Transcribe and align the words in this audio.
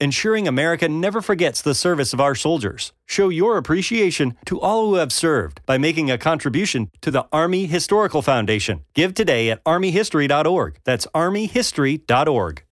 ensuring 0.00 0.46
America 0.46 0.88
never 0.88 1.20
forgets 1.20 1.62
the 1.62 1.74
service 1.74 2.12
of 2.12 2.20
our 2.20 2.34
soldiers. 2.34 2.92
Show 3.06 3.28
your 3.28 3.56
appreciation 3.56 4.36
to 4.46 4.60
all 4.60 4.86
who 4.86 4.94
have 4.94 5.12
served 5.12 5.60
by 5.66 5.78
making 5.78 6.10
a 6.10 6.18
contribution 6.18 6.90
to 7.00 7.10
the 7.10 7.26
Army 7.32 7.66
Historical 7.66 8.22
Foundation. 8.22 8.84
Give 8.94 9.14
today 9.14 9.50
at 9.50 9.64
armyhistory.org. 9.64 10.78
That's 10.84 11.06
armyhistory.org. 11.14 12.62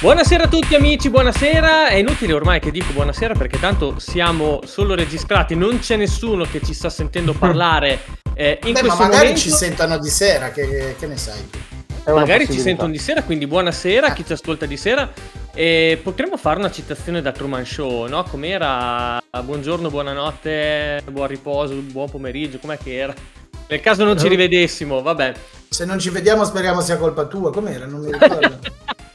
Buonasera 0.00 0.44
a 0.44 0.48
tutti 0.48 0.74
amici, 0.74 1.10
buonasera. 1.10 1.88
È 1.88 1.96
inutile 1.96 2.32
ormai 2.32 2.58
che 2.58 2.70
dico 2.70 2.90
buonasera 2.94 3.34
perché 3.34 3.60
tanto 3.60 3.98
siamo 3.98 4.60
solo 4.64 4.94
registrati, 4.94 5.54
non 5.54 5.78
c'è 5.78 5.96
nessuno 5.96 6.46
che 6.50 6.62
ci 6.62 6.72
sta 6.72 6.88
sentendo 6.88 7.34
parlare 7.34 7.98
eh, 8.32 8.58
in 8.64 8.72
Beh, 8.72 8.80
questo 8.80 8.96
ma 8.96 9.08
magari 9.08 9.26
momento. 9.26 9.40
ci 9.40 9.50
sentono 9.50 9.98
di 9.98 10.08
sera, 10.08 10.52
che, 10.52 10.96
che 10.98 11.06
ne 11.06 11.18
sai? 11.18 11.46
Magari 12.06 12.46
ci 12.46 12.58
sentono 12.58 12.90
di 12.90 12.96
sera, 12.96 13.22
quindi 13.22 13.46
buonasera 13.46 14.06
a 14.06 14.12
chi 14.14 14.24
ci 14.24 14.32
ascolta 14.32 14.64
di 14.64 14.78
sera. 14.78 15.06
E 15.52 16.00
potremmo 16.02 16.38
fare 16.38 16.58
una 16.58 16.70
citazione 16.70 17.20
da 17.20 17.32
Truman 17.32 17.66
Show, 17.66 18.06
no? 18.06 18.22
Com'era? 18.24 19.22
Buongiorno, 19.44 19.90
buonanotte, 19.90 21.02
buon 21.10 21.26
riposo, 21.26 21.74
buon 21.74 22.08
pomeriggio, 22.08 22.56
com'è 22.58 22.78
che 22.78 22.96
era? 22.96 23.14
Nel 23.68 23.80
caso 23.82 24.04
non 24.04 24.18
ci 24.18 24.28
rivedessimo, 24.28 25.02
vabbè. 25.02 25.34
Se 25.68 25.84
non 25.84 25.98
ci 25.98 26.08
vediamo 26.08 26.46
speriamo 26.46 26.80
sia 26.80 26.96
colpa 26.96 27.26
tua, 27.26 27.52
com'era? 27.52 27.84
Non 27.84 28.00
mi 28.00 28.12
ricordo. 28.12 28.58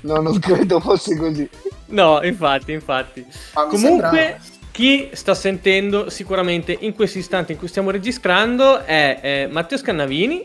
No, 0.00 0.16
non 0.20 0.38
credo 0.38 0.80
fosse 0.80 1.16
così. 1.16 1.48
No, 1.86 2.22
infatti, 2.22 2.72
infatti. 2.72 3.20
Mi 3.20 3.32
Comunque, 3.68 3.78
sembrava. 3.78 4.38
chi 4.70 5.10
sta 5.12 5.34
sentendo 5.34 6.10
sicuramente 6.10 6.76
in 6.80 6.94
questo 6.94 7.18
istante 7.18 7.52
in 7.52 7.58
cui 7.58 7.68
stiamo 7.68 7.90
registrando 7.90 8.84
è 8.84 9.18
eh, 9.22 9.48
Matteo 9.50 9.78
Scannavini, 9.78 10.42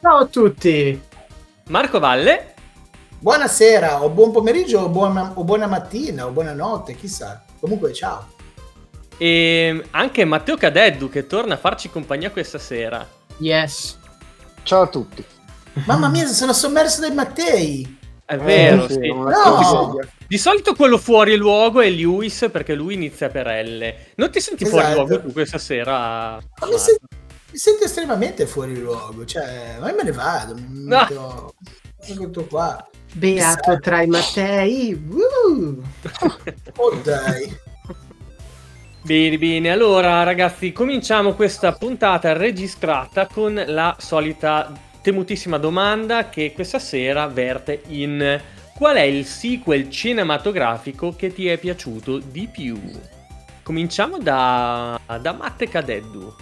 Ciao 0.00 0.18
a 0.18 0.26
tutti! 0.26 1.00
Marco 1.68 1.98
Valle 1.98 2.54
Buonasera, 3.18 4.02
o 4.02 4.10
buon 4.10 4.32
pomeriggio, 4.32 4.80
o 4.80 4.88
buona, 4.90 5.32
o 5.34 5.44
buona 5.44 5.66
mattina, 5.66 6.26
o 6.26 6.30
buonanotte, 6.30 6.94
chissà. 6.94 7.42
Comunque, 7.58 7.94
ciao. 7.94 8.32
e 9.16 9.82
anche 9.92 10.24
Matteo 10.26 10.56
Cadeddu 10.58 11.08
che 11.08 11.26
torna 11.26 11.54
a 11.54 11.56
farci 11.56 11.88
compagnia 11.88 12.30
questa 12.30 12.58
sera. 12.58 13.08
Yes. 13.38 13.98
Ciao 14.62 14.82
a 14.82 14.86
tutti. 14.88 15.24
Mamma 15.86 16.08
mia, 16.08 16.26
sono 16.26 16.52
sommerso 16.52 17.00
dai 17.00 17.14
Mattei. 17.14 17.98
È 18.26 18.36
vero, 18.38 18.84
Eh, 18.84 18.88
sì, 18.88 18.94
sì. 18.94 19.08
No! 19.08 19.98
Di 20.26 20.38
solito 20.38 20.74
quello 20.74 20.96
fuori 20.98 21.36
luogo 21.36 21.80
è 21.82 21.90
Lewis 21.90 22.48
perché 22.50 22.74
lui 22.74 22.94
inizia 22.94 23.28
per 23.28 23.46
L. 23.46 23.94
Non 24.16 24.30
ti 24.30 24.40
senti 24.40 24.64
fuori 24.64 24.86
Esatto. 24.86 25.00
luogo 25.06 25.20
tu 25.22 25.32
questa 25.32 25.58
sera? 25.58 25.92
Ma 26.60 26.66
mi, 26.66 26.78
sen- 26.78 26.96
mi 27.50 27.58
sento 27.58 27.84
estremamente 27.84 28.46
fuori 28.46 28.78
luogo. 28.80 29.24
Cioè, 29.26 29.76
ma 29.78 29.90
io 29.90 29.94
me 29.96 30.02
ne 30.04 30.12
vado. 30.12 30.54
Mi 30.54 30.64
No. 30.86 30.98
metto, 31.08 31.54
mi 32.08 32.16
metto 32.18 32.44
qua. 32.46 32.88
Beato 33.12 33.60
Chissà. 33.60 33.76
tra 33.78 34.02
i 34.02 34.06
Mattei. 34.06 34.92
Uh. 35.08 35.82
Oh 36.76 36.94
dai. 37.02 37.56
Bene, 39.02 39.36
bene. 39.38 39.70
Allora, 39.70 40.22
ragazzi, 40.22 40.72
cominciamo 40.72 41.34
questa 41.34 41.72
puntata 41.72 42.32
registrata 42.32 43.26
con 43.26 43.62
la 43.66 43.94
solita 43.98 44.72
temutissima 45.04 45.58
domanda 45.58 46.30
che 46.30 46.52
questa 46.54 46.78
sera 46.78 47.26
verte 47.26 47.82
in 47.88 48.40
qual 48.74 48.96
è 48.96 49.02
il 49.02 49.26
sequel 49.26 49.90
cinematografico 49.90 51.14
che 51.14 51.30
ti 51.30 51.46
è 51.46 51.58
piaciuto 51.58 52.16
di 52.16 52.48
più? 52.50 52.80
Cominciamo 53.62 54.16
da, 54.16 54.98
da 55.20 55.32
Matte 55.34 55.68
Cadeddu. 55.68 56.32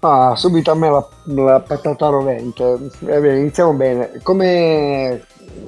Ah, 0.00 0.34
subito 0.34 0.72
a 0.72 0.74
me 0.74 0.90
la, 0.90 1.08
la 1.26 1.60
patata 1.60 2.08
rovente. 2.08 2.90
Eh, 3.06 3.20
bene, 3.20 3.38
iniziamo 3.38 3.72
bene. 3.72 4.18
Come 4.24 5.24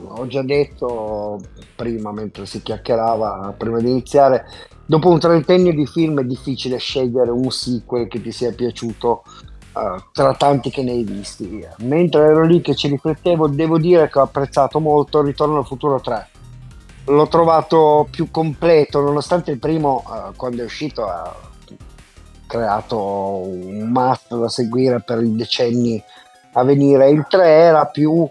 ho 0.09 0.27
già 0.27 0.43
detto 0.43 1.41
prima, 1.77 2.11
mentre 2.11 2.47
si 2.47 2.63
chiacchierava, 2.63 3.55
prima 3.57 3.79
di 3.79 3.91
iniziare, 3.91 4.45
dopo 4.85 5.09
un 5.09 5.21
trentennio 5.21 5.73
di 5.73 5.87
film 5.87 6.21
è 6.21 6.25
difficile 6.25 6.79
scegliere 6.79 7.31
un 7.31 7.49
sequel 7.53 8.09
che 8.09 8.21
ti 8.21 8.33
sia 8.33 8.53
piaciuto 8.53 9.23
tra 10.13 10.35
tanti 10.35 10.71
che 10.71 10.83
ne 10.83 10.93
hai 10.93 11.03
visti. 11.03 11.67
Mentre 11.79 12.27
ero 12.27 12.45
lì 12.45 12.61
che 12.61 12.75
ci 12.75 12.89
riflettevo, 12.89 13.49
devo 13.49 13.79
dire 13.79 14.09
che 14.09 14.19
ho 14.19 14.23
apprezzato 14.23 14.79
molto 14.79 15.23
Ritorno 15.23 15.59
al 15.59 15.67
futuro 15.67 16.01
3. 16.01 16.29
L'ho 17.07 17.29
trovato 17.29 18.07
più 18.11 18.31
completo, 18.31 19.01
nonostante 19.01 19.51
il 19.51 19.59
primo, 19.59 20.05
eh, 20.07 20.35
quando 20.37 20.63
è 20.63 20.65
uscito, 20.65 21.07
ha 21.07 21.35
creato 22.47 22.99
un 22.99 23.89
must 23.91 24.37
da 24.37 24.49
seguire 24.49 25.03
per 25.03 25.23
i 25.23 25.35
decenni 25.35 26.03
a 26.53 26.63
venire. 26.63 27.11
Il 27.11 27.27
3 27.29 27.47
era 27.47 27.87
più 27.87 28.27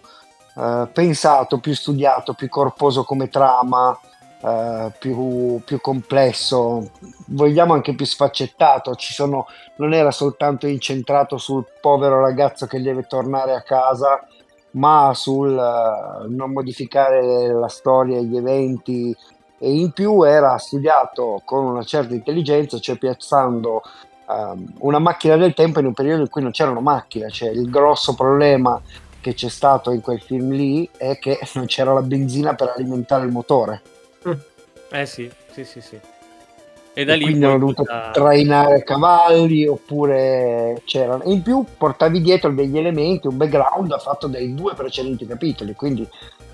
eh, 0.56 0.88
pensato, 0.92 1.60
più 1.60 1.76
studiato, 1.76 2.34
più 2.34 2.48
corposo 2.48 3.04
come 3.04 3.30
trama, 3.30 3.98
eh, 4.46 4.92
più, 5.00 5.62
più 5.64 5.80
complesso, 5.80 6.90
vogliamo 7.28 7.74
anche 7.74 7.96
più 7.96 8.06
sfaccettato. 8.06 8.96
Ci 8.96 9.14
sono, 9.14 9.48
non 9.78 9.94
era 9.94 10.12
soltanto 10.12 10.68
incentrato 10.68 11.38
sul 11.38 11.66
povero 11.80 12.20
ragazzo 12.20 12.66
che 12.66 12.82
deve 12.82 13.04
tornare 13.08 13.54
a 13.54 13.62
casa, 13.62 14.28
ma 14.72 15.14
sul 15.14 15.58
eh, 15.58 16.28
non 16.28 16.52
modificare 16.52 17.54
la 17.54 17.70
storia 17.70 18.18
e 18.18 18.26
gli 18.26 18.36
eventi. 18.36 19.16
E 19.58 19.72
in 19.72 19.92
più 19.92 20.24
era 20.24 20.58
studiato 20.58 21.42
con 21.46 21.64
una 21.64 21.84
certa 21.84 22.14
intelligenza, 22.14 22.80
cioè 22.80 22.98
piazzando 22.98 23.82
ehm, 24.30 24.74
una 24.80 25.00
macchina 25.00 25.38
del 25.38 25.54
tempo 25.54 25.80
in 25.80 25.86
un 25.86 25.94
periodo 25.94 26.24
in 26.24 26.30
cui 26.30 26.42
non 26.42 26.52
c'erano 26.52 26.82
macchine. 26.82 27.30
Cioè, 27.30 27.50
il 27.50 27.70
grosso 27.70 28.14
problema 28.14 28.82
che 29.22 29.34
c'è 29.36 29.48
stato 29.48 29.92
in 29.92 30.02
quel 30.02 30.22
film 30.22 30.52
lì 30.52 30.90
è 30.98 31.18
che 31.18 31.40
non 31.54 31.66
c'era 31.66 31.94
la 31.94 32.02
benzina 32.02 32.56
per 32.56 32.74
alimentare 32.76 33.26
il 33.26 33.32
motore. 33.32 33.82
Eh 34.96 35.06
sì, 35.08 35.30
sì, 35.52 35.64
sì, 35.66 35.82
sì. 35.82 36.00
E 36.96 37.04
da 37.06 37.14
E 37.14 37.16
lì 37.18 37.24
quindi 37.24 37.44
hanno 37.46 37.58
dovuto 37.58 37.82
tutta- 37.82 38.12
trainare 38.14 38.84
cavalli 38.84 39.66
oppure 39.66 40.84
c'erano. 40.86 41.24
In 41.24 41.42
più 41.42 41.66
portavi 41.76 42.22
dietro 42.22 42.52
degli 42.52 42.78
elementi, 42.78 43.26
un 43.26 43.36
background 43.38 44.00
fatto 44.00 44.28
dai 44.28 44.54
due 44.54 44.76
precedenti 44.76 45.26
capitoli, 45.26 45.74
quindi 45.74 46.08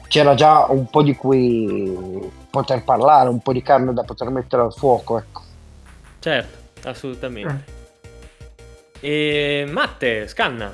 c'era 0.08 0.36
già 0.36 0.66
un 0.70 0.90
po' 0.90 1.04
di 1.04 1.14
cui 1.18 2.32
poter 2.50 2.84
parlare, 2.86 3.28
un 3.28 3.42
po' 3.42 3.52
di 3.52 3.62
carne 3.62 3.92
da 3.94 4.04
poter 4.04 4.30
mettere 4.30 4.62
al 4.62 4.74
fuoco. 4.74 5.18
Ecco. 5.18 5.42
Certo, 6.20 6.88
Eh. 6.88 6.90
assolutamente. 6.90 7.64
E 9.02 9.66
Matte, 9.70 10.30
scanna. 10.30 10.74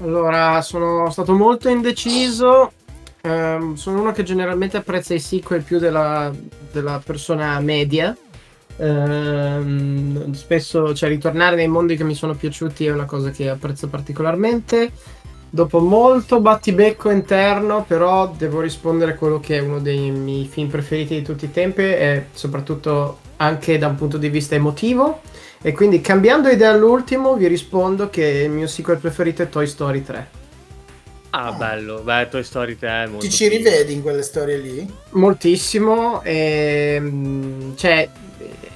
Allora, 0.00 0.62
sono 0.62 1.10
stato 1.10 1.34
molto 1.34 1.68
indeciso. 1.68 2.70
Ehm, 3.26 3.74
sono 3.74 4.00
uno 4.00 4.12
che 4.12 4.22
generalmente 4.22 4.76
apprezza 4.76 5.14
i 5.14 5.18
sequel 5.18 5.62
più 5.62 5.78
della, 5.78 6.30
della 6.70 7.00
persona 7.02 7.58
media. 7.60 8.14
Ehm, 8.76 10.32
spesso, 10.32 10.92
cioè, 10.94 11.08
ritornare 11.08 11.56
nei 11.56 11.68
mondi 11.68 11.96
che 11.96 12.04
mi 12.04 12.14
sono 12.14 12.34
piaciuti 12.34 12.84
è 12.84 12.92
una 12.92 13.06
cosa 13.06 13.30
che 13.30 13.48
apprezzo 13.48 13.88
particolarmente. 13.88 14.92
Dopo 15.48 15.78
molto 15.80 16.40
battibecco 16.40 17.10
interno, 17.10 17.84
però 17.86 18.28
devo 18.36 18.60
rispondere 18.60 19.12
a 19.12 19.16
quello 19.16 19.40
che 19.40 19.56
è 19.56 19.60
uno 19.60 19.78
dei 19.78 20.10
miei 20.10 20.46
film 20.46 20.68
preferiti 20.68 21.14
di 21.14 21.22
tutti 21.22 21.46
i 21.46 21.52
tempi 21.52 21.82
e 21.82 22.26
soprattutto 22.32 23.20
anche 23.36 23.78
da 23.78 23.86
un 23.86 23.94
punto 23.94 24.18
di 24.18 24.28
vista 24.28 24.54
emotivo. 24.54 25.20
E 25.62 25.72
quindi 25.72 26.02
cambiando 26.02 26.48
idea 26.50 26.72
all'ultimo 26.72 27.36
vi 27.36 27.46
rispondo 27.46 28.10
che 28.10 28.24
il 28.26 28.50
mio 28.50 28.66
sequel 28.66 28.98
preferito 28.98 29.42
è 29.42 29.48
Toy 29.48 29.66
Story 29.66 30.02
3. 30.02 30.43
Ah, 31.36 31.50
bello, 31.50 32.00
beh, 32.00 32.28
Toy 32.28 32.44
Story 32.44 32.78
3 32.78 32.88
è 32.88 33.06
molto 33.06 33.26
Ti 33.26 33.30
ci 33.32 33.48
figo. 33.48 33.56
rivedi 33.56 33.92
in 33.92 34.02
quelle 34.02 34.22
storie 34.22 34.56
lì? 34.56 34.88
Moltissimo, 35.10 36.22
e, 36.22 36.96
mm, 37.00 37.74
cioè 37.74 38.08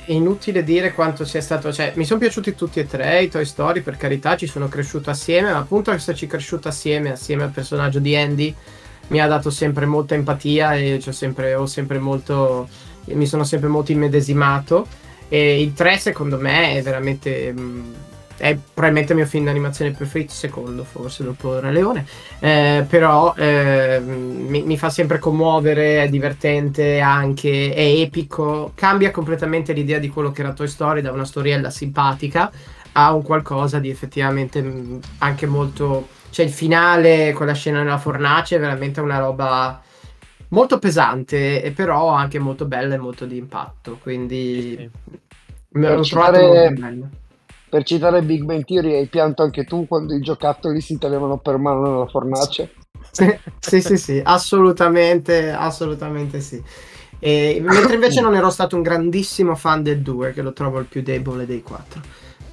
è 0.04 0.10
inutile 0.12 0.64
dire 0.64 0.92
quanto 0.92 1.24
sia 1.24 1.40
stato, 1.40 1.72
cioè 1.72 1.92
mi 1.94 2.04
sono 2.04 2.18
piaciuti 2.18 2.56
tutti 2.56 2.80
e 2.80 2.86
tre 2.88 3.22
i 3.22 3.28
Toy 3.28 3.44
Story, 3.44 3.80
per 3.80 3.96
carità 3.96 4.36
ci 4.36 4.48
sono 4.48 4.66
cresciuto 4.66 5.08
assieme, 5.08 5.52
ma 5.52 5.58
appunto 5.58 5.92
esserci 5.92 6.26
cresciuto 6.26 6.66
assieme, 6.66 7.12
assieme 7.12 7.44
al 7.44 7.50
personaggio 7.50 8.00
di 8.00 8.16
Andy, 8.16 8.52
mi 9.08 9.20
ha 9.20 9.28
dato 9.28 9.50
sempre 9.50 9.86
molta 9.86 10.16
empatia 10.16 10.74
e 10.74 11.00
c'ho 11.00 11.12
sempre, 11.12 11.54
ho 11.54 11.66
sempre 11.66 12.00
molto, 12.00 12.68
mi 13.04 13.26
sono 13.26 13.44
sempre 13.44 13.68
molto 13.68 13.92
immedesimato 13.92 14.84
e 15.28 15.62
il 15.62 15.74
3 15.74 15.98
secondo 15.98 16.38
me 16.38 16.74
è 16.74 16.82
veramente 16.82 17.52
mm, 17.52 17.92
è 18.38 18.56
probabilmente 18.56 19.12
il 19.12 19.18
mio 19.18 19.26
film 19.26 19.44
d'animazione 19.44 19.90
preferito, 19.90 20.32
secondo 20.32 20.84
forse 20.84 21.24
dopo 21.24 21.58
Re 21.58 21.72
Leone, 21.72 22.06
eh, 22.38 22.86
però 22.88 23.34
eh, 23.36 24.00
mi, 24.00 24.62
mi, 24.62 24.78
fa 24.78 24.88
sempre 24.90 25.18
commuovere, 25.18 26.04
è 26.04 26.08
divertente 26.08 27.00
anche, 27.00 27.74
è 27.74 27.82
epico, 27.82 28.72
cambia 28.74 29.10
completamente 29.10 29.72
l'idea 29.72 29.98
di 29.98 30.08
quello 30.08 30.30
che 30.30 30.42
era 30.42 30.52
Toy 30.52 30.68
Story 30.68 31.00
da 31.00 31.10
una 31.10 31.24
storiella 31.24 31.68
simpatica 31.68 32.50
a 32.92 33.12
un 33.12 33.22
qualcosa 33.22 33.80
di 33.80 33.90
effettivamente 33.90 34.62
mm, 34.62 34.98
anche 35.18 35.46
molto... 35.46 36.08
cioè 36.30 36.46
il 36.46 36.52
finale, 36.52 37.32
quella 37.32 37.54
scena 37.54 37.82
nella 37.82 37.98
fornace 37.98 38.56
è 38.56 38.60
veramente 38.60 39.00
una 39.00 39.18
roba 39.18 39.82
molto 40.50 40.78
pesante, 40.78 41.60
e 41.60 41.72
però 41.72 42.08
anche 42.10 42.38
molto 42.38 42.66
bella 42.66 42.94
e 42.94 42.98
molto 42.98 43.26
di 43.26 43.36
impatto, 43.36 43.98
quindi... 44.00 44.76
Sì. 44.78 44.90
Me 45.70 45.94
l'ho 45.94 46.02
trovato 46.02 46.40
molto 46.40 46.80
bello 46.80 47.08
per 47.68 47.84
citare 47.84 48.22
Big 48.22 48.42
Bang 48.44 48.64
Theory, 48.64 48.94
hai 48.94 49.06
pianto 49.06 49.42
anche 49.42 49.64
tu 49.64 49.86
quando 49.86 50.14
i 50.14 50.20
giocattoli 50.20 50.80
si 50.80 50.98
tenevano 50.98 51.38
per 51.38 51.56
mano 51.58 51.82
nella 51.82 52.06
fornace? 52.06 52.74
sì, 53.58 53.80
sì, 53.80 53.96
sì, 53.96 54.20
assolutamente, 54.24 55.50
assolutamente 55.50 56.40
sì. 56.40 56.62
E, 57.20 57.58
mentre 57.60 57.94
invece 57.94 58.20
non 58.20 58.34
ero 58.34 58.50
stato 58.50 58.76
un 58.76 58.82
grandissimo 58.82 59.54
fan 59.54 59.82
del 59.82 60.00
2, 60.00 60.32
che 60.32 60.42
lo 60.42 60.52
trovo 60.52 60.78
il 60.78 60.86
più 60.86 61.02
debole 61.02 61.46
dei 61.46 61.62
4. 61.62 62.00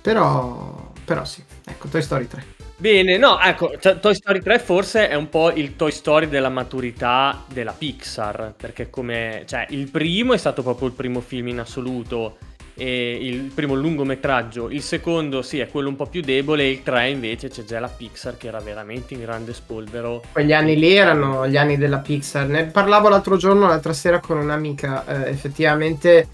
Però, 0.01 0.91
però 1.03 1.23
sì, 1.23 1.43
ecco, 1.65 1.87
Toy 1.87 2.01
Story 2.01 2.27
3. 2.27 2.45
Bene, 2.77 3.17
no, 3.17 3.39
ecco, 3.39 3.71
Toy 3.79 4.13
Story 4.13 4.41
3 4.41 4.59
forse 4.59 5.07
è 5.07 5.15
un 5.15 5.29
po' 5.29 5.49
il 5.51 5.75
Toy 5.77 5.91
Story 5.91 6.27
della 6.27 6.49
maturità 6.49 7.43
della 7.47 7.71
Pixar, 7.71 8.53
perché 8.57 8.89
come, 8.89 9.43
cioè, 9.45 9.65
il 9.69 9.89
primo 9.89 10.33
è 10.33 10.37
stato 10.37 10.61
proprio 10.61 10.89
il 10.89 10.93
primo 10.93 11.21
film 11.21 11.47
in 11.47 11.59
assoluto 11.59 12.37
il 12.83 13.51
primo 13.53 13.73
lungometraggio, 13.73 14.69
il 14.69 14.81
secondo 14.81 15.41
sì 15.41 15.59
è 15.59 15.69
quello 15.69 15.89
un 15.89 15.95
po' 15.95 16.07
più 16.07 16.21
debole, 16.21 16.67
il 16.67 16.83
3 16.83 17.09
invece 17.09 17.49
c'è 17.49 17.63
già 17.63 17.79
la 17.79 17.87
Pixar 17.87 18.37
che 18.37 18.47
era 18.47 18.59
veramente 18.59 19.13
in 19.13 19.21
grande 19.21 19.53
spolvero. 19.53 20.21
Quegli 20.31 20.53
anni 20.53 20.77
lì 20.77 20.93
erano 20.93 21.47
gli 21.47 21.57
anni 21.57 21.77
della 21.77 21.99
Pixar, 21.99 22.47
ne 22.47 22.65
parlavo 22.65 23.07
l'altro 23.09 23.37
giorno, 23.37 23.67
l'altra 23.67 23.93
sera 23.93 24.19
con 24.19 24.37
un'amica, 24.37 25.05
eh, 25.05 25.29
effettivamente 25.29 26.27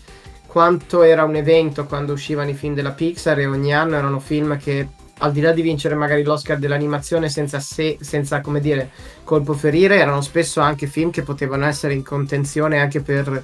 quanto 0.47 1.03
era 1.03 1.23
un 1.23 1.35
evento 1.35 1.85
quando 1.85 2.13
uscivano 2.13 2.49
i 2.49 2.55
film 2.55 2.73
della 2.73 2.91
Pixar 2.91 3.39
e 3.39 3.45
ogni 3.45 3.73
anno 3.73 3.95
erano 3.95 4.19
film 4.19 4.57
che 4.57 4.88
al 5.19 5.31
di 5.31 5.41
là 5.41 5.51
di 5.51 5.61
vincere 5.61 5.95
magari 5.95 6.23
l'Oscar 6.23 6.57
dell'animazione 6.57 7.29
senza, 7.29 7.59
se, 7.59 7.97
senza 8.01 8.41
come 8.41 8.59
dire, 8.59 8.89
colpo 9.23 9.53
ferire, 9.53 9.97
erano 9.97 10.21
spesso 10.21 10.59
anche 10.59 10.88
film 10.88 11.11
che 11.11 11.21
potevano 11.21 11.65
essere 11.65 11.93
in 11.93 12.03
contenzione 12.03 12.79
anche 12.79 13.01
per 13.01 13.43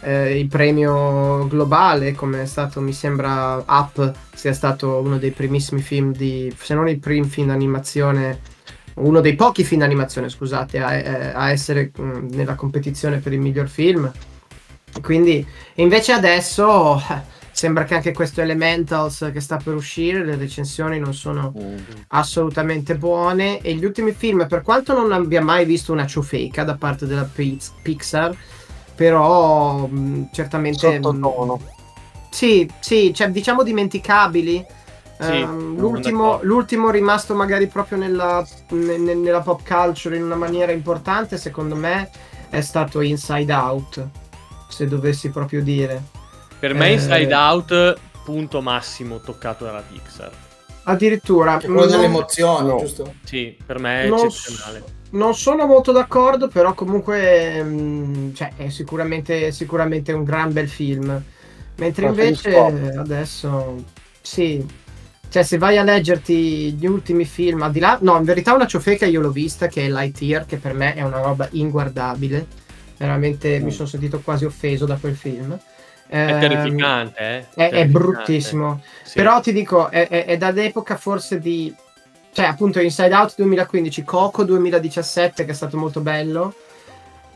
eh, 0.00 0.38
il 0.38 0.46
premio 0.46 1.46
globale, 1.48 2.12
come 2.12 2.42
è 2.42 2.46
stato, 2.46 2.80
mi 2.80 2.92
sembra, 2.92 3.62
Up 3.66 4.12
sia 4.34 4.52
stato 4.52 4.96
uno 4.98 5.18
dei 5.18 5.30
primissimi 5.30 5.80
film 5.80 6.12
di, 6.12 6.54
se 6.56 6.74
non 6.74 6.88
il 6.88 6.98
primo 6.98 7.26
film 7.26 7.48
d'animazione, 7.48 8.40
uno 8.94 9.20
dei 9.20 9.34
pochi 9.34 9.64
film 9.64 9.80
d'animazione, 9.80 10.28
scusate, 10.28 10.78
a, 10.80 10.92
eh, 10.94 11.32
a 11.34 11.50
essere 11.50 11.90
mh, 11.96 12.02
mm, 12.02 12.28
nella 12.30 12.54
competizione 12.54 13.18
per 13.18 13.32
il 13.32 13.40
miglior 13.40 13.68
film. 13.68 14.10
Quindi, 15.02 15.46
invece 15.74 16.12
adesso 16.12 16.96
eh, 16.96 17.36
sembra 17.52 17.84
che 17.84 17.94
anche 17.94 18.12
questo 18.12 18.40
Elementals 18.40 19.30
che 19.32 19.40
sta 19.40 19.56
per 19.56 19.74
uscire, 19.74 20.24
le 20.24 20.36
recensioni 20.36 20.98
non 20.98 21.14
sono 21.14 21.52
mm. 21.56 21.76
assolutamente 22.08 22.96
buone 22.96 23.60
e 23.60 23.74
gli 23.74 23.84
ultimi 23.84 24.12
film, 24.12 24.46
per 24.48 24.62
quanto 24.62 24.94
non 24.94 25.12
abbia 25.12 25.42
mai 25.42 25.64
visto 25.64 25.92
una 25.92 26.06
ciofeca 26.06 26.64
da 26.64 26.76
parte 26.76 27.06
della 27.06 27.28
Pixar, 27.82 28.36
però 28.98 29.86
mh, 29.86 30.30
certamente... 30.32 31.00
Sottotono. 31.00 31.60
Sì, 32.30 32.68
sì, 32.80 33.14
cioè, 33.14 33.30
diciamo 33.30 33.62
dimenticabili. 33.62 34.66
Sì, 35.20 35.40
um, 35.40 35.78
l'ultimo, 35.78 36.40
l'ultimo, 36.42 36.90
rimasto 36.90 37.36
magari 37.36 37.68
proprio 37.68 37.96
nella, 37.96 38.44
ne, 38.70 38.96
nella 39.14 39.40
pop 39.40 39.62
culture 39.64 40.16
in 40.16 40.24
una 40.24 40.34
maniera 40.34 40.72
importante, 40.72 41.38
secondo 41.38 41.76
me, 41.76 42.10
è 42.50 42.60
stato 42.60 43.00
Inside 43.00 43.52
Out, 43.52 44.08
se 44.68 44.88
dovessi 44.88 45.30
proprio 45.30 45.62
dire. 45.62 46.02
Per 46.58 46.74
me 46.74 46.88
eh, 46.88 46.92
Inside 46.94 47.34
Out, 47.34 48.00
punto 48.24 48.60
massimo 48.60 49.20
toccato 49.20 49.64
dalla 49.64 49.82
Pixar. 49.82 50.30
Addirittura. 50.84 51.58
Quello 51.58 51.86
delle 51.86 52.04
emozioni, 52.04 52.68
no. 52.68 52.78
giusto? 52.78 53.14
Sì, 53.22 53.56
per 53.64 53.78
me 53.78 54.02
è 54.02 54.08
non 54.08 54.26
eccezionale 54.26 54.96
non 55.10 55.34
sono 55.34 55.66
molto 55.66 55.92
d'accordo, 55.92 56.48
però 56.48 56.74
comunque 56.74 57.62
mh, 57.62 57.68
mm, 57.68 58.34
cioè, 58.34 58.52
è 58.56 58.68
sicuramente, 58.68 59.52
sicuramente, 59.52 60.12
un 60.12 60.24
gran 60.24 60.52
bel 60.52 60.68
film. 60.68 61.22
Mentre 61.76 62.06
invece 62.06 62.56
adesso 62.56 63.84
sì, 64.20 64.66
cioè 65.28 65.42
se 65.42 65.58
vai 65.58 65.78
a 65.78 65.82
leggerti 65.82 66.72
gli 66.72 66.86
ultimi 66.86 67.24
film, 67.24 67.62
al 67.62 67.70
di 67.70 67.78
là, 67.78 67.98
no, 68.00 68.16
in 68.16 68.24
verità 68.24 68.54
una 68.54 68.66
ciofeca 68.66 69.06
io 69.06 69.20
l'ho 69.20 69.30
vista 69.30 69.68
che 69.68 69.86
è 69.86 69.88
Lightyear, 69.88 70.44
che 70.44 70.56
per 70.56 70.74
me 70.74 70.94
è 70.94 71.02
una 71.02 71.20
roba 71.20 71.48
inguardabile. 71.52 72.46
Veramente 72.96 73.60
mm. 73.60 73.64
mi 73.64 73.70
sono 73.70 73.86
sentito 73.86 74.20
quasi 74.20 74.44
offeso 74.44 74.86
da 74.86 74.96
quel 74.96 75.14
film. 75.14 75.56
È 76.06 76.18
ehm, 76.18 76.40
terrificante, 76.40 77.20
eh? 77.20 77.38
È, 77.38 77.44
terrificante. 77.54 77.80
è 77.80 77.86
bruttissimo. 77.86 78.82
Sì. 79.02 79.14
Però 79.14 79.40
ti 79.40 79.52
dico, 79.52 79.88
è, 79.90 80.08
è, 80.08 80.24
è 80.24 80.36
dall'epoca 80.36 80.96
forse 80.96 81.38
di 81.38 81.74
cioè 82.38 82.46
appunto 82.46 82.78
Inside 82.78 83.12
Out 83.12 83.34
2015, 83.34 84.04
Coco 84.04 84.44
2017 84.44 85.44
che 85.44 85.50
è 85.50 85.54
stato 85.54 85.76
molto 85.76 85.98
bello, 85.98 86.54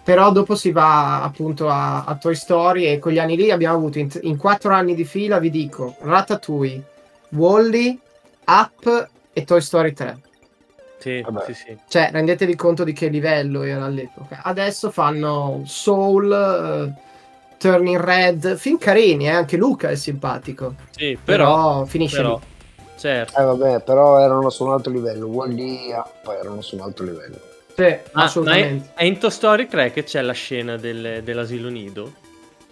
però 0.04 0.30
dopo 0.30 0.54
si 0.54 0.70
va 0.70 1.24
appunto 1.24 1.68
a, 1.68 2.04
a 2.04 2.14
Toy 2.14 2.36
Story 2.36 2.84
e 2.84 3.00
con 3.00 3.10
gli 3.10 3.18
anni 3.18 3.34
lì 3.34 3.50
abbiamo 3.50 3.74
avuto 3.74 3.98
in, 3.98 4.08
in 4.20 4.36
quattro 4.36 4.72
anni 4.72 4.94
di 4.94 5.04
fila, 5.04 5.40
vi 5.40 5.50
dico, 5.50 5.96
Ratatouille, 6.02 6.84
Wally, 7.30 7.98
Up 8.46 9.08
e 9.32 9.44
Toy 9.44 9.60
Story 9.60 9.92
3. 9.92 10.20
Sì, 10.98 11.24
sì, 11.46 11.54
sì. 11.54 11.76
Cioè, 11.88 12.10
rendetevi 12.12 12.54
conto 12.54 12.84
di 12.84 12.92
che 12.92 13.08
livello 13.08 13.62
era 13.62 13.84
all'epoca. 13.84 14.42
Adesso 14.44 14.92
fanno 14.92 15.62
Soul, 15.64 16.94
uh, 16.94 17.56
Turning 17.58 17.98
Red, 17.98 18.56
film 18.56 18.78
carini, 18.78 19.26
eh? 19.26 19.30
anche 19.30 19.56
Luca 19.56 19.90
è 19.90 19.96
simpatico. 19.96 20.76
Sì, 20.90 21.18
però, 21.20 21.72
però 21.72 21.84
finisce 21.86 22.18
però. 22.18 22.38
lì. 22.38 22.50
Certo. 23.02 23.36
Eh 23.36 23.42
vabbè, 23.42 23.80
però 23.80 24.20
erano 24.20 24.48
su 24.48 24.64
un 24.64 24.70
altro 24.70 24.92
livello. 24.92 25.26
Wally 25.26 25.92
poi 26.22 26.36
erano 26.36 26.60
su 26.60 26.76
un 26.76 26.82
altro 26.82 27.04
livello. 27.04 27.36
Sì, 27.74 27.82
ah, 27.82 28.22
assolutamente. 28.22 28.90
È, 28.94 29.00
è, 29.00 29.04
in 29.06 29.18
Toy 29.18 29.30
Story 29.30 29.66
3 29.66 29.90
che 29.90 30.04
c'è 30.04 30.22
la 30.22 30.32
scena 30.32 30.76
del, 30.76 31.22
dell'asilo 31.24 31.68
nido? 31.68 32.12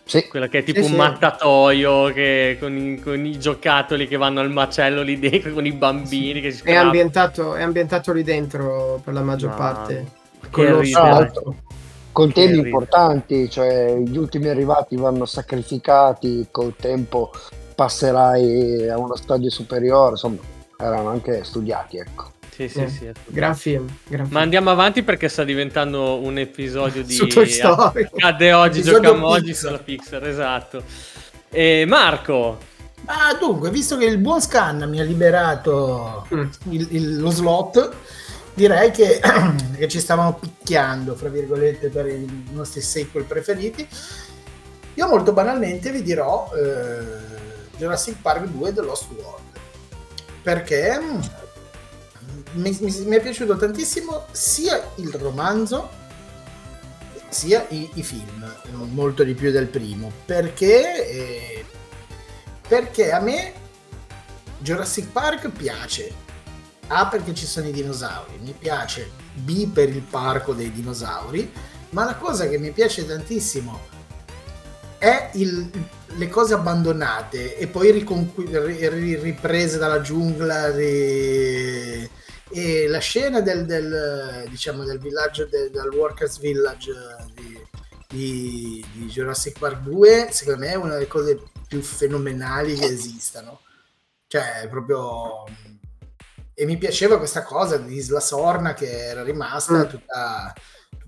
Sì. 0.04 0.28
Quella 0.28 0.46
che 0.46 0.58
è 0.58 0.62
tipo 0.62 0.78
sì, 0.78 0.84
un 0.84 0.90
sì. 0.92 0.96
mattatoio 0.96 2.12
che, 2.12 2.58
con, 2.60 2.76
i, 2.76 3.00
con, 3.00 3.26
i, 3.26 3.40
giocattoli 3.40 4.06
che 4.06 4.16
vanno 4.16 4.38
al 4.38 4.52
macello 4.52 5.02
lì 5.02 5.18
dentro, 5.18 5.52
con 5.52 5.66
i 5.66 5.72
bambini 5.72 6.34
sì. 6.34 6.40
che 6.40 6.50
si 6.52 6.62
è 6.62 6.74
ambientato, 6.76 7.56
è 7.56 7.62
ambientato 7.62 8.12
lì 8.12 8.22
dentro 8.22 9.00
per 9.02 9.14
la 9.14 9.22
maggior 9.22 9.50
no. 9.50 9.56
parte. 9.56 10.06
Con, 10.48 10.64
lo 10.64 11.56
con 12.12 12.32
temi 12.32 12.58
importanti, 12.58 13.50
cioè 13.50 13.96
gli 13.96 14.16
ultimi 14.16 14.46
arrivati 14.46 14.94
vanno 14.94 15.26
sacrificati 15.26 16.46
col 16.52 16.76
tempo 16.76 17.32
passerai 17.80 18.90
a 18.90 18.98
uno 18.98 19.16
stadio 19.16 19.48
superiore, 19.48 20.10
insomma, 20.10 20.36
erano 20.78 21.08
anche 21.08 21.44
studiati, 21.44 21.96
ecco. 21.96 22.32
Sì, 22.50 22.68
sì, 22.68 22.82
eh, 22.82 22.88
sì. 22.90 23.10
Gran 23.24 23.56
film, 23.56 23.86
gran 24.06 24.26
film. 24.26 24.36
Ma 24.36 24.42
andiamo 24.42 24.68
avanti 24.68 25.02
perché 25.02 25.30
sta 25.30 25.44
diventando 25.44 26.20
un 26.20 26.36
episodio 26.36 27.02
di... 27.02 27.14
Su 27.14 27.26
Toy 27.26 27.48
Story. 27.48 28.04
Accade 28.12 28.52
oggi, 28.52 28.82
giochiamo 28.82 29.26
oggi 29.26 29.54
sulla 29.54 29.78
Pixar, 29.78 30.26
esatto. 30.26 30.82
E 31.48 31.86
Marco, 31.88 32.58
Ah, 33.06 33.34
dunque, 33.40 33.70
visto 33.70 33.96
che 33.96 34.04
il 34.04 34.18
buon 34.18 34.42
scan 34.42 34.86
mi 34.86 35.00
ha 35.00 35.04
liberato 35.04 36.26
mm. 36.34 36.48
il, 36.68 36.86
il, 36.90 37.18
lo 37.18 37.30
slot, 37.30 37.92
direi 38.52 38.90
che, 38.90 39.22
che, 39.74 39.88
ci 39.88 40.00
stavamo 40.00 40.34
picchiando, 40.34 41.14
fra 41.14 41.30
virgolette, 41.30 41.88
per 41.88 42.08
i 42.08 42.50
nostri 42.52 42.82
sequel 42.82 43.24
preferiti. 43.24 43.88
Io 44.94 45.08
molto 45.08 45.32
banalmente 45.32 45.90
vi 45.90 46.02
dirò 46.02 46.50
eh, 46.54 47.30
Jurassic 47.80 48.20
Park 48.20 48.44
2 48.44 48.74
The 48.74 48.82
Lost 48.82 49.06
World. 49.10 49.58
Perché 50.42 51.00
mm, 51.00 51.20
mi, 52.52 52.76
mi, 52.78 53.04
mi, 53.06 53.16
è 53.16 53.22
piaciuto 53.22 53.56
tantissimo 53.56 54.26
sia 54.30 54.92
il 54.96 55.10
romanzo 55.14 55.98
sia 57.30 57.64
i, 57.70 57.88
i, 57.94 58.02
film 58.02 58.52
molto 58.90 59.24
di 59.24 59.32
più 59.32 59.50
del 59.50 59.68
primo. 59.68 60.12
Perché 60.26 61.08
eh, 61.08 61.64
perché 62.68 63.12
a 63.12 63.20
me 63.20 63.54
Jurassic 64.58 65.08
Park 65.10 65.48
piace. 65.48 66.28
A 66.88 67.06
perché 67.06 67.32
ci 67.34 67.46
sono 67.46 67.68
i 67.68 67.72
dinosauri 67.72 68.38
mi 68.42 68.52
piace. 68.52 69.10
B 69.32 69.68
per 69.68 69.88
il 69.88 70.02
parco 70.02 70.52
dei 70.52 70.70
dinosauri. 70.70 71.50
Ma 71.90 72.04
la 72.04 72.16
cosa 72.16 72.46
che 72.46 72.58
mi 72.58 72.72
piace 72.72 73.06
tantissimo 73.06 73.99
è 75.00 75.30
il, 75.32 75.70
le 76.08 76.28
cose 76.28 76.52
abbandonate 76.52 77.56
e 77.56 77.66
poi 77.68 77.90
riconqu- 77.90 78.46
riprese 78.46 79.78
dalla 79.78 80.02
giungla 80.02 80.70
ri- 80.76 82.08
e 82.52 82.86
la 82.86 82.98
scena 82.98 83.40
del, 83.40 83.64
del, 83.64 84.44
diciamo, 84.50 84.84
del 84.84 84.98
villaggio 84.98 85.46
del, 85.46 85.70
del 85.70 85.88
Workers 85.88 86.38
Village 86.38 86.92
di, 87.32 87.66
di, 88.08 88.86
di, 88.92 89.06
Jurassic 89.06 89.58
Park 89.58 89.80
2 89.84 90.28
secondo 90.32 90.60
me 90.60 90.72
è 90.72 90.74
una 90.74 90.92
delle 90.94 91.06
cose 91.06 91.40
più 91.66 91.80
fenomenali 91.80 92.74
che 92.74 92.86
esistano 92.86 93.62
Cioè, 94.26 94.66
proprio... 94.68 95.44
E 96.52 96.66
mi 96.66 96.76
piaceva 96.76 97.16
questa 97.16 97.42
cosa 97.42 97.78
di 97.78 97.94
Isla 97.94 98.20
Sorna 98.20 98.74
che 98.74 98.86
era 98.86 99.22
rimasta 99.22 99.84
mm. 99.84 99.88
tutta 99.88 100.52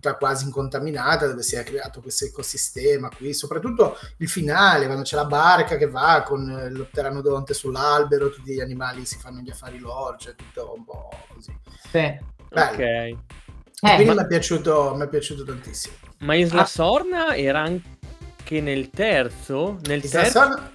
tutta 0.02 0.16
quasi 0.16 0.46
incontaminata, 0.46 1.28
dove 1.28 1.42
si 1.42 1.54
è 1.54 1.62
creato 1.62 2.00
questo 2.00 2.24
ecosistema 2.24 3.08
qui, 3.16 3.32
soprattutto 3.32 3.96
il 4.16 4.28
finale, 4.28 4.86
quando 4.86 5.04
c'è 5.04 5.14
la 5.14 5.26
barca 5.26 5.76
che 5.76 5.88
va 5.88 6.24
con 6.26 6.68
lo 6.70 6.88
pteranodonte 6.90 7.54
sull'albero, 7.54 8.30
tutti 8.30 8.52
gli 8.52 8.60
animali 8.60 9.06
si 9.06 9.16
fanno 9.18 9.40
gli 9.40 9.50
affari 9.50 9.78
loro, 9.78 10.16
cioè 10.16 10.34
tutto 10.34 10.74
un 10.76 10.84
po' 10.84 11.08
così. 11.32 11.56
Sì. 11.90 12.18
Ok. 12.50 12.78
Eh, 12.78 13.16
quindi 13.80 14.04
ma... 14.04 14.14
mi, 14.14 14.22
è 14.22 14.26
piaciuto, 14.26 14.94
mi 14.96 15.04
è 15.04 15.08
piaciuto 15.08 15.44
tantissimo. 15.44 15.94
Ma 16.18 16.34
Isla 16.34 16.62
ah. 16.62 16.66
Sorna 16.66 17.36
era 17.36 17.60
anche 17.60 18.60
nel 18.60 18.90
terzo? 18.90 19.78
Nel 19.84 20.02
Isla 20.02 20.22
terzo... 20.22 20.38
Sorna... 20.38 20.70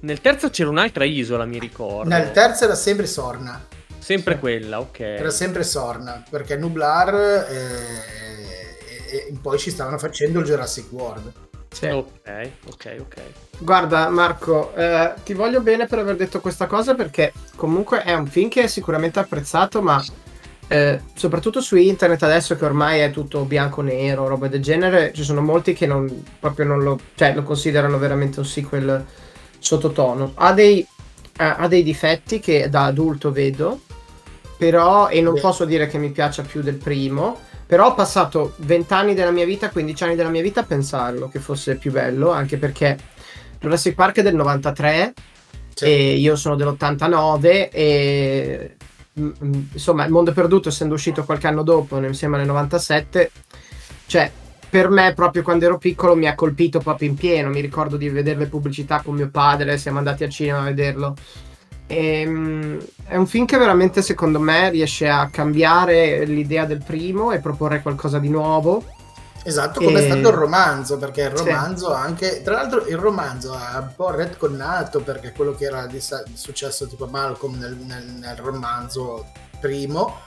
Nel 0.00 0.20
terzo 0.22 0.48
c'era 0.48 0.70
un'altra 0.70 1.04
isola, 1.04 1.44
mi 1.44 1.58
ricordo. 1.58 2.08
Nel 2.08 2.32
terzo 2.32 2.64
era 2.64 2.74
sempre 2.74 3.06
Sorna. 3.06 3.62
Sempre 3.98 4.34
sì. 4.34 4.40
quella, 4.40 4.80
ok. 4.80 5.00
Era 5.00 5.30
sempre 5.30 5.62
Sorna, 5.62 6.24
perché 6.28 6.56
Nublar 6.56 7.14
eh, 7.50 8.59
e 9.10 9.34
poi 9.40 9.58
ci 9.58 9.70
stavano 9.70 9.98
facendo 9.98 10.40
il 10.40 10.46
Jurassic 10.46 10.92
World. 10.92 11.32
Sì. 11.72 11.86
Ok, 11.86 12.50
ok, 12.66 12.96
ok. 13.00 13.16
Guarda 13.58 14.08
Marco, 14.08 14.74
eh, 14.74 15.14
ti 15.24 15.34
voglio 15.34 15.60
bene 15.60 15.86
per 15.86 16.00
aver 16.00 16.16
detto 16.16 16.40
questa 16.40 16.66
cosa 16.66 16.94
perché 16.94 17.32
comunque 17.54 18.02
è 18.02 18.14
un 18.14 18.26
film 18.26 18.48
che 18.48 18.62
è 18.62 18.66
sicuramente 18.66 19.20
apprezzato, 19.20 19.80
ma 19.80 20.02
eh, 20.66 21.00
soprattutto 21.14 21.60
su 21.60 21.76
internet 21.76 22.22
adesso 22.22 22.56
che 22.56 22.64
ormai 22.64 23.00
è 23.00 23.10
tutto 23.10 23.44
bianco-nero, 23.44 24.28
roba 24.28 24.48
del 24.48 24.62
genere, 24.62 25.12
ci 25.12 25.24
sono 25.24 25.40
molti 25.40 25.72
che 25.72 25.86
non, 25.86 26.24
proprio 26.38 26.66
non 26.66 26.82
lo, 26.82 26.98
cioè, 27.14 27.34
lo 27.34 27.42
considerano 27.42 27.98
veramente 27.98 28.40
un 28.40 28.46
sequel 28.46 29.04
sottotono. 29.58 30.32
Ha 30.34 30.52
dei, 30.52 30.80
eh, 30.80 31.44
ha 31.44 31.66
dei 31.68 31.82
difetti 31.82 32.40
che 32.40 32.68
da 32.68 32.84
adulto 32.84 33.32
vedo, 33.32 33.80
però, 34.56 35.08
e 35.08 35.20
non 35.20 35.34
Beh. 35.34 35.40
posso 35.40 35.64
dire 35.64 35.86
che 35.86 35.98
mi 35.98 36.10
piaccia 36.10 36.42
più 36.42 36.62
del 36.62 36.76
primo, 36.76 37.40
però 37.70 37.86
ho 37.86 37.94
passato 37.94 38.54
20 38.56 38.92
anni 38.94 39.14
della 39.14 39.30
mia 39.30 39.44
vita, 39.44 39.70
15 39.70 40.02
anni 40.02 40.16
della 40.16 40.28
mia 40.28 40.42
vita 40.42 40.62
a 40.62 40.64
pensarlo 40.64 41.28
che 41.28 41.38
fosse 41.38 41.76
più 41.76 41.92
bello, 41.92 42.32
anche 42.32 42.56
perché 42.56 42.98
Jurassic 43.60 43.94
Park 43.94 44.16
è 44.16 44.22
del 44.22 44.34
93 44.34 45.14
sì. 45.76 45.84
e 45.84 46.14
io 46.14 46.34
sono 46.34 46.56
dell'89 46.56 47.68
e 47.70 48.76
mm, 49.20 49.30
mm, 49.44 49.52
insomma 49.74 50.04
il 50.04 50.10
mondo 50.10 50.32
perduto 50.32 50.68
essendo 50.68 50.94
uscito 50.94 51.22
qualche 51.22 51.46
anno 51.46 51.62
dopo, 51.62 51.96
insieme 51.98 52.38
nel 52.38 52.46
97, 52.46 53.30
cioè 54.06 54.28
per 54.68 54.88
me 54.88 55.12
proprio 55.14 55.44
quando 55.44 55.64
ero 55.66 55.78
piccolo 55.78 56.16
mi 56.16 56.26
ha 56.26 56.34
colpito 56.34 56.80
proprio 56.80 57.08
in 57.08 57.14
pieno, 57.14 57.50
mi 57.50 57.60
ricordo 57.60 57.96
di 57.96 58.08
vedere 58.08 58.40
le 58.40 58.46
pubblicità 58.46 59.00
con 59.00 59.14
mio 59.14 59.28
padre, 59.30 59.78
siamo 59.78 59.98
andati 59.98 60.24
al 60.24 60.30
cinema 60.30 60.58
a 60.58 60.64
vederlo 60.64 61.14
e, 61.90 62.24
um, 62.24 62.78
è 63.04 63.16
un 63.16 63.26
film 63.26 63.46
che 63.46 63.58
veramente 63.58 64.00
secondo 64.00 64.38
me 64.38 64.70
riesce 64.70 65.08
a 65.08 65.28
cambiare 65.28 66.24
l'idea 66.24 66.64
del 66.64 66.84
primo 66.84 67.32
e 67.32 67.40
proporre 67.40 67.82
qualcosa 67.82 68.20
di 68.20 68.28
nuovo. 68.28 68.84
Esatto, 69.42 69.80
come 69.80 69.98
e... 69.98 70.02
è 70.02 70.04
stato 70.04 70.28
il 70.28 70.34
romanzo, 70.34 70.98
perché 70.98 71.22
il 71.22 71.30
romanzo 71.30 71.88
sì. 71.88 71.92
anche, 71.92 72.42
tra 72.42 72.54
l'altro 72.54 72.86
il 72.86 72.96
romanzo 72.96 73.52
ha 73.54 73.80
un 73.80 73.92
po' 73.96 74.10
retconnato 74.10 75.00
perché 75.00 75.32
quello 75.32 75.52
che 75.56 75.64
era 75.64 75.88
successo 76.34 76.86
tipo 76.86 77.06
Malcolm 77.06 77.58
nel, 77.58 77.74
nel, 77.74 78.04
nel 78.04 78.36
romanzo 78.36 79.26
primo, 79.58 80.20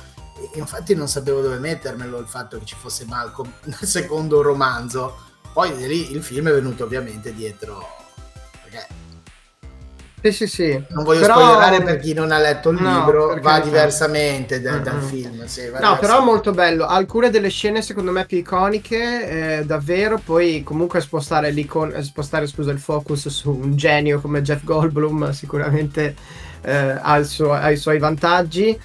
infatti 0.56 0.96
non 0.96 1.08
sapevo 1.08 1.40
dove 1.40 1.60
mettermelo 1.60 2.20
il 2.20 2.28
fatto 2.28 2.58
che 2.60 2.66
ci 2.66 2.76
fosse 2.78 3.06
Malcolm 3.06 3.50
nel 3.64 3.88
secondo 3.88 4.42
romanzo, 4.42 5.16
poi 5.54 5.78
lì 5.88 6.12
il 6.12 6.22
film 6.22 6.50
è 6.50 6.54
venuto 6.54 6.84
ovviamente 6.84 7.34
dietro 7.34 8.02
sì, 10.24 10.32
sì, 10.32 10.48
sì. 10.48 10.84
Non 10.90 11.04
voglio 11.04 11.22
però... 11.22 11.34
spoilerare 11.34 11.82
per 11.82 12.00
chi 12.00 12.14
non 12.14 12.32
ha 12.32 12.38
letto 12.38 12.70
il 12.70 12.82
no, 12.82 12.98
libro, 12.98 13.38
va 13.42 13.60
diversamente 13.60 14.62
da, 14.62 14.74
mm-hmm. 14.74 14.84
dal 14.84 15.02
film. 15.02 15.46
Sì, 15.46 15.70
no, 15.80 15.98
però 16.00 16.22
è 16.22 16.24
molto 16.24 16.52
bello. 16.52 16.86
Alcune 16.86 17.30
delle 17.30 17.50
scene 17.50 17.82
secondo 17.82 18.12
me 18.12 18.26
più 18.26 18.38
iconiche, 18.38 19.58
eh, 19.60 19.66
davvero, 19.66 20.22
poi 20.24 20.64
comunque 20.64 21.02
spostare, 21.02 21.52
l'icon- 21.52 22.02
spostare 22.04 22.48
scusa, 22.48 22.72
il 22.72 22.80
focus 22.80 23.28
su 23.28 23.52
un 23.52 23.76
genio 23.76 24.22
come 24.22 24.42
Jeff 24.42 24.64
Goldblum 24.64 25.32
sicuramente 25.32 26.16
eh, 26.62 26.98
ha, 27.02 27.22
suo, 27.24 27.52
ha 27.52 27.70
i 27.70 27.78
suoi 27.78 28.00
vantaggi. 28.00 28.80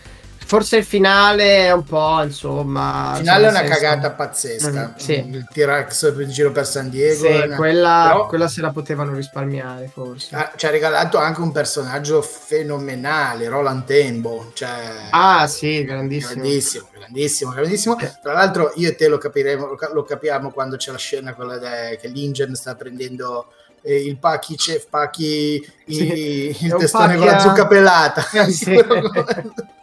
Forse 0.49 0.79
il 0.79 0.85
finale 0.87 1.67
è 1.67 1.73
un 1.73 1.85
po', 1.85 2.23
insomma... 2.23 3.11
Il 3.11 3.19
finale 3.19 3.49
è 3.49 3.51
una 3.51 3.59
senso... 3.59 3.75
cagata 3.75 4.11
pazzesca. 4.13 4.95
Mm, 4.95 4.97
sì. 4.97 5.13
Il 5.13 5.47
T-Rex 5.47 6.15
in 6.21 6.31
giro 6.31 6.53
per 6.53 6.67
San 6.67 6.89
Diego. 6.89 7.27
Sì, 7.27 7.31
una... 7.31 7.57
quella, 7.57 8.05
Però... 8.07 8.27
quella, 8.29 8.49
se 8.49 8.63
la 8.63 8.71
potevano 8.71 9.13
risparmiare, 9.13 9.91
forse. 9.93 10.35
Ah, 10.35 10.51
ci 10.57 10.65
ha 10.65 10.71
regalato 10.71 11.19
anche 11.19 11.43
un 11.43 11.53
personaggio 11.53 12.23
fenomenale, 12.23 13.47
Roland 13.51 13.85
Tembo. 13.85 14.51
Cioè... 14.55 15.09
Ah, 15.11 15.47
sì, 15.47 15.85
grandissimo. 15.85 16.41
Grandissimo, 16.41 16.89
grandissimo, 16.95 17.53
grandissimo. 17.53 17.97
Tra 18.23 18.33
l'altro 18.33 18.73
io 18.77 18.89
e 18.89 18.95
te 18.95 19.07
lo 19.07 19.19
capiremo, 19.19 19.77
lo 19.93 20.03
capiamo 20.03 20.51
quando 20.51 20.77
c'è 20.77 20.93
la 20.93 20.97
scena 20.97 21.35
quella 21.35 21.59
de... 21.59 21.99
che 22.01 22.09
l'Ingen 22.09 22.55
sta 22.55 22.75
prendendo 22.75 23.53
eh, 23.83 24.03
il 24.03 24.17
Pacchi 24.17 24.57
Chef 24.57 24.87
Pacchi 24.89 25.63
sì, 25.87 26.57
il 26.59 26.75
testone 26.79 27.19
con 27.19 27.27
la 27.27 27.39
zucca 27.39 27.67
pelata. 27.67 28.25
Sì. 28.49 28.73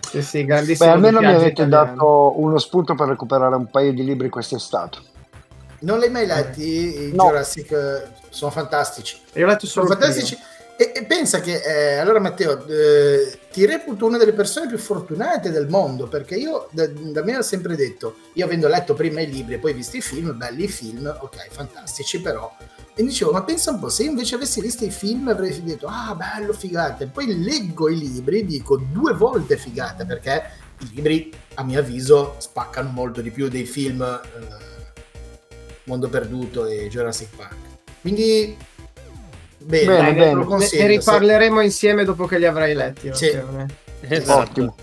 Sì, 0.00 0.22
sì, 0.22 0.44
grandissimo. 0.44 0.88
Beh, 0.88 0.94
almeno 0.94 1.20
mi 1.20 1.26
avete 1.26 1.62
italiano. 1.62 1.94
dato 1.94 2.40
uno 2.40 2.58
spunto 2.58 2.94
per 2.94 3.08
recuperare 3.08 3.54
un 3.56 3.68
paio 3.70 3.92
di 3.92 4.04
libri 4.04 4.28
quest'estate. 4.28 4.98
Non 5.80 5.98
li 5.98 6.04
hai 6.04 6.10
mai 6.10 6.26
letti? 6.26 7.08
I 7.08 7.12
no. 7.14 7.24
Jurassic 7.24 8.10
sono 8.30 8.50
fantastici. 8.50 9.18
Io 9.34 9.44
ho 9.44 9.48
letto 9.48 9.66
solo 9.66 9.86
sono 9.86 9.98
fantastici. 9.98 10.36
E, 10.76 10.92
e, 10.94 11.04
pensa 11.04 11.40
che 11.40 11.60
eh, 11.62 11.98
allora 11.98 12.18
Matteo 12.18 12.66
eh, 12.66 13.38
ti 13.52 13.64
reputo 13.64 14.06
una 14.06 14.18
delle 14.18 14.32
persone 14.32 14.66
più 14.66 14.76
fortunate 14.76 15.52
del 15.52 15.68
mondo 15.68 16.08
perché 16.08 16.34
io 16.34 16.68
da, 16.72 16.88
da, 16.88 17.22
me 17.22 17.36
ho 17.36 17.42
sempre 17.42 17.76
detto 17.76 18.16
io 18.32 18.44
avendo 18.44 18.66
letto 18.66 18.92
prima 18.92 19.20
i 19.20 19.30
libri 19.30 19.54
e 19.54 19.58
poi 19.58 19.72
visto 19.72 19.96
i 19.96 20.00
film 20.00 20.36
belli 20.36 20.64
i 20.64 20.68
film 20.68 21.06
ok 21.06 21.46
fantastici 21.50 22.20
però 22.20 22.52
e 22.96 23.02
dicevo, 23.02 23.32
ma 23.32 23.42
pensa 23.42 23.72
un 23.72 23.80
po', 23.80 23.88
se 23.88 24.04
invece 24.04 24.36
avessi 24.36 24.60
visto 24.60 24.84
i 24.84 24.90
film 24.90 25.26
avrei 25.26 25.60
detto, 25.64 25.88
ah 25.88 26.14
bello, 26.14 26.52
figata. 26.52 27.02
E 27.02 27.08
poi 27.08 27.42
leggo 27.42 27.88
i 27.88 27.98
libri 27.98 28.44
dico 28.44 28.76
due 28.76 29.12
volte 29.14 29.56
figata, 29.56 30.04
perché 30.04 30.44
i 30.78 30.90
libri, 30.94 31.32
a 31.54 31.64
mio 31.64 31.80
avviso, 31.80 32.36
spaccano 32.38 32.90
molto 32.90 33.20
di 33.20 33.32
più 33.32 33.48
dei 33.48 33.64
film 33.64 34.00
eh, 34.00 34.92
Mondo 35.84 36.08
Perduto 36.08 36.66
e 36.66 36.86
Jurassic 36.88 37.34
Park. 37.34 37.56
Quindi, 38.00 38.56
bene, 39.64 39.86
bene, 39.86 40.14
bene. 40.14 40.32
Lo 40.32 40.56
ne, 40.56 40.68
ne 40.72 40.86
riparleremo 40.86 41.58
se... 41.58 41.64
insieme 41.64 42.04
dopo 42.04 42.26
che 42.26 42.38
li 42.38 42.46
avrai 42.46 42.74
letti. 42.74 43.10
Sì. 43.12 43.32
Esatto. 44.00 44.40
Ottimo. 44.40 44.74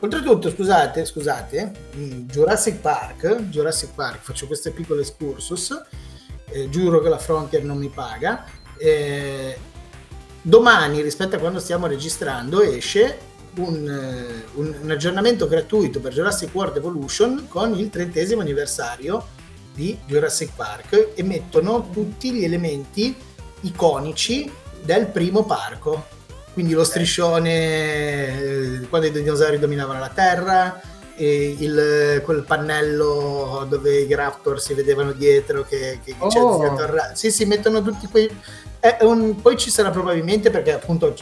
Oltretutto, 0.00 0.50
scusate, 0.50 1.04
scusate, 1.06 1.72
mm, 1.96 2.28
Jurassic 2.28 2.76
Park, 2.76 3.48
Jurassic 3.48 3.94
Park, 3.94 4.20
faccio 4.22 4.46
questo 4.46 4.70
piccolo 4.70 5.00
excursus, 5.00 5.80
eh, 6.50 6.68
giuro 6.68 7.00
che 7.00 7.08
la 7.08 7.18
Frontier 7.18 7.64
non 7.64 7.78
mi 7.78 7.88
paga. 7.88 8.44
Eh, 8.76 9.56
domani, 10.42 11.00
rispetto 11.00 11.36
a 11.36 11.38
quando 11.38 11.58
stiamo 11.58 11.86
registrando, 11.86 12.60
esce 12.60 13.18
un, 13.56 13.88
eh, 13.88 14.44
un, 14.54 14.74
un, 14.82 14.90
aggiornamento 14.90 15.48
gratuito 15.48 16.00
per 16.00 16.12
Jurassic 16.12 16.54
World 16.54 16.76
Evolution 16.76 17.46
con 17.48 17.72
il 17.72 17.88
trentesimo 17.88 18.42
anniversario 18.42 19.26
di 19.72 19.98
Jurassic 20.06 20.50
Park 20.54 21.12
e 21.14 21.22
mettono 21.22 21.88
tutti 21.90 22.30
gli 22.30 22.44
elementi 22.44 23.16
iconici 23.64 24.50
del 24.82 25.06
primo 25.06 25.44
parco. 25.44 26.06
Quindi 26.52 26.72
lo 26.72 26.84
striscione 26.84 28.38
eh, 28.38 28.80
quando 28.88 29.08
i 29.08 29.10
dinosauri 29.10 29.58
dominavano 29.58 29.98
la 29.98 30.08
Terra, 30.08 30.80
il, 31.16 32.22
quel 32.24 32.42
pannello 32.42 33.66
dove 33.68 34.00
i 34.00 34.14
Raptor 34.14 34.60
si 34.60 34.74
vedevano 34.74 35.12
dietro 35.12 35.62
che, 35.62 36.00
che 36.04 36.14
oh. 36.18 36.26
c'è 36.28 37.14
sì 37.14 37.30
si 37.30 37.44
mettono 37.44 37.82
tutti 37.82 38.08
quei 38.08 38.28
un, 39.00 39.40
poi 39.40 39.56
ci 39.56 39.70
sarà 39.70 39.90
probabilmente 39.90 40.50
perché 40.50 40.72
appunto 40.72 41.14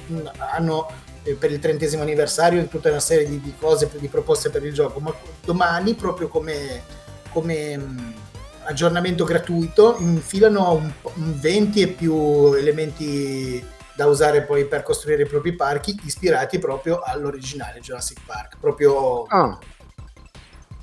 hanno 0.55 0.91
eh, 1.23 1.35
per 1.35 1.53
il 1.53 1.59
trentesimo 1.59 2.03
anniversario 2.03 2.65
tutta 2.67 2.89
una 2.89 3.01
serie 3.01 3.29
di, 3.29 3.41
di, 3.41 3.55
cose 3.59 3.91
di 3.99 4.09
proposte 4.09 4.51
per 4.51 4.65
il 4.65 4.73
gioco 4.73 4.99
ma 4.99 5.15
domani 5.45 5.95
proprio 5.95 6.29
come, 6.29 6.83
come 7.31 8.21
aggiornamento 8.65 9.25
gratuito 9.25 9.97
infilano 9.99 10.75
un, 10.75 10.93
un 11.15 11.41
20 11.41 11.81
e 11.81 11.89
più 11.89 12.53
elementi 12.55 13.65
da 13.95 14.07
usare 14.07 14.43
poi 14.43 14.67
per 14.67 14.83
costruire 14.83 15.23
i 15.23 15.27
propri 15.27 15.55
parchi 15.55 15.99
ispirati 16.05 16.59
proprio 16.59 17.01
all'originale 17.01 17.81
Jurassic 17.81 18.21
Park 18.25 18.57
proprio 18.59 18.93
oh. 18.93 19.59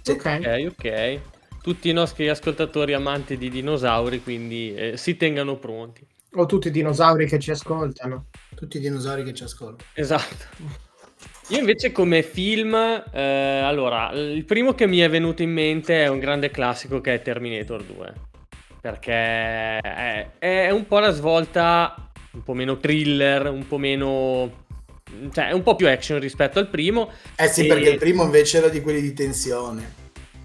Ok, 0.07 0.71
ok. 0.71 1.19
Tutti 1.62 1.89
i 1.89 1.93
nostri 1.93 2.29
ascoltatori 2.29 2.93
amanti 2.93 3.38
di 3.38 3.50
dinosauri, 3.50 4.24
quindi 4.24 4.74
eh, 4.74 4.98
si 4.98 5.17
tengano 5.17 5.57
pronti. 5.57 6.07
O 6.33 6.45
tutti 6.45 6.69
i 6.69 6.71
dinosauri 6.71 7.27
che 7.27 7.38
ci 7.38 7.51
ascoltano. 7.51 8.27
Tutti 8.55 8.77
i 8.77 8.79
dinosauri 8.79 9.24
che 9.24 9.33
ci 9.33 9.43
ascoltano. 9.43 9.89
Esatto. 9.93 10.88
Io 11.50 11.58
invece 11.58 11.91
come 11.91 12.22
film, 12.22 12.75
eh, 12.75 13.62
allora, 13.63 14.12
il 14.12 14.46
primo 14.46 14.74
che 14.74 14.86
mi 14.86 15.00
è 15.00 15.10
venuto 15.10 15.41
in 15.41 15.51
mente 15.51 16.03
è 16.03 16.08
un 16.08 16.20
grande 16.20 16.51
classico 16.51 17.01
che 17.01 17.15
è 17.15 17.22
Terminator 17.24 17.84
2. 17.84 18.13
Perché 18.82 19.79
è, 19.79 20.29
è 20.38 20.70
un 20.70 20.86
po' 20.86 21.00
la 21.00 21.10
svolta, 21.10 22.12
un 22.34 22.44
po' 22.44 22.53
meno 22.53 22.77
thriller, 22.77 23.50
un 23.50 23.68
po' 23.68 23.77
meno 23.77 24.68
cioè 25.32 25.50
è 25.50 25.51
un 25.51 25.63
po' 25.63 25.75
più 25.75 25.88
action 25.88 26.20
rispetto 26.20 26.60
al 26.60 26.68
primo. 26.68 27.10
Eh 27.36 27.48
sì, 27.48 27.65
e... 27.65 27.68
perché 27.68 27.89
il 27.89 27.98
primo 27.98 28.24
invece 28.24 28.60
era 28.60 28.70
di 28.70 28.82
quelli 28.82 29.01
di 29.01 29.13
tensione. 29.13 29.96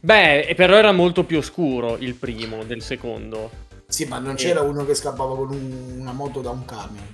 Beh, 0.01 0.55
però 0.57 0.77
era 0.77 0.93
molto 0.93 1.25
più 1.25 1.39
oscuro 1.39 1.97
il 1.99 2.15
primo 2.15 2.65
del 2.65 2.83
secondo. 2.83 3.51
Sì, 3.87 4.07
ma 4.07 4.19
non 4.19 4.35
c'era 4.37 4.61
e... 4.61 4.65
uno 4.65 4.85
che 4.85 4.95
scappava 4.95 5.37
con 5.37 5.51
un, 5.51 5.99
una 6.01 6.13
moto 6.13 6.41
da 6.41 6.51
un 6.51 6.65
camion. 6.65 7.13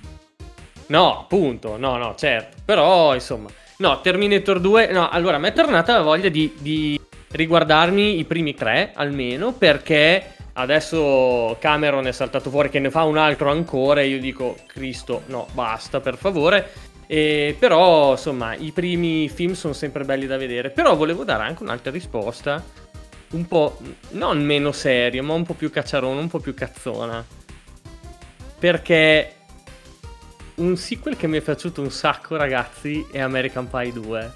No, 0.87 1.19
appunto, 1.19 1.77
no, 1.77 1.97
no, 1.97 2.15
certo. 2.17 2.57
Però, 2.65 3.13
insomma, 3.13 3.49
no, 3.81 3.99
Terminator 3.99 4.59
2, 4.59 4.91
no, 4.91 5.09
allora, 5.09 5.39
mi 5.39 5.47
è 5.47 5.53
tornata 5.53 5.93
la 5.93 6.03
voglia 6.03 6.29
di, 6.29 6.53
di 6.59 7.01
riguardarmi 7.31 8.19
i 8.19 8.23
primi 8.25 8.53
tre, 8.53 8.91
almeno, 8.93 9.53
perché 9.53 10.35
adesso 10.53 11.57
Cameron 11.59 12.05
è 12.05 12.11
saltato 12.11 12.51
fuori 12.51 12.69
che 12.69 12.79
ne 12.79 12.91
fa 12.91 13.03
un 13.03 13.17
altro 13.17 13.49
ancora 13.49 14.01
e 14.01 14.07
io 14.07 14.19
dico, 14.19 14.55
Cristo, 14.67 15.23
no, 15.25 15.47
basta, 15.53 15.99
per 15.99 16.15
favore. 16.15 16.69
E, 17.07 17.55
però, 17.57 18.11
insomma, 18.11 18.53
i 18.53 18.71
primi 18.71 19.27
film 19.27 19.53
sono 19.53 19.73
sempre 19.73 20.05
belli 20.05 20.27
da 20.27 20.37
vedere. 20.37 20.69
Però 20.69 20.95
volevo 20.95 21.23
dare 21.23 21.43
anche 21.43 21.63
un'altra 21.63 21.91
risposta, 21.91 22.63
un 23.31 23.47
po' 23.47 23.79
non 24.11 24.43
meno 24.43 24.71
seria, 24.71 25.23
ma 25.23 25.33
un 25.33 25.43
po' 25.43 25.55
più 25.55 25.71
cacciarona, 25.71 26.19
un 26.19 26.29
po' 26.29 26.39
più 26.39 26.53
cazzona. 26.53 27.25
Perché 28.59 29.37
un 30.61 30.77
sequel 30.77 31.17
che 31.17 31.27
mi 31.27 31.37
è 31.37 31.41
piaciuto 31.41 31.81
un 31.81 31.91
sacco, 31.91 32.37
ragazzi, 32.37 33.05
è 33.11 33.19
American 33.19 33.67
Pie 33.67 33.91
2. 33.93 34.33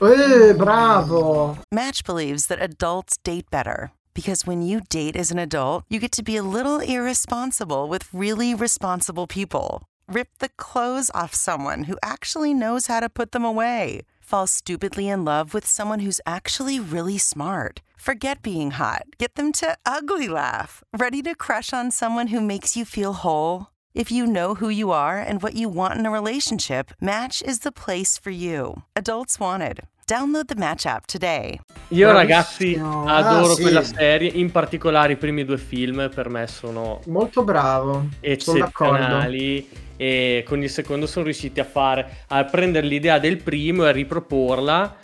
Eh, 0.00 0.54
bravo! 0.54 1.58
Match 1.72 2.02
believes 2.04 2.46
that 2.46 2.60
adults 2.60 3.16
date 3.22 3.50
better. 3.50 3.90
Because 4.14 4.46
when 4.46 4.62
you 4.62 4.80
date 4.88 5.16
as 5.16 5.32
an 5.32 5.38
adult, 5.38 5.82
you 5.88 5.98
get 5.98 6.12
to 6.12 6.22
be 6.22 6.36
a 6.36 6.42
little 6.42 6.78
irresponsible 6.78 7.88
with 7.88 8.06
really 8.12 8.54
responsible 8.54 9.26
people. 9.26 9.82
Rip 10.06 10.28
the 10.38 10.50
clothes 10.56 11.10
off 11.14 11.34
someone 11.34 11.84
who 11.84 11.98
actually 12.02 12.54
knows 12.54 12.86
how 12.86 13.00
to 13.00 13.08
put 13.08 13.32
them 13.32 13.44
away. 13.44 14.02
Fall 14.20 14.46
stupidly 14.46 15.08
in 15.08 15.24
love 15.24 15.52
with 15.52 15.66
someone 15.66 16.00
who's 16.00 16.20
actually 16.24 16.78
really 16.78 17.18
smart. 17.18 17.82
Forget 17.96 18.42
being 18.42 18.72
hot. 18.72 19.06
Get 19.18 19.34
them 19.34 19.50
to 19.52 19.76
ugly 19.84 20.28
laugh. 20.28 20.82
Ready 20.96 21.22
to 21.22 21.34
crush 21.34 21.72
on 21.72 21.90
someone 21.90 22.28
who 22.28 22.40
makes 22.40 22.76
you 22.76 22.84
feel 22.84 23.14
whole? 23.14 23.73
If 23.96 24.10
you 24.10 24.26
know 24.26 24.56
who 24.56 24.70
you 24.70 24.90
are 24.90 25.20
and 25.20 25.40
what 25.40 25.54
you 25.54 25.68
want 25.68 26.00
in 26.00 26.04
a 26.04 26.10
relationship, 26.10 26.90
Match 27.00 27.40
is 27.46 27.60
the 27.60 27.70
place 27.70 28.18
for 28.18 28.32
you. 28.32 28.82
Adults 28.96 29.38
wanted. 29.38 29.82
Download 30.08 30.48
the 30.48 30.56
Match 30.56 30.84
app 30.84 31.06
today. 31.06 31.60
Io 31.90 32.10
ragazzi 32.10 32.74
adoro 32.76 33.52
ah, 33.52 33.54
sì. 33.54 33.62
quella 33.62 33.84
serie, 33.84 34.30
in 34.30 34.50
particolare 34.50 35.12
i 35.12 35.16
primi 35.16 35.44
due 35.44 35.58
film 35.58 36.10
per 36.12 36.28
me 36.28 36.48
sono 36.48 37.02
molto 37.06 37.44
bravo, 37.44 38.08
eccezionali 38.18 39.68
e 39.96 40.42
con 40.44 40.60
il 40.60 40.70
secondo 40.70 41.06
sono 41.06 41.26
riusciti 41.26 41.60
a 41.60 41.64
fare 41.64 42.24
a 42.26 42.44
prendere 42.46 42.88
l'idea 42.88 43.20
del 43.20 43.36
primo 43.36 43.84
e 43.84 43.90
a 43.90 43.92
riproporla 43.92 44.96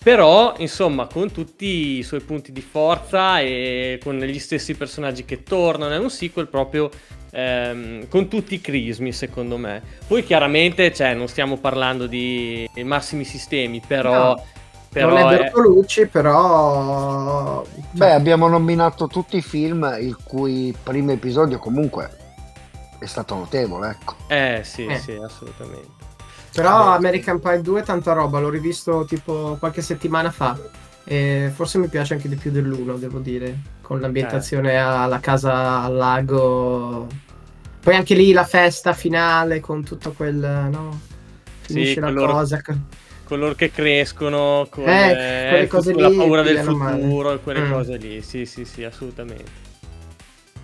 però 0.00 0.54
insomma 0.58 1.06
con 1.06 1.32
tutti 1.32 1.98
i 1.98 2.02
suoi 2.04 2.20
punti 2.20 2.52
di 2.52 2.62
forza 2.62 3.40
e 3.40 3.98
con 4.02 4.16
gli 4.16 4.38
stessi 4.38 4.74
personaggi 4.74 5.24
che 5.24 5.42
tornano 5.42 5.92
è 5.92 5.98
un 5.98 6.08
sequel 6.08 6.46
proprio 6.46 6.88
ehm, 7.30 8.08
con 8.08 8.28
tutti 8.28 8.54
i 8.54 8.60
crismi 8.60 9.12
secondo 9.12 9.56
me 9.56 9.82
poi 10.06 10.24
chiaramente 10.24 10.92
cioè, 10.92 11.14
non 11.14 11.28
stiamo 11.28 11.56
parlando 11.56 12.06
di 12.06 12.68
massimi 12.82 13.24
sistemi 13.24 13.82
però 13.86 14.34
no. 14.34 14.44
Però 14.90 15.10
non 15.10 15.18
è 15.18 15.36
Bertolucci, 15.36 16.00
è... 16.02 16.06
però... 16.06 17.62
Beh, 17.90 18.12
abbiamo 18.12 18.48
nominato 18.48 19.06
tutti 19.06 19.36
i 19.36 19.42
film 19.42 19.96
il 20.00 20.16
cui 20.24 20.74
primo 20.82 21.12
episodio 21.12 21.58
comunque 21.58 22.10
è 22.98 23.06
stato 23.06 23.34
notevole, 23.34 23.90
ecco. 23.90 24.14
Eh 24.28 24.62
sì, 24.64 24.86
eh. 24.86 24.98
sì, 24.98 25.12
assolutamente. 25.12 26.06
Però 26.52 26.94
American 26.94 27.38
Pie 27.38 27.60
2 27.60 27.80
è 27.80 27.84
tanta 27.84 28.12
roba, 28.12 28.40
l'ho 28.40 28.48
rivisto 28.48 29.04
tipo 29.04 29.56
qualche 29.58 29.82
settimana 29.82 30.30
fa. 30.30 30.58
E 31.10 31.50
forse 31.54 31.78
mi 31.78 31.88
piace 31.88 32.12
anche 32.12 32.28
di 32.28 32.36
più 32.36 32.50
dell'uno, 32.50 32.98
devo 32.98 33.18
dire, 33.18 33.56
con 33.80 33.98
l'ambientazione 33.98 34.72
eh. 34.72 34.76
alla 34.76 35.20
casa 35.20 35.80
al 35.80 35.94
lago. 35.94 37.06
Poi 37.80 37.94
anche 37.94 38.14
lì 38.14 38.32
la 38.32 38.44
festa 38.44 38.92
finale 38.92 39.60
con 39.60 39.82
tutto 39.82 40.12
quel, 40.12 40.36
no? 40.36 41.00
Finisce 41.62 41.94
sì, 41.94 42.00
la 42.00 42.08
coloro, 42.08 42.32
cosa. 42.32 42.60
Coloro 43.24 43.54
che 43.54 43.70
crescono, 43.70 44.66
con, 44.68 44.86
eh, 44.86 45.60
eh, 45.60 45.68
lì, 45.82 45.94
la 45.98 46.10
paura 46.10 46.42
del 46.42 46.58
futuro 46.58 47.32
e 47.32 47.40
quelle 47.40 47.60
mm. 47.60 47.72
cose 47.72 47.96
lì. 47.96 48.20
Sì, 48.20 48.44
sì, 48.44 48.66
sì, 48.66 48.84
assolutamente. 48.84 49.66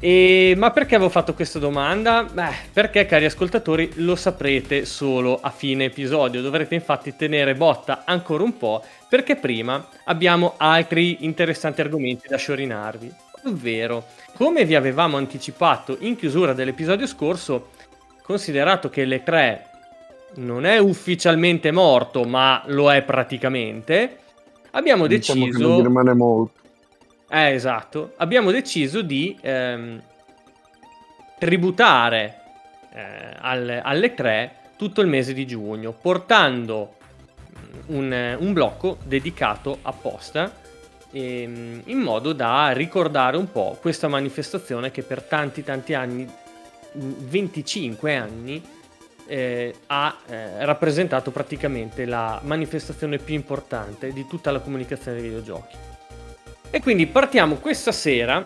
E, 0.05 0.53
ma 0.59 0.71
perché 0.71 0.97
avevo 0.97 1.09
fatto 1.09 1.33
questa 1.33 1.59
domanda? 1.59 2.27
Beh, 2.31 2.51
perché 2.71 3.07
cari 3.07 3.25
ascoltatori 3.25 3.93
lo 3.95 4.17
saprete 4.17 4.85
solo 4.85 5.39
a 5.41 5.49
fine 5.49 5.87
episodio, 5.87 6.43
dovrete 6.43 6.75
infatti 6.75 7.17
tenere 7.17 7.55
botta 7.55 8.03
ancora 8.05 8.43
un 8.43 8.55
po' 8.59 8.85
perché 9.15 9.37
prima 9.37 9.87
abbiamo 10.07 10.55
altri 10.57 11.25
interessanti 11.25 11.81
argomenti 11.81 12.27
da 12.27 12.37
sciorinarvi, 12.37 13.13
ovvero 13.45 14.07
come 14.35 14.65
vi 14.65 14.75
avevamo 14.75 15.17
anticipato 15.17 15.97
in 16.01 16.17
chiusura 16.17 16.53
dell'episodio 16.53 17.07
scorso, 17.07 17.69
considerato 18.25 18.91
che 18.91 19.05
le 19.05 19.23
3 19.23 19.67
non 20.39 20.67
è 20.67 20.79
ufficialmente 20.79 21.71
morto 21.71 22.25
ma 22.25 22.61
lo 22.67 22.93
è 22.93 23.03
praticamente, 23.03 24.19
abbiamo 24.73 25.07
diciamo 25.07 25.45
deciso... 25.45 25.59
Che 25.61 25.65
non 25.65 25.83
rimane 25.85 26.13
molto 26.15 26.63
eh, 27.31 27.53
esatto. 27.53 28.15
Abbiamo 28.17 28.51
deciso 28.51 29.01
di 29.01 29.39
ehm, 29.41 30.03
tributare 31.39 32.41
eh, 32.93 33.37
alle, 33.39 33.81
alle 33.81 34.13
3 34.13 34.57
tutto 34.77 35.01
il 35.03 35.07
mese 35.07 35.33
di 35.33 35.47
giugno, 35.47 35.93
portando 35.93 36.97
un, 37.87 38.37
un 38.39 38.53
blocco 38.53 38.99
dedicato 39.05 39.79
apposta 39.83 40.63
ehm, 41.15 41.83
in 41.87 41.99
modo 41.99 42.33
da 42.33 42.71
ricordare 42.73 43.37
un 43.37 43.51
po' 43.51 43.79
questa 43.81 44.09
manifestazione 44.09 44.91
che 44.91 45.03
per 45.03 45.23
tanti 45.23 45.63
tanti 45.63 45.95
anni, 45.95 46.29
25 46.93 48.13
mm, 48.13 48.21
anni, 48.23 48.63
eh, 49.27 49.75
ha 49.87 50.17
eh, 50.27 50.65
rappresentato 50.67 51.31
praticamente 51.31 52.05
la 52.05 52.41
manifestazione 52.43 53.19
più 53.19 53.35
importante 53.35 54.13
di 54.13 54.27
tutta 54.27 54.51
la 54.51 54.59
comunicazione 54.59 55.19
dei 55.19 55.29
videogiochi. 55.29 55.77
E 56.71 56.81
quindi 56.81 57.07
partiamo 57.07 57.55
questa 57.57 57.93
sera 57.93 58.45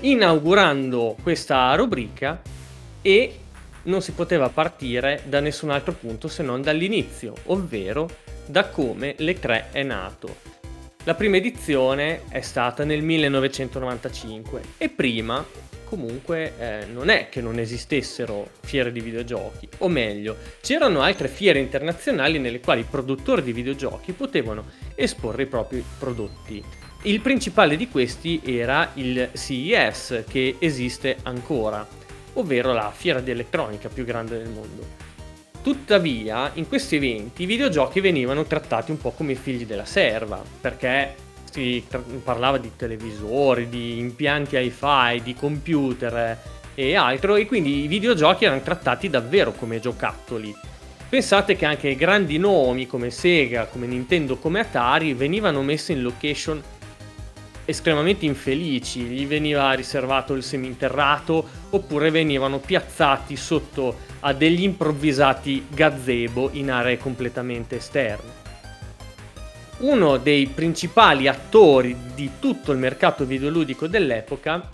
inaugurando 0.00 1.16
questa 1.22 1.74
rubrica 1.74 2.40
e 3.00 3.38
non 3.84 4.02
si 4.02 4.12
poteva 4.12 4.48
partire 4.48 5.22
da 5.24 5.40
nessun 5.40 5.70
altro 5.70 5.92
punto 5.92 6.28
se 6.28 6.42
non 6.42 6.62
dall'inizio, 6.62 7.34
ovvero 7.46 8.08
da 8.46 8.68
come 8.68 9.14
le 9.18 9.38
3 9.38 9.70
è 9.72 9.82
nato. 9.82 10.52
La 11.04 11.14
prima 11.14 11.36
edizione 11.36 12.22
è 12.28 12.40
stata 12.40 12.84
nel 12.84 13.02
1995 13.02 14.60
e 14.78 14.88
prima 14.88 15.44
comunque 15.84 16.54
eh, 16.58 16.86
non 16.86 17.08
è 17.08 17.28
che 17.28 17.40
non 17.40 17.58
esistessero 17.58 18.48
fiere 18.62 18.90
di 18.90 19.00
videogiochi, 19.00 19.68
o 19.78 19.88
meglio, 19.88 20.36
c'erano 20.60 21.02
altre 21.02 21.28
fiere 21.28 21.58
internazionali 21.58 22.38
nelle 22.38 22.60
quali 22.60 22.80
i 22.80 22.86
produttori 22.88 23.42
di 23.42 23.52
videogiochi 23.52 24.12
potevano 24.12 24.64
esporre 24.94 25.42
i 25.42 25.46
propri 25.46 25.84
prodotti 25.98 26.64
il 27.06 27.20
principale 27.20 27.76
di 27.76 27.88
questi 27.88 28.40
era 28.42 28.92
il 28.94 29.28
CES, 29.34 30.24
che 30.26 30.56
esiste 30.58 31.18
ancora, 31.24 31.86
ovvero 32.34 32.72
la 32.72 32.90
fiera 32.94 33.20
di 33.20 33.30
elettronica 33.30 33.90
più 33.90 34.06
grande 34.06 34.38
del 34.38 34.48
mondo. 34.48 35.03
Tuttavia, 35.64 36.50
in 36.56 36.68
questi 36.68 36.96
eventi 36.96 37.44
i 37.44 37.46
videogiochi 37.46 38.00
venivano 38.00 38.44
trattati 38.44 38.90
un 38.90 38.98
po' 38.98 39.12
come 39.12 39.34
figli 39.34 39.64
della 39.64 39.86
serva, 39.86 40.42
perché 40.60 41.14
si 41.50 41.82
parlava 42.22 42.58
di 42.58 42.72
televisori, 42.76 43.70
di 43.70 43.96
impianti 43.96 44.58
hi-fi, 44.58 45.22
di 45.22 45.34
computer 45.34 46.38
e 46.74 46.94
altro, 46.96 47.36
e 47.36 47.46
quindi 47.46 47.82
i 47.82 47.86
videogiochi 47.86 48.44
erano 48.44 48.60
trattati 48.60 49.08
davvero 49.08 49.52
come 49.52 49.80
giocattoli. 49.80 50.54
Pensate 51.08 51.56
che 51.56 51.64
anche 51.64 51.96
grandi 51.96 52.36
nomi 52.36 52.86
come 52.86 53.10
Sega, 53.10 53.64
come 53.64 53.86
Nintendo, 53.86 54.36
come 54.36 54.60
Atari 54.60 55.14
venivano 55.14 55.62
messi 55.62 55.92
in 55.92 56.02
location 56.02 56.62
estremamente 57.64 58.26
infelici, 58.26 59.00
gli 59.02 59.26
veniva 59.26 59.72
riservato 59.72 60.34
il 60.34 60.42
seminterrato 60.42 61.46
oppure 61.70 62.10
venivano 62.10 62.58
piazzati 62.58 63.36
sotto 63.36 63.96
a 64.20 64.32
degli 64.32 64.62
improvvisati 64.62 65.66
gazebo 65.68 66.50
in 66.52 66.70
aree 66.70 66.98
completamente 66.98 67.76
esterne. 67.76 68.42
Uno 69.78 70.18
dei 70.18 70.46
principali 70.46 71.26
attori 71.26 71.96
di 72.14 72.30
tutto 72.38 72.72
il 72.72 72.78
mercato 72.78 73.24
videoludico 73.24 73.86
dell'epoca 73.86 74.70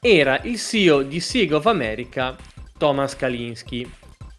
era 0.00 0.40
il 0.42 0.58
CEO 0.58 1.02
di 1.02 1.20
Sega 1.20 1.56
of 1.56 1.66
America, 1.66 2.36
Thomas 2.78 3.16
Kalinski, 3.16 3.90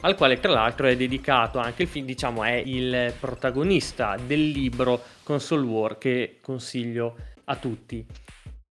al 0.01 0.15
quale 0.15 0.39
tra 0.39 0.51
l'altro 0.51 0.87
è 0.87 0.95
dedicato 0.95 1.59
anche 1.59 1.83
il 1.83 1.87
film, 1.87 2.05
diciamo 2.05 2.43
è 2.43 2.61
il 2.65 3.13
protagonista 3.19 4.17
del 4.17 4.49
libro 4.49 5.01
Console 5.23 5.65
War 5.65 5.97
che 5.97 6.39
consiglio 6.41 7.15
a 7.45 7.55
tutti. 7.55 8.05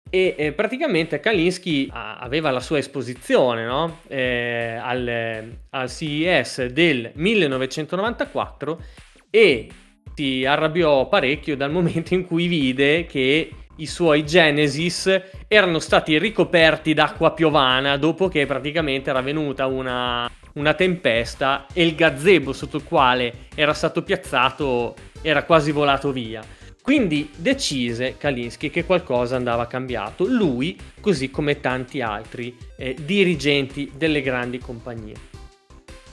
E 0.09 0.35
eh, 0.37 0.51
praticamente 0.53 1.19
Kalinsky 1.19 1.89
aveva 1.91 2.49
la 2.49 2.61
sua 2.61 2.77
esposizione 2.77 3.65
no? 3.65 3.99
eh, 4.07 4.79
al, 4.81 5.51
al, 5.69 5.89
CES 5.89 6.67
del 6.67 7.11
1994 7.13 8.81
e 9.29 9.67
si 10.13 10.45
arrabbiò 10.45 11.09
parecchio 11.09 11.57
dal 11.57 11.71
momento 11.71 12.13
in 12.13 12.25
cui 12.25 12.47
vide 12.47 13.05
che 13.05 13.51
i 13.75 13.85
suoi 13.85 14.25
Genesis 14.25 15.21
erano 15.47 15.79
stati 15.79 16.17
ricoperti 16.17 16.93
d'acqua 16.93 17.33
piovana 17.33 17.97
dopo 17.97 18.29
che 18.29 18.45
praticamente 18.45 19.09
era 19.09 19.21
venuta 19.21 19.65
una, 19.67 20.29
una 20.53 20.73
tempesta 20.73 21.65
e 21.73 21.85
il 21.85 21.95
gazebo 21.95 22.53
sotto 22.53 22.77
il 22.77 22.83
quale 22.83 23.47
era 23.53 23.73
stato 23.73 24.03
piazzato 24.03 24.95
era 25.21 25.43
quasi 25.43 25.71
volato 25.71 26.11
via. 26.11 26.41
Quindi 26.87 27.29
decise 27.35 28.15
Kalinsky 28.15 28.69
che 28.69 28.85
qualcosa 28.85 29.35
andava 29.35 29.67
cambiato, 29.67 30.23
lui 30.23 30.79
così 31.01 31.29
come 31.29 31.59
tanti 31.59 31.99
altri 31.99 32.55
eh, 32.77 32.95
dirigenti 32.97 33.91
delle 33.93 34.21
grandi 34.21 34.57
compagnie. 34.59 35.15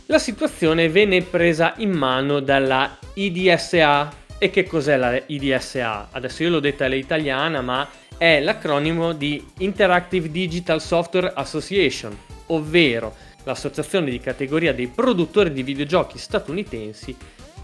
La 0.06 0.18
situazione 0.18 0.88
venne 0.88 1.22
presa 1.22 1.74
in 1.76 1.92
mano 1.92 2.40
dalla 2.40 2.98
IDSA. 3.14 4.12
E 4.36 4.50
che 4.50 4.66
cos'è 4.66 4.96
la 4.96 5.22
IDSA? 5.24 6.08
Adesso 6.10 6.42
io 6.42 6.50
l'ho 6.50 6.58
detta 6.58 6.86
all'italiana, 6.86 7.60
ma 7.60 7.88
è 8.18 8.40
l'acronimo 8.40 9.12
di 9.12 9.46
Interactive 9.58 10.28
Digital 10.28 10.80
Software 10.80 11.34
Association, 11.36 12.18
ovvero 12.46 13.14
l'associazione 13.44 14.10
di 14.10 14.18
categoria 14.18 14.74
dei 14.74 14.88
produttori 14.88 15.52
di 15.52 15.62
videogiochi 15.62 16.18
statunitensi 16.18 17.16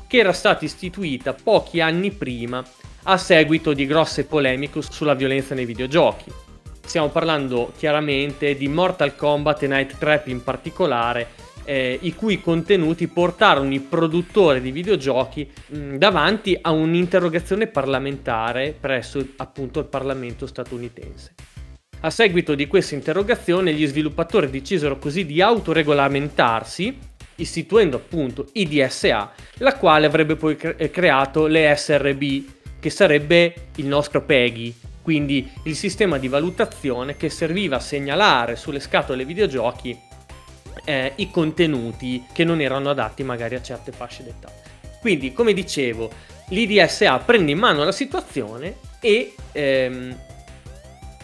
che 0.07 0.18
era 0.18 0.33
stata 0.33 0.64
istituita 0.64 1.35
pochi 1.35 1.81
anni 1.81 2.11
prima 2.12 2.64
a 3.05 3.17
seguito 3.17 3.73
di 3.73 3.87
grosse 3.87 4.25
polemiche 4.25 4.83
sulla 4.83 5.15
violenza 5.15 5.55
nei 5.55 5.65
videogiochi. 5.65 6.31
Stiamo 6.85 7.09
parlando 7.09 7.73
chiaramente 7.77 8.57
di 8.57 8.69
Mortal 8.69 9.15
Kombat 9.15 9.63
e 9.63 9.67
Night 9.69 9.99
Trap 9.99 10.27
in 10.27 10.43
particolare, 10.43 11.29
eh, 11.65 11.99
i 12.03 12.15
cui 12.15 12.41
contenuti 12.41 13.07
portarono 13.07 13.73
i 13.73 13.81
produttori 13.81 14.61
di 14.61 14.73
videogiochi 14.73 15.49
mh, 15.67 15.97
davanti 15.97 16.59
a 16.61 16.73
un'interrogazione 16.73 17.69
parlamentare 17.69 18.75
presso 18.79 19.25
appunto 19.37 19.79
il 19.79 19.87
Parlamento 19.87 20.47
statunitense. 20.47 21.35
A 22.01 22.11
seguito 22.11 22.55
di 22.55 22.67
questa 22.67 22.95
interrogazione 22.95 23.75
gli 23.75 23.87
sviluppatori 23.87 24.49
decisero 24.49 24.99
così 24.99 25.27
di 25.27 25.41
autoregolamentarsi 25.41 26.99
istituendo 27.37 27.97
appunto 27.97 28.49
IDSA, 28.53 29.33
la 29.59 29.77
quale 29.77 30.07
avrebbe 30.07 30.37
poi 30.37 30.57
cre- 30.57 30.91
creato 30.91 31.47
le 31.47 31.75
SRB, 31.77 32.45
che 32.81 32.90
sarebbe 32.90 33.69
il 33.77 33.87
nostro 33.87 34.23
PEGI, 34.23 34.75
quindi 35.03 35.49
il 35.64 35.77
sistema 35.77 36.19
di 36.19 36.29
valutazione 36.29 37.16
che 37.16 37.31
serviva 37.31 37.77
a 37.77 37.81
segnalare 37.81 38.57
sulle 38.57 38.81
scatole 38.81 39.25
videogiochi 39.25 39.99
eh, 40.85 41.12
i 41.16 41.31
contenuti 41.31 42.25
che 42.33 42.45
non 42.45 42.61
erano 42.61 42.90
adatti 42.90 43.23
magari 43.23 43.55
a 43.55 43.62
certe 43.62 43.93
fasce 43.93 44.25
d'età. 44.25 44.53
Quindi, 45.01 45.33
come 45.33 45.53
dicevo, 45.53 46.11
l'IDSA 46.49 47.19
prende 47.19 47.53
in 47.53 47.59
mano 47.59 47.85
la 47.85 47.93
situazione 47.93 48.77
e 49.01 49.35
ehm, 49.53 50.19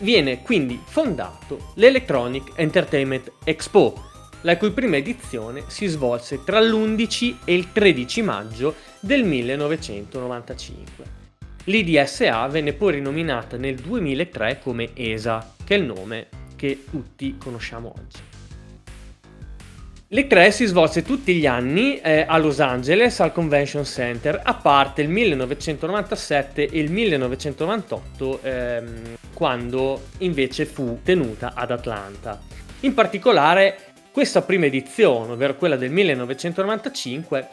viene 0.00 0.42
quindi 0.42 0.80
fondato 0.84 1.72
l'Electronic 1.74 2.52
Entertainment 2.56 3.32
Expo, 3.44 4.04
la 4.42 4.56
cui 4.56 4.70
prima 4.70 4.96
edizione 4.96 5.64
si 5.66 5.86
svolse 5.86 6.44
tra 6.44 6.60
l'11 6.60 7.36
e 7.44 7.54
il 7.54 7.72
13 7.72 8.22
maggio 8.22 8.74
del 9.00 9.24
1995. 9.24 11.15
L'IDSA 11.68 12.46
venne 12.46 12.74
poi 12.74 12.92
rinominata 12.94 13.56
nel 13.56 13.74
2003 13.74 14.60
come 14.62 14.90
ESA, 14.94 15.54
che 15.64 15.74
è 15.74 15.78
il 15.78 15.84
nome 15.84 16.28
che 16.54 16.84
tutti 16.88 17.36
conosciamo 17.38 17.92
oggi. 17.96 18.18
L'E3 20.10 20.50
si 20.50 20.66
svolse 20.66 21.02
tutti 21.02 21.34
gli 21.34 21.46
anni 21.46 21.98
eh, 21.98 22.24
a 22.28 22.38
Los 22.38 22.60
Angeles 22.60 23.18
al 23.18 23.32
Convention 23.32 23.84
Center, 23.84 24.40
a 24.44 24.54
parte 24.54 25.02
il 25.02 25.08
1997 25.08 26.68
e 26.68 26.78
il 26.78 26.92
1998, 26.92 28.40
ehm, 28.42 29.16
quando 29.34 30.02
invece 30.18 30.64
fu 30.66 31.00
tenuta 31.02 31.54
ad 31.56 31.72
Atlanta. 31.72 32.40
In 32.80 32.94
particolare, 32.94 33.76
questa 34.12 34.42
prima 34.42 34.66
edizione, 34.66 35.32
ovvero 35.32 35.56
quella 35.56 35.76
del 35.76 35.90
1995, 35.90 37.48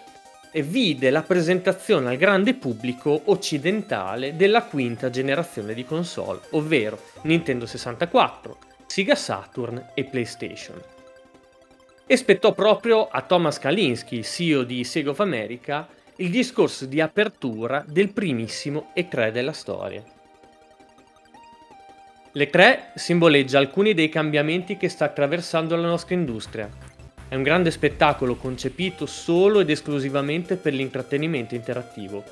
vide 0.62 1.10
la 1.10 1.24
presentazione 1.24 2.10
al 2.10 2.18
grande 2.18 2.54
pubblico 2.54 3.22
occidentale 3.26 4.36
della 4.36 4.64
quinta 4.64 5.10
generazione 5.10 5.74
di 5.74 5.84
console, 5.84 6.42
ovvero 6.52 7.00
Nintendo 7.24 7.66
64, 7.66 8.58
Sega 8.86 9.16
Saturn 9.16 9.92
e 9.96 10.04
PlayStation. 10.04 10.80
E 12.06 12.18
spettò 12.18 12.54
proprio 12.54 13.08
a 13.08 13.22
Thomas 13.22 13.58
Kalinski, 13.58 14.22
CEO 14.22 14.64
di 14.64 14.84
Sega 14.84 15.10
of 15.10 15.20
America, 15.20 15.88
il 16.18 16.30
discorso 16.30 16.86
di 16.86 17.02
apertura 17.02 17.84
del 17.88 18.14
primissimo 18.14 18.92
E3 18.96 19.32
della 19.32 19.54
storia. 19.54 20.04
L'E3 22.36 22.94
simboleggia 22.96 23.60
alcuni 23.60 23.94
dei 23.94 24.10
cambiamenti 24.10 24.78
che 24.78 24.90
sta 24.90 25.06
attraversando 25.06 25.76
la 25.76 25.88
nostra 25.88 26.16
industria, 26.16 26.70
è 27.34 27.36
un 27.36 27.42
grande 27.42 27.72
spettacolo 27.72 28.36
concepito 28.36 29.08
solo 29.08 29.60
ed 29.60 29.72
esclusivamente 29.72 30.56
per 30.56 30.72
l'intrattenimento 30.72 31.56
interattivo. 31.56 32.24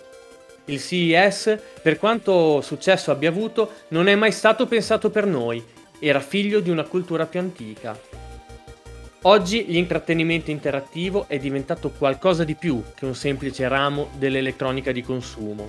Il 0.65 0.79
CES, 0.79 1.57
per 1.81 1.97
quanto 1.97 2.61
successo 2.61 3.09
abbia 3.09 3.29
avuto, 3.29 3.71
non 3.87 4.07
è 4.07 4.13
mai 4.13 4.31
stato 4.31 4.67
pensato 4.67 5.09
per 5.09 5.25
noi, 5.25 5.63
era 5.99 6.19
figlio 6.19 6.59
di 6.59 6.69
una 6.69 6.83
cultura 6.83 7.25
più 7.25 7.39
antica. 7.39 7.99
Oggi 9.23 9.65
l'intrattenimento 9.65 10.51
interattivo 10.51 11.25
è 11.27 11.39
diventato 11.39 11.89
qualcosa 11.89 12.43
di 12.43 12.53
più 12.53 12.83
che 12.93 13.05
un 13.05 13.15
semplice 13.15 13.67
ramo 13.67 14.11
dell'elettronica 14.19 14.91
di 14.91 15.01
consumo. 15.01 15.67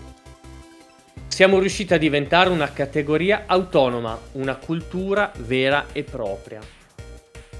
Siamo 1.27 1.59
riusciti 1.59 1.95
a 1.95 1.99
diventare 1.99 2.51
una 2.51 2.71
categoria 2.71 3.45
autonoma, 3.47 4.21
una 4.33 4.57
cultura 4.57 5.33
vera 5.39 5.87
e 5.93 6.03
propria. 6.03 6.61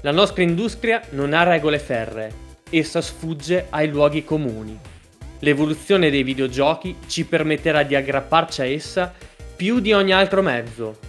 La 0.05 0.11
nostra 0.11 0.43
industria 0.43 1.01
non 1.11 1.31
ha 1.31 1.43
regole 1.43 1.79
ferree, 1.79 2.29
essa 2.69 2.99
sfugge 2.99 3.67
ai 3.69 3.87
luoghi 3.87 4.25
comuni. 4.25 4.77
L'evoluzione 5.39 6.09
dei 6.09 6.23
videogiochi 6.23 6.97
ci 7.07 7.23
permetterà 7.23 7.83
di 7.83 7.95
aggrapparci 7.95 8.59
a 8.59 8.65
essa 8.65 9.13
più 9.55 9.79
di 9.79 9.93
ogni 9.93 10.11
altro 10.11 10.41
mezzo. 10.41 10.99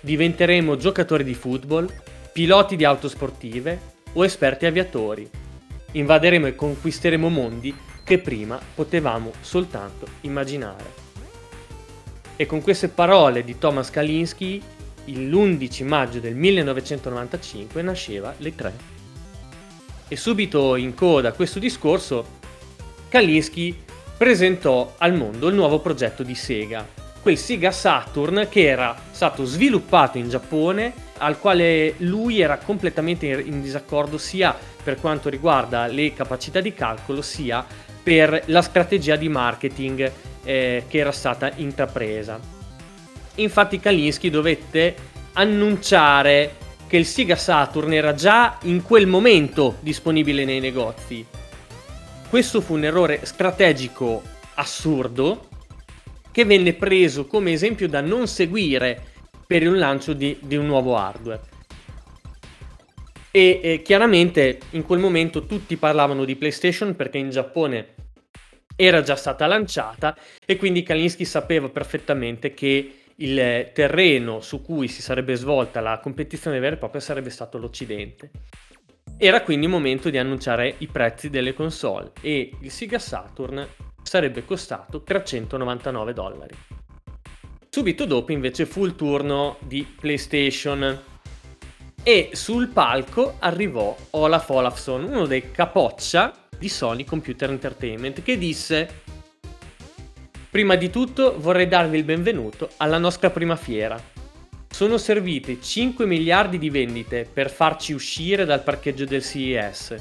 Diventeremo 0.00 0.76
giocatori 0.76 1.24
di 1.24 1.32
football, 1.32 1.90
piloti 2.30 2.76
di 2.76 2.84
auto 2.84 3.08
sportive 3.08 3.80
o 4.12 4.22
esperti 4.22 4.66
aviatori. 4.66 5.26
Invaderemo 5.92 6.46
e 6.46 6.54
conquisteremo 6.54 7.30
mondi 7.30 7.74
che 8.04 8.18
prima 8.18 8.60
potevamo 8.74 9.32
soltanto 9.40 10.06
immaginare. 10.20 11.00
E 12.36 12.44
con 12.44 12.60
queste 12.60 12.88
parole 12.88 13.44
di 13.44 13.56
Thomas 13.56 13.88
Kalinski 13.88 14.62
l'11 15.06 15.84
maggio 15.86 16.20
del 16.20 16.34
1995 16.34 17.82
nasceva 17.82 18.34
le 18.38 18.54
3. 18.54 18.72
E 20.08 20.16
subito 20.16 20.76
in 20.76 20.94
coda 20.94 21.30
a 21.30 21.32
questo 21.32 21.58
discorso, 21.58 22.40
Kalinsky 23.08 23.76
presentò 24.16 24.94
al 24.98 25.14
mondo 25.14 25.48
il 25.48 25.54
nuovo 25.54 25.80
progetto 25.80 26.22
di 26.22 26.34
Sega, 26.34 26.86
quel 27.20 27.38
Sega 27.38 27.70
Saturn 27.70 28.46
che 28.50 28.66
era 28.66 28.96
stato 29.10 29.44
sviluppato 29.44 30.18
in 30.18 30.28
Giappone, 30.28 30.92
al 31.18 31.38
quale 31.38 31.94
lui 31.98 32.40
era 32.40 32.58
completamente 32.58 33.26
in 33.26 33.62
disaccordo 33.62 34.18
sia 34.18 34.56
per 34.82 35.00
quanto 35.00 35.28
riguarda 35.28 35.86
le 35.86 36.12
capacità 36.12 36.60
di 36.60 36.74
calcolo 36.74 37.22
sia 37.22 37.64
per 38.02 38.42
la 38.46 38.62
strategia 38.62 39.14
di 39.14 39.28
marketing 39.28 40.12
eh, 40.42 40.84
che 40.88 40.98
era 40.98 41.12
stata 41.12 41.52
intrapresa. 41.56 42.61
Infatti 43.36 43.80
Kalinsky 43.80 44.30
dovette 44.30 44.94
annunciare 45.32 46.56
che 46.86 46.98
il 46.98 47.06
Sega 47.06 47.36
Saturn 47.36 47.92
era 47.94 48.12
già 48.12 48.58
in 48.64 48.82
quel 48.82 49.06
momento 49.06 49.78
disponibile 49.80 50.44
nei 50.44 50.60
negozi. 50.60 51.24
Questo 52.28 52.60
fu 52.60 52.74
un 52.74 52.84
errore 52.84 53.24
strategico 53.24 54.22
assurdo 54.54 55.48
che 56.30 56.44
venne 56.44 56.74
preso 56.74 57.26
come 57.26 57.52
esempio 57.52 57.88
da 57.88 58.00
non 58.00 58.26
seguire 58.26 59.10
per 59.46 59.62
il 59.62 59.76
lancio 59.76 60.12
di, 60.12 60.36
di 60.40 60.56
un 60.56 60.66
nuovo 60.66 60.96
hardware. 60.96 61.40
E 63.30 63.60
eh, 63.62 63.82
chiaramente 63.82 64.58
in 64.70 64.84
quel 64.84 64.98
momento 64.98 65.46
tutti 65.46 65.76
parlavano 65.76 66.26
di 66.26 66.36
PlayStation 66.36 66.94
perché 66.94 67.16
in 67.16 67.30
Giappone 67.30 67.94
era 68.76 69.00
già 69.02 69.16
stata 69.16 69.46
lanciata 69.46 70.16
e 70.44 70.56
quindi 70.56 70.82
Kalinsky 70.82 71.24
sapeva 71.24 71.68
perfettamente 71.68 72.52
che 72.52 73.01
il 73.22 73.70
terreno 73.72 74.40
su 74.40 74.62
cui 74.62 74.88
si 74.88 75.00
sarebbe 75.00 75.34
svolta 75.36 75.80
la 75.80 75.98
competizione 76.00 76.58
vera 76.58 76.74
e 76.74 76.78
propria 76.78 77.00
sarebbe 77.00 77.30
stato 77.30 77.58
l'Occidente. 77.58 78.30
Era 79.16 79.42
quindi 79.42 79.66
il 79.66 79.72
momento 79.72 80.10
di 80.10 80.18
annunciare 80.18 80.74
i 80.78 80.88
prezzi 80.88 81.30
delle 81.30 81.54
console 81.54 82.12
e 82.20 82.52
il 82.60 82.70
Sega 82.70 82.98
Saturn 82.98 83.66
sarebbe 84.02 84.44
costato 84.44 85.02
399 85.02 86.12
dollari. 86.12 86.54
Subito 87.68 88.04
dopo 88.04 88.32
invece 88.32 88.66
fu 88.66 88.84
il 88.84 88.96
turno 88.96 89.56
di 89.60 89.86
PlayStation 89.98 91.00
e 92.02 92.30
sul 92.32 92.68
palco 92.68 93.36
arrivò 93.38 93.96
Olaf 94.10 94.48
Olafsson, 94.50 95.04
uno 95.04 95.26
dei 95.26 95.52
capoccia 95.52 96.48
di 96.58 96.68
Sony 96.68 97.04
Computer 97.04 97.48
Entertainment, 97.48 98.22
che 98.22 98.36
disse 98.36 99.01
Prima 100.52 100.74
di 100.74 100.90
tutto 100.90 101.36
vorrei 101.38 101.66
darvi 101.66 101.96
il 101.96 102.04
benvenuto 102.04 102.68
alla 102.76 102.98
nostra 102.98 103.30
prima 103.30 103.56
fiera. 103.56 103.98
Sono 104.68 104.98
servite 104.98 105.58
5 105.62 106.04
miliardi 106.04 106.58
di 106.58 106.68
vendite 106.68 107.26
per 107.32 107.50
farci 107.50 107.94
uscire 107.94 108.44
dal 108.44 108.62
parcheggio 108.62 109.06
del 109.06 109.22
CES. 109.22 109.94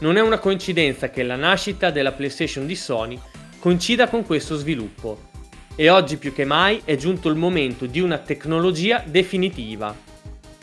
Non 0.00 0.16
è 0.16 0.20
una 0.20 0.40
coincidenza 0.40 1.08
che 1.10 1.22
la 1.22 1.36
nascita 1.36 1.92
della 1.92 2.10
PlayStation 2.10 2.66
di 2.66 2.74
Sony 2.74 3.16
coincida 3.60 4.08
con 4.08 4.26
questo 4.26 4.56
sviluppo 4.56 5.28
e 5.76 5.88
oggi 5.88 6.16
più 6.16 6.32
che 6.32 6.44
mai 6.44 6.82
è 6.84 6.96
giunto 6.96 7.28
il 7.28 7.36
momento 7.36 7.86
di 7.86 8.00
una 8.00 8.18
tecnologia 8.18 9.04
definitiva. 9.06 9.94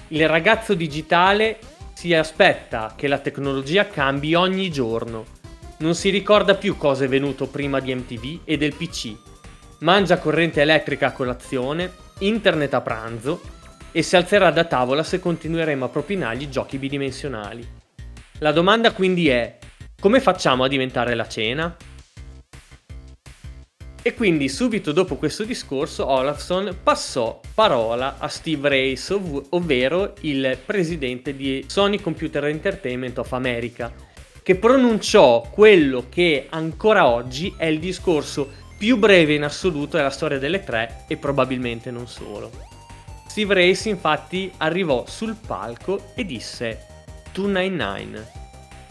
Il 0.09 0.27
ragazzo 0.27 0.73
digitale 0.73 1.59
si 1.93 2.13
aspetta 2.13 2.93
che 2.97 3.07
la 3.07 3.19
tecnologia 3.19 3.87
cambi 3.87 4.33
ogni 4.33 4.69
giorno. 4.69 5.36
Non 5.79 5.93
si 5.93 6.09
ricorda 6.09 6.55
più 6.55 6.75
cosa 6.75 7.05
è 7.05 7.07
venuto 7.07 7.47
prima 7.47 7.79
di 7.79 7.93
MTV 7.93 8.39
e 8.45 8.57
del 8.57 8.73
PC. 8.73 9.15
Mangia 9.79 10.17
corrente 10.17 10.61
elettrica 10.61 11.07
a 11.07 11.11
colazione, 11.11 11.91
internet 12.19 12.73
a 12.73 12.81
pranzo 12.81 13.41
e 13.91 14.01
si 14.01 14.15
alzerà 14.15 14.49
da 14.49 14.63
tavola 14.63 15.03
se 15.03 15.19
continueremo 15.19 15.85
a 15.85 15.89
propinargli 15.89 16.49
giochi 16.49 16.79
bidimensionali. 16.79 17.67
La 18.39 18.51
domanda 18.51 18.91
quindi 18.91 19.29
è: 19.29 19.59
come 19.99 20.19
facciamo 20.19 20.63
a 20.63 20.67
diventare 20.67 21.13
la 21.13 21.27
cena? 21.27 21.75
E 24.01 24.13
quindi 24.15 24.49
subito 24.49 24.91
dopo 24.91 25.17
questo 25.17 25.43
discorso 25.43 26.07
Olafson 26.07 26.77
passò 26.81 27.39
parola 27.53 28.15
a 28.17 28.27
Steve 28.29 28.69
Race, 28.69 29.13
ov- 29.13 29.47
ovvero 29.49 30.13
il 30.21 30.57
presidente 30.65 31.35
di 31.35 31.65
Sony 31.67 31.99
Computer 31.99 32.45
Entertainment 32.45 33.17
of 33.19 33.33
America, 33.33 33.93
che 34.47 34.55
pronunciò 34.55 35.41
quello 35.41 36.05
che 36.07 36.47
ancora 36.49 37.05
oggi 37.05 37.53
è 37.57 37.65
il 37.65 37.79
discorso 37.79 38.49
più 38.77 38.95
breve 38.95 39.33
in 39.33 39.43
assoluto 39.43 39.97
della 39.97 40.09
storia 40.09 40.39
delle 40.39 40.63
tre 40.63 41.03
e 41.09 41.17
probabilmente 41.17 41.91
non 41.91 42.07
solo. 42.07 42.49
Steve 43.27 43.55
Race 43.55 43.89
infatti 43.89 44.49
arrivò 44.55 45.03
sul 45.05 45.35
palco 45.35 46.13
e 46.15 46.23
disse 46.23 46.85
299 47.33 48.31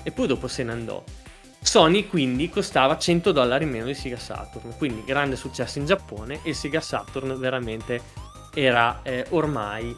e 0.03 0.12
poi 0.12 0.27
dopo 0.27 0.47
se 0.47 0.62
ne 0.62 0.73
andò. 0.73 1.03
Sony 1.59 2.07
quindi 2.07 2.51
costava 2.51 2.99
100 2.99 3.33
dollari 3.33 3.64
meno 3.64 3.87
di 3.87 3.95
Sega 3.95 4.19
Saturn, 4.19 4.77
quindi 4.77 5.05
grande 5.07 5.37
successo 5.37 5.79
in 5.79 5.87
Giappone 5.87 6.40
e 6.42 6.53
Sega 6.53 6.83
Saturn 6.83 7.35
veramente 7.38 8.03
era 8.53 9.01
eh, 9.03 9.25
ormai 9.31 9.97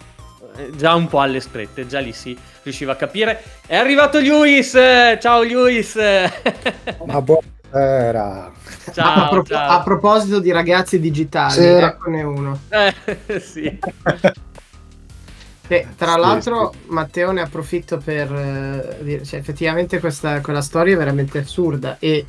già 0.76 0.94
un 0.94 1.06
po' 1.08 1.20
alle 1.20 1.40
strette, 1.40 1.86
già 1.86 2.00
lì 2.00 2.12
si 2.12 2.36
riusciva 2.62 2.92
a 2.92 2.96
capire. 2.96 3.42
È 3.66 3.76
arrivato 3.76 4.20
Luis! 4.20 4.72
Ciao 5.20 5.42
Luis! 5.42 5.96
Ma 7.04 7.22
buonasera! 7.22 8.52
Ciao, 8.92 9.24
a, 9.24 9.28
pro- 9.28 9.42
ciao. 9.44 9.78
a, 9.78 9.82
proposito 9.82 10.40
di 10.40 10.50
ragazzi 10.50 10.98
digitali, 10.98 11.52
Sera. 11.52 11.88
eccone 11.88 12.22
uno. 12.22 12.60
Eh, 12.68 13.40
sì. 13.40 13.78
Beh, 15.66 15.86
tra 15.96 16.12
sì, 16.14 16.18
l'altro, 16.18 16.72
sì. 16.72 16.78
Matteo 16.92 17.30
ne 17.30 17.42
approfitto 17.42 17.98
per 17.98 18.32
uh, 18.32 19.02
dire, 19.04 19.22
cioè, 19.24 19.38
effettivamente 19.38 20.00
questa, 20.00 20.40
quella 20.40 20.62
storia 20.62 20.94
è 20.94 20.96
veramente 20.96 21.38
assurda. 21.38 21.96
E 21.98 22.24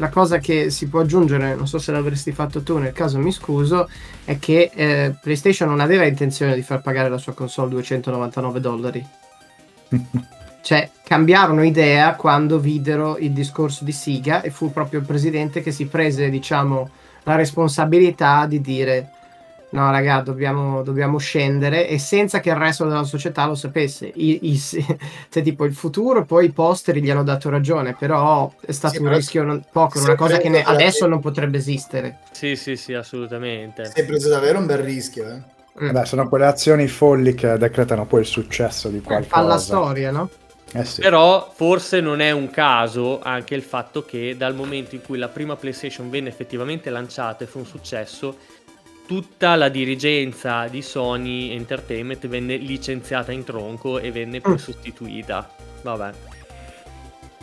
la 0.00 0.08
cosa 0.08 0.38
che 0.38 0.70
si 0.70 0.88
può 0.88 1.00
aggiungere, 1.00 1.54
non 1.54 1.68
so 1.68 1.78
se 1.78 1.92
l'avresti 1.92 2.32
fatto 2.32 2.62
tu, 2.62 2.78
nel 2.78 2.92
caso 2.92 3.18
mi 3.18 3.30
scuso, 3.30 3.86
è 4.24 4.38
che 4.38 4.70
eh, 4.74 5.14
PlayStation 5.20 5.68
non 5.68 5.78
aveva 5.78 6.06
intenzione 6.06 6.54
di 6.54 6.62
far 6.62 6.80
pagare 6.80 7.10
la 7.10 7.18
sua 7.18 7.34
console 7.34 7.68
299 7.68 8.60
dollari. 8.60 9.06
cioè, 10.62 10.90
cambiarono 11.04 11.62
idea 11.62 12.14
quando 12.14 12.58
videro 12.58 13.18
il 13.18 13.32
discorso 13.32 13.84
di 13.84 13.92
Siga 13.92 14.40
e 14.40 14.50
fu 14.50 14.72
proprio 14.72 15.00
il 15.00 15.06
presidente 15.06 15.60
che 15.60 15.70
si 15.70 15.84
prese, 15.84 16.30
diciamo, 16.30 16.88
la 17.24 17.36
responsabilità 17.36 18.46
di 18.46 18.62
dire 18.62 19.10
no 19.70 19.90
raga 19.90 20.20
dobbiamo, 20.20 20.82
dobbiamo, 20.82 21.18
scendere 21.18 21.88
e 21.88 21.98
senza 21.98 22.40
che 22.40 22.50
il 22.50 22.56
resto 22.56 22.84
della 22.84 23.04
società 23.04 23.46
lo 23.46 23.54
sapesse 23.54 24.10
I, 24.14 24.50
i, 24.50 24.58
cioè 25.30 25.42
tipo 25.42 25.64
il 25.64 25.74
futuro 25.74 26.24
poi 26.24 26.46
i 26.46 26.50
posteri 26.50 27.02
gli 27.02 27.10
hanno 27.10 27.22
dato 27.22 27.48
ragione 27.50 27.94
però 27.94 28.52
è 28.60 28.72
stato 28.72 28.94
sì, 28.94 29.02
un 29.02 29.14
rischio 29.14 29.42
non, 29.42 29.64
poco 29.70 30.00
una 30.00 30.14
cosa 30.14 30.38
che 30.38 30.48
ne, 30.48 30.62
adesso 30.62 31.06
non 31.06 31.20
potrebbe 31.20 31.58
esistere 31.58 32.18
sì 32.32 32.56
sì 32.56 32.76
sì 32.76 32.94
assolutamente 32.94 33.84
si 33.86 34.00
è 34.00 34.04
preso 34.04 34.28
davvero 34.28 34.58
un 34.58 34.66
bel 34.66 34.78
rischio 34.78 35.28
eh? 35.28 35.84
mm. 35.84 35.90
Beh, 35.90 36.04
sono 36.04 36.28
quelle 36.28 36.46
azioni 36.46 36.88
folli 36.88 37.34
che 37.34 37.56
decretano 37.56 38.06
poi 38.06 38.20
il 38.20 38.26
successo 38.26 38.88
di 38.88 39.00
qualcosa 39.00 39.36
alla 39.36 39.58
storia 39.58 40.10
no? 40.10 40.28
Eh 40.72 40.84
sì. 40.84 41.00
Però 41.00 41.50
forse 41.52 42.00
non 42.00 42.20
è 42.20 42.30
un 42.30 42.48
caso 42.48 43.20
anche 43.20 43.54
il 43.54 43.62
fatto 43.62 44.04
che 44.04 44.36
dal 44.36 44.54
momento 44.54 44.94
in 44.94 45.02
cui 45.02 45.18
la 45.18 45.28
prima 45.28 45.56
PlayStation 45.56 46.08
venne 46.10 46.28
effettivamente 46.28 46.90
lanciata 46.90 47.42
e 47.42 47.48
fu 47.48 47.58
un 47.58 47.66
successo, 47.66 48.36
tutta 49.10 49.56
la 49.56 49.68
dirigenza 49.68 50.68
di 50.68 50.82
Sony 50.82 51.50
Entertainment 51.50 52.28
venne 52.28 52.54
licenziata 52.54 53.32
in 53.32 53.42
tronco 53.42 53.98
e 53.98 54.12
venne 54.12 54.40
poi 54.40 54.52
mm. 54.52 54.56
sostituita. 54.56 55.50
Vabbè. 55.82 56.10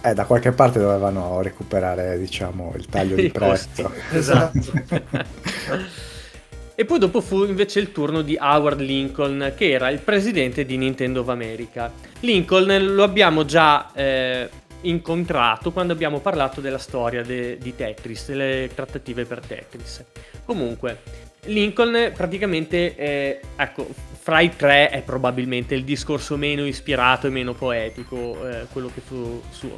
Eh, 0.01 0.13
da 0.13 0.23
qualche 0.23 0.53
parte 0.53 0.80
dovevano 0.80 1.41
recuperare, 1.41 2.17
diciamo, 2.17 2.71
il 2.77 2.86
taglio 2.86 3.15
di 3.19 3.30
prezzo. 3.30 3.91
Esatto. 4.13 4.60
e 6.73 6.86
poi 6.86 6.99
dopo 6.99 7.19
fu 7.19 7.43
invece 7.43 7.82
il 7.82 7.91
turno 7.91 8.21
di 8.21 8.38
Howard 8.39 8.80
Lincoln, 8.80 9.51
che 9.53 9.69
era 9.69 9.89
il 9.89 9.99
presidente 9.99 10.63
di 10.63 10.77
Nintendo 10.77 11.19
of 11.19 11.27
America. 11.27 11.91
Lincoln 12.21 12.95
lo 12.95 13.03
abbiamo 13.03 13.43
già 13.43 13.91
eh, 13.93 14.49
incontrato 14.84 15.73
quando 15.73 15.91
abbiamo 15.91 16.19
parlato 16.21 16.62
della 16.62 16.77
storia 16.77 17.23
de- 17.23 17.58
di 17.58 17.75
Tetris, 17.75 18.27
delle 18.27 18.69
trattative 18.73 19.25
per 19.25 19.41
Tetris. 19.45 20.06
Comunque, 20.45 21.25
Lincoln 21.47 22.12
praticamente, 22.13 22.95
eh, 22.95 23.39
ecco, 23.55 23.88
fra 24.19 24.41
i 24.41 24.55
tre 24.55 24.89
è 24.89 25.01
probabilmente 25.01 25.75
il 25.75 25.83
discorso 25.83 26.36
meno 26.36 26.65
ispirato 26.65 27.27
e 27.27 27.29
meno 27.29 27.53
poetico, 27.53 28.47
eh, 28.47 28.65
quello 28.71 28.91
che 28.93 29.01
fu 29.01 29.41
suo. 29.49 29.77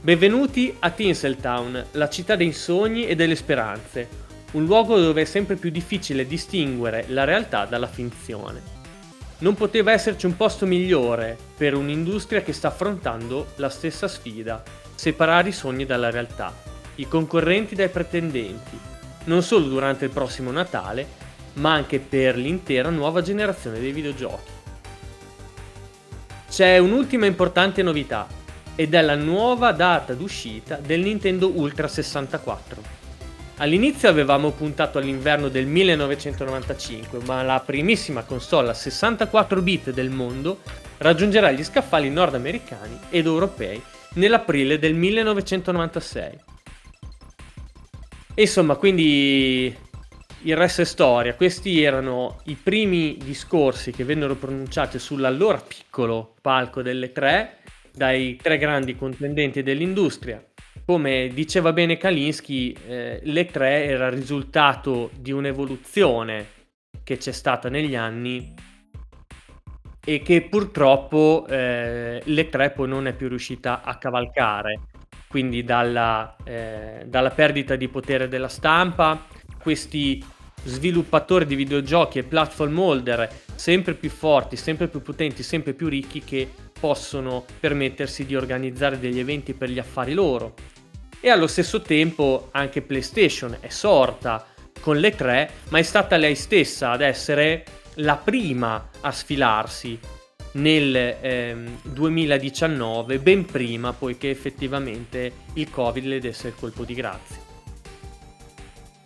Benvenuti 0.00 0.74
a 0.80 0.90
Tinseltown, 0.90 1.86
la 1.92 2.08
città 2.08 2.36
dei 2.36 2.52
sogni 2.52 3.06
e 3.06 3.14
delle 3.14 3.36
speranze, 3.36 4.08
un 4.52 4.64
luogo 4.64 4.98
dove 4.98 5.22
è 5.22 5.24
sempre 5.24 5.56
più 5.56 5.70
difficile 5.70 6.26
distinguere 6.26 7.06
la 7.08 7.24
realtà 7.24 7.64
dalla 7.64 7.86
finzione. 7.86 8.80
Non 9.38 9.54
poteva 9.54 9.92
esserci 9.92 10.26
un 10.26 10.36
posto 10.36 10.66
migliore 10.66 11.36
per 11.56 11.74
un'industria 11.74 12.42
che 12.42 12.52
sta 12.52 12.68
affrontando 12.68 13.52
la 13.56 13.70
stessa 13.70 14.06
sfida, 14.06 14.62
separare 14.94 15.48
i 15.48 15.52
sogni 15.52 15.86
dalla 15.86 16.10
realtà, 16.10 16.54
i 16.96 17.08
concorrenti 17.08 17.74
dai 17.74 17.88
pretendenti, 17.88 18.90
non 19.24 19.42
solo 19.42 19.66
durante 19.66 20.04
il 20.04 20.10
prossimo 20.10 20.50
Natale, 20.50 21.06
ma 21.54 21.72
anche 21.72 21.98
per 21.98 22.36
l'intera 22.36 22.90
nuova 22.90 23.22
generazione 23.22 23.78
dei 23.78 23.92
videogiochi. 23.92 24.50
C'è 26.48 26.78
un'ultima 26.78 27.26
importante 27.26 27.82
novità 27.82 28.26
ed 28.74 28.94
è 28.94 29.00
la 29.02 29.16
nuova 29.16 29.72
data 29.72 30.14
d'uscita 30.14 30.76
del 30.76 31.00
Nintendo 31.00 31.50
Ultra 31.50 31.88
64. 31.88 33.00
All'inizio 33.56 34.08
avevamo 34.08 34.50
puntato 34.50 34.98
all'inverno 34.98 35.48
del 35.48 35.66
1995, 35.66 37.20
ma 37.26 37.42
la 37.42 37.62
primissima 37.64 38.22
console 38.22 38.70
a 38.70 38.74
64 38.74 39.62
bit 39.62 39.90
del 39.90 40.10
mondo 40.10 40.60
raggiungerà 40.98 41.50
gli 41.52 41.62
scaffali 41.62 42.10
nordamericani 42.10 42.98
ed 43.10 43.26
europei 43.26 43.80
nell'aprile 44.14 44.78
del 44.78 44.94
1996. 44.94 46.38
Insomma, 48.34 48.76
quindi 48.76 49.76
il 50.44 50.56
resto 50.56 50.80
è 50.80 50.84
storia. 50.84 51.34
Questi 51.34 51.82
erano 51.82 52.40
i 52.46 52.54
primi 52.54 53.16
discorsi 53.22 53.92
che 53.92 54.04
vennero 54.04 54.34
pronunciati 54.36 54.98
sull'allora 54.98 55.58
piccolo 55.58 56.34
palco 56.40 56.82
delle 56.82 57.12
tre 57.12 57.58
dai 57.94 58.36
tre 58.36 58.56
grandi 58.56 58.96
contendenti 58.96 59.62
dell'industria. 59.62 60.42
Come 60.84 61.28
diceva 61.32 61.72
bene 61.72 61.98
Kalinsky, 61.98 62.74
eh, 62.86 63.20
le 63.22 63.46
tre 63.46 63.84
era 63.84 64.06
il 64.06 64.14
risultato 64.14 65.10
di 65.14 65.30
un'evoluzione 65.30 66.46
che 67.04 67.18
c'è 67.18 67.32
stata 67.32 67.68
negli 67.68 67.94
anni 67.94 68.54
e 70.04 70.22
che 70.22 70.42
purtroppo 70.42 71.46
eh, 71.48 72.20
le 72.24 72.48
tre 72.48 72.70
poi 72.70 72.88
non 72.88 73.06
è 73.06 73.12
più 73.12 73.28
riuscita 73.28 73.82
a 73.82 73.96
cavalcare 73.98 74.80
quindi 75.32 75.64
dalla, 75.64 76.36
eh, 76.44 77.04
dalla 77.06 77.30
perdita 77.30 77.74
di 77.74 77.88
potere 77.88 78.28
della 78.28 78.48
stampa, 78.48 79.24
questi 79.62 80.22
sviluppatori 80.64 81.46
di 81.46 81.54
videogiochi 81.54 82.18
e 82.18 82.22
platform 82.22 82.78
holder 82.78 83.30
sempre 83.54 83.94
più 83.94 84.10
forti, 84.10 84.56
sempre 84.56 84.88
più 84.88 85.00
potenti, 85.00 85.42
sempre 85.42 85.72
più 85.72 85.88
ricchi 85.88 86.20
che 86.22 86.46
possono 86.78 87.46
permettersi 87.58 88.26
di 88.26 88.36
organizzare 88.36 89.00
degli 89.00 89.18
eventi 89.18 89.54
per 89.54 89.70
gli 89.70 89.78
affari 89.78 90.12
loro. 90.12 90.52
E 91.18 91.30
allo 91.30 91.46
stesso 91.46 91.80
tempo 91.80 92.50
anche 92.52 92.82
PlayStation 92.82 93.56
è 93.58 93.70
sorta 93.70 94.44
con 94.80 94.98
le 94.98 95.14
tre, 95.14 95.50
ma 95.70 95.78
è 95.78 95.82
stata 95.82 96.18
lei 96.18 96.34
stessa 96.34 96.90
ad 96.90 97.00
essere 97.00 97.64
la 97.94 98.16
prima 98.16 98.90
a 99.00 99.10
sfilarsi 99.10 99.98
nel 100.52 101.16
ehm, 101.20 101.80
2019, 101.82 103.18
ben 103.18 103.44
prima 103.44 103.92
poi 103.92 104.18
che 104.18 104.30
effettivamente 104.30 105.32
il 105.54 105.70
Covid 105.70 106.04
le 106.04 106.20
desse 106.20 106.48
il 106.48 106.54
colpo 106.58 106.84
di 106.84 106.94
grazia. 106.94 107.36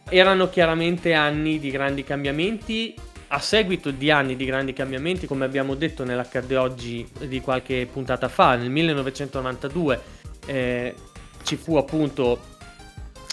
Erano 0.08 0.48
chiaramente 0.48 1.14
anni 1.14 1.58
di 1.58 1.70
grandi 1.70 2.04
cambiamenti. 2.04 2.94
A 3.28 3.40
seguito 3.40 3.90
di 3.90 4.10
anni 4.10 4.36
di 4.36 4.44
grandi 4.44 4.72
cambiamenti, 4.72 5.26
come 5.26 5.44
abbiamo 5.44 5.74
detto 5.74 6.04
nell'accadde 6.04 6.56
oggi 6.56 7.06
di 7.26 7.40
qualche 7.40 7.88
puntata 7.92 8.28
fa, 8.28 8.54
nel 8.54 8.70
1992 8.70 10.00
eh, 10.46 10.94
ci 11.42 11.56
fu 11.56 11.76
appunto 11.76 12.54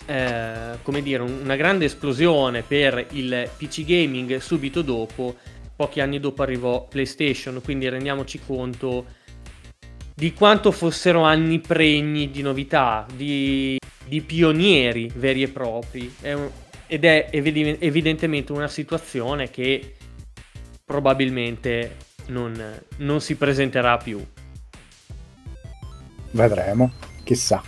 eh, 0.05 0.79
come 0.81 1.01
dire, 1.01 1.21
una 1.23 1.55
grande 1.55 1.85
esplosione 1.85 2.61
per 2.63 3.05
il 3.11 3.49
PC 3.55 3.85
gaming 3.85 4.37
subito 4.37 4.81
dopo 4.81 5.35
pochi 5.83 5.99
anni 5.99 6.21
dopo 6.21 6.43
arrivò 6.43 6.85
PlayStation, 6.87 7.59
quindi 7.61 7.89
rendiamoci 7.89 8.39
conto 8.39 9.05
di 10.15 10.31
quanto 10.31 10.71
fossero 10.71 11.23
anni 11.23 11.59
pregni 11.59 12.31
di 12.31 12.41
novità, 12.41 13.05
di, 13.13 13.77
di 14.05 14.21
pionieri 14.21 15.11
veri 15.13 15.43
e 15.43 15.49
propri. 15.49 16.15
È 16.21 16.31
un, 16.31 16.49
ed 16.87 17.03
è 17.03 17.27
evidentemente 17.31 18.53
una 18.53 18.69
situazione 18.69 19.49
che 19.49 19.95
probabilmente 20.85 21.97
non, 22.27 22.81
non 22.97 23.19
si 23.19 23.35
presenterà 23.35 23.97
più. 23.97 24.25
Vedremo, 26.31 26.93
chissà. 27.25 27.61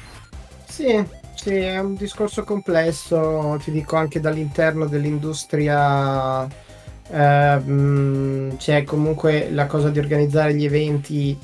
Sì, 0.65 1.03
sì, 1.33 1.55
è 1.55 1.79
un 1.79 1.95
discorso 1.95 2.45
complesso, 2.45 3.59
ti 3.61 3.71
dico 3.71 3.97
anche 3.97 4.21
dall'interno 4.21 4.85
dell'industria 4.85 6.63
Uh, 7.07 8.55
c'è 8.57 8.83
comunque 8.83 9.49
la 9.51 9.67
cosa 9.67 9.89
di 9.89 9.99
organizzare 9.99 10.55
gli 10.55 10.65
eventi, 10.65 11.37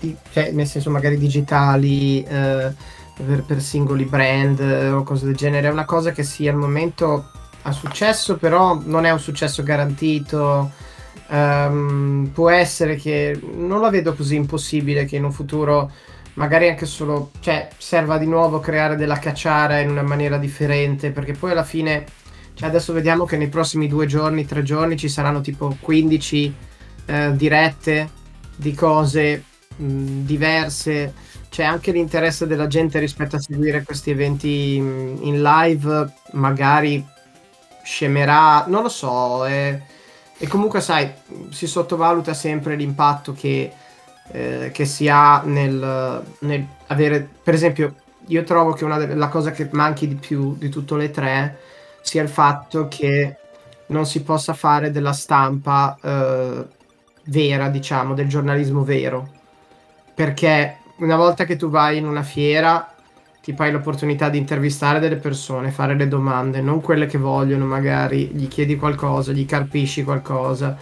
di, 0.00 0.16
cioè, 0.32 0.50
nel 0.50 0.66
senso 0.66 0.90
magari 0.90 1.16
digitali 1.16 2.26
uh, 2.26 2.72
per, 3.14 3.44
per, 3.46 3.62
singoli 3.62 4.04
brand 4.04 4.58
uh, 4.58 4.96
o 4.96 5.02
cose 5.04 5.26
del 5.26 5.36
genere. 5.36 5.68
È 5.68 5.70
una 5.70 5.84
cosa 5.84 6.10
che 6.10 6.22
sì, 6.22 6.48
al 6.48 6.56
momento 6.56 7.30
ha 7.62 7.72
successo, 7.72 8.36
però 8.36 8.80
non 8.84 9.04
è 9.04 9.10
un 9.10 9.20
successo 9.20 9.62
garantito. 9.62 10.70
Um, 11.28 12.30
può 12.32 12.48
essere 12.48 12.96
che 12.96 13.38
non 13.52 13.82
la 13.82 13.90
vedo 13.90 14.14
così 14.14 14.34
impossibile 14.34 15.04
che 15.04 15.16
in 15.16 15.24
un 15.24 15.32
futuro 15.32 15.90
magari 16.38 16.68
anche 16.68 16.86
solo 16.86 17.32
cioè, 17.40 17.68
serva 17.76 18.16
di 18.16 18.26
nuovo 18.26 18.60
creare 18.60 18.96
della 18.96 19.18
cacciara 19.18 19.80
in 19.80 19.90
una 19.90 20.02
maniera 20.02 20.38
differente 20.38 21.10
perché 21.10 21.32
poi 21.34 21.50
alla 21.50 21.64
fine 21.64 22.06
cioè 22.58 22.68
adesso 22.68 22.92
vediamo 22.92 23.24
che 23.24 23.36
nei 23.36 23.46
prossimi 23.46 23.86
due 23.86 24.06
giorni, 24.06 24.44
tre 24.44 24.64
giorni 24.64 24.96
ci 24.96 25.08
saranno 25.08 25.40
tipo 25.40 25.76
15 25.78 26.54
eh, 27.06 27.36
dirette 27.36 28.10
di 28.56 28.74
cose 28.74 29.44
mh, 29.76 30.24
diverse. 30.24 31.14
C'è 31.48 31.62
anche 31.62 31.92
l'interesse 31.92 32.48
della 32.48 32.66
gente 32.66 32.98
rispetto 32.98 33.36
a 33.36 33.40
seguire 33.40 33.84
questi 33.84 34.10
eventi 34.10 34.80
mh, 34.80 35.18
in 35.20 35.40
live, 35.40 36.12
magari 36.32 37.06
scemerà, 37.84 38.64
non 38.66 38.82
lo 38.82 38.88
so. 38.88 39.46
E, 39.46 39.80
e 40.36 40.48
comunque, 40.48 40.80
sai, 40.80 41.12
si 41.50 41.68
sottovaluta 41.68 42.34
sempre 42.34 42.74
l'impatto 42.74 43.34
che, 43.34 43.70
eh, 44.32 44.70
che 44.72 44.84
si 44.84 45.08
ha 45.08 45.42
nel, 45.44 46.24
nel, 46.40 46.66
avere, 46.88 47.28
per 47.40 47.54
esempio, 47.54 47.94
io 48.26 48.42
trovo 48.42 48.72
che 48.72 48.84
una 48.84 49.14
la 49.14 49.28
cosa 49.28 49.52
che 49.52 49.68
manchi 49.70 50.08
di 50.08 50.16
più 50.16 50.56
di 50.56 50.68
tutte 50.68 50.96
le 50.96 51.12
tre 51.12 51.66
sia 52.00 52.22
il 52.22 52.28
fatto 52.28 52.88
che 52.88 53.36
non 53.86 54.06
si 54.06 54.22
possa 54.22 54.54
fare 54.54 54.90
della 54.90 55.12
stampa 55.12 55.96
eh, 56.02 56.66
vera, 57.24 57.68
diciamo, 57.68 58.14
del 58.14 58.28
giornalismo 58.28 58.84
vero. 58.84 59.28
Perché 60.14 60.78
una 60.98 61.16
volta 61.16 61.44
che 61.44 61.56
tu 61.56 61.68
vai 61.68 61.98
in 61.98 62.06
una 62.06 62.22
fiera 62.22 62.92
ti 63.42 63.54
hai 63.56 63.72
l'opportunità 63.72 64.28
di 64.28 64.36
intervistare 64.36 64.98
delle 64.98 65.16
persone, 65.16 65.70
fare 65.70 65.94
le 65.94 66.08
domande, 66.08 66.60
non 66.60 66.80
quelle 66.80 67.06
che 67.06 67.16
vogliono, 67.16 67.64
magari 67.64 68.26
gli 68.26 68.48
chiedi 68.48 68.76
qualcosa, 68.76 69.32
gli 69.32 69.46
carpisci 69.46 70.04
qualcosa. 70.04 70.76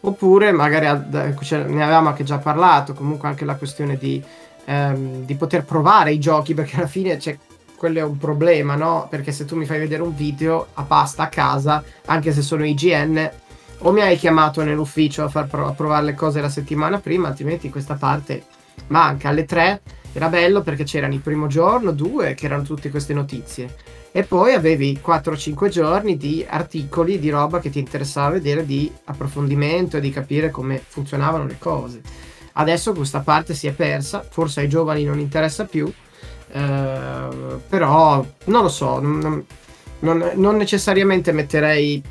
Oppure 0.00 0.52
magari 0.52 0.86
ne 0.86 1.82
avevamo 1.82 2.08
anche 2.08 2.24
già 2.24 2.38
parlato, 2.38 2.92
comunque 2.92 3.28
anche 3.28 3.44
la 3.44 3.56
questione 3.56 3.96
di, 3.96 4.22
ehm, 4.64 5.24
di 5.24 5.34
poter 5.34 5.64
provare 5.64 6.12
i 6.12 6.18
giochi, 6.18 6.54
perché 6.54 6.76
alla 6.76 6.86
fine 6.86 7.16
c'è 7.18 7.36
quello 7.78 8.00
è 8.00 8.02
un 8.02 8.18
problema, 8.18 8.74
no? 8.74 9.06
Perché 9.08 9.30
se 9.30 9.44
tu 9.44 9.56
mi 9.56 9.64
fai 9.64 9.78
vedere 9.78 10.02
un 10.02 10.14
video 10.14 10.66
a 10.74 10.82
pasta 10.82 11.22
a 11.22 11.28
casa, 11.28 11.82
anche 12.06 12.32
se 12.32 12.42
sono 12.42 12.66
IGN, 12.66 13.30
o 13.78 13.92
mi 13.92 14.00
hai 14.00 14.16
chiamato 14.16 14.64
nell'ufficio 14.64 15.22
a 15.22 15.28
far 15.28 15.46
prov- 15.46 15.68
a 15.68 15.72
provare 15.72 16.04
le 16.04 16.14
cose 16.14 16.40
la 16.40 16.48
settimana 16.48 16.98
prima, 16.98 17.28
altrimenti 17.28 17.70
questa 17.70 17.94
parte 17.94 18.42
manca. 18.88 19.28
Alle 19.28 19.44
tre 19.44 19.80
era 20.12 20.28
bello 20.28 20.62
perché 20.62 20.82
c'erano 20.82 21.14
il 21.14 21.20
primo 21.20 21.46
giorno, 21.46 21.92
due, 21.92 22.34
che 22.34 22.46
erano 22.46 22.64
tutte 22.64 22.90
queste 22.90 23.14
notizie. 23.14 23.72
E 24.10 24.24
poi 24.24 24.54
avevi 24.54 24.98
4-5 25.04 25.68
giorni 25.68 26.16
di 26.16 26.44
articoli, 26.48 27.20
di 27.20 27.30
roba 27.30 27.60
che 27.60 27.70
ti 27.70 27.78
interessava 27.78 28.30
vedere, 28.30 28.66
di 28.66 28.90
approfondimento 29.04 29.98
e 29.98 30.00
di 30.00 30.10
capire 30.10 30.50
come 30.50 30.82
funzionavano 30.84 31.46
le 31.46 31.56
cose. 31.60 32.00
Adesso 32.54 32.92
questa 32.92 33.20
parte 33.20 33.54
si 33.54 33.68
è 33.68 33.72
persa, 33.72 34.26
forse 34.28 34.60
ai 34.60 34.68
giovani 34.68 35.04
non 35.04 35.20
interessa 35.20 35.64
più, 35.64 35.92
eh, 36.50 37.28
però 37.68 38.24
non 38.44 38.62
lo 38.62 38.68
so, 38.68 39.00
non, 39.00 39.44
non, 40.00 40.30
non 40.34 40.56
necessariamente 40.56 41.32
metterei 41.32 42.02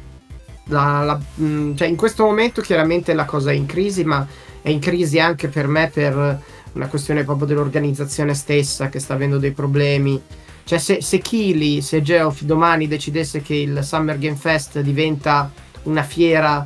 la, 0.65 1.03
la, 1.03 1.19
mm, 1.41 1.75
cioè 1.75 1.87
in 1.87 1.95
questo 1.95 2.23
momento 2.23 2.61
chiaramente 2.61 3.13
la 3.13 3.25
cosa 3.25 3.51
è 3.51 3.53
in 3.53 3.65
crisi, 3.65 4.03
ma 4.03 4.27
è 4.61 4.69
in 4.69 4.79
crisi 4.79 5.19
anche 5.19 5.47
per 5.47 5.67
me 5.67 5.89
per 5.93 6.41
una 6.73 6.87
questione 6.87 7.23
proprio 7.23 7.47
dell'organizzazione 7.47 8.33
stessa 8.33 8.89
che 8.89 8.99
sta 8.99 9.13
avendo 9.13 9.37
dei 9.37 9.51
problemi. 9.51 10.21
Cioè 10.63 10.79
se, 10.79 11.01
se 11.01 11.19
Kili, 11.19 11.81
se 11.81 12.01
Geoff 12.01 12.41
domani 12.41 12.87
decidesse 12.87 13.41
che 13.41 13.55
il 13.55 13.79
Summer 13.83 14.17
Game 14.17 14.35
Fest 14.35 14.79
diventa 14.81 15.49
una 15.83 16.03
fiera 16.03 16.65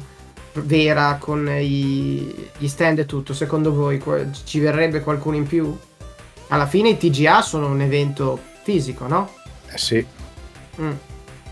vera 0.53 1.17
con 1.19 1.47
i, 1.47 2.49
gli 2.57 2.67
stand 2.67 2.99
e 2.99 3.05
tutto, 3.05 3.33
secondo 3.33 3.73
voi 3.73 4.01
ci 4.43 4.59
verrebbe 4.59 5.01
qualcuno 5.01 5.35
in 5.35 5.45
più? 5.45 5.77
Alla 6.51 6.67
fine 6.67 6.89
i 6.89 6.97
TGA 6.97 7.41
sono 7.41 7.67
un 7.67 7.81
evento 7.81 8.39
fisico, 8.63 9.07
no? 9.07 9.29
Eh 9.71 9.77
sì. 9.77 10.05
Mm. 10.79 10.91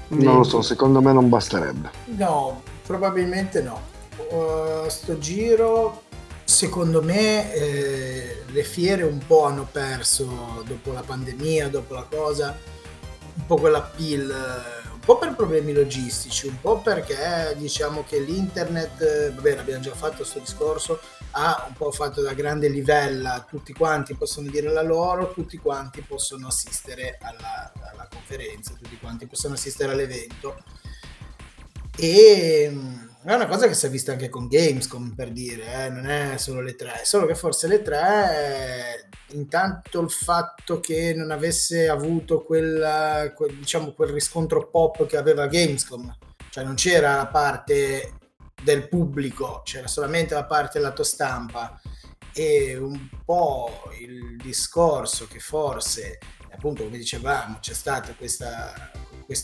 Non 0.10 0.38
lo 0.38 0.44
so, 0.44 0.62
secondo 0.62 1.02
me 1.02 1.14
non 1.14 1.30
basterebbe. 1.30 1.90
No, 2.18 2.64
probabilmente 2.86 3.62
no. 3.62 3.88
Uh, 4.30 4.90
sto 4.90 5.18
giro, 5.18 6.04
secondo 6.44 7.02
me, 7.02 7.54
eh, 7.54 8.44
le 8.48 8.64
fiere 8.64 9.04
un 9.04 9.20
po' 9.26 9.46
hanno 9.46 9.68
perso 9.72 10.64
dopo 10.68 10.92
la 10.92 11.04
pandemia, 11.04 11.70
dopo 11.70 11.94
la 11.94 12.06
cosa, 12.10 12.58
un 13.36 13.46
po' 13.46 13.56
quella 13.56 13.82
pill, 13.82 14.34
un 15.00 15.06
po' 15.06 15.18
per 15.18 15.34
problemi 15.34 15.72
logistici, 15.72 16.48
un 16.48 16.60
po' 16.60 16.82
perché 16.82 17.56
diciamo 17.58 18.04
che 18.04 18.20
l'internet, 18.20 19.02
eh, 19.02 19.32
va 19.32 19.42
bene, 19.42 19.62
abbiamo 19.62 19.82
già 19.82 19.94
fatto 19.94 20.18
questo 20.18 20.40
discorso, 20.40 21.00
ha 21.32 21.66
un 21.68 21.74
po' 21.74 21.90
fatto 21.92 22.22
da 22.22 22.34
grande 22.34 22.68
livella, 22.68 23.46
tutti 23.48 23.72
quanti 23.72 24.14
possono 24.16 24.50
dire 24.50 24.70
la 24.70 24.84
loro, 24.84 25.32
tutti 25.32 25.58
quanti 25.58 26.02
possono 26.02 26.48
assistere 26.48 27.18
alla, 27.22 27.72
alla 27.92 28.08
conferenza, 28.12 28.74
tutti 28.74 28.98
quanti 29.00 29.26
possono 29.26 29.54
assistere 29.54 29.94
all'evento. 29.94 30.58
E 31.96 32.70
mm, 32.70 33.09
è 33.30 33.36
una 33.36 33.46
cosa 33.46 33.68
che 33.68 33.76
si 33.76 33.86
è 33.86 33.92
vista 33.92 34.14
anche 34.14 34.28
con 34.28 34.48
Gamescom 34.48 35.14
per 35.14 35.32
dire, 35.32 35.86
eh? 35.86 35.90
non 35.90 36.08
è 36.08 36.38
solo 36.38 36.62
le 36.62 36.74
tre, 36.74 37.02
solo 37.04 37.28
che 37.28 37.36
forse 37.36 37.68
le 37.68 37.84
tre, 37.84 39.08
intanto 39.34 40.00
il 40.00 40.10
fatto 40.10 40.80
che 40.80 41.14
non 41.14 41.30
avesse 41.30 41.90
avuto 41.90 42.42
quel, 42.42 43.32
quel, 43.36 43.54
diciamo, 43.54 43.92
quel 43.92 44.10
riscontro 44.10 44.68
pop 44.68 45.06
che 45.06 45.16
aveva 45.16 45.46
Gamescom, 45.46 46.18
cioè 46.50 46.64
non 46.64 46.74
c'era 46.74 47.18
la 47.18 47.28
parte 47.28 48.14
del 48.64 48.88
pubblico, 48.90 49.62
c'era 49.64 49.86
solamente 49.86 50.34
la 50.34 50.46
parte 50.46 50.80
lato 50.80 51.04
stampa 51.04 51.80
e 52.34 52.78
un 52.78 53.10
po' 53.24 53.92
il 54.00 54.38
discorso 54.38 55.28
che 55.28 55.38
forse, 55.38 56.18
appunto 56.52 56.84
come 56.84 56.98
dicevamo, 56.98 57.60
c'è 57.60 57.76
stato 57.76 58.16
questa 58.18 58.74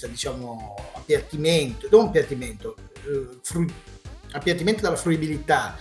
diciamo 0.07 0.73
appiattimento, 0.95 1.87
non 1.91 2.07
appiattimento, 2.07 2.75
fru- 3.41 3.71
appiattimento 4.31 4.81
dalla 4.81 4.95
fruibilità 4.95 5.77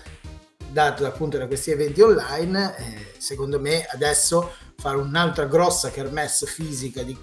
dato 0.70 1.06
appunto 1.06 1.38
da 1.38 1.46
questi 1.46 1.70
eventi 1.70 2.00
online, 2.00 2.76
eh, 2.76 3.06
secondo 3.18 3.60
me 3.60 3.84
adesso 3.84 4.52
fare 4.76 4.96
un'altra 4.96 5.46
grossa 5.46 5.90
kermesse 5.90 6.46
fisica 6.46 7.02
di, 7.02 7.16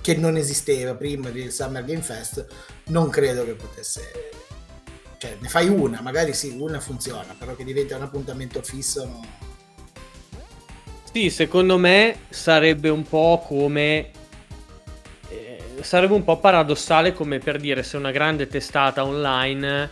che 0.00 0.14
non 0.16 0.36
esisteva 0.36 0.94
prima 0.94 1.30
del 1.30 1.52
Summer 1.52 1.84
Game 1.84 2.02
Fest, 2.02 2.46
non 2.86 3.08
credo 3.10 3.44
che 3.44 3.54
potesse 3.54 4.30
cioè 5.18 5.36
ne 5.40 5.48
fai 5.48 5.68
una, 5.68 6.00
magari 6.02 6.34
sì, 6.34 6.56
una 6.58 6.78
funziona, 6.78 7.34
però 7.38 7.54
che 7.54 7.64
diventa 7.64 7.96
un 7.96 8.02
appuntamento 8.02 8.62
fisso. 8.62 9.04
No. 9.04 9.24
Sì, 11.10 11.30
secondo 11.30 11.78
me 11.78 12.18
sarebbe 12.28 12.90
un 12.90 13.02
po' 13.02 13.42
come 13.46 14.10
eh, 14.10 14.12
sarebbe 15.86 16.14
un 16.14 16.24
po' 16.24 16.38
paradossale 16.38 17.12
come 17.12 17.38
per 17.38 17.58
dire 17.58 17.82
se 17.82 17.96
una 17.96 18.10
grande 18.10 18.48
testata 18.48 19.04
online 19.04 19.90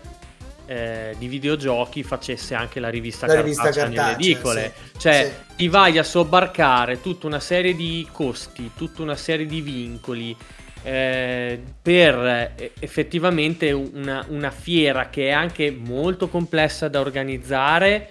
eh, 0.67 1.15
di 1.19 1.29
videogiochi 1.29 2.03
facesse 2.03 2.55
anche 2.55 2.81
la 2.81 2.89
rivista 2.89 3.27
La 3.27 3.35
cartacea, 3.35 3.63
rivista 3.63 3.85
nelle 3.87 3.95
cartacea, 3.97 4.15
edicole. 4.15 4.73
sì, 4.75 4.99
Cioè, 4.99 5.25
sì. 5.25 5.55
ti 5.57 5.69
vai 5.69 5.99
a 5.99 6.03
sobbarcare 6.03 7.01
tutta 7.01 7.27
una 7.27 7.41
serie 7.41 7.75
di 7.75 8.07
costi, 8.11 8.73
tutta 8.77 9.03
una 9.03 9.15
serie 9.17 9.47
di 9.47 9.61
vincoli 9.61 10.37
eh, 10.83 11.63
per 11.81 12.55
eh, 12.59 12.73
effettivamente 12.81 13.71
una, 13.73 14.25
una 14.29 14.51
fiera 14.51 15.09
che 15.11 15.29
è 15.29 15.31
anche 15.31 15.71
molto 15.71 16.29
complessa 16.29 16.89
da 16.89 17.01
organizzare. 17.01 18.11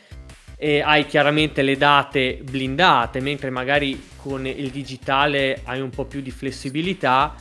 E 0.55 0.81
hai 0.81 1.05
chiaramente 1.05 1.61
le 1.61 1.75
date 1.75 2.39
blindate, 2.41 3.19
mentre 3.19 3.49
magari 3.49 4.01
con 4.15 4.47
il 4.47 4.69
digitale 4.69 5.59
hai 5.65 5.81
un 5.81 5.89
po' 5.89 6.05
più 6.05 6.21
di 6.21 6.31
flessibilità. 6.31 7.35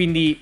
Quindi 0.00 0.40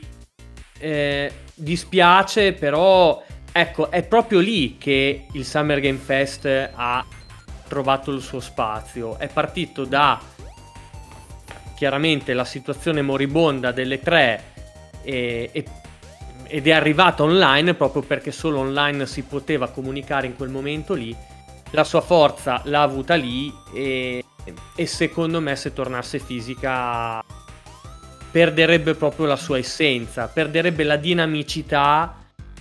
eh, 0.78 1.32
dispiace, 1.52 2.52
però 2.52 3.20
ecco, 3.50 3.90
è 3.90 4.04
proprio 4.04 4.38
lì 4.38 4.78
che 4.78 5.26
il 5.32 5.44
Summer 5.44 5.80
Game 5.80 5.98
Fest 5.98 6.46
ha 6.72 7.04
trovato 7.66 8.12
il 8.12 8.22
suo 8.22 8.38
spazio. 8.38 9.18
È 9.18 9.26
partito 9.26 9.84
da 9.84 10.20
chiaramente 11.74 12.34
la 12.34 12.44
situazione 12.44 13.02
moribonda 13.02 13.72
delle 13.72 14.00
tre 14.00 14.44
e, 15.02 15.50
e- 15.52 15.64
ed 16.44 16.68
è 16.68 16.70
arrivata 16.70 17.24
online 17.24 17.74
proprio 17.74 18.02
perché 18.02 18.30
solo 18.30 18.60
online 18.60 19.06
si 19.06 19.22
poteva 19.22 19.70
comunicare 19.70 20.28
in 20.28 20.36
quel 20.36 20.50
momento 20.50 20.94
lì. 20.94 21.12
La 21.70 21.82
sua 21.82 22.00
forza 22.00 22.60
l'ha 22.66 22.82
avuta 22.82 23.16
lì 23.16 23.52
e, 23.74 24.22
e 24.76 24.86
secondo 24.86 25.40
me 25.40 25.56
se 25.56 25.72
tornasse 25.72 26.20
fisica 26.20 27.24
perderebbe 28.30 28.94
proprio 28.94 29.26
la 29.26 29.36
sua 29.36 29.58
essenza, 29.58 30.28
perderebbe 30.28 30.84
la 30.84 30.96
dinamicità 30.96 32.14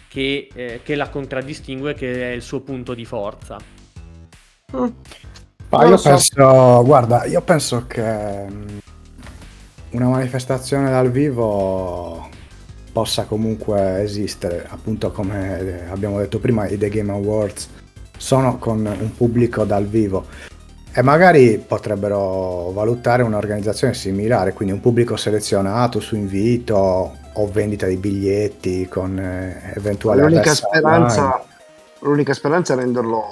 che, 0.08 0.50
eh, 0.54 0.80
che 0.84 0.96
la 0.96 1.10
contraddistingue, 1.10 1.94
che 1.94 2.32
è 2.32 2.34
il 2.34 2.42
suo 2.42 2.62
punto 2.62 2.94
di 2.94 3.06
forza. 3.06 3.58
Mm. 4.76 4.88
Ma 5.70 5.86
io 5.86 5.98
so. 5.98 6.10
penso, 6.10 6.84
guarda, 6.84 7.26
io 7.26 7.42
penso 7.42 7.86
che 7.88 8.02
mh, 8.02 8.80
una 9.92 10.08
manifestazione 10.08 10.90
dal 10.90 11.12
vivo 11.12 12.30
possa 12.92 13.26
comunque 13.26 14.02
esistere, 14.02 14.66
appunto 14.68 15.12
come 15.12 15.60
eh, 15.60 15.90
abbiamo 15.90 16.20
detto 16.20 16.40
prima, 16.40 16.68
i 16.68 16.78
The 16.78 16.90
Game 16.90 17.12
Awards 17.12 17.70
sono 18.18 18.58
con 18.58 18.86
un 18.86 19.16
pubblico 19.16 19.66
dal 19.66 19.86
vivo 19.86 20.26
e 20.98 21.04
magari 21.04 21.60
potrebbero 21.60 22.72
valutare 22.72 23.22
un'organizzazione 23.22 23.94
similare, 23.94 24.54
quindi 24.54 24.74
un 24.74 24.82
pubblico 24.82 25.16
selezionato 25.16 26.00
su 26.00 26.16
invito 26.16 27.16
o 27.34 27.52
vendita 27.52 27.86
di 27.86 27.98
biglietti 27.98 28.88
con 28.88 29.20
eh, 29.20 29.74
eventuali 29.76 30.22
L'unica 30.22 30.56
speranza, 30.56 31.46
l'unica 32.00 32.34
speranza 32.34 32.74
è 32.74 32.78
renderlo 32.78 33.24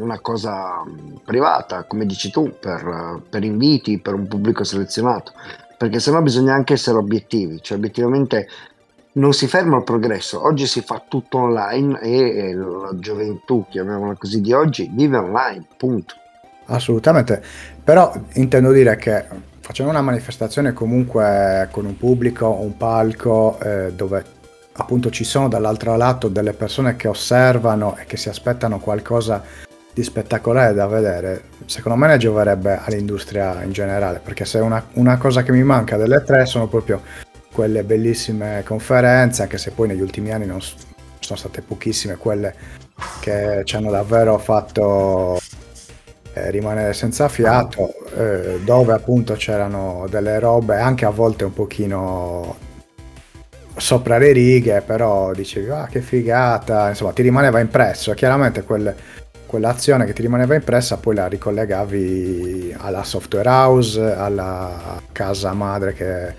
una 0.00 0.18
cosa 0.18 0.82
mh, 0.82 1.20
privata, 1.24 1.84
come 1.84 2.06
dici 2.06 2.28
tu, 2.32 2.54
per, 2.58 3.22
per 3.30 3.44
inviti, 3.44 4.00
per 4.00 4.14
un 4.14 4.26
pubblico 4.26 4.64
selezionato, 4.64 5.30
perché 5.78 6.00
sennò 6.00 6.20
bisogna 6.22 6.54
anche 6.54 6.72
essere 6.72 6.98
obiettivi, 6.98 7.62
cioè 7.62 7.78
obiettivamente 7.78 8.48
non 9.12 9.32
si 9.32 9.46
ferma 9.46 9.76
il 9.76 9.84
progresso, 9.84 10.44
oggi 10.44 10.66
si 10.66 10.80
fa 10.80 11.00
tutto 11.06 11.38
online 11.38 12.00
e 12.00 12.48
eh, 12.48 12.54
la 12.54 12.90
gioventù, 12.94 13.64
chiamiamola 13.70 14.16
così, 14.16 14.40
di 14.40 14.52
oggi 14.52 14.90
vive 14.92 15.18
online, 15.18 15.66
punto. 15.76 16.19
Assolutamente, 16.72 17.42
però 17.82 18.12
intendo 18.34 18.70
dire 18.70 18.94
che 18.94 19.24
facendo 19.60 19.90
una 19.90 20.02
manifestazione 20.02 20.72
comunque 20.72 21.68
con 21.72 21.84
un 21.84 21.96
pubblico, 21.96 22.48
un 22.48 22.76
palco, 22.76 23.58
eh, 23.60 23.92
dove 23.92 24.24
appunto 24.72 25.10
ci 25.10 25.24
sono 25.24 25.48
dall'altro 25.48 25.96
lato 25.96 26.28
delle 26.28 26.52
persone 26.52 26.94
che 26.94 27.08
osservano 27.08 27.96
e 27.96 28.04
che 28.04 28.16
si 28.16 28.28
aspettano 28.28 28.78
qualcosa 28.78 29.42
di 29.92 30.02
spettacolare 30.04 30.72
da 30.72 30.86
vedere, 30.86 31.42
secondo 31.66 31.98
me 31.98 32.06
ne 32.06 32.18
gioverebbe 32.18 32.78
all'industria 32.84 33.64
in 33.64 33.72
generale, 33.72 34.20
perché 34.22 34.44
se 34.44 34.60
una, 34.60 34.84
una 34.92 35.18
cosa 35.18 35.42
che 35.42 35.50
mi 35.50 35.64
manca 35.64 35.96
delle 35.96 36.22
tre 36.22 36.46
sono 36.46 36.68
proprio 36.68 37.02
quelle 37.52 37.82
bellissime 37.82 38.62
conferenze, 38.64 39.42
anche 39.42 39.58
se 39.58 39.72
poi 39.72 39.88
negli 39.88 40.00
ultimi 40.00 40.30
anni 40.30 40.46
non 40.46 40.60
sono 40.60 41.38
state 41.38 41.62
pochissime 41.62 42.16
quelle 42.16 42.54
che 43.18 43.62
ci 43.64 43.74
hanno 43.74 43.90
davvero 43.90 44.38
fatto 44.38 45.38
eh, 46.32 46.50
rimanere 46.50 46.92
senza 46.92 47.28
fiato, 47.28 47.92
eh, 48.16 48.60
dove 48.64 48.92
appunto 48.92 49.34
c'erano 49.34 50.06
delle 50.08 50.38
robe 50.38 50.78
anche 50.78 51.04
a 51.04 51.10
volte 51.10 51.44
un 51.44 51.52
pochino 51.52 52.56
sopra 53.76 54.18
le 54.18 54.32
righe, 54.32 54.82
però 54.82 55.32
dicevi 55.32 55.70
ah 55.70 55.88
che 55.90 56.00
figata, 56.00 56.88
insomma 56.88 57.12
ti 57.12 57.22
rimaneva 57.22 57.60
impresso, 57.60 58.12
chiaramente 58.12 58.62
quelle- 58.62 58.94
quell'azione 59.46 60.04
che 60.04 60.12
ti 60.12 60.22
rimaneva 60.22 60.54
impressa 60.54 60.98
poi 60.98 61.16
la 61.16 61.26
ricollegavi 61.26 62.76
alla 62.78 63.02
software 63.02 63.48
house, 63.48 64.00
alla 64.00 65.00
casa 65.10 65.52
madre 65.54 65.92
che 65.92 66.34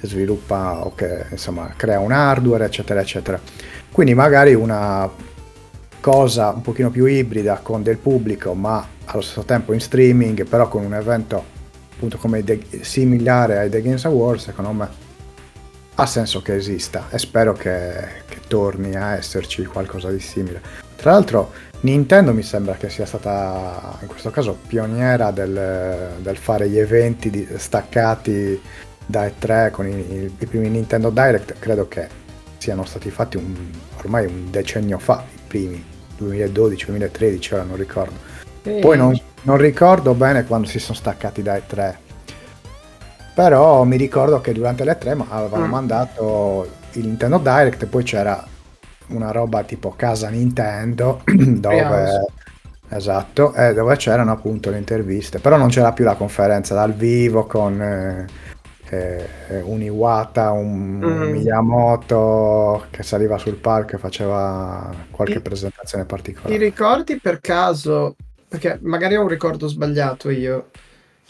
sviluppa 0.00 0.84
o 0.84 0.94
che 0.94 1.24
insomma 1.30 1.72
crea 1.76 1.98
un 1.98 2.12
hardware 2.12 2.64
eccetera 2.66 3.00
eccetera. 3.00 3.40
Quindi 3.90 4.14
magari 4.14 4.54
una 4.54 5.10
cosa 6.02 6.50
un 6.50 6.60
pochino 6.62 6.90
più 6.90 7.04
ibrida 7.06 7.60
con 7.62 7.82
del 7.84 7.96
pubblico 7.96 8.54
ma 8.54 8.84
allo 9.04 9.22
stesso 9.22 9.44
tempo 9.44 9.72
in 9.72 9.80
streaming 9.80 10.44
però 10.44 10.66
con 10.68 10.84
un 10.84 10.94
evento 10.94 11.42
appunto 11.94 12.18
come 12.18 12.42
The- 12.42 12.80
similare 12.80 13.58
ai 13.58 13.70
The 13.70 13.80
Games 13.80 14.04
Awards 14.04 14.42
secondo 14.44 14.72
me 14.72 14.88
ha 15.94 16.06
senso 16.06 16.42
che 16.42 16.56
esista 16.56 17.06
e 17.10 17.18
spero 17.18 17.52
che, 17.52 17.92
che 18.28 18.40
torni 18.48 18.96
a 18.96 19.14
esserci 19.14 19.64
qualcosa 19.66 20.10
di 20.10 20.18
simile. 20.18 20.60
Tra 20.96 21.12
l'altro 21.12 21.52
Nintendo 21.80 22.32
mi 22.32 22.42
sembra 22.42 22.74
che 22.74 22.88
sia 22.88 23.04
stata 23.06 23.98
in 24.00 24.08
questo 24.08 24.30
caso 24.30 24.58
pioniera 24.66 25.30
del, 25.30 26.16
del 26.20 26.36
fare 26.36 26.68
gli 26.68 26.78
eventi 26.78 27.28
di- 27.30 27.46
staccati 27.56 28.60
da 29.06 29.26
E3 29.26 29.70
con 29.70 29.86
i- 29.86 30.32
i 30.38 30.46
primi 30.46 30.68
Nintendo 30.70 31.10
Direct. 31.10 31.56
Credo 31.60 31.86
che 31.86 32.08
siano 32.58 32.84
stati 32.84 33.10
fatti 33.10 33.36
un- 33.36 33.70
ormai 33.98 34.26
un 34.26 34.50
decennio 34.50 34.98
fa 34.98 35.22
i 35.32 35.38
primi 35.46 35.84
2012-2013 36.22 37.54
ora 37.54 37.62
non 37.62 37.76
ricordo. 37.76 38.14
Poi 38.62 38.96
non, 38.96 39.18
non 39.42 39.56
ricordo 39.56 40.14
bene 40.14 40.44
quando 40.44 40.68
si 40.68 40.78
sono 40.78 40.96
staccati 40.96 41.42
da 41.42 41.56
E3 41.56 41.94
però 43.34 43.82
mi 43.84 43.96
ricordo 43.96 44.40
che 44.40 44.52
durante 44.52 44.84
le 44.84 44.98
3 44.98 45.16
avevano 45.28 45.66
Mm. 45.66 45.70
mandato 45.70 46.68
il 46.92 47.06
Nintendo 47.06 47.38
Direct 47.38 47.82
e 47.82 47.86
poi 47.86 48.02
c'era 48.02 48.44
una 49.08 49.30
roba 49.30 49.62
tipo 49.64 49.94
casa 49.96 50.28
Nintendo 50.28 51.22
dove 51.24 52.26
esatto 52.90 53.54
eh, 53.54 53.72
dove 53.72 53.96
c'erano 53.96 54.32
appunto 54.32 54.70
le 54.70 54.78
interviste. 54.78 55.38
Però 55.38 55.56
non 55.56 55.68
c'era 55.68 55.92
più 55.92 56.04
la 56.04 56.14
conferenza 56.14 56.74
dal 56.74 56.92
vivo 56.92 57.46
con 57.46 57.80
eh, 57.80 58.26
eh, 58.90 59.60
un 59.62 59.80
Iwata 59.80 60.50
un 60.50 60.98
Mm. 61.02 61.30
Miyamoto 61.32 62.84
che 62.90 63.02
saliva 63.02 63.38
sul 63.38 63.54
palco 63.54 63.96
e 63.96 63.98
faceva 63.98 64.90
qualche 65.10 65.40
presentazione 65.40 65.71
Ti 65.84 66.04
particolare 66.06 66.56
ricordi 66.56 67.18
per 67.18 67.40
caso, 67.40 68.16
perché 68.48 68.78
magari 68.82 69.16
ho 69.16 69.22
un 69.22 69.28
ricordo 69.28 69.66
sbagliato 69.66 70.30
io, 70.30 70.70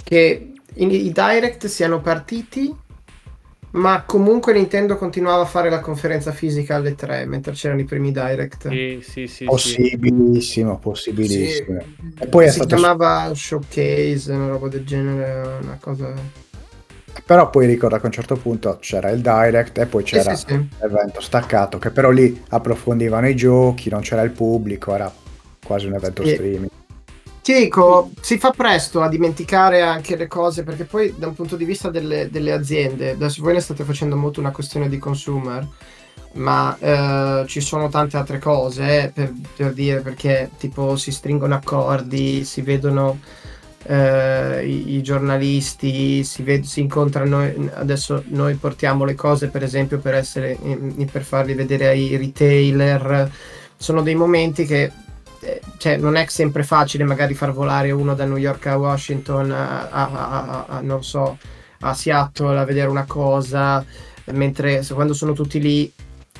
che 0.02 0.52
in- 0.74 0.90
i 0.90 1.12
direct 1.12 1.66
siano 1.66 2.00
partiti, 2.00 2.74
ma 3.72 4.02
comunque 4.04 4.52
Nintendo 4.52 4.96
continuava 4.98 5.42
a 5.42 5.46
fare 5.46 5.70
la 5.70 5.80
conferenza 5.80 6.30
fisica 6.32 6.76
alle 6.76 6.94
3, 6.94 7.24
mentre 7.24 7.52
c'erano 7.52 7.80
i 7.80 7.84
primi 7.84 8.12
direct. 8.12 8.68
Sì, 8.68 8.98
sì, 9.02 9.26
sì. 9.26 9.28
sì. 9.28 9.44
possibilissimo 9.44 10.78
possibilissimo 10.78 11.80
Sì. 11.80 12.14
e 12.18 12.26
poi 12.26 12.44
è 12.44 12.48
si 12.48 12.56
stato 12.56 12.76
chiamava 12.76 13.32
showcase, 13.34 14.32
una 14.32 14.48
roba 14.48 14.68
del 14.68 14.84
genere, 14.84 15.58
una 15.62 15.78
cosa... 15.80 16.12
Però 17.24 17.50
poi 17.50 17.66
ricordo 17.66 17.96
che 17.96 18.02
a 18.02 18.06
un 18.06 18.12
certo 18.12 18.36
punto 18.36 18.78
c'era 18.80 19.10
il 19.10 19.20
direct 19.20 19.78
e 19.78 19.86
poi 19.86 20.04
Sì, 20.04 20.12
c'era 20.14 20.34
sì, 20.34 20.44
sì. 20.48 20.68
l'evento 20.80 21.20
staccato, 21.20 21.78
che 21.78 21.90
però 21.90 22.10
lì 22.10 22.42
approfondivano 22.50 23.28
i 23.28 23.36
giochi, 23.36 23.90
non 23.90 24.00
c'era 24.00 24.22
il 24.22 24.30
pubblico, 24.30 24.94
era 24.94 25.12
quasi 25.64 25.86
un 25.86 25.94
evento 25.94 26.24
Sì. 26.24 26.30
streaming. 26.34 26.68
Ti 27.42 27.54
dico, 27.54 28.10
si 28.20 28.38
fa 28.38 28.50
presto 28.52 29.00
a 29.02 29.08
dimenticare 29.08 29.80
anche 29.80 30.14
le 30.16 30.28
cose 30.28 30.62
perché 30.62 30.84
poi 30.84 31.12
da 31.16 31.26
un 31.26 31.34
punto 31.34 31.56
di 31.56 31.64
vista 31.64 31.90
delle, 31.90 32.30
delle 32.30 32.52
aziende, 32.52 33.10
adesso 33.10 33.42
voi 33.42 33.54
ne 33.54 33.60
state 33.60 33.82
facendo 33.82 34.16
molto 34.16 34.38
una 34.38 34.52
questione 34.52 34.88
di 34.88 34.98
consumer, 34.98 35.66
ma 36.34 36.76
eh, 36.78 37.44
ci 37.48 37.60
sono 37.60 37.88
tante 37.88 38.16
altre 38.16 38.38
cose 38.38 39.02
eh, 39.04 39.08
per, 39.10 39.32
per 39.56 39.72
dire 39.72 40.00
perché 40.02 40.50
tipo 40.56 40.94
si 40.96 41.10
stringono 41.10 41.54
accordi, 41.56 42.44
si 42.44 42.62
vedono 42.62 43.18
eh, 43.84 44.66
i, 44.66 44.94
i 44.96 45.02
giornalisti, 45.02 46.22
si, 46.24 46.42
ved- 46.42 46.64
si 46.64 46.80
incontrano, 46.80 47.40
adesso 47.74 48.22
noi 48.28 48.54
portiamo 48.54 49.04
le 49.04 49.14
cose 49.14 49.48
per 49.48 49.62
esempio 49.62 49.98
per, 49.98 50.14
essere, 50.14 50.58
per 51.10 51.22
farli 51.22 51.54
vedere 51.54 51.88
ai 51.88 52.16
retailer, 52.16 53.30
sono 53.76 54.02
dei 54.02 54.14
momenti 54.14 54.64
che 54.64 54.90
eh, 55.40 55.60
cioè, 55.78 55.96
non 55.96 56.14
è 56.16 56.26
sempre 56.28 56.62
facile 56.62 57.04
magari 57.04 57.34
far 57.34 57.52
volare 57.52 57.90
uno 57.90 58.14
da 58.14 58.24
New 58.24 58.36
York 58.36 58.66
a 58.66 58.76
Washington 58.76 59.50
a, 59.50 59.88
a- 59.88 60.10
a- 60.10 60.66
a- 60.68 61.02
so 61.02 61.36
Seattle 61.94 62.58
a 62.58 62.64
vedere 62.64 62.88
una 62.88 63.04
cosa 63.06 63.84
mentre 64.26 64.86
quando 64.92 65.14
sono 65.14 65.32
tutti 65.32 65.60
lì 65.60 65.92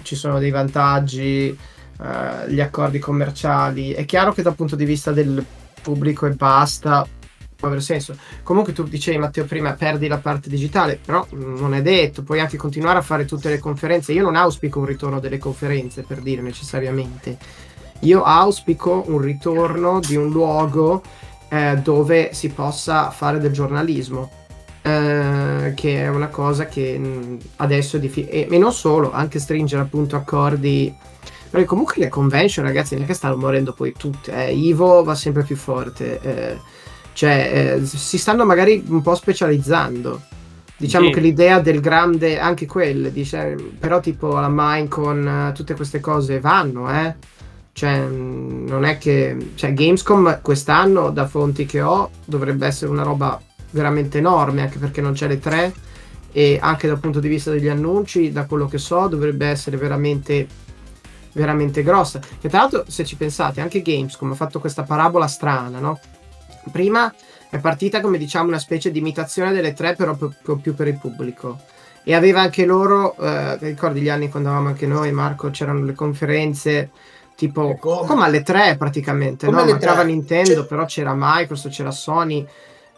ci 0.02 0.14
sono 0.14 0.38
dei 0.38 0.50
vantaggi, 0.50 1.48
eh, 1.48 2.52
gli 2.52 2.60
accordi 2.60 2.98
commerciali. 2.98 3.92
È 3.92 4.04
chiaro 4.04 4.32
che 4.32 4.42
dal 4.42 4.54
punto 4.54 4.76
di 4.76 4.84
vista 4.84 5.12
del 5.12 5.44
pubblico 5.80 6.26
e 6.26 6.30
basta 6.30 7.06
avere 7.66 7.82
senso. 7.82 8.16
Comunque 8.42 8.72
tu 8.72 8.84
dicevi 8.84 9.18
Matteo 9.18 9.44
prima 9.44 9.72
perdi 9.72 10.08
la 10.08 10.18
parte 10.18 10.48
digitale, 10.48 10.98
però 11.04 11.26
non 11.30 11.74
è 11.74 11.82
detto, 11.82 12.22
puoi 12.22 12.40
anche 12.40 12.56
continuare 12.56 12.98
a 12.98 13.02
fare 13.02 13.24
tutte 13.24 13.48
le 13.48 13.58
conferenze. 13.58 14.12
Io 14.12 14.22
non 14.22 14.36
auspico 14.36 14.78
un 14.78 14.86
ritorno 14.86 15.20
delle 15.20 15.38
conferenze 15.38 16.02
per 16.02 16.20
dire 16.20 16.42
necessariamente. 16.42 17.36
Io 18.00 18.22
auspico 18.22 19.04
un 19.06 19.20
ritorno 19.20 20.00
di 20.00 20.16
un 20.16 20.30
luogo 20.30 21.02
eh, 21.48 21.76
dove 21.82 22.30
si 22.32 22.48
possa 22.48 23.10
fare 23.10 23.38
del 23.38 23.52
giornalismo. 23.52 24.30
Eh, 24.84 25.74
che 25.76 26.02
è 26.02 26.08
una 26.08 26.26
cosa 26.26 26.66
che 26.66 26.98
mh, 26.98 27.38
adesso 27.58 27.98
è 27.98 28.00
difficile 28.00 28.32
e, 28.32 28.48
e 28.50 28.58
non 28.58 28.72
solo, 28.72 29.12
anche 29.12 29.38
stringere 29.38 29.80
appunto 29.80 30.16
accordi 30.16 30.92
perché 31.52 31.66
comunque 31.66 31.96
le 31.98 32.08
convention, 32.08 32.64
ragazzi, 32.64 32.94
non 32.94 33.04
è 33.04 33.06
che 33.06 33.12
stanno 33.12 33.36
morendo 33.36 33.74
poi 33.74 33.92
tutte. 33.92 34.32
Eh. 34.46 34.54
Ivo 34.54 35.04
va 35.04 35.14
sempre 35.14 35.42
più 35.42 35.54
forte. 35.54 36.18
Eh, 36.22 36.58
cioè, 37.12 37.78
eh, 37.80 37.86
si 37.86 38.18
stanno 38.18 38.44
magari 38.44 38.82
un 38.86 39.02
po' 39.02 39.14
specializzando. 39.14 40.20
Diciamo 40.76 41.06
sì. 41.06 41.12
che 41.12 41.20
l'idea 41.20 41.60
del 41.60 41.80
grande, 41.80 42.40
anche 42.40 42.66
quelle, 42.66 43.12
dice, 43.12 43.56
però 43.78 44.00
tipo 44.00 44.38
la 44.38 44.48
Minecon, 44.50 45.48
uh, 45.50 45.54
tutte 45.54 45.74
queste 45.74 46.00
cose 46.00 46.40
vanno, 46.40 46.90
eh. 46.90 47.14
Cioè, 47.72 48.00
mm, 48.00 48.66
non 48.66 48.84
è 48.84 48.98
che. 48.98 49.52
Cioè, 49.54 49.74
Gamescom 49.74 50.40
quest'anno, 50.42 51.10
da 51.10 51.26
fonti 51.26 51.66
che 51.66 51.82
ho, 51.82 52.10
dovrebbe 52.24 52.66
essere 52.66 52.90
una 52.90 53.04
roba 53.04 53.40
veramente 53.70 54.18
enorme, 54.18 54.62
anche 54.62 54.78
perché 54.78 55.00
non 55.00 55.12
c'è 55.12 55.28
le 55.28 55.38
tre. 55.38 55.72
E 56.32 56.58
anche 56.60 56.88
dal 56.88 56.98
punto 56.98 57.20
di 57.20 57.28
vista 57.28 57.50
degli 57.50 57.68
annunci, 57.68 58.32
da 58.32 58.46
quello 58.46 58.66
che 58.66 58.78
so, 58.78 59.06
dovrebbe 59.06 59.46
essere 59.46 59.76
veramente 59.76 60.48
veramente 61.32 61.82
grossa. 61.82 62.18
Che 62.18 62.48
tra 62.48 62.60
l'altro, 62.60 62.84
se 62.88 63.04
ci 63.04 63.16
pensate, 63.16 63.60
anche 63.60 63.82
Gamescom 63.82 64.32
ha 64.32 64.34
fatto 64.34 64.58
questa 64.60 64.82
parabola 64.82 65.26
strana, 65.26 65.78
no? 65.78 65.98
Prima 66.70 67.12
è 67.50 67.58
partita 67.58 68.00
come 68.00 68.18
diciamo 68.18 68.48
una 68.48 68.58
specie 68.58 68.90
di 68.90 68.98
imitazione 68.98 69.52
delle 69.52 69.72
tre, 69.72 69.94
però 69.94 70.14
più, 70.14 70.60
più 70.60 70.74
per 70.74 70.88
il 70.88 70.98
pubblico. 70.98 71.60
E 72.04 72.14
aveva 72.14 72.40
anche 72.40 72.64
loro, 72.64 73.16
eh, 73.16 73.56
ricordi 73.58 74.00
gli 74.00 74.08
anni 74.08 74.28
quando 74.28 74.48
andavamo 74.48 74.72
anche 74.72 74.86
noi, 74.86 75.12
Marco, 75.12 75.50
c'erano 75.50 75.84
le 75.84 75.94
conferenze 75.94 76.90
tipo 77.34 77.76
come? 77.76 78.06
come 78.06 78.24
alle 78.24 78.42
tre 78.42 78.76
praticamente, 78.76 79.46
come 79.46 79.64
no? 79.64 79.70
Mancava 79.70 80.02
Nintendo, 80.02 80.62
c'è... 80.62 80.66
però 80.66 80.84
c'era 80.84 81.12
Microsoft, 81.16 81.74
c'era 81.74 81.90
Sony 81.90 82.46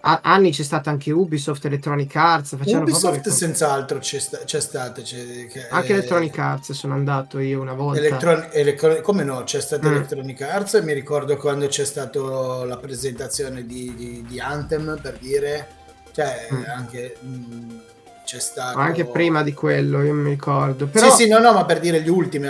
a- 0.07 0.21
anni 0.23 0.53
c'è 0.53 0.63
stata 0.63 0.91
anche 0.91 1.11
Ubisoft, 1.11 1.65
Electronic 1.65 2.15
Arts. 2.15 2.53
Ubisoft 2.53 3.29
senz'altro 3.31 3.99
c'è, 3.99 4.19
sta- 4.19 4.41
c'è 4.45 4.61
stata. 4.61 5.01
C'è, 5.01 5.47
che, 5.47 5.67
anche 5.69 5.93
eh, 5.93 5.97
Electronic 5.97 6.39
Arts 6.39 6.73
sono 6.73 6.95
andato 6.95 7.39
io 7.39 7.61
una 7.61 7.73
volta. 7.73 8.01
Electron- 8.01 8.49
Electron- 8.53 9.01
come 9.01 9.25
no? 9.25 9.43
C'è 9.45 9.61
stata 9.61 9.89
mm. 9.89 9.93
Electronic 9.93 10.43
Arts 10.43 10.75
e 10.75 10.83
mi 10.83 10.93
ricordo 10.93 11.37
quando 11.37 11.67
c'è 11.69 11.85
stata 11.85 12.65
la 12.65 12.77
presentazione 12.77 13.65
di, 13.65 13.95
di, 13.97 14.25
di, 14.29 14.41
Anthem 14.41 14.99
per 15.01 15.17
dire, 15.19 15.69
cioè 16.13 16.49
mm. 16.53 16.63
anche... 16.67 17.17
Mh, 17.21 17.29
mm, 17.29 17.79
c'è 18.25 18.41
stato 18.41 18.79
anche 18.79 19.05
prima 19.05 19.43
di 19.43 19.53
quello 19.53 20.03
io 20.03 20.15
mi 20.15 20.31
ricordo 20.31 20.87
però... 20.87 21.11
sì 21.11 21.25
sì 21.25 21.29
no 21.29 21.41
no 21.41 21.53
ma 21.53 21.67
per 21.67 21.79
dire 21.79 22.01
gli 22.01 22.09
ultimi 22.09 22.49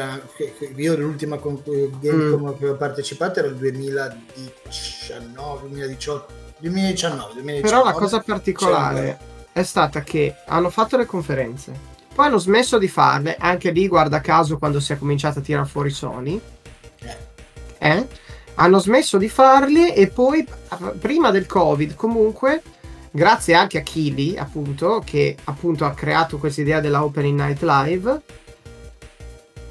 io 0.76 0.96
l'ultima 0.96 1.38
con 1.38 1.61
cui 1.64 1.90
mm. 2.07 2.44
ho 2.44 2.76
partecipato 2.76 3.40
era 3.40 3.48
il 3.48 3.57
2019 3.57 5.68
2018 5.68 6.43
2019, 6.64 7.34
2019. 7.34 7.60
Però 7.60 7.84
la 7.84 7.92
cosa 7.92 8.20
particolare 8.20 9.18
è 9.52 9.62
stata 9.62 10.00
che 10.00 10.34
hanno 10.46 10.70
fatto 10.70 10.96
le 10.96 11.04
conferenze, 11.04 11.72
poi 12.14 12.26
hanno 12.26 12.38
smesso 12.38 12.78
di 12.78 12.88
farle, 12.88 13.36
anche 13.38 13.70
lì 13.70 13.86
guarda 13.86 14.20
caso 14.20 14.56
quando 14.56 14.80
si 14.80 14.92
è 14.92 14.98
cominciato 14.98 15.40
a 15.40 15.42
tirare 15.42 15.66
fuori 15.66 15.90
Sony. 15.90 16.40
Eh. 17.00 17.16
eh? 17.78 18.08
Hanno 18.54 18.78
smesso 18.78 19.18
di 19.18 19.28
farle 19.28 19.94
e 19.94 20.06
poi 20.06 20.46
prima 20.98 21.30
del 21.30 21.46
Covid 21.46 21.96
comunque 21.96 22.62
grazie 23.10 23.54
anche 23.54 23.78
a 23.78 23.82
Kili 23.82 24.36
appunto 24.36 25.02
che 25.04 25.36
appunto 25.44 25.84
ha 25.84 25.92
creato 25.92 26.38
questa 26.38 26.60
idea 26.60 26.80
della 26.80 27.04
Opening 27.04 27.38
Night 27.38 27.62
Live 27.62 28.22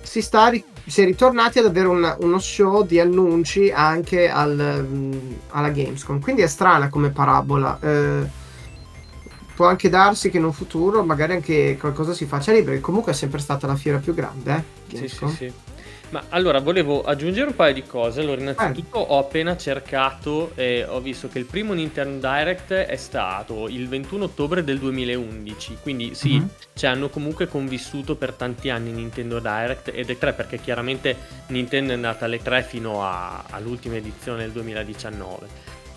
si 0.02 0.22
sta 0.22 0.48
ri- 0.48 0.64
si 0.86 1.02
è 1.02 1.06
ritornati 1.06 1.60
ad 1.60 1.66
avere 1.66 1.88
un, 1.88 2.18
uno 2.20 2.40
show 2.40 2.86
di 2.86 3.00
annunci 3.00 3.72
anche 3.72 4.30
al, 4.30 4.86
um, 4.90 5.38
alla 5.50 5.70
Gamescom. 5.70 6.20
Quindi 6.20 6.42
è 6.42 6.48
strana 6.48 6.90
come 6.90 7.10
parabola. 7.10 7.80
Eh, 7.82 8.42
può 9.56 9.68
anche 9.68 9.90
darsi 9.90 10.30
che 10.30 10.38
in 10.38 10.46
un 10.46 10.54
futuro 10.54 11.04
magari 11.04 11.34
anche 11.34 11.78
qualcosa 11.80 12.14
si 12.14 12.26
faccia 12.26 12.52
lì, 12.52 12.64
perché 12.64 12.82
comunque 12.82 13.12
è 13.12 13.16
sempre 13.16 13.40
stata 13.40 13.68
la 13.68 13.76
fiera 13.76 14.00
più 14.00 14.14
grande. 14.14 14.66
Eh? 14.90 14.98
Sì, 14.98 15.08
sì, 15.08 15.28
sì. 15.28 15.54
Ma 16.14 16.26
allora 16.30 16.60
volevo 16.60 17.02
aggiungere 17.02 17.48
un 17.48 17.56
paio 17.56 17.74
di 17.74 17.82
cose. 17.82 18.22
Allora, 18.22 18.40
innanzitutto 18.40 19.00
ho 19.00 19.18
appena 19.18 19.58
cercato 19.58 20.52
e 20.54 20.86
ho 20.88 21.00
visto 21.00 21.28
che 21.28 21.40
il 21.40 21.46
primo 21.46 21.74
Nintendo 21.74 22.28
Direct 22.28 22.72
è 22.72 22.96
stato 22.98 23.68
il 23.68 23.88
21 23.88 24.26
ottobre 24.26 24.64
del 24.64 24.78
2011. 24.78 25.78
Quindi 25.82 26.14
sì, 26.14 26.34
mm-hmm. 26.34 26.46
ci 26.76 26.86
hanno 26.86 27.10
comunque 27.10 27.48
convissuto 27.48 28.16
per 28.16 28.34
tanti 28.34 28.70
anni 28.70 28.92
Nintendo 28.92 29.40
Direct 29.40 29.90
ed 29.92 30.12
è 30.12 30.16
3 30.20 30.34
perché 30.34 30.60
chiaramente 30.60 31.18
Nintendo 31.48 31.94
è 31.94 31.96
andata 31.96 32.26
alle 32.26 32.40
3 32.40 32.62
fino 32.62 33.04
a, 33.04 33.46
all'ultima 33.50 33.96
edizione 33.96 34.42
del 34.42 34.52
2019. 34.52 35.48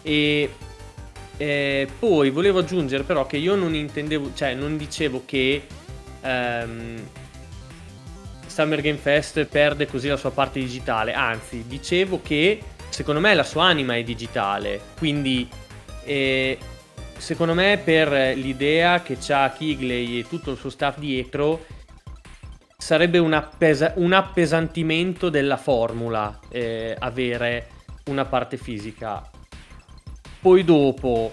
E 0.01 0.51
eh, 1.37 1.89
poi 1.99 2.31
volevo 2.31 2.61
aggiungere 2.61 3.03
però 3.03 3.27
che 3.27 3.37
io 3.37 3.55
non 3.55 3.75
intendevo, 3.75 4.31
cioè 4.35 4.55
non 4.55 4.79
dicevo 4.79 5.25
che 5.27 5.67
ehm, 6.23 7.03
Summer 8.57 8.81
Game 8.81 8.97
Fest 8.97 9.45
perde 9.45 9.85
così 9.85 10.09
la 10.09 10.17
sua 10.17 10.31
parte 10.31 10.59
digitale, 10.59 11.13
anzi 11.13 11.67
dicevo 11.67 12.23
che 12.23 12.59
secondo 12.89 13.21
me 13.21 13.35
la 13.35 13.43
sua 13.43 13.65
anima 13.65 13.97
è 13.97 14.03
digitale, 14.03 14.81
quindi 14.97 15.47
eh, 16.05 16.57
secondo 17.19 17.53
me 17.53 17.79
per 17.85 18.35
l'idea 18.35 19.03
che 19.03 19.19
c'ha 19.21 19.51
Kigley 19.51 20.21
e 20.21 20.27
tutto 20.27 20.53
il 20.53 20.57
suo 20.57 20.71
staff 20.71 20.97
dietro 20.97 21.67
sarebbe 22.79 23.19
un, 23.19 23.35
appesa- 23.35 23.93
un 23.97 24.15
appesantimento 24.15 25.29
della 25.29 25.59
formula 25.59 26.41
eh, 26.49 26.97
avere 26.99 27.69
una 28.07 28.25
parte 28.25 28.57
fisica. 28.57 29.23
Poi 30.41 30.65
dopo 30.65 31.31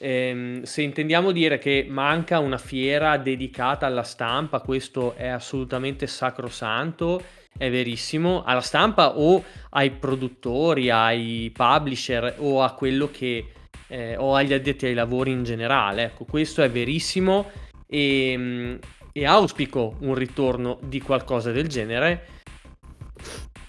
Ehm, 0.00 0.62
se 0.62 0.82
intendiamo 0.82 1.32
dire 1.32 1.58
che 1.58 1.86
manca 1.88 2.38
una 2.38 2.58
fiera 2.58 3.16
dedicata 3.16 3.86
alla 3.86 4.02
stampa, 4.02 4.60
questo 4.60 5.14
è 5.16 5.26
assolutamente 5.26 6.06
sacrosanto, 6.06 7.22
è 7.56 7.68
verissimo, 7.70 8.44
alla 8.44 8.60
stampa 8.60 9.18
o 9.18 9.42
ai 9.70 9.90
produttori, 9.90 10.90
ai 10.90 11.50
publisher 11.52 12.36
o 12.38 12.62
a 12.62 12.72
quello 12.74 13.10
che 13.10 13.52
eh, 13.88 14.16
o 14.16 14.34
agli 14.34 14.52
addetti 14.52 14.86
ai 14.86 14.94
lavori 14.94 15.32
in 15.32 15.42
generale. 15.42 16.04
Ecco, 16.04 16.24
questo 16.24 16.62
è 16.62 16.70
verissimo 16.70 17.50
e, 17.86 18.78
e 19.12 19.26
auspico 19.26 19.96
un 20.00 20.14
ritorno 20.14 20.78
di 20.82 21.00
qualcosa 21.00 21.50
del 21.50 21.68
genere 21.68 22.36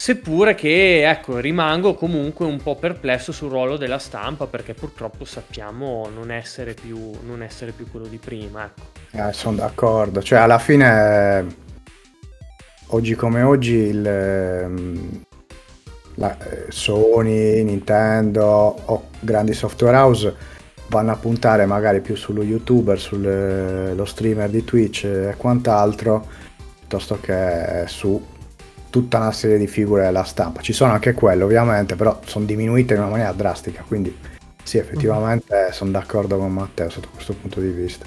Seppure 0.02 0.56
che, 0.56 1.10
ecco, 1.10 1.39
rimango 1.39 1.93
comunque 1.93 2.45
un 2.45 2.62
po' 2.62 2.78
perplesso 2.78 3.34
sul 3.34 3.50
ruolo 3.50 3.76
della 3.76 4.00
stampa 4.00 4.47
perché 4.47 4.74
purtroppo 4.74 5.26
sappiamo 5.26 6.10
non 6.16 6.32
essere 6.32 6.74
più, 6.74 7.12
non 7.26 7.43
essere 7.43 7.74
più 7.74 7.86
quello 7.91 8.08
di 8.08 8.18
prima. 8.18 8.64
Ecco. 8.64 9.28
Eh, 9.28 9.34
sono 9.34 9.58
d'accordo, 9.58 10.24
cioè 10.24 10.39
alla 10.39 10.58
fine, 10.58 11.45
oggi 12.88 13.14
come 13.16 13.41
oggi, 13.41 13.74
il, 13.74 14.08
ehm, 14.08 15.24
la, 16.16 16.38
eh, 16.50 16.68
Sony, 16.70 17.62
Nintendo 17.64 18.45
o 18.45 19.10
grandi 19.20 19.52
software 19.54 19.97
house 19.97 20.34
vanno 20.88 21.12
a 21.12 21.18
puntare 21.18 21.66
magari 21.66 22.00
più 22.00 22.16
sullo 22.16 22.41
youtuber, 22.41 22.97
sullo 22.97 24.06
streamer 24.06 24.50
di 24.50 24.64
Twitch 24.64 25.04
e 25.04 25.34
quant'altro, 25.36 26.26
piuttosto 26.80 27.20
che 27.20 27.84
su 27.88 28.38
tutta 28.89 29.17
una 29.17 29.31
serie 29.31 29.57
di 29.57 29.67
figure 29.67 30.03
della 30.03 30.23
stampa. 30.23 30.61
Ci 30.61 30.73
sono 30.73 30.91
anche 30.91 31.13
quelle 31.13 31.43
ovviamente, 31.43 31.95
però 31.95 32.19
sono 32.25 32.45
diminuite 32.45 32.93
in 32.93 33.01
una 33.01 33.09
maniera 33.09 33.31
drastica, 33.31 33.83
quindi 33.87 34.15
sì, 34.63 34.77
effettivamente 34.77 35.55
mm-hmm. 35.55 35.71
sono 35.71 35.91
d'accordo 35.91 36.37
con 36.37 36.51
Matteo 36.51 36.89
sotto 36.89 37.09
questo 37.13 37.33
punto 37.33 37.59
di 37.59 37.69
vista. 37.69 38.05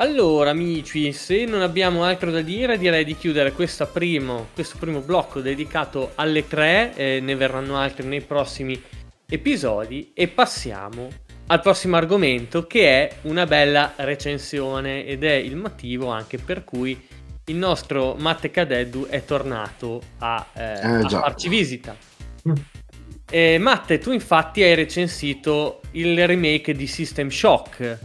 Allora 0.00 0.50
amici, 0.50 1.12
se 1.12 1.44
non 1.44 1.60
abbiamo 1.60 2.04
altro 2.04 2.30
da 2.30 2.40
dire 2.40 2.78
direi 2.78 3.04
di 3.04 3.16
chiudere 3.16 3.52
primo, 3.92 4.46
questo 4.54 4.76
primo 4.78 5.00
blocco 5.00 5.40
dedicato 5.40 6.12
alle 6.14 6.46
tre, 6.46 6.92
eh, 6.94 7.18
ne 7.20 7.34
verranno 7.34 7.76
altri 7.76 8.06
nei 8.06 8.20
prossimi 8.20 8.80
episodi 9.28 10.12
e 10.14 10.28
passiamo 10.28 11.08
al 11.48 11.60
prossimo 11.60 11.96
argomento 11.96 12.66
che 12.66 13.08
è 13.08 13.16
una 13.22 13.44
bella 13.44 13.94
recensione 13.96 15.04
ed 15.04 15.24
è 15.24 15.32
il 15.32 15.56
motivo 15.56 16.08
anche 16.08 16.38
per 16.38 16.62
cui 16.62 17.07
il 17.48 17.56
nostro 17.56 18.14
Matte 18.18 18.50
Cadeddu 18.50 19.06
è 19.08 19.24
tornato 19.24 20.00
a, 20.18 20.46
eh, 20.54 20.62
eh, 20.62 21.00
a 21.04 21.08
farci 21.08 21.48
visita. 21.48 21.94
Mm. 22.48 22.52
E 23.30 23.58
Matte, 23.58 23.98
tu 23.98 24.10
infatti 24.12 24.62
hai 24.62 24.74
recensito 24.74 25.80
il 25.92 26.26
remake 26.26 26.72
di 26.72 26.86
System 26.86 27.28
Shock. 27.28 27.98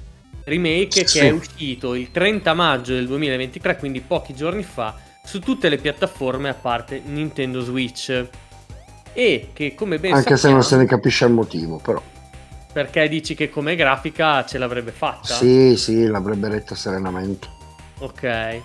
remake 0.45 1.07
Sì. 1.07 1.19
che 1.19 1.27
è 1.27 1.31
uscito 1.31 1.93
il 1.95 2.11
30 2.11 2.53
maggio 2.53 2.93
del 2.93 3.07
2023, 3.07 3.77
quindi 3.77 4.01
pochi 4.01 4.33
giorni 4.35 4.63
fa, 4.63 4.93
su 5.23 5.39
tutte 5.39 5.69
le 5.69 5.77
piattaforme 5.77 6.49
a 6.49 6.53
parte 6.53 7.01
Nintendo 7.05 7.61
Switch. 7.61 8.27
E 9.13 9.49
che 9.53 9.73
come 9.75 9.99
ben 9.99 10.11
Anche 10.13 10.31
se 10.31 10.35
sappiamo, 10.35 10.55
non 10.55 10.63
se 10.65 10.75
ne 10.75 10.85
capisce 10.85 11.23
il 11.25 11.31
motivo, 11.31 11.77
però. 11.77 12.01
perché 12.73 13.07
dici 13.07 13.35
che 13.35 13.49
come 13.49 13.75
grafica 13.75 14.43
ce 14.45 14.57
l'avrebbe 14.57 14.91
fatta? 14.91 15.33
Sì, 15.35 15.77
sì, 15.77 16.07
l'avrebbe 16.07 16.49
retta 16.49 16.75
serenamente. 16.75 17.47
Ok. 17.99 18.61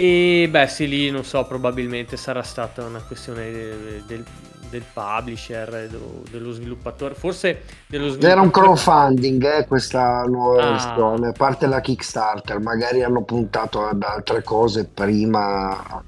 E 0.00 0.46
beh, 0.48 0.68
sì, 0.68 0.86
lì 0.86 1.10
non 1.10 1.24
so, 1.24 1.44
probabilmente 1.44 2.16
sarà 2.16 2.42
stata 2.44 2.84
una 2.84 3.02
questione 3.04 3.50
de- 3.50 4.02
del, 4.06 4.24
del 4.70 4.84
publisher, 4.92 5.88
de- 5.90 5.98
dello 6.30 6.52
sviluppatore, 6.52 7.14
forse 7.14 7.62
dello 7.88 8.04
sviluppatore. 8.10 8.32
Era 8.32 8.40
un 8.40 8.50
crowdfunding 8.52 9.44
eh, 9.44 9.66
questa 9.66 10.22
nuova 10.22 10.62
Ah. 10.62 10.70
versione, 10.70 11.28
a 11.28 11.32
parte 11.32 11.66
la 11.66 11.80
Kickstarter, 11.80 12.60
magari 12.60 13.02
hanno 13.02 13.24
puntato 13.24 13.84
ad 13.84 14.00
altre 14.04 14.44
cose 14.44 14.84
prima, 14.84 16.00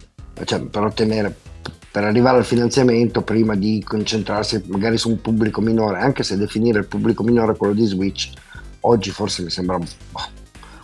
cioè 0.44 0.60
per 0.60 0.84
ottenere, 0.84 1.34
per 1.90 2.04
arrivare 2.04 2.36
al 2.38 2.44
finanziamento 2.44 3.22
prima 3.22 3.56
di 3.56 3.82
concentrarsi 3.84 4.62
magari 4.68 4.98
su 4.98 5.08
un 5.08 5.20
pubblico 5.20 5.60
minore, 5.60 5.98
anche 5.98 6.22
se 6.22 6.36
definire 6.36 6.78
il 6.78 6.86
pubblico 6.86 7.24
minore 7.24 7.56
quello 7.56 7.74
di 7.74 7.86
Switch 7.86 8.30
oggi 8.82 9.10
forse 9.10 9.42
mi 9.42 9.50
sembra 9.50 9.78
boh, 9.78 9.86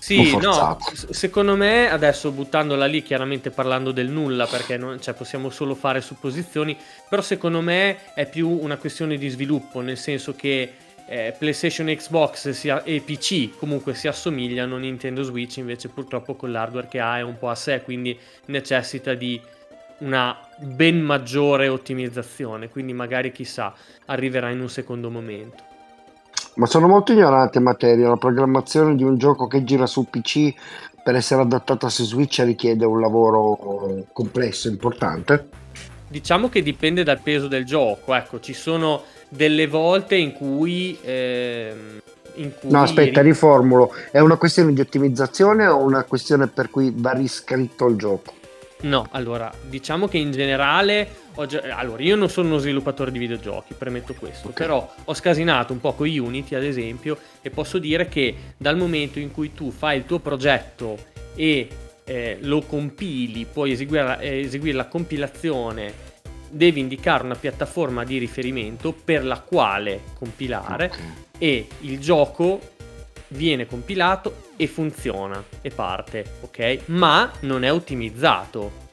Sì, 0.06 0.36
no, 0.36 0.78
secondo 1.10 1.56
me 1.56 1.90
adesso 1.90 2.30
buttandola 2.30 2.86
lì, 2.86 3.02
chiaramente 3.02 3.50
parlando 3.50 3.90
del 3.90 4.08
nulla, 4.08 4.46
perché 4.46 4.76
non- 4.76 5.00
cioè, 5.00 5.14
possiamo 5.14 5.50
solo 5.50 5.74
fare 5.74 6.00
supposizioni, 6.00 6.76
però 7.08 7.20
secondo 7.22 7.60
me 7.60 8.14
è 8.14 8.28
più 8.28 8.48
una 8.48 8.76
questione 8.76 9.16
di 9.18 9.28
sviluppo, 9.28 9.80
nel 9.80 9.98
senso 9.98 10.36
che 10.36 10.72
eh, 11.08 11.34
PlayStation 11.36 11.86
Xbox 11.86 12.50
sia- 12.50 12.84
e 12.84 13.00
PC 13.00 13.56
comunque 13.58 13.94
si 13.94 14.06
assomigliano, 14.06 14.76
Nintendo 14.76 15.24
Switch 15.24 15.56
invece 15.56 15.88
purtroppo 15.88 16.34
con 16.36 16.52
l'hardware 16.52 16.86
che 16.88 17.00
ha 17.00 17.18
è 17.18 17.22
un 17.22 17.36
po' 17.38 17.48
a 17.48 17.54
sé, 17.56 17.82
quindi 17.82 18.16
necessita 18.46 19.14
di 19.14 19.40
una 19.98 20.38
ben 20.58 21.00
maggiore 21.00 21.66
ottimizzazione, 21.66 22.68
quindi 22.68 22.92
magari 22.92 23.32
chissà 23.32 23.74
arriverà 24.06 24.50
in 24.50 24.60
un 24.60 24.68
secondo 24.68 25.10
momento. 25.10 25.65
Ma 26.56 26.66
sono 26.66 26.88
molto 26.88 27.12
ignorante 27.12 27.58
in 27.58 27.64
materia. 27.64 28.08
La 28.08 28.16
programmazione 28.16 28.94
di 28.96 29.04
un 29.04 29.16
gioco 29.18 29.46
che 29.46 29.64
gira 29.64 29.86
su 29.86 30.08
PC 30.08 30.54
per 31.02 31.14
essere 31.14 31.42
adattata 31.42 31.88
su 31.88 32.04
Switch 32.04 32.40
richiede 32.40 32.84
un 32.84 33.00
lavoro 33.00 34.04
complesso, 34.12 34.68
importante. 34.68 35.48
Diciamo 36.08 36.48
che 36.48 36.62
dipende 36.62 37.02
dal 37.02 37.20
peso 37.20 37.46
del 37.46 37.64
gioco, 37.64 38.14
ecco, 38.14 38.40
ci 38.40 38.54
sono 38.54 39.02
delle 39.28 39.66
volte 39.66 40.16
in 40.16 40.32
cui... 40.32 40.96
ehm, 41.02 42.00
in 42.36 42.52
cui 42.58 42.70
No, 42.70 42.82
aspetta, 42.82 43.22
riformulo. 43.22 43.92
È 44.10 44.18
una 44.18 44.36
questione 44.36 44.72
di 44.72 44.80
ottimizzazione 44.80 45.66
o 45.66 45.78
una 45.78 46.04
questione 46.04 46.46
per 46.48 46.70
cui 46.70 46.92
va 46.94 47.12
riscritto 47.12 47.86
il 47.86 47.96
gioco? 47.96 48.32
No, 48.82 49.06
allora, 49.12 49.52
diciamo 49.68 50.06
che 50.06 50.18
in 50.18 50.30
generale... 50.32 51.08
già- 51.46 51.62
Allora, 51.76 52.02
io 52.02 52.14
non 52.16 52.28
sono 52.28 52.48
uno 52.48 52.58
sviluppatore 52.58 53.10
di 53.10 53.18
videogiochi, 53.18 53.74
premetto 53.74 54.14
questo, 54.14 54.48
Ok. 54.48 54.54
però 54.54 54.94
ho 55.04 55.14
scasinato 55.14 55.72
un 55.72 55.80
po' 55.80 55.94
con 55.94 56.06
Unity, 56.08 56.54
ad 56.54 56.62
esempio, 56.64 57.18
e 57.40 57.50
posso 57.50 57.78
dire 57.78 58.08
che 58.08 58.34
dal 58.56 58.76
momento 58.76 59.18
in 59.18 59.30
cui 59.32 59.52
tu 59.54 59.70
fai 59.70 59.96
il 59.98 60.04
tuo 60.04 60.18
progetto 60.18 60.98
e 61.34 61.68
eh, 62.04 62.38
lo 62.42 62.60
compili, 62.60 63.46
puoi 63.50 63.72
eseguire 63.72 64.04
la, 64.04 64.18
eh, 64.18 64.40
eseguire 64.40 64.76
la 64.76 64.86
compilazione, 64.86 65.92
devi 66.48 66.78
indicare 66.80 67.24
una 67.24 67.34
piattaforma 67.34 68.04
di 68.04 68.18
riferimento 68.18 68.92
per 68.92 69.24
la 69.24 69.40
quale 69.40 70.00
compilare 70.14 70.84
Ok. 70.84 70.98
e 71.38 71.66
il 71.80 71.98
gioco 71.98 72.60
viene 73.28 73.66
compilato 73.66 74.44
e 74.56 74.66
funziona 74.66 75.42
e 75.60 75.70
parte, 75.70 76.24
ok? 76.42 76.80
Ma 76.86 77.30
non 77.40 77.64
è 77.64 77.72
ottimizzato. 77.72 78.84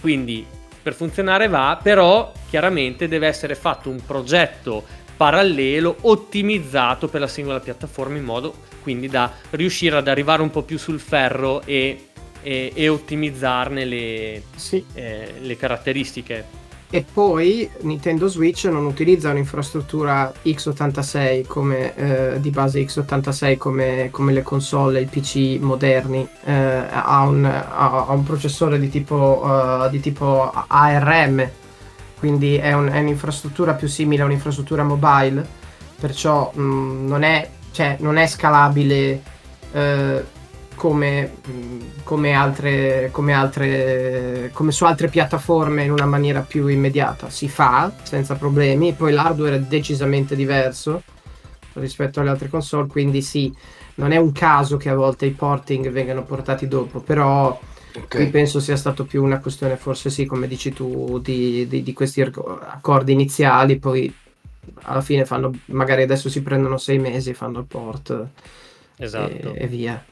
Quindi 0.00 0.44
per 0.82 0.92
funzionare 0.94 1.48
va, 1.48 1.78
però 1.82 2.32
chiaramente 2.50 3.08
deve 3.08 3.26
essere 3.26 3.54
fatto 3.54 3.88
un 3.88 4.04
progetto 4.04 4.84
parallelo 5.16 5.96
ottimizzato 6.02 7.08
per 7.08 7.20
la 7.20 7.28
singola 7.28 7.60
piattaforma 7.60 8.16
in 8.16 8.24
modo 8.24 8.54
quindi 8.82 9.08
da 9.08 9.32
riuscire 9.50 9.96
ad 9.96 10.08
arrivare 10.08 10.42
un 10.42 10.50
po' 10.50 10.62
più 10.62 10.76
sul 10.76 10.98
ferro 11.00 11.62
e, 11.62 12.08
e- 12.42 12.72
e 12.74 12.88
ottimizzarne 12.88 13.84
le, 13.86 14.42
Sì. 14.56 14.84
eh, 14.92 15.34
le 15.40 15.56
caratteristiche. 15.56 16.44
E 16.94 17.04
poi 17.12 17.68
Nintendo 17.80 18.28
Switch 18.28 18.66
non 18.66 18.84
utilizza 18.86 19.30
un'infrastruttura 19.30 20.32
x86 20.44 21.44
come 21.44 21.92
eh, 21.96 22.40
di 22.40 22.50
base 22.50 22.80
x86 22.84 23.56
come, 23.56 24.10
come 24.12 24.32
le 24.32 24.42
console 24.42 25.00
i 25.00 25.06
PC 25.06 25.58
moderni, 25.60 26.24
eh, 26.44 26.52
ha, 26.52 27.22
un, 27.22 27.44
ha- 27.46 28.06
un 28.10 28.22
processore 28.22 28.78
di 28.78 28.90
tipo, 28.90 29.42
eh, 29.44 29.90
di 29.90 29.98
tipo 29.98 30.52
ARM, 30.68 31.50
quindi 32.16 32.58
è, 32.58 32.72
un- 32.74 32.86
è 32.90 33.00
un'infrastruttura 33.00 33.72
più 33.74 33.88
simile 33.88 34.22
a 34.22 34.26
un'infrastruttura 34.26 34.84
mobile, 34.84 35.44
perciò 35.98 36.52
mh, 36.54 37.06
non, 37.08 37.24
è, 37.24 37.48
cioè, 37.72 37.96
non 37.98 38.18
è 38.18 38.28
scalabile 38.28 39.20
eh, 39.72 40.24
come, 40.74 41.32
come 42.02 42.32
altre, 42.32 43.08
come 43.12 43.32
altre 43.32 44.50
come 44.52 44.72
su 44.72 44.84
altre 44.84 45.08
piattaforme 45.08 45.84
in 45.84 45.90
una 45.90 46.06
maniera 46.06 46.40
più 46.40 46.66
immediata 46.66 47.30
si 47.30 47.48
fa 47.48 47.92
senza 48.02 48.34
problemi 48.34 48.92
poi 48.92 49.12
l'hardware 49.12 49.56
è 49.56 49.60
decisamente 49.60 50.36
diverso 50.36 51.02
rispetto 51.74 52.20
alle 52.20 52.30
altre 52.30 52.48
console 52.48 52.86
quindi 52.86 53.22
sì 53.22 53.52
non 53.96 54.12
è 54.12 54.16
un 54.16 54.32
caso 54.32 54.76
che 54.76 54.88
a 54.90 54.94
volte 54.94 55.26
i 55.26 55.30
porting 55.30 55.90
vengano 55.90 56.24
portati 56.24 56.68
dopo 56.68 57.00
però 57.00 57.58
Ok. 57.96 58.16
qui 58.16 58.28
penso 58.28 58.58
sia 58.58 58.76
stato 58.76 59.04
più 59.04 59.22
una 59.22 59.38
questione 59.38 59.76
forse 59.76 60.10
sì 60.10 60.26
come 60.26 60.48
dici 60.48 60.72
tu 60.72 61.20
di, 61.20 61.66
di- 61.68 61.82
di 61.82 61.92
questi 61.92 62.20
accordi 62.22 63.12
iniziali 63.12 63.78
poi 63.78 64.12
alla 64.82 65.00
fine 65.00 65.24
fanno 65.24 65.52
magari 65.66 66.02
adesso 66.02 66.28
si 66.28 66.42
prendono 66.42 66.76
sei 66.76 66.98
mesi 66.98 67.30
e 67.30 67.34
fanno 67.34 67.60
il 67.60 67.66
port 67.66 68.26
Esatto. 68.96 69.54
e, 69.54 69.62
e 69.62 69.66
via 69.66 70.04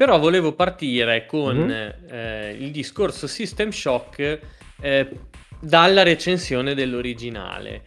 Però 0.00 0.18
volevo 0.18 0.54
partire 0.54 1.26
con 1.26 1.58
Mhm. 1.58 1.94
eh, 2.10 2.56
il 2.58 2.70
discorso 2.70 3.26
System 3.26 3.68
Shock 3.68 4.38
eh, 4.80 5.08
dalla 5.60 6.02
recensione 6.02 6.72
dell'originale. 6.72 7.82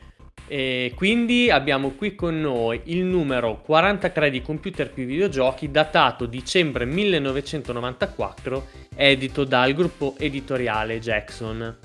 E 0.48 0.94
quindi 0.96 1.50
abbiamo 1.50 1.94
qui 1.94 2.14
con 2.14 2.40
noi 2.40 2.82
il 2.84 3.04
numero 3.04 3.62
43 3.62 4.30
di 4.30 4.44
Computer 4.44 4.92
più 4.92 5.06
videogiochi 5.06 5.72
datato 5.72 6.28
dicembre 6.28 6.86
1994, 6.86 8.68
edito 8.96 9.44
dal 9.44 9.74
gruppo 9.74 10.14
editoriale 10.20 11.00
Jackson. 11.00 11.76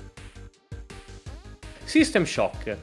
System 1.85 2.25
Shock. 2.25 2.77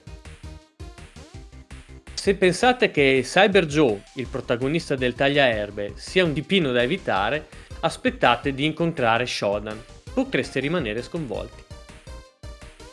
Se 2.27 2.35
pensate 2.35 2.91
che 2.91 3.21
Cyber 3.23 3.67
Joe, 3.67 4.03
il 4.15 4.27
protagonista 4.27 4.97
del 4.97 5.15
tagliaerbe, 5.15 5.93
sia 5.95 6.25
un 6.25 6.33
dipino 6.33 6.73
da 6.73 6.83
evitare, 6.83 7.47
aspettate 7.79 8.53
di 8.53 8.65
incontrare 8.65 9.25
Shodan. 9.27 9.81
Potreste 10.13 10.59
rimanere 10.59 11.03
sconvolti. 11.03 11.63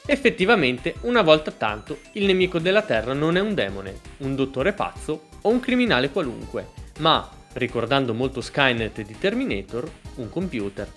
Effettivamente, 0.05 0.93
una 1.01 1.23
volta 1.23 1.49
tanto, 1.49 1.97
il 2.11 2.25
nemico 2.25 2.59
della 2.59 2.83
Terra 2.83 3.13
non 3.13 3.35
è 3.35 3.39
un 3.39 3.55
demone, 3.55 4.01
un 4.17 4.35
dottore 4.35 4.71
pazzo 4.71 5.29
o 5.41 5.49
un 5.49 5.59
criminale 5.59 6.11
qualunque, 6.11 6.67
ma, 6.99 7.27
ricordando 7.53 8.13
molto 8.13 8.39
Skynet 8.39 9.01
di 9.01 9.17
Terminator, 9.17 9.91
un 10.17 10.29
computer. 10.29 10.87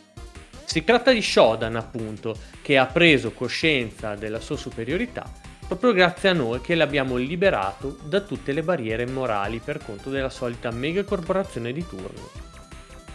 Si 0.62 0.84
tratta 0.84 1.11
di 1.11 1.22
Shodan, 1.22 1.74
appunto, 1.74 2.37
che 2.61 2.76
ha 2.76 2.84
preso 2.84 3.32
coscienza 3.32 4.14
della 4.14 4.41
sua 4.41 4.59
superiorità 4.59 5.45
proprio 5.67 5.93
grazie 5.93 6.29
a 6.29 6.33
noi 6.33 6.61
che 6.61 6.77
l'abbiamo 6.77 7.17
liberato 7.17 7.99
da 8.05 8.21
tutte 8.21 8.53
le 8.53 8.62
barriere 8.62 9.05
morali 9.05 9.61
per 9.62 9.83
conto 9.85 10.11
della 10.11 10.31
solita 10.31 10.71
mega 10.71 11.03
corporazione 11.03 11.73
di 11.73 11.85
turno. 11.87 12.45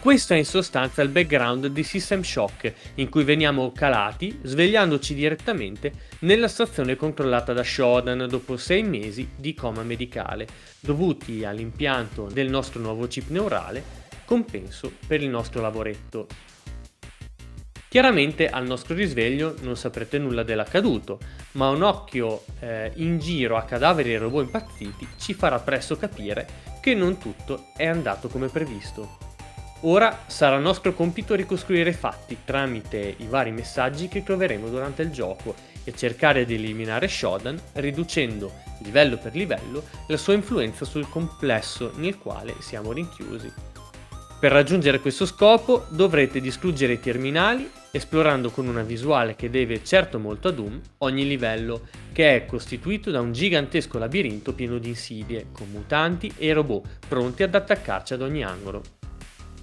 Questo 0.02 0.34
è 0.34 0.36
in 0.36 0.44
sostanza 0.44 1.00
il 1.00 1.10
background 1.10 1.68
di 1.68 1.84
System 1.84 2.22
Shock, 2.22 2.74
in 2.96 3.08
cui 3.08 3.22
veniamo 3.22 3.70
calati 3.70 4.36
svegliandoci 4.42 5.14
direttamente 5.14 5.92
nella 6.20 6.48
stazione 6.48 6.96
controllata 6.96 7.52
da 7.52 7.62
Shodan 7.62 8.26
dopo 8.28 8.56
sei 8.56 8.82
mesi 8.82 9.30
di 9.36 9.54
coma 9.54 9.84
medicale, 9.84 10.48
dovuti 10.80 11.44
all'impianto 11.44 12.26
del 12.26 12.50
nostro 12.50 12.80
nuovo 12.80 13.06
chip 13.06 13.30
neurale, 13.30 13.82
compenso 14.24 14.90
per 15.06 15.22
il 15.22 15.28
nostro 15.28 15.62
lavoretto. 15.62 16.26
Chiaramente 17.92 18.48
al 18.48 18.64
nostro 18.64 18.94
risveglio 18.94 19.54
non 19.60 19.76
saprete 19.76 20.16
nulla 20.16 20.42
dell'accaduto, 20.42 21.18
ma 21.52 21.68
un 21.68 21.82
occhio 21.82 22.44
eh, 22.60 22.90
in 22.94 23.18
giro 23.18 23.58
a 23.58 23.64
cadaveri 23.64 24.14
e 24.14 24.16
robot 24.16 24.44
impazziti 24.44 25.06
ci 25.18 25.34
farà 25.34 25.58
presto 25.58 25.98
capire 25.98 26.48
che 26.80 26.94
non 26.94 27.18
tutto 27.18 27.66
è 27.76 27.84
andato 27.84 28.28
come 28.28 28.48
previsto. 28.48 29.18
Ora 29.80 30.20
sarà 30.26 30.58
nostro 30.58 30.94
compito 30.94 31.34
ricostruire 31.34 31.90
i 31.90 31.92
fatti 31.92 32.38
tramite 32.46 33.14
i 33.18 33.26
vari 33.26 33.50
messaggi 33.50 34.08
che 34.08 34.22
troveremo 34.22 34.70
durante 34.70 35.02
il 35.02 35.10
gioco 35.10 35.54
e 35.84 35.94
cercare 35.94 36.46
di 36.46 36.54
eliminare 36.54 37.08
Shodan, 37.08 37.60
riducendo 37.74 38.52
livello 38.78 39.18
per 39.18 39.34
livello 39.34 39.82
la 40.06 40.16
sua 40.16 40.32
influenza 40.32 40.86
sul 40.86 41.10
complesso 41.10 41.92
nel 41.96 42.16
quale 42.16 42.54
siamo 42.60 42.90
rinchiusi. 42.90 43.71
Per 44.42 44.50
raggiungere 44.50 44.98
questo 44.98 45.24
scopo 45.24 45.86
dovrete 45.90 46.40
distruggere 46.40 46.94
i 46.94 46.98
terminali 46.98 47.70
esplorando 47.92 48.50
con 48.50 48.66
una 48.66 48.82
visuale 48.82 49.36
che 49.36 49.50
deve 49.50 49.84
certo 49.84 50.18
molto 50.18 50.48
a 50.48 50.50
Doom 50.50 50.80
ogni 50.98 51.28
livello, 51.28 51.82
che 52.10 52.34
è 52.34 52.44
costituito 52.44 53.12
da 53.12 53.20
un 53.20 53.30
gigantesco 53.30 53.98
labirinto 53.98 54.52
pieno 54.52 54.78
di 54.78 54.88
insidie, 54.88 55.46
con 55.52 55.68
mutanti 55.70 56.32
e 56.38 56.52
robot 56.52 56.88
pronti 57.06 57.44
ad 57.44 57.54
attaccarci 57.54 58.14
ad 58.14 58.22
ogni 58.22 58.42
angolo. 58.42 58.82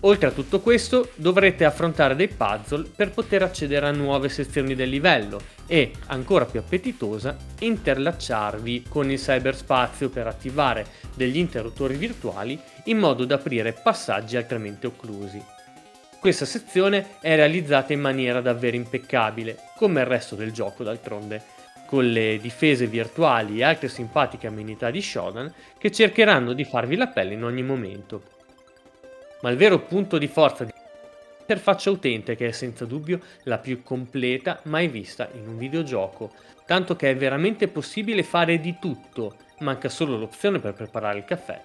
Oltre 0.03 0.29
a 0.29 0.31
tutto 0.31 0.61
questo, 0.61 1.09
dovrete 1.15 1.65
affrontare 1.65 2.15
dei 2.15 2.29
puzzle 2.29 2.89
per 2.95 3.11
poter 3.11 3.43
accedere 3.43 3.85
a 3.85 3.91
nuove 3.91 4.29
sezioni 4.29 4.75
del 4.75 4.87
livello 4.87 5.41
e, 5.67 5.91
ancora 6.05 6.45
più 6.45 6.61
appetitosa, 6.61 7.35
interlacciarvi 7.59 8.85
con 8.87 9.11
il 9.11 9.19
cyberspazio 9.19 10.07
per 10.07 10.27
attivare 10.27 10.85
degli 11.13 11.37
interruttori 11.37 11.97
virtuali 11.97 12.57
in 12.89 12.97
modo 12.97 13.25
da 13.25 13.35
aprire 13.35 13.73
passaggi 13.73 14.37
altrimenti 14.37 14.85
occlusi. 14.85 15.43
Questa 16.19 16.45
sezione 16.45 17.17
è 17.21 17.35
realizzata 17.35 17.93
in 17.93 18.01
maniera 18.01 18.41
davvero 18.41 18.75
impeccabile, 18.75 19.57
come 19.75 20.01
il 20.01 20.05
resto 20.05 20.35
del 20.35 20.51
gioco 20.51 20.83
d'altronde, 20.83 21.41
con 21.85 22.07
le 22.07 22.37
difese 22.39 22.85
virtuali 22.85 23.59
e 23.59 23.63
altre 23.63 23.87
simpatiche 23.87 24.47
amenità 24.47 24.91
di 24.91 25.01
Shodan 25.01 25.51
che 25.77 25.91
cercheranno 25.91 26.53
di 26.53 26.65
farvi 26.65 26.95
la 26.95 27.07
pelle 27.07 27.33
in 27.33 27.43
ogni 27.43 27.63
momento 27.63 28.37
ma 29.41 29.49
il 29.49 29.57
vero 29.57 29.79
punto 29.79 30.17
di 30.17 30.27
forza 30.27 30.63
di 30.63 30.71
interfaccia 31.39 31.89
utente 31.89 32.35
che 32.35 32.47
è 32.47 32.51
senza 32.51 32.85
dubbio 32.85 33.19
la 33.43 33.57
più 33.57 33.81
completa 33.83 34.59
mai 34.63 34.87
vista 34.87 35.29
in 35.33 35.47
un 35.47 35.57
videogioco, 35.57 36.31
tanto 36.65 36.95
che 36.95 37.09
è 37.09 37.15
veramente 37.15 37.67
possibile 37.67 38.23
fare 38.23 38.59
di 38.59 38.77
tutto, 38.79 39.35
manca 39.59 39.89
solo 39.89 40.17
l'opzione 40.17 40.59
per 40.59 40.73
preparare 40.73 41.17
il 41.17 41.25
caffè. 41.25 41.59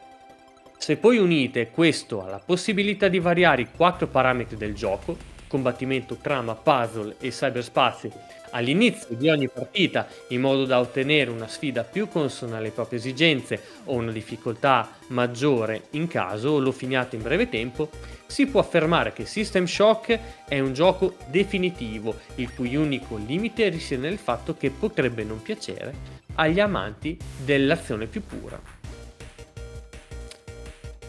Se 0.84 0.98
poi 0.98 1.16
unite 1.16 1.70
questo 1.70 2.22
alla 2.22 2.38
possibilità 2.38 3.08
di 3.08 3.18
variare 3.18 3.62
i 3.62 3.68
quattro 3.74 4.06
parametri 4.06 4.58
del 4.58 4.74
gioco, 4.74 5.16
combattimento, 5.46 6.16
trama, 6.16 6.54
puzzle 6.54 7.16
e 7.20 7.30
cyberspazio 7.30 8.10
all'inizio 8.50 9.16
di 9.16 9.30
ogni 9.30 9.48
partita 9.48 10.06
in 10.28 10.42
modo 10.42 10.66
da 10.66 10.80
ottenere 10.80 11.30
una 11.30 11.48
sfida 11.48 11.84
più 11.84 12.06
consona 12.06 12.58
alle 12.58 12.68
proprie 12.68 12.98
esigenze 12.98 13.58
o 13.84 13.94
una 13.94 14.12
difficoltà 14.12 14.90
maggiore 15.06 15.84
in 15.92 16.06
caso 16.06 16.58
lo 16.58 16.70
finiate 16.70 17.16
in 17.16 17.22
breve 17.22 17.48
tempo, 17.48 17.88
si 18.26 18.46
può 18.46 18.60
affermare 18.60 19.14
che 19.14 19.24
System 19.24 19.64
Shock 19.64 20.18
è 20.46 20.60
un 20.60 20.74
gioco 20.74 21.16
definitivo, 21.28 22.14
il 22.34 22.52
cui 22.52 22.76
unico 22.76 23.16
limite 23.16 23.70
risiede 23.70 24.06
nel 24.06 24.18
fatto 24.18 24.54
che 24.54 24.68
potrebbe 24.68 25.24
non 25.24 25.40
piacere 25.40 25.94
agli 26.34 26.60
amanti 26.60 27.16
dell'azione 27.42 28.04
più 28.04 28.20
pura. 28.20 28.83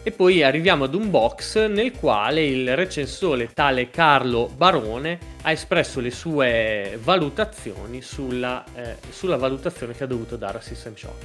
E 0.06 0.12
poi 0.12 0.44
arriviamo 0.44 0.84
ad 0.84 0.94
un 0.94 1.10
box 1.10 1.66
nel 1.66 1.90
quale 1.90 2.46
il 2.46 2.76
recensore 2.76 3.52
tale 3.52 3.90
Carlo 3.90 4.48
Barone 4.56 5.18
ha 5.42 5.50
espresso 5.50 5.98
le 5.98 6.12
sue 6.12 6.96
valutazioni 7.02 8.00
sulla, 8.02 8.64
eh, 8.76 8.98
sulla 9.10 9.36
valutazione 9.36 9.94
che 9.94 10.04
ha 10.04 10.06
dovuto 10.06 10.36
dare 10.36 10.58
a 10.58 10.60
System 10.60 10.94
Shock. 10.94 11.24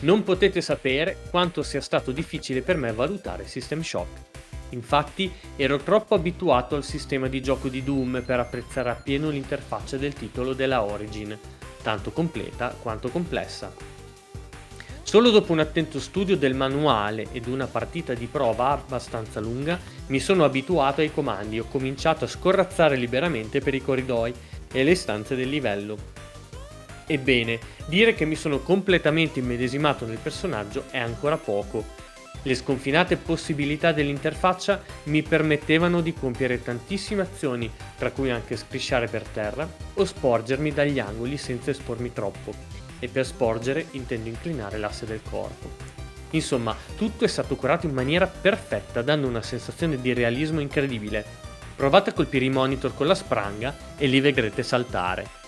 Non 0.00 0.24
potete 0.24 0.60
sapere 0.60 1.18
quanto 1.30 1.62
sia 1.62 1.80
stato 1.80 2.10
difficile 2.10 2.62
per 2.62 2.76
me 2.76 2.90
valutare 2.90 3.46
System 3.46 3.80
Shock. 3.82 4.08
Infatti 4.70 5.32
ero 5.54 5.76
troppo 5.76 6.16
abituato 6.16 6.74
al 6.74 6.82
sistema 6.82 7.28
di 7.28 7.40
gioco 7.40 7.68
di 7.68 7.84
Doom 7.84 8.24
per 8.26 8.40
apprezzare 8.40 8.90
appieno 8.90 9.30
l'interfaccia 9.30 9.96
del 9.98 10.14
titolo 10.14 10.52
della 10.52 10.82
Origin, 10.82 11.38
tanto 11.80 12.10
completa 12.10 12.74
quanto 12.76 13.08
complessa. 13.08 13.99
Solo 15.10 15.30
dopo 15.30 15.50
un 15.50 15.58
attento 15.58 15.98
studio 15.98 16.36
del 16.36 16.54
manuale 16.54 17.26
ed 17.32 17.48
una 17.48 17.66
partita 17.66 18.14
di 18.14 18.26
prova 18.26 18.68
abbastanza 18.68 19.40
lunga 19.40 19.76
mi 20.06 20.20
sono 20.20 20.44
abituato 20.44 21.00
ai 21.00 21.12
comandi 21.12 21.56
e 21.56 21.60
ho 21.62 21.64
cominciato 21.64 22.24
a 22.24 22.28
scorrazzare 22.28 22.94
liberamente 22.94 23.58
per 23.58 23.74
i 23.74 23.82
corridoi 23.82 24.32
e 24.70 24.84
le 24.84 24.94
stanze 24.94 25.34
del 25.34 25.48
livello. 25.48 25.96
Ebbene, 27.08 27.58
dire 27.86 28.14
che 28.14 28.24
mi 28.24 28.36
sono 28.36 28.60
completamente 28.60 29.40
immedesimato 29.40 30.06
nel 30.06 30.18
personaggio 30.18 30.84
è 30.92 30.98
ancora 30.98 31.36
poco. 31.36 31.84
Le 32.42 32.54
sconfinate 32.54 33.16
possibilità 33.16 33.90
dell'interfaccia 33.90 34.80
mi 35.06 35.22
permettevano 35.22 36.02
di 36.02 36.14
compiere 36.14 36.62
tantissime 36.62 37.22
azioni, 37.22 37.68
tra 37.98 38.12
cui 38.12 38.30
anche 38.30 38.56
scrisciare 38.56 39.08
per 39.08 39.24
terra 39.24 39.68
o 39.94 40.04
sporgermi 40.04 40.70
dagli 40.72 41.00
angoli 41.00 41.36
senza 41.36 41.72
espormi 41.72 42.12
troppo 42.12 42.69
e 43.00 43.08
per 43.08 43.26
sporgere 43.26 43.86
intendo 43.92 44.28
inclinare 44.28 44.78
l'asse 44.78 45.06
del 45.06 45.20
corpo. 45.28 45.98
Insomma, 46.30 46.76
tutto 46.96 47.24
è 47.24 47.28
stato 47.28 47.56
curato 47.56 47.86
in 47.86 47.92
maniera 47.92 48.26
perfetta, 48.26 49.02
dando 49.02 49.26
una 49.26 49.42
sensazione 49.42 50.00
di 50.00 50.12
realismo 50.12 50.60
incredibile. 50.60 51.24
Provate 51.74 52.10
a 52.10 52.12
colpire 52.12 52.44
i 52.44 52.50
monitor 52.50 52.94
con 52.94 53.06
la 53.06 53.14
spranga 53.14 53.74
e 53.96 54.06
li 54.06 54.20
vedrete 54.20 54.62
saltare. 54.62 55.38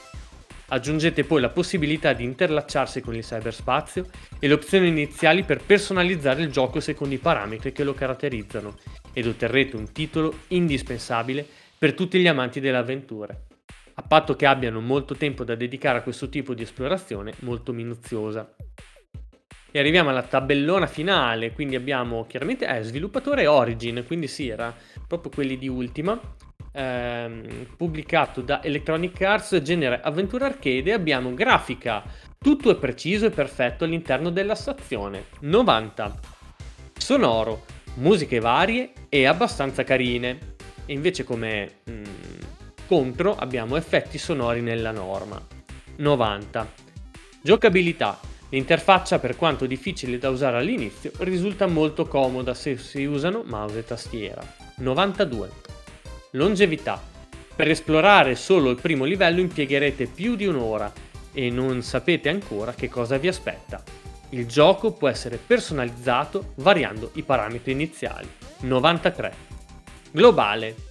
Aggiungete 0.68 1.24
poi 1.24 1.42
la 1.42 1.50
possibilità 1.50 2.14
di 2.14 2.24
interlacciarsi 2.24 3.02
con 3.02 3.14
il 3.14 3.22
cyberspazio 3.22 4.06
e 4.38 4.48
le 4.48 4.54
opzioni 4.54 4.88
iniziali 4.88 5.42
per 5.42 5.60
personalizzare 5.62 6.40
il 6.40 6.50
gioco 6.50 6.80
secondo 6.80 7.14
i 7.14 7.18
parametri 7.18 7.72
che 7.72 7.84
lo 7.84 7.92
caratterizzano 7.92 8.78
ed 9.12 9.26
otterrete 9.26 9.76
un 9.76 9.92
titolo 9.92 10.34
indispensabile 10.48 11.46
per 11.76 11.92
tutti 11.92 12.18
gli 12.18 12.26
amanti 12.26 12.58
delle 12.58 12.78
avventure 12.78 13.51
a 13.94 14.02
patto 14.02 14.34
che 14.34 14.46
abbiano 14.46 14.80
molto 14.80 15.14
tempo 15.14 15.44
da 15.44 15.54
dedicare 15.54 15.98
a 15.98 16.02
questo 16.02 16.28
tipo 16.28 16.54
di 16.54 16.62
esplorazione 16.62 17.32
molto 17.40 17.72
minuziosa. 17.72 18.54
E 19.74 19.78
arriviamo 19.78 20.10
alla 20.10 20.22
tabellona 20.22 20.86
finale, 20.86 21.52
quindi 21.52 21.76
abbiamo 21.76 22.26
chiaramente 22.26 22.66
eh, 22.66 22.82
sviluppatore 22.82 23.46
Origin, 23.46 24.04
quindi 24.06 24.28
sì, 24.28 24.48
era 24.48 24.74
proprio 25.06 25.32
quelli 25.32 25.56
di 25.56 25.66
Ultima, 25.66 26.18
ehm, 26.72 27.68
pubblicato 27.76 28.42
da 28.42 28.62
Electronic 28.62 29.20
Arts, 29.22 29.60
genere 29.62 30.00
avventura 30.02 30.46
arcade, 30.46 30.92
abbiamo 30.92 31.32
grafica, 31.32 32.02
tutto 32.38 32.70
è 32.70 32.76
preciso 32.76 33.26
e 33.26 33.30
perfetto 33.30 33.84
all'interno 33.84 34.30
della 34.30 34.54
stazione, 34.54 35.26
90, 35.40 36.18
sonoro, 36.92 37.64
musiche 37.94 38.40
varie 38.40 38.92
e 39.08 39.26
abbastanza 39.26 39.84
carine, 39.84 40.56
e 40.84 40.92
invece 40.92 41.24
come... 41.24 41.80
Mm, 41.90 42.04
contro 42.92 43.34
abbiamo 43.34 43.76
effetti 43.76 44.18
sonori 44.18 44.60
nella 44.60 44.90
norma. 44.90 45.42
90. 45.96 46.72
Giocabilità. 47.40 48.20
L'interfaccia, 48.50 49.18
per 49.18 49.34
quanto 49.34 49.64
difficile 49.64 50.18
da 50.18 50.28
usare 50.28 50.58
all'inizio, 50.58 51.10
risulta 51.20 51.66
molto 51.66 52.06
comoda 52.06 52.52
se 52.52 52.76
si 52.76 53.04
usano 53.04 53.44
mouse 53.46 53.78
e 53.78 53.84
tastiera. 53.86 54.44
92. 54.76 55.48
Longevità. 56.32 57.02
Per 57.56 57.66
esplorare 57.66 58.34
solo 58.34 58.68
il 58.68 58.78
primo 58.78 59.06
livello 59.06 59.40
impiegherete 59.40 60.04
più 60.04 60.36
di 60.36 60.44
un'ora 60.44 60.92
e 61.32 61.48
non 61.48 61.80
sapete 61.80 62.28
ancora 62.28 62.74
che 62.74 62.90
cosa 62.90 63.16
vi 63.16 63.28
aspetta. 63.28 63.82
Il 64.32 64.44
gioco 64.44 64.92
può 64.92 65.08
essere 65.08 65.38
personalizzato 65.38 66.52
variando 66.56 67.12
i 67.14 67.22
parametri 67.22 67.72
iniziali. 67.72 68.28
93. 68.60 69.34
Globale. 70.10 70.90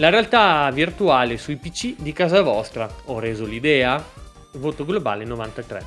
La 0.00 0.08
realtà 0.08 0.70
virtuale 0.70 1.36
sui 1.36 1.56
PC 1.56 1.96
di 1.98 2.14
casa 2.14 2.40
vostra. 2.40 2.88
Ho 3.04 3.18
reso 3.18 3.44
l'idea? 3.44 4.02
Voto 4.52 4.86
globale 4.86 5.26
93. 5.26 5.84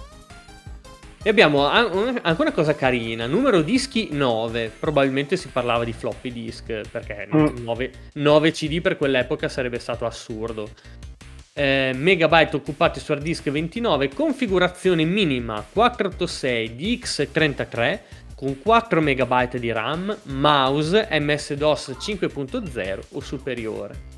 E 1.23 1.29
abbiamo 1.29 1.65
anche 1.65 2.41
una 2.41 2.51
cosa 2.51 2.75
carina, 2.75 3.25
numero 3.25 3.63
dischi 3.63 4.09
9, 4.11 4.71
probabilmente 4.79 5.35
si 5.35 5.47
parlava 5.47 5.83
di 5.83 5.93
floppy 5.93 6.31
disk, 6.31 6.81
perché 6.91 7.27
9, 7.27 7.91
9 8.13 8.51
CD 8.51 8.81
per 8.81 8.97
quell'epoca 8.97 9.49
sarebbe 9.49 9.79
stato 9.79 10.05
assurdo. 10.05 10.69
Eh, 11.51 11.93
megabyte 11.95 12.55
occupati 12.55 12.99
su 12.99 13.13
hard 13.13 13.23
disk 13.23 13.49
29, 13.49 14.09
configurazione 14.09 15.05
minima 15.05 15.65
486 15.73 16.75
di 16.75 17.01
X33 17.03 17.99
con 18.43 18.59
4 18.61 19.01
MB 19.01 19.55
di 19.55 19.71
RAM, 19.71 20.17
mouse 20.23 21.07
MS-DOS 21.09 21.95
5.0 21.97 22.99
o 23.11 23.21
superiore. 23.21 24.11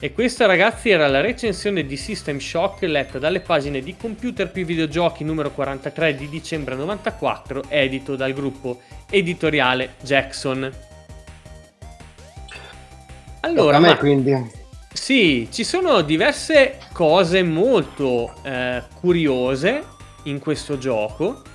E 0.00 0.14
questa 0.14 0.46
ragazzi 0.46 0.88
era 0.88 1.06
la 1.06 1.20
recensione 1.20 1.84
di 1.84 1.98
System 1.98 2.38
Shock 2.38 2.80
letta 2.84 3.18
dalle 3.18 3.40
pagine 3.40 3.82
di 3.82 3.94
Computer 3.94 4.50
più 4.50 4.64
videogiochi 4.64 5.22
numero 5.22 5.50
43 5.50 6.14
di 6.14 6.30
dicembre 6.30 6.76
94, 6.76 7.64
edito 7.68 8.16
dal 8.16 8.32
gruppo 8.32 8.80
editoriale 9.10 9.96
Jackson. 10.00 10.72
Allora, 13.40 13.78
me 13.80 13.88
ma... 13.88 13.98
quindi. 13.98 14.50
Sì, 14.90 15.48
ci 15.50 15.62
sono 15.62 16.00
diverse 16.00 16.78
cose 16.94 17.42
molto 17.42 18.32
eh, 18.44 18.82
curiose 18.98 19.84
in 20.22 20.38
questo 20.38 20.78
gioco 20.78 21.52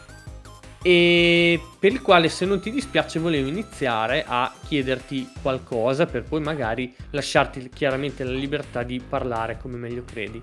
e 0.82 1.60
per 1.78 1.92
il 1.92 2.02
quale 2.02 2.30
se 2.30 2.46
non 2.46 2.62
ti 2.62 2.72
dispiace 2.72 3.20
volevo 3.20 3.50
iniziare 3.50 4.24
a 4.26 4.54
chiederti 4.66 5.30
qualcosa 5.42 6.06
per 6.06 6.24
poi 6.24 6.40
magari 6.40 6.94
lasciarti 7.10 7.70
chiaramente 7.74 8.24
la 8.24 8.32
libertà 8.32 8.84
di 8.84 9.02
parlare 9.02 9.58
come 9.58 9.78
meglio 9.78 10.04
credi. 10.06 10.42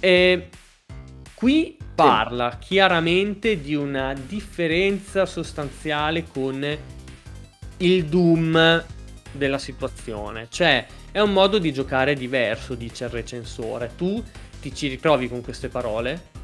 E 0.00 0.48
qui 1.34 1.76
parla 1.94 2.58
sì. 2.60 2.68
chiaramente 2.68 3.60
di 3.60 3.74
una 3.74 4.14
differenza 4.14 5.26
sostanziale 5.26 6.24
con 6.24 6.78
il 7.78 8.04
Doom 8.06 8.84
della 9.32 9.58
situazione. 9.58 10.46
Cioè, 10.50 10.86
è 11.12 11.20
un 11.20 11.32
modo 11.32 11.58
di 11.58 11.72
giocare 11.72 12.14
diverso, 12.14 12.74
dice 12.74 13.04
il 13.04 13.10
recensore. 13.10 13.92
Tu 13.96 14.22
ti 14.60 14.74
ci 14.74 14.88
ritrovi 14.88 15.28
con 15.28 15.40
queste 15.40 15.68
parole? 15.68 16.36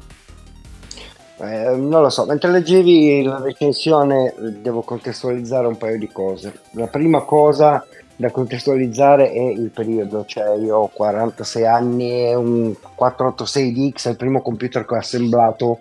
Eh, 1.37 1.75
non 1.75 2.01
lo 2.01 2.09
so, 2.09 2.25
mentre 2.25 2.49
leggevi 2.49 3.23
la 3.23 3.41
recensione 3.41 4.33
devo 4.37 4.81
contestualizzare 4.81 5.67
un 5.67 5.77
paio 5.77 5.97
di 5.97 6.09
cose. 6.09 6.61
La 6.71 6.87
prima 6.87 7.21
cosa 7.21 7.85
da 8.15 8.31
contestualizzare 8.31 9.31
è 9.31 9.41
il 9.41 9.69
periodo, 9.69 10.23
cioè 10.25 10.55
io 10.55 10.77
ho 10.77 10.87
46 10.87 11.65
anni 11.65 12.29
e 12.29 12.35
un 12.35 12.73
486DX 12.97 14.07
è 14.07 14.09
il 14.11 14.15
primo 14.15 14.41
computer 14.41 14.85
che 14.85 14.93
ho 14.93 14.97
assemblato 14.97 15.79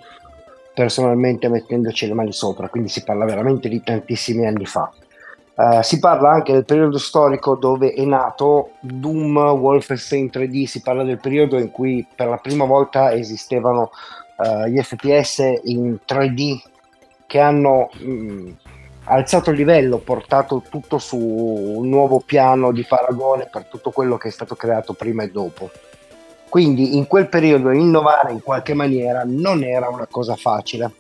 personalmente 0.75 1.49
mettendoci 1.49 2.09
le 2.09 2.15
mani 2.15 2.33
sopra, 2.33 2.69
quindi 2.69 2.89
si 2.89 3.05
parla 3.05 3.25
veramente 3.25 3.69
di 3.69 3.81
tantissimi 3.81 4.45
anni 4.45 4.67
fa. 4.67 4.91
Uh, 5.55 5.83
si 5.83 6.01
parla 6.01 6.31
anche 6.31 6.53
del 6.53 6.65
periodo 6.65 6.99
storico 6.99 7.55
dove 7.55 7.93
è 7.93 8.05
nato 8.05 8.71
Doom, 8.81 9.37
Wolfenstein 9.37 10.29
3D, 10.33 10.65
si 10.65 10.83
parla 10.83 11.05
del 11.05 11.21
periodo 11.21 11.61
in 11.61 11.71
cui 11.71 12.05
per 12.13 12.27
la 12.27 12.39
prima 12.39 12.65
volta 12.65 13.13
esistevano 13.13 13.93
uh, 14.37 14.67
gli 14.67 14.81
FPS 14.81 15.61
in 15.65 15.99
3D 16.07 16.63
che 17.27 17.41
hanno 17.41 17.91
mh, 17.93 18.11
mm, 18.11 18.51
alzato 19.05 19.51
il 19.51 19.57
livello, 19.57 19.99
portato 19.99 20.63
tutto 20.69 20.99
su 20.99 21.17
un 21.19 21.89
nuovo 21.89 22.21
piano 22.21 22.73
di 22.73 22.85
paragone 22.85 23.49
per 23.51 23.65
tutto 23.65 23.91
quello 23.91 24.17
che 24.17 24.29
è 24.29 24.33
stato 24.33 24.55
creato 24.55 24.95
prima 24.95 25.23
e 25.23 25.31
dopo. 25.31 25.71
Quindi 26.49 26.97
in 26.97 27.07
quel 27.07 27.29
periodo 27.29 27.71
innovare 27.71 28.31
in 28.31 28.41
qualche 28.41 28.75
maniera 28.75 29.23
non 29.27 29.65
era 29.65 29.89
una 29.89 30.07
cosa 30.07 30.37
facile 30.37 30.93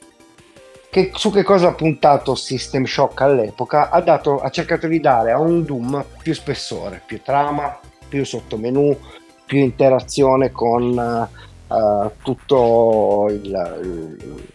che, 0.95 1.11
su 1.13 1.33
che 1.33 1.43
cosa 1.43 1.71
ha 1.71 1.73
puntato 1.73 2.37
System 2.37 2.85
Shock 2.85 3.21
all'epoca? 3.23 3.91
Ha, 3.91 4.01
dato, 4.01 4.39
ha 4.39 4.49
cercato 4.51 4.87
di 4.87 5.01
dare 5.01 5.33
a 5.33 5.41
un 5.41 5.65
Doom 5.65 6.05
più 6.23 6.33
spessore, 6.33 7.03
più 7.05 7.21
trama, 7.21 7.81
più 8.09 8.25
sottomenu, 8.25 8.97
più 9.45 9.59
interazione 9.59 10.53
con 10.53 11.29
uh, 11.75 12.11
tutto, 12.23 13.27
il, 13.31 13.45
il, 13.83 14.49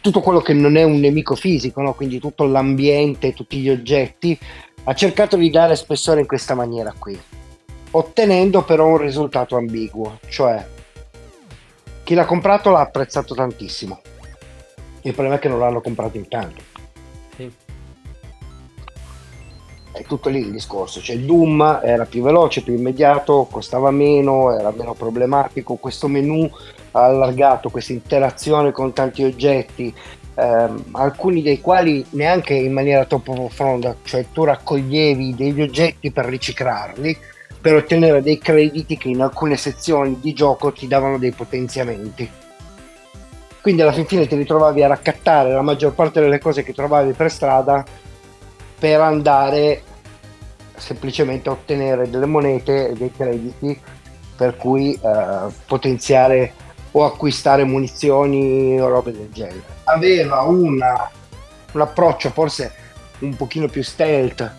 tutto 0.00 0.20
quello 0.20 0.40
che 0.40 0.52
non 0.52 0.76
è 0.76 0.82
un 0.82 0.98
nemico 0.98 1.34
fisico, 1.34 1.80
no? 1.80 1.94
quindi 1.94 2.18
tutto 2.18 2.44
l'ambiente, 2.44 3.32
tutti 3.32 3.58
gli 3.58 3.70
oggetti. 3.70 4.38
Ha 4.84 4.94
cercato 4.94 5.36
di 5.36 5.50
dare 5.50 5.76
spessore 5.76 6.20
in 6.20 6.26
questa 6.26 6.54
maniera 6.54 6.94
qui, 6.98 7.18
ottenendo 7.90 8.62
però 8.62 8.86
un 8.86 8.98
risultato 8.98 9.56
ambiguo, 9.56 10.18
cioè 10.28 10.66
chi 12.02 12.14
l'ha 12.14 12.24
comprato 12.24 12.70
l'ha 12.70 12.80
apprezzato 12.80 13.34
tantissimo 13.34 14.00
il 15.02 15.14
problema 15.14 15.36
è 15.36 15.38
che 15.38 15.48
non 15.48 15.58
l'hanno 15.58 15.80
comprato 15.80 16.16
in 16.16 16.28
tanto. 16.28 16.62
È 19.92 20.02
tutto 20.04 20.28
lì 20.28 20.40
il 20.40 20.50
discorso. 20.50 21.00
Cioè, 21.00 21.18
Doom 21.18 21.80
era 21.82 22.04
più 22.04 22.22
veloce, 22.22 22.62
più 22.62 22.74
immediato, 22.74 23.46
costava 23.50 23.90
meno, 23.90 24.56
era 24.56 24.72
meno 24.76 24.94
problematico. 24.94 25.74
Questo 25.76 26.08
menu 26.08 26.48
ha 26.92 27.04
allargato 27.04 27.70
questa 27.70 27.92
interazione 27.92 28.72
con 28.72 28.92
tanti 28.92 29.24
oggetti, 29.24 29.92
ehm, 30.34 30.84
alcuni 30.92 31.42
dei 31.42 31.60
quali 31.60 32.04
neanche 32.10 32.54
in 32.54 32.72
maniera 32.72 33.04
troppo 33.04 33.32
profonda, 33.32 33.96
cioè 34.02 34.26
tu 34.32 34.44
raccoglievi 34.44 35.34
degli 35.34 35.62
oggetti 35.62 36.10
per 36.10 36.26
riciclarli 36.26 37.16
per 37.60 37.74
ottenere 37.74 38.22
dei 38.22 38.38
crediti 38.38 38.96
che 38.96 39.08
in 39.08 39.20
alcune 39.20 39.56
sezioni 39.56 40.18
di 40.18 40.32
gioco 40.32 40.72
ti 40.72 40.88
davano 40.88 41.18
dei 41.18 41.32
potenziamenti 41.32 42.28
quindi 43.60 43.82
alla 43.82 43.92
fin 43.92 44.06
fine 44.06 44.26
ti 44.26 44.36
ritrovavi 44.36 44.82
a 44.82 44.88
raccattare 44.88 45.52
la 45.52 45.62
maggior 45.62 45.92
parte 45.92 46.20
delle 46.20 46.38
cose 46.38 46.62
che 46.62 46.72
trovavi 46.72 47.12
per 47.12 47.30
strada 47.30 47.84
per 48.80 49.00
andare 49.00 49.82
semplicemente 50.76 51.48
a 51.48 51.52
ottenere 51.52 52.08
delle 52.08 52.26
monete 52.26 52.88
e 52.88 52.94
dei 52.94 53.12
crediti 53.12 53.78
per 54.34 54.56
cui 54.56 54.94
eh, 54.94 55.52
potenziare 55.66 56.54
o 56.92 57.04
acquistare 57.04 57.64
munizioni 57.64 58.80
o 58.80 58.88
robe 58.88 59.12
del 59.12 59.30
genere. 59.30 59.62
Aveva 59.84 60.40
una, 60.40 61.10
un 61.72 61.80
approccio 61.80 62.30
forse 62.30 62.72
un 63.20 63.36
pochino 63.36 63.68
più 63.68 63.82
stealth 63.82 64.50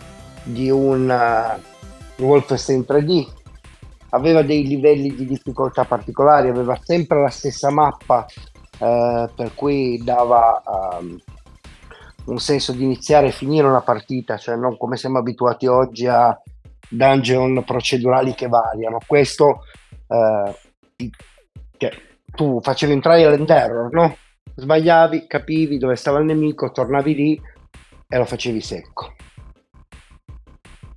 di 0.44 0.70
un 0.70 1.10
uh, 1.10 2.24
Wolfenstein 2.24 2.86
3D, 2.88 3.28
aveva 4.10 4.44
dei 4.44 4.66
livelli 4.68 5.16
di 5.16 5.26
difficoltà 5.26 5.84
particolari, 5.84 6.50
aveva 6.50 6.78
sempre 6.84 7.22
la 7.22 7.30
stessa 7.30 7.72
mappa 7.72 8.26
eh, 8.78 9.30
per 9.36 9.54
cui 9.56 10.02
dava 10.04 10.62
um, 11.00 11.18
un 12.26 12.40
senso 12.40 12.72
di 12.72 12.84
iniziare 12.84 13.28
e 13.28 13.32
finire 13.32 13.68
una 13.68 13.82
partita, 13.82 14.38
cioè 14.38 14.56
non 14.56 14.78
come 14.78 14.98
siamo 14.98 15.18
abituati 15.18 15.68
oggi 15.68 16.08
a 16.08 16.40
dungeon 16.90 17.64
procedurali 17.64 18.34
che 18.34 18.48
variano. 18.48 19.00
Questo 19.06 19.64
eh, 20.08 20.56
cioè, 21.78 21.92
tu 22.36 22.60
facevi 22.62 22.94
un 22.94 23.02
trial 23.02 23.34
and 23.34 23.50
error, 23.50 23.92
no? 23.92 24.16
Sbagliavi, 24.54 25.26
capivi 25.26 25.78
dove 25.78 25.96
stava 25.96 26.20
il 26.20 26.26
nemico, 26.26 26.72
tornavi 26.72 27.16
lì 27.16 27.42
e 28.08 28.18
lo 28.18 28.26
facevi 28.26 28.62
secco. 28.62 29.16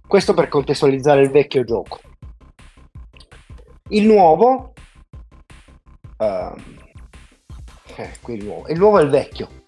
Questo 0.07 0.35
per 0.35 0.49
contestualizzare 0.49 1.23
il 1.23 1.31
vecchio 1.31 1.65
gioco. 1.65 2.01
Il 3.89 4.07
nuovo, 4.07 4.73
eh, 6.19 6.53
qui 8.21 8.35
il 8.35 8.45
nuovo. 8.45 8.69
Il 8.69 8.79
nuovo 8.79 8.99
è 8.99 9.03
il 9.03 9.11
vecchio. 9.11 9.64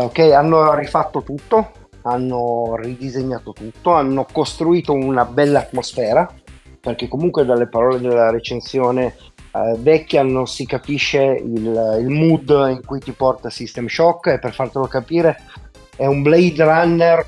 Ok, 0.00 0.20
hanno 0.20 0.74
rifatto 0.74 1.24
tutto, 1.24 1.72
hanno 2.02 2.76
ridisegnato 2.76 3.52
tutto, 3.52 3.94
hanno 3.94 4.24
costruito 4.30 4.92
una 4.92 5.24
bella 5.24 5.58
atmosfera, 5.58 6.32
perché 6.80 7.08
comunque 7.08 7.44
dalle 7.44 7.66
parole 7.66 7.98
della 7.98 8.30
recensione 8.30 9.16
eh, 9.52 9.74
vecchia 9.78 10.22
non 10.22 10.46
si 10.46 10.66
capisce 10.66 11.20
il, 11.20 11.98
il, 12.00 12.08
mood 12.10 12.48
in 12.70 12.80
cui 12.86 13.00
ti 13.00 13.10
porta 13.10 13.50
System 13.50 13.88
Shock 13.88 14.28
e 14.28 14.38
per 14.38 14.54
fartelo 14.54 14.86
capire 14.86 15.36
è 15.96 16.06
un 16.06 16.22
Blade 16.22 16.62
Runner 16.62 17.26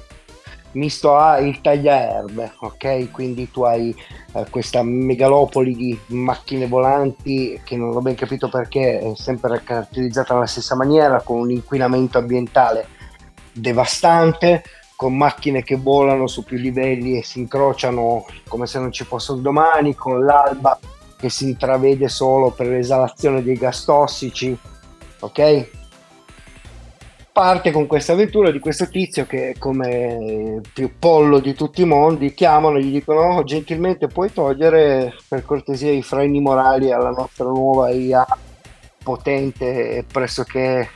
misto 0.73 1.17
a 1.17 1.39
il 1.39 1.61
tagliaerbe, 1.61 2.53
ok? 2.61 3.11
Quindi 3.11 3.51
tu 3.51 3.63
hai 3.63 3.95
eh, 4.35 4.47
questa 4.51 4.83
megalopoli 4.83 5.75
di 5.75 5.99
macchine 6.07 6.67
volanti 6.67 7.61
che 7.65 7.77
non 7.77 7.95
ho 7.95 8.01
ben 8.01 8.15
capito 8.15 8.49
perché 8.49 8.99
è 8.99 9.13
sempre 9.17 9.63
caratterizzata 9.63 10.35
nella 10.35 10.47
stessa 10.47 10.77
maniera, 10.77 11.21
con 11.23 11.41
un 11.41 11.51
inquinamento 11.51 12.19
ambientale 12.19 12.87
devastante, 13.53 14.63
con 14.95 15.17
macchine 15.17 15.63
che 15.63 15.77
volano 15.77 16.27
su 16.27 16.45
più 16.45 16.59
livelli 16.59 17.19
e 17.19 17.25
si 17.25 17.39
incrociano 17.41 18.27
come 18.47 18.67
se 18.67 18.79
non 18.79 18.93
ci 18.93 19.05
fosse 19.05 19.33
un 19.33 19.43
domani, 19.43 19.95
con 19.95 20.25
l'alba 20.25 20.79
che 21.17 21.31
si 21.31 21.45
intravede 21.45 22.09
solo 22.09 22.51
per 22.51 22.67
l'esalazione 22.67 23.43
dei 23.43 23.57
gas 23.57 23.85
tossici, 23.85 24.57
ok? 25.21 25.80
Parte 27.41 27.71
con 27.71 27.87
questa 27.87 28.13
avventura 28.13 28.51
di 28.51 28.59
questo 28.59 28.87
tizio 28.87 29.25
che 29.25 29.55
come 29.59 30.61
più 30.75 30.99
pollo 30.99 31.39
di 31.39 31.55
tutti 31.55 31.81
i 31.81 31.87
mondi 31.87 32.35
chiamano 32.35 32.77
e 32.77 32.85
gli 32.85 32.93
dicono 32.93 33.37
oh, 33.37 33.45
gentilmente 33.45 34.09
puoi 34.09 34.31
togliere 34.31 35.15
per 35.27 35.47
cortesia 35.47 35.91
i 35.91 36.03
freni 36.03 36.39
morali 36.39 36.93
alla 36.93 37.09
nostra 37.09 37.47
nuova 37.47 37.89
IA 37.89 38.27
potente 39.03 39.97
e 39.97 40.05
pressoché 40.05 40.87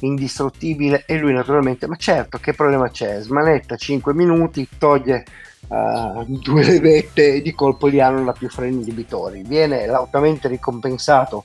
indistruttibile. 0.00 1.04
E 1.06 1.18
lui 1.18 1.32
naturalmente 1.32 1.86
ma 1.86 1.94
certo 1.94 2.38
che 2.38 2.52
problema 2.52 2.90
c'è? 2.90 3.20
Smanetta 3.20 3.76
5 3.76 4.12
minuti 4.12 4.66
toglie 4.76 5.22
uh, 5.68 6.24
due 6.26 6.64
levette 6.64 7.34
e 7.34 7.42
di 7.42 7.52
colpo 7.52 7.88
gli 7.88 8.00
hanno 8.00 8.24
la 8.24 8.32
più 8.32 8.48
freni 8.48 8.82
inibitori 8.82 9.44
viene 9.46 9.86
lautamente 9.86 10.48
ricompensato 10.48 11.44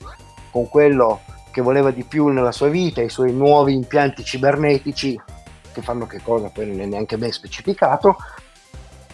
con 0.50 0.68
quello 0.68 1.20
che 1.58 1.64
voleva 1.64 1.90
di 1.90 2.04
più 2.04 2.28
nella 2.28 2.52
sua 2.52 2.68
vita, 2.68 3.02
i 3.02 3.08
suoi 3.08 3.32
nuovi 3.32 3.72
impianti 3.74 4.22
cibernetici, 4.22 5.20
che 5.72 5.82
fanno 5.82 6.06
che 6.06 6.20
cosa 6.22 6.50
poi 6.50 6.68
non 6.68 6.80
è 6.80 6.86
neanche 6.86 7.18
ben 7.18 7.32
specificato, 7.32 8.16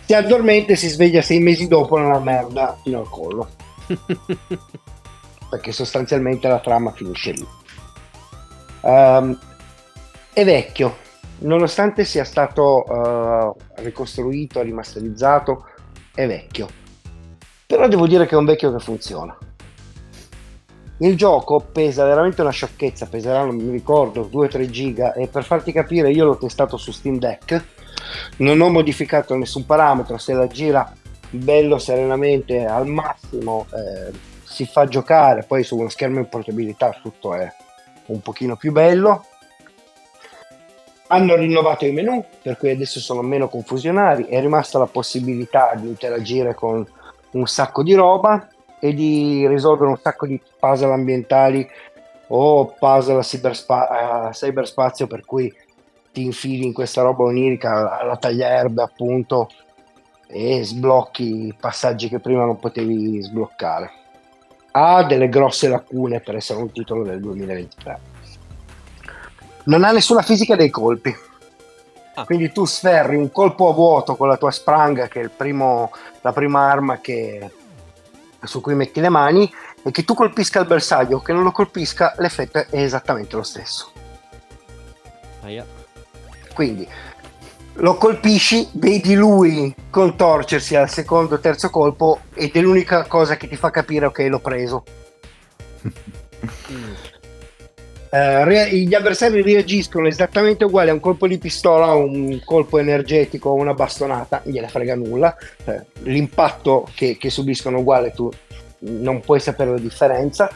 si 0.05 0.13
addormenta 0.13 0.73
e 0.73 0.77
si 0.77 0.91
sveglia 0.91 1.23
sei 1.23 1.41
mesi 1.41 1.69
dopo 1.69 1.97
nella 1.97 2.19
merda 2.21 2.77
fino 2.83 2.99
al 2.99 3.09
collo. 3.09 3.49
Perché 5.49 5.73
sostanzialmente 5.73 6.47
la 6.47 6.61
trama 6.61 6.93
finisce 6.93 7.33
lì. 7.33 7.47
Um, 8.83 9.39
è 10.35 10.45
vecchio, 10.45 10.97
nonostante 11.39 12.05
sia 12.05 12.25
stato 12.25 12.85
uh, 12.87 13.57
ricostruito, 13.77 14.61
rimasterizzato, 14.61 15.65
è 16.15 16.27
vecchio. 16.27 16.69
Però 17.67 17.89
devo 17.89 18.07
dire 18.07 18.27
che 18.27 18.35
è 18.35 18.39
un 18.39 18.45
vecchio 18.45 18.71
che 18.71 18.81
funziona. 18.81 19.35
Il 20.99 21.17
gioco 21.17 21.59
pesa 21.59 22.05
veramente 22.05 22.41
una 22.41 22.51
sciocchezza, 22.51 23.07
peserà, 23.07 23.45
non 23.45 23.57
mi 23.57 23.73
ricordo, 23.73 24.29
2-3 24.33 24.71
giga 24.71 25.13
e 25.13 25.27
per 25.27 25.43
farti 25.43 25.73
capire 25.73 26.13
io 26.13 26.25
l'ho 26.25 26.37
testato 26.37 26.77
su 26.77 26.93
Steam 26.93 27.19
Deck, 27.19 27.65
non 28.39 28.61
ho 28.61 28.69
modificato 28.69 29.35
nessun 29.35 29.67
parametro, 29.67 30.19
se 30.19 30.35
la 30.35 30.47
gira 30.47 30.93
bello 31.31 31.79
serenamente 31.79 32.65
al 32.65 32.87
massimo, 32.87 33.67
eh, 33.73 34.13
si 34.45 34.67
fa 34.67 34.87
giocare, 34.87 35.43
poi 35.43 35.65
su 35.65 35.77
uno 35.77 35.89
schermo 35.89 36.21
in 36.21 36.29
portabilità 36.29 36.97
tutto 37.03 37.35
è 37.35 37.53
un 38.07 38.21
pochino 38.21 38.55
più 38.55 38.71
bello. 38.71 39.25
Hanno 41.09 41.35
rinnovato 41.35 41.87
i 41.87 41.93
menu, 41.93 42.25
per 42.41 42.57
cui 42.57 42.71
adesso 42.71 43.01
sono 43.01 43.21
meno 43.21 43.49
confusionari, 43.49 44.27
è 44.27 44.41
rimasta 44.41 44.79
la 44.79 44.87
possibilità 44.87 45.75
di 45.75 45.89
interagire 45.89 46.55
con 46.55 46.87
un 47.33 47.47
sacco 47.47 47.83
di 47.83 47.95
roba 47.95 48.49
e 48.85 48.93
di 48.93 49.49
risolvere 49.49 49.89
un 49.89 49.97
sacco 49.97 50.27
di 50.27 50.39
puzzle 50.61 50.93
ambientali 50.93 51.67
o 52.27 52.67
puzzle 52.67 53.17
a, 53.17 53.23
cyberspa- 53.23 53.89
a 53.89 54.31
cyberspazio 54.31 55.07
per 55.07 55.25
cui 55.25 55.51
ti 56.13 56.23
infili 56.23 56.67
in 56.67 56.75
questa 56.75 57.01
roba 57.01 57.25
onirica 57.25 57.99
alla 57.99 58.19
tagliaerbe 58.19 58.83
appunto 58.83 59.49
e 60.27 60.63
sblocchi 60.65 61.57
passaggi 61.59 62.11
che 62.11 62.21
prima 62.21 62.45
non 62.45 62.59
potevi 62.59 63.23
sbloccare. 63.23 63.91
Ha 64.73 65.03
delle 65.05 65.31
grosse 65.31 65.69
lacune 65.69 66.21
per 66.21 66.37
essere 66.37 66.61
un 66.61 66.71
titolo 66.71 67.05
del 67.05 67.21
2023. 67.21 68.01
Non 69.65 69.83
ha 69.85 69.93
nessuna 69.93 70.21
fisica 70.21 70.57
dei 70.57 70.69
colpi. 70.69 71.15
Ah. 72.17 72.27
Quindi 72.27 72.53
tu 72.53 72.67
sferri 72.67 73.17
un 73.17 73.33
colpo 73.33 73.71
a 73.71 73.73
vuoto 73.73 74.15
con 74.15 74.29
la 74.29 74.37
tua 74.37 74.51
spranga, 74.51 75.09
che 75.09 75.23
è 75.23 75.29
primo, 75.29 75.91
la 76.21 76.33
prima 76.33 76.71
arma 76.71 76.99
che, 76.99 77.51
su 78.45 78.61
cui 78.61 78.75
metti 78.75 79.01
le 79.01 79.09
mani, 79.09 79.53
e 79.83 79.91
che 79.91 80.05
tu 80.05 80.15
colpisca 80.15 80.61
il 80.61 80.67
bersaglio 80.67 81.19
o 81.19 81.21
che 81.21 81.33
non 81.33 81.43
lo 81.43 81.53
colpisca, 81.53 82.15
l'effetto 82.19 82.59
è 82.59 82.67
esattamente 82.71 83.37
lo 83.37 83.43
stesso. 83.43 83.93
Yeah. 85.45 85.67
Quindi 86.55 86.89
lo 87.75 87.97
colpisci, 87.97 88.69
vedi 88.73 89.15
lui 89.15 89.75
contorcersi 89.91 90.77
al 90.77 90.89
secondo 90.89 91.35
o 91.35 91.41
terzo 91.41 91.69
colpo 91.71 92.21
ed 92.33 92.53
è 92.55 92.61
l'unica 92.61 93.05
cosa 93.07 93.37
che 93.37 93.49
ti 93.49 93.57
fa 93.57 93.71
capire 93.71 94.07
ok 94.07 94.19
l'ho 94.29 94.39
preso. 94.39 94.85
Uh, 98.15 98.47
gli 98.47 98.95
avversari 98.95 99.43
reagiscono 99.43 100.07
esattamente 100.07 100.65
uguali 100.65 100.91
a 100.91 100.93
un 100.93 101.01
colpo 101.01 101.27
di 101.27 101.37
pistola, 101.37 101.95
un 101.95 102.41
colpo 102.45 102.79
energetico 102.79 103.49
o 103.49 103.55
una 103.55 103.75
bastonata, 103.75 104.41
gliene 104.45 104.69
frega 104.69 104.95
nulla. 104.95 105.37
Uh, 105.65 105.83
l'impatto 106.05 106.89
che, 106.95 107.17
che 107.17 107.29
subiscono 107.29 107.81
uguale, 107.81 108.13
tu 108.13 108.31
non 108.79 109.21
puoi 109.21 109.41
sapere 109.41 109.73
la 109.73 109.79
differenza 109.79 110.49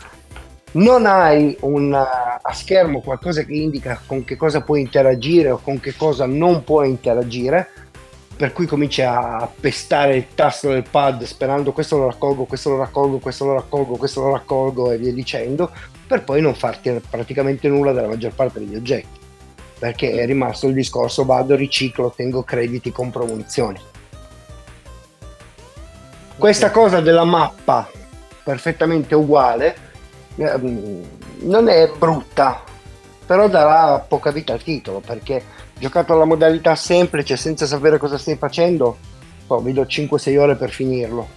non 0.72 1.06
hai 1.06 1.56
un, 1.61 1.94
a 1.94 2.52
schermo 2.52 3.00
qualcosa 3.00 3.42
che 3.42 3.54
indica 3.54 4.00
con 4.06 4.22
che 4.22 4.36
cosa 4.36 4.61
puoi 4.61 4.80
interagire 4.80 5.50
o 5.50 5.59
con 5.59 5.80
che 5.80 5.94
cosa 5.96 6.26
non 6.26 6.62
puoi 6.62 6.90
interagire, 6.90 7.70
per 8.36 8.52
cui 8.52 8.66
cominci 8.66 9.02
a 9.02 9.50
pestare 9.59 10.14
il 10.14 10.26
tasto 10.34 10.68
del 10.68 10.84
pad 10.88 11.24
sperando 11.24 11.72
questo 11.72 11.96
lo 11.96 12.06
raccolgo, 12.06 12.44
questo 12.44 12.70
lo 12.70 12.78
raccolgo, 12.78 13.18
questo 13.18 13.46
lo 13.46 13.54
raccolgo, 13.54 13.96
questo 13.96 14.20
lo 14.20 14.32
raccolgo 14.32 14.92
e 14.92 14.98
via 14.98 15.12
dicendo, 15.12 15.70
per 16.09 16.24
poi 16.24 16.40
non 16.40 16.56
farti 16.56 17.00
praticamente 17.09 17.68
nulla 17.68 17.92
della 17.92 18.09
maggior 18.09 18.32
parte 18.32 18.59
degli 18.59 18.74
oggetti. 18.74 19.16
Perché 19.78 20.11
è 20.11 20.26
rimasto 20.26 20.66
il 20.66 20.74
discorso 20.74 21.24
vado, 21.24 21.54
riciclo, 21.54 22.12
tengo 22.16 22.42
crediti, 22.42 22.90
compro 22.90 23.24
munizioni. 23.24 23.78
Questa 26.36 26.72
cosa 26.72 27.00
della 27.00 27.24
mappa 27.24 27.88
perfettamente 28.42 29.14
uguale 29.14 29.86
Ehm, 30.38 31.04
non 31.40 31.68
è 31.68 31.90
brutta, 31.96 32.62
però 33.26 33.48
darà 33.48 33.98
poca 33.98 34.30
vita 34.30 34.52
al 34.52 34.62
titolo 34.62 35.00
perché 35.00 35.42
giocato 35.78 36.12
alla 36.12 36.24
modalità 36.24 36.74
semplice 36.74 37.36
senza 37.36 37.66
sapere 37.66 37.98
cosa 37.98 38.18
stai 38.18 38.36
facendo, 38.36 38.96
oh, 39.48 39.61
vi 39.61 39.72
do 39.72 39.82
5-6 39.82 40.38
ore 40.38 40.54
per 40.54 40.70
finirlo. 40.70 41.28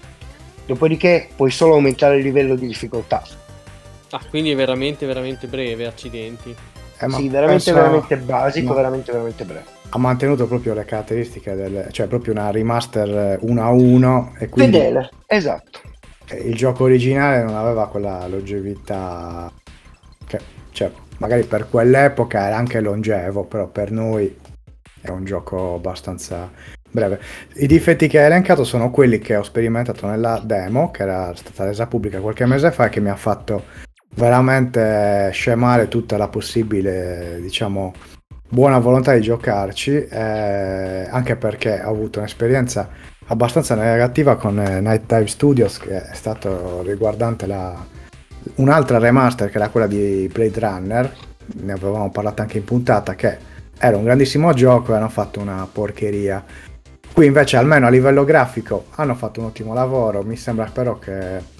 Dopodiché 0.65 1.30
puoi 1.36 1.51
solo 1.51 1.74
aumentare 1.74 2.17
il 2.17 2.24
livello 2.24 2.55
di 2.55 2.67
difficoltà. 2.67 3.24
Ah, 4.12 4.22
quindi 4.30 4.51
è 4.51 4.55
veramente, 4.55 5.05
veramente 5.05 5.47
breve, 5.47 5.86
accidenti. 5.86 6.49
Eh, 6.49 7.09
sì, 7.09 7.30
veramente, 7.30 7.72
penso... 7.72 7.74
veramente 7.74 8.18
basico, 8.18 8.68
no. 8.70 8.74
veramente, 8.76 9.12
veramente 9.12 9.43
breve. 9.43 9.66
Ha 9.89 9.97
mantenuto 9.97 10.47
proprio 10.47 10.74
le 10.74 10.86
caratteristiche 10.86 11.55
del... 11.55 11.88
cioè 11.91 12.07
proprio 12.07 12.34
una 12.34 12.51
remaster 12.51 13.39
1 13.41 13.62
a 13.64 13.70
1 13.70 14.34
e 14.39 14.49
quindi... 14.49 14.78
Fedele, 14.78 15.09
esatto 15.26 15.89
il 16.36 16.55
gioco 16.55 16.84
originale 16.84 17.43
non 17.43 17.55
aveva 17.55 17.88
quella 17.88 18.26
longevità 18.28 19.51
che, 20.26 20.39
cioè, 20.72 20.91
magari 21.18 21.43
per 21.43 21.68
quell'epoca 21.70 22.47
era 22.47 22.57
anche 22.57 22.80
longevo, 22.80 23.45
però 23.45 23.68
per 23.68 23.91
noi 23.91 24.39
è 25.01 25.09
un 25.09 25.26
gioco 25.26 25.76
abbastanza 25.76 26.49
breve. 26.89 27.20
I 27.55 27.68
difetti 27.68 28.07
che 28.07 28.20
hai 28.20 28.26
elencato 28.26 28.64
sono 28.64 28.91
quelli 28.91 29.20
che 29.20 29.36
ho 29.36 29.43
sperimentato 29.43 30.07
nella 30.07 30.41
demo, 30.43 30.91
che 30.91 31.03
era 31.03 31.34
stata 31.36 31.66
resa 31.66 31.88
pubblica 31.88 32.20
qualche 32.20 32.45
mese 32.45 32.72
fa 32.72 32.86
e 32.86 32.89
che 32.89 32.99
mi 32.99 33.09
ha 33.09 33.16
fatto 33.16 33.64
veramente 34.16 35.30
scemare 35.32 35.88
tutta 35.88 36.18
la 36.18 36.28
possibile, 36.28 37.39
diciamo, 37.41 37.93
buona 38.47 38.80
volontà 38.80 39.14
di 39.14 39.22
giocarci, 39.22 40.07
eh, 40.07 41.07
anche 41.09 41.36
perché 41.36 41.82
ho 41.84 41.89
avuto 41.89 42.20
un'esperienza 42.20 42.89
abbastanza 43.28 43.76
negativa 43.76 44.36
con 44.36 44.59
eh, 44.59 44.82
Night 44.82 45.03
Dive 45.05 45.28
Studios 45.28 45.78
che 45.78 46.09
è 46.09 46.14
stato 46.14 46.82
riguardante 46.82 47.47
la, 47.47 47.74
un'altra 48.55 48.97
remaster 48.97 49.49
che 49.49 49.57
era 49.57 49.70
quella 49.70 49.88
di 49.88 50.30
Blade 50.32 50.59
Runner. 50.59 51.16
Ne 51.53 51.72
avevamo 51.72 52.12
parlato 52.12 52.41
anche 52.41 52.57
in 52.57 52.66
puntata 52.66 53.16
che 53.16 53.38
era 53.78 53.97
un 53.97 54.03
grandissimo 54.03 54.53
gioco 54.53 54.93
e 54.93 54.97
hanno 54.97 55.09
fatto 55.09 55.39
una 55.39 55.68
porcheria. 55.72 56.43
Qui 57.14 57.26
invece 57.26 57.57
almeno 57.57 57.88
a 57.88 57.89
livello 57.89 58.24
grafico 58.24 58.86
hanno 58.95 59.16
fatto 59.16 59.39
un 59.39 59.47
ottimo 59.47 59.74
lavoro. 59.74 60.24
Mi 60.24 60.36
sembra 60.36 60.70
però 60.72 60.99
che 60.99 61.59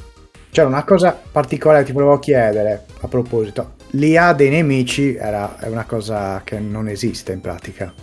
c'era 0.52 0.68
una 0.68 0.84
cosa 0.84 1.20
particolare 1.32 1.82
che 1.82 1.88
ti 1.88 1.92
volevo 1.94 2.20
chiedere 2.20 2.86
a 3.00 3.08
proposito 3.08 3.74
l'IA 3.92 4.34
dei 4.34 4.50
nemici 4.50 5.16
era, 5.16 5.58
è 5.60 5.68
una 5.68 5.86
cosa 5.86 6.42
che 6.44 6.60
non 6.60 6.88
esiste 6.88 7.32
in 7.32 7.42
pratica 7.42 7.94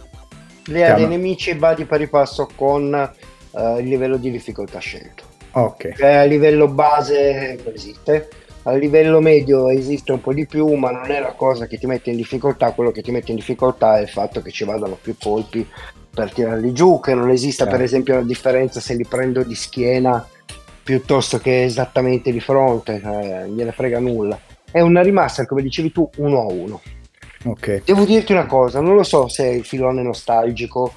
l'IA 0.64 0.94
dei 0.94 1.06
nemici 1.06 1.54
va 1.54 1.74
di 1.74 1.84
pari 1.84 2.08
passo 2.08 2.48
con 2.54 3.10
uh, 3.50 3.78
il 3.78 3.88
livello 3.88 4.16
di 4.16 4.30
difficoltà 4.30 4.78
scelto. 4.78 5.24
Ok. 5.52 5.94
Cioè, 5.96 6.14
a 6.14 6.24
livello 6.24 6.68
base 6.68 7.58
non 7.64 7.74
esiste, 7.74 8.28
a 8.62 8.72
livello 8.72 9.20
medio 9.20 9.68
esiste 9.68 10.12
un 10.12 10.20
po' 10.20 10.32
di 10.32 10.46
più, 10.46 10.72
ma 10.74 10.90
non 10.90 11.10
è 11.10 11.20
la 11.20 11.32
cosa 11.32 11.66
che 11.66 11.78
ti 11.78 11.86
mette 11.86 12.10
in 12.10 12.16
difficoltà, 12.16 12.72
quello 12.72 12.90
che 12.90 13.02
ti 13.02 13.10
mette 13.10 13.30
in 13.30 13.36
difficoltà 13.36 13.98
è 13.98 14.02
il 14.02 14.08
fatto 14.08 14.42
che 14.42 14.50
ci 14.50 14.64
vadano 14.64 14.98
più 15.00 15.16
colpi 15.20 15.66
per 16.10 16.32
tirarli 16.32 16.72
giù, 16.72 17.00
che 17.00 17.14
non 17.14 17.30
esista 17.30 17.64
certo. 17.64 17.76
per 17.76 17.84
esempio 17.84 18.14
una 18.14 18.24
differenza 18.24 18.80
se 18.80 18.94
li 18.94 19.06
prendo 19.08 19.42
di 19.42 19.54
schiena 19.54 20.26
piuttosto 20.88 21.36
che 21.36 21.64
esattamente 21.64 22.32
di 22.32 22.40
fronte, 22.40 22.94
eh, 22.94 23.50
gliene 23.50 23.72
frega 23.72 23.98
nulla. 23.98 24.40
È 24.70 24.80
una 24.80 25.02
remaster, 25.02 25.44
come 25.44 25.60
dicevi 25.60 25.92
tu, 25.92 26.08
uno 26.16 26.40
a 26.40 26.46
uno. 26.50 26.80
Okay. 27.44 27.82
Devo 27.84 28.06
dirti 28.06 28.32
una 28.32 28.46
cosa, 28.46 28.80
non 28.80 28.94
lo 28.94 29.02
so 29.02 29.28
se 29.28 29.44
è 29.44 29.48
il 29.48 29.66
filone 29.66 30.00
nostalgico 30.00 30.94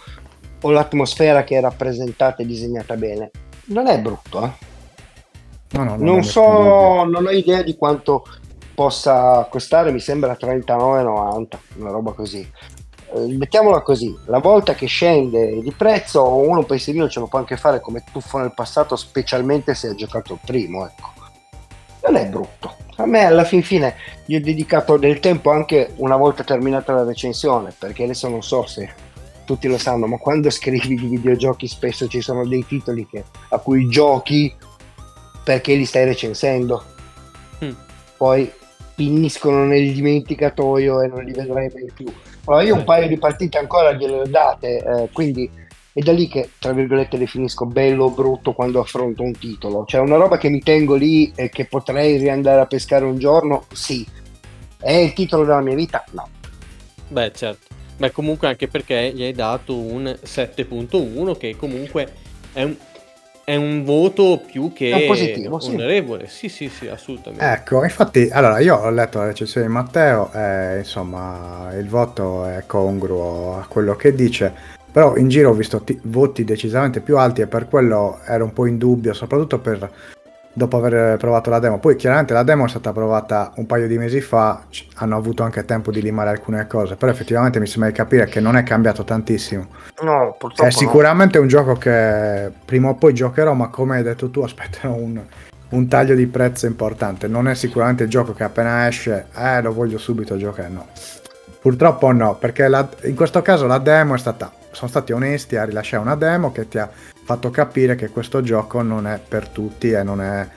o 0.62 0.72
l'atmosfera 0.72 1.44
che 1.44 1.58
è 1.58 1.60
rappresentata 1.60 2.42
e 2.42 2.46
disegnata 2.46 2.96
bene. 2.96 3.32
Non 3.66 3.88
è 3.88 4.00
brutto, 4.00 4.46
eh? 4.46 4.52
No, 5.72 5.84
no, 5.84 5.96
non, 5.98 6.06
non 6.06 6.24
so, 6.24 7.04
non 7.04 7.26
ho 7.26 7.32
idea 7.32 7.62
di 7.62 7.76
quanto 7.76 8.26
possa 8.74 9.46
costare, 9.50 9.92
mi 9.92 10.00
sembra 10.00 10.38
39,90, 10.40 11.58
una 11.80 11.92
roba 11.92 12.14
così. 12.14 12.50
Eh, 13.14 13.38
mettiamola 13.38 13.82
così, 13.82 14.18
la 14.28 14.40
volta 14.40 14.74
che 14.74 14.86
scende 14.86 15.62
di 15.62 15.74
prezzo 15.76 16.26
uno 16.28 16.60
un 16.60 16.66
pensierino 16.66 17.10
ce 17.10 17.20
lo 17.20 17.28
può 17.28 17.40
anche 17.40 17.58
fare 17.58 17.82
come 17.82 18.04
tuffo 18.10 18.38
nel 18.38 18.54
passato, 18.54 18.96
specialmente 18.96 19.74
se 19.74 19.90
ha 19.90 19.96
giocato 19.96 20.34
il 20.34 20.40
primo, 20.46 20.86
ecco. 20.86 21.10
Non 22.04 22.16
è 22.16 22.28
brutto. 22.28 22.76
A 22.96 23.06
me 23.06 23.26
alla 23.26 23.44
fin 23.44 23.64
fine 23.64 23.96
gli 24.26 24.36
ho 24.36 24.42
dedicato 24.42 24.98
del 24.98 25.20
tempo 25.20 25.52
anche 25.52 25.94
una 25.98 26.16
volta 26.16 26.44
terminata 26.44 26.94
la 26.94 27.04
recensione, 27.04 27.74
perché 27.78 28.04
adesso 28.04 28.30
non 28.30 28.42
so 28.42 28.66
se 28.66 28.90
tutti 29.44 29.68
lo 29.68 29.78
sanno, 29.78 30.08
ma 30.08 30.18
quando 30.18 30.50
scrivi 30.52 30.96
di 30.96 31.08
videogiochi 31.08 31.68
spesso 31.68 32.08
ci 32.08 32.22
sono 32.22 32.48
dei 32.48 32.66
titoli 32.66 33.06
che, 33.08 33.26
a 33.50 33.58
cui 33.58 33.90
giochi 33.90 34.54
perché 35.44 35.74
li 35.76 35.86
stai 35.86 36.06
recensendo. 36.06 36.84
Mm. 37.64 37.72
Poi 38.16 38.52
finiscono 38.96 39.66
nel 39.66 39.94
dimenticatoio 39.94 41.02
e 41.02 41.08
non 41.08 41.24
li 41.24 41.34
vedrai 41.34 41.70
mai 41.74 41.92
più. 41.94 42.06
Allora 42.46 42.64
io 42.64 42.76
un 42.76 42.84
paio 42.84 43.08
di 43.08 43.18
partite 43.18 43.58
ancora 43.58 43.94
gliele 43.94 44.22
ho 44.22 44.28
date, 44.28 44.78
eh, 44.78 45.10
quindi 45.12 45.50
è 45.94 46.00
da 46.02 46.14
lì 46.14 46.28
che, 46.28 46.52
tra 46.58 46.72
virgolette, 46.72 47.18
definisco 47.18 47.66
bello 47.66 48.06
o 48.06 48.12
brutto 48.12 48.54
quando 48.54 48.80
affronto 48.80 49.24
un 49.24 49.38
titolo. 49.38 49.86
Cioè 49.86 50.00
una 50.00 50.16
roba 50.16 50.38
che 50.38 50.50
mi 50.50 50.62
tengo 50.62 50.96
lì 50.96 51.32
e 51.36 51.50
che 51.50 51.66
potrei 51.66 52.18
riandare 52.18 52.62
a 52.62 52.66
pescare 52.66 53.04
un 53.06 53.18
giorno, 53.18 53.66
sì. 53.74 54.06
È 54.78 54.92
il 54.92 55.14
titolo 55.14 55.44
della 55.44 55.62
mia 55.62 55.76
vita? 55.76 56.04
No. 56.12 56.28
Beh, 57.10 57.32
certo. 57.34 57.68
Beh, 57.98 58.12
comunque 58.12 58.48
anche 58.48 58.68
perché 58.68 59.12
gli 59.14 59.22
hai 59.22 59.34
dato 59.34 59.76
un 59.76 60.06
7.1 60.24 61.38
che 61.38 61.56
comunque 61.56 62.14
è 62.54 62.64
un, 62.64 62.76
è 63.52 63.56
un 63.58 63.84
voto 63.84 64.42
più 64.46 64.72
che 64.72 65.04
positivo, 65.06 65.60
onorevole. 65.62 66.28
Sì. 66.28 66.48
sì, 66.48 66.70
sì, 66.70 66.70
sì, 66.70 66.88
assolutamente. 66.88 67.44
Ecco, 67.44 67.84
infatti, 67.84 68.30
allora 68.32 68.60
io 68.60 68.78
ho 68.78 68.90
letto 68.90 69.18
la 69.20 69.26
recensione 69.26 69.68
di 69.68 69.74
Matteo 69.74 70.32
e 70.34 70.78
insomma 70.78 71.70
il 71.78 71.90
voto 71.90 72.46
è 72.46 72.64
congruo 72.66 73.58
a 73.60 73.66
quello 73.68 73.98
che 73.98 74.16
dice, 74.16 74.54
però 74.90 75.18
in 75.18 75.28
giro 75.28 75.50
ho 75.50 75.54
visto 75.54 75.82
t- 75.82 76.00
voti 76.04 76.46
decisamente 76.46 77.02
più 77.02 77.18
alti 77.18 77.42
e 77.42 77.48
per 77.48 77.68
quello 77.68 78.20
ero 78.26 78.46
un 78.46 78.54
po' 78.54 78.68
in 78.68 78.78
dubbio, 78.78 79.12
soprattutto 79.12 79.60
per 79.60 79.92
dopo 80.54 80.78
aver 80.78 81.18
provato 81.18 81.50
la 81.50 81.60
demo. 81.60 81.80
Poi 81.80 81.96
chiaramente 81.96 82.34
la 82.34 82.44
demo 82.44 82.66
è 82.66 82.70
stata 82.70 82.92
provata 82.92 83.52
un 83.56 83.66
paio 83.66 83.88
di 83.88 83.98
mesi 83.98 84.22
fa, 84.22 84.64
hanno 84.96 85.16
avuto 85.16 85.44
anche 85.44 85.66
tempo 85.66 85.92
di 85.92 86.02
limare 86.02 86.30
alcune 86.30 86.68
cose, 86.68 86.96
però 86.96 87.12
effettivamente 87.12 87.60
mi 87.60 87.68
sembra 87.68 87.90
di 87.90 87.96
capire 87.96 88.26
che 88.26 88.40
non 88.40 88.58
è 88.58 88.64
cambiato 88.64 89.04
tantissimo. 89.04 89.68
No, 90.02 90.36
purtroppo 90.38 90.70
È 90.70 90.72
sicuramente 90.72 91.38
un 91.38 91.48
gioco 91.48 91.74
che 91.76 92.52
prima 92.66 92.90
o 92.90 92.96
poi 92.96 93.14
giocherò, 93.14 93.54
ma 93.54 93.68
come 93.70 93.98
hai 93.98 94.04
detto 94.04 94.30
tu 94.30 94.42
aspetterò 94.44 94.94
un, 94.94 95.22
un 95.70 95.88
taglio 95.88 96.16
di 96.16 96.28
prezzo 96.28 96.66
importante. 96.66 97.28
Non 97.28 97.48
è 97.48 97.56
sicuramente 97.56 98.04
il 98.04 98.10
gioco 98.10 98.34
che 98.34 98.44
appena 98.44 98.88
esce, 98.88 99.28
eh 99.36 99.62
lo 99.62 99.74
voglio 99.74 99.98
subito 99.98 100.38
giocare, 100.38 100.70
no. 100.70 100.88
Purtroppo 101.62 102.12
no, 102.12 102.36
perché 102.36 102.68
la- 102.68 102.90
in 103.04 103.16
questo 103.16 103.44
caso 103.44 103.68
la 103.68 103.78
demo 103.78 104.16
è 104.16 104.18
stata, 104.18 104.52
sono 104.72 104.90
stati 104.90 105.12
onesti 105.12 105.58
a 105.58 105.64
rilasciare 105.64 106.02
una 106.02 106.16
demo 106.16 106.52
che 106.52 106.68
ti 106.68 106.80
ha 106.80 106.90
fatto 107.32 107.50
capire 107.50 107.96
che 107.96 108.10
questo 108.10 108.42
gioco 108.42 108.82
non 108.82 109.08
è 109.08 109.20
per 109.26 109.48
tutti 109.48 109.92
e 109.92 110.04
non 110.04 110.22
è... 110.22 110.48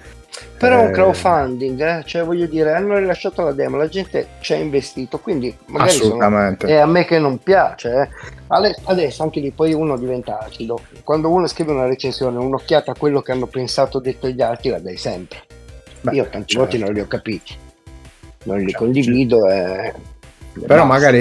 Però 0.58 0.80
è 0.80 0.82
un 0.82 0.88
eh, 0.88 0.92
crowdfunding, 0.92 1.80
eh? 1.80 2.02
cioè 2.04 2.24
voglio 2.24 2.46
dire, 2.46 2.72
hanno 2.74 2.98
rilasciato 2.98 3.42
la 3.42 3.52
demo, 3.52 3.76
la 3.76 3.86
gente 3.86 4.26
ci 4.40 4.52
ha 4.52 4.56
investito, 4.56 5.18
quindi 5.20 5.56
magari 5.66 5.90
sono- 5.92 6.06
Assolutamente. 6.14 6.66
è 6.66 6.74
a 6.74 6.86
me 6.86 7.04
che 7.04 7.20
non 7.20 7.38
piace. 7.38 7.92
eh. 7.92 8.08
Adesso 8.84 9.22
anche 9.22 9.38
lì 9.38 9.52
poi 9.52 9.72
uno 9.72 9.96
diventa 9.96 10.40
acido. 10.40 10.80
Quando 11.04 11.28
uno 11.30 11.46
scrive 11.46 11.70
una 11.70 11.86
recensione, 11.86 12.38
un'occhiata 12.38 12.90
a 12.90 12.94
quello 12.98 13.20
che 13.22 13.30
hanno 13.30 13.46
pensato, 13.46 14.00
detto 14.00 14.26
gli 14.28 14.42
altri, 14.42 14.70
la 14.70 14.80
dai 14.80 14.96
sempre. 14.96 15.38
Beh, 16.00 16.14
Io 16.14 16.24
tanti 16.28 16.54
certo. 16.54 16.64
voti 16.66 16.78
non 16.78 16.92
li 16.92 17.00
ho 17.00 17.06
capiti, 17.06 17.56
non 18.44 18.58
li 18.58 18.70
Certo, 18.70 18.78
condivido. 18.84 19.48
e- 19.48 19.92
Però 20.66 20.84
magari 20.84 21.18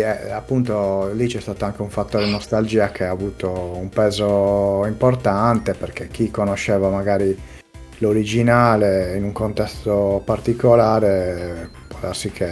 eh, 0.00 0.30
appunto 0.30 1.10
lì 1.12 1.26
c'è 1.26 1.40
stato 1.40 1.64
anche 1.64 1.82
un 1.82 1.90
fattore 1.90 2.26
nostalgia 2.26 2.90
che 2.90 3.04
ha 3.04 3.10
avuto 3.10 3.50
un 3.50 3.88
peso 3.88 4.84
importante 4.86 5.74
perché 5.74 6.08
chi 6.08 6.30
conosceva 6.30 6.88
magari 6.88 7.36
l'originale 7.98 9.16
in 9.16 9.24
un 9.24 9.32
contesto 9.32 10.22
particolare 10.24 11.70
può 11.88 11.98
darsi 12.00 12.30
che 12.30 12.44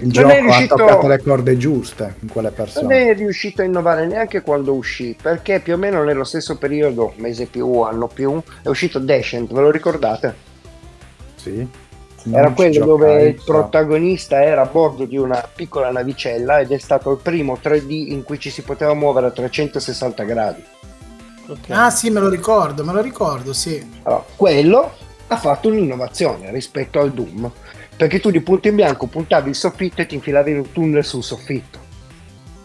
il 0.00 0.06
Non 0.06 0.10
gioco 0.10 0.34
riuscito- 0.34 0.74
ha 0.74 0.78
toccato 0.78 1.06
le 1.06 1.22
corde 1.22 1.56
giuste 1.56 2.14
in 2.20 2.28
quelle 2.28 2.48
Non 2.48 2.56
persone. 2.56 3.10
è 3.10 3.14
riuscito 3.14 3.62
a 3.62 3.64
innovare 3.64 4.06
neanche 4.06 4.40
quando 4.42 4.72
uscì, 4.74 5.16
perché 5.20 5.60
più 5.60 5.74
o 5.74 5.76
meno 5.76 6.02
nello 6.02 6.24
stesso 6.24 6.58
periodo, 6.58 7.12
mese 7.18 7.46
più, 7.46 7.80
anno 7.82 8.08
più, 8.08 8.42
è 8.62 8.68
uscito 8.68 8.98
Descent, 8.98 9.52
ve 9.52 9.60
lo 9.60 9.70
ricordate? 9.70 10.34
Sì. 11.36 11.66
Era 12.30 12.50
quello 12.52 12.84
dove 12.84 13.22
il 13.24 13.42
protagonista 13.44 14.42
era 14.42 14.62
a 14.62 14.66
bordo 14.66 15.04
di 15.04 15.18
una 15.18 15.46
piccola 15.54 15.90
navicella 15.90 16.60
ed 16.60 16.72
è 16.72 16.78
stato 16.78 17.10
il 17.10 17.18
primo 17.18 17.58
3D 17.62 17.90
in 18.12 18.22
cui 18.22 18.38
ci 18.38 18.50
si 18.50 18.62
poteva 18.62 18.94
muovere 18.94 19.26
a 19.26 19.30
360 19.30 20.22
gradi. 20.24 20.64
Ok. 21.46 21.70
Ah 21.70 21.90
sì, 21.90 22.08
me 22.08 22.20
lo 22.20 22.30
ricordo, 22.30 22.84
me 22.84 22.92
lo 22.92 23.02
ricordo, 23.02 23.52
sì. 23.52 23.86
Allora, 24.04 24.24
quello 24.34 24.92
ha 25.26 25.36
fatto 25.36 25.68
un'innovazione 25.68 26.50
rispetto 26.50 27.00
al 27.00 27.12
Doom, 27.12 27.50
perché 27.96 28.20
tu 28.20 28.30
di 28.30 28.40
punto 28.40 28.68
in 28.68 28.76
bianco 28.76 29.06
puntavi 29.06 29.50
il 29.50 29.54
soffitto 29.54 30.00
e 30.00 30.06
ti 30.06 30.14
infilavi 30.14 30.50
in 30.50 30.58
un 30.58 30.72
tunnel 30.72 31.04
sul 31.04 31.22
soffitto. 31.22 31.78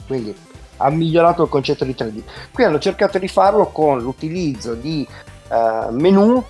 Quindi 0.08 0.34
ha 0.78 0.90
migliorato 0.90 1.44
il 1.44 1.50
concetto 1.50 1.84
di 1.84 1.94
3D. 1.98 2.22
Qui 2.54 2.64
hanno 2.64 2.80
cercato 2.80 3.20
di 3.20 3.28
farlo 3.28 3.68
con 3.68 4.00
l'utilizzo 4.00 4.74
di 4.74 5.06
eh, 5.52 5.92
menu, 5.92 6.42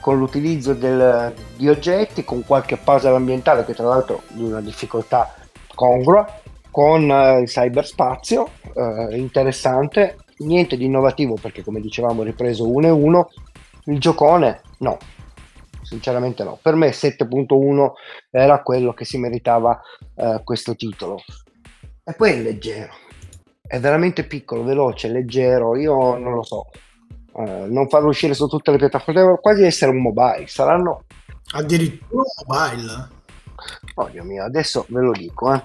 con 0.00 0.18
l'utilizzo 0.18 0.74
del- 0.74 1.32
di 1.56 1.68
oggetti, 1.68 2.24
con 2.24 2.44
qualche 2.44 2.76
puzzle 2.76 3.14
ambientale 3.14 3.64
che 3.64 3.74
tra 3.74 3.86
l'altro 3.86 4.22
di 4.28 4.42
una 4.42 4.60
difficoltà 4.60 5.34
congrua, 5.74 6.26
con 6.70 7.10
eh, 7.10 7.40
il 7.40 7.48
cyberspazio 7.48 8.48
eh, 8.74 9.16
interessante, 9.16 10.16
niente 10.38 10.76
di 10.76 10.84
innovativo 10.86 11.34
perché 11.40 11.62
come 11.62 11.80
dicevamo 11.80 12.22
ripreso 12.22 12.68
uno 12.68 12.86
e 12.86 12.90
uno, 12.90 13.30
il 13.86 13.98
giocone 13.98 14.60
no, 14.78 14.98
sinceramente 15.82 16.44
no. 16.44 16.58
Per 16.60 16.74
me 16.74 16.90
7.1 16.90 17.92
era 18.30 18.62
quello 18.62 18.92
che 18.92 19.04
si 19.04 19.18
meritava 19.18 19.80
eh, 20.14 20.40
questo 20.44 20.76
titolo. 20.76 21.20
E 22.04 22.14
poi 22.14 22.32
è 22.32 22.40
leggero, 22.40 22.92
è 23.66 23.78
veramente 23.78 24.24
piccolo, 24.24 24.64
veloce, 24.64 25.08
leggero, 25.08 25.76
io 25.76 26.16
non 26.16 26.34
lo 26.34 26.42
so. 26.42 26.66
Eh, 27.46 27.66
non 27.68 27.88
farlo 27.88 28.08
uscire 28.08 28.34
su 28.34 28.46
tutte 28.46 28.70
le 28.70 28.78
piattaforme, 28.78 29.38
quasi 29.40 29.62
essere 29.64 29.90
un 29.90 30.02
mobile. 30.02 30.46
Saranno, 30.46 31.04
Addirittura 31.52 32.22
mobile. 32.46 33.08
oh 33.94 34.08
Dio 34.08 34.24
mio, 34.24 34.44
adesso 34.44 34.86
ve 34.88 35.00
lo 35.00 35.12
dico, 35.12 35.52
eh. 35.52 35.62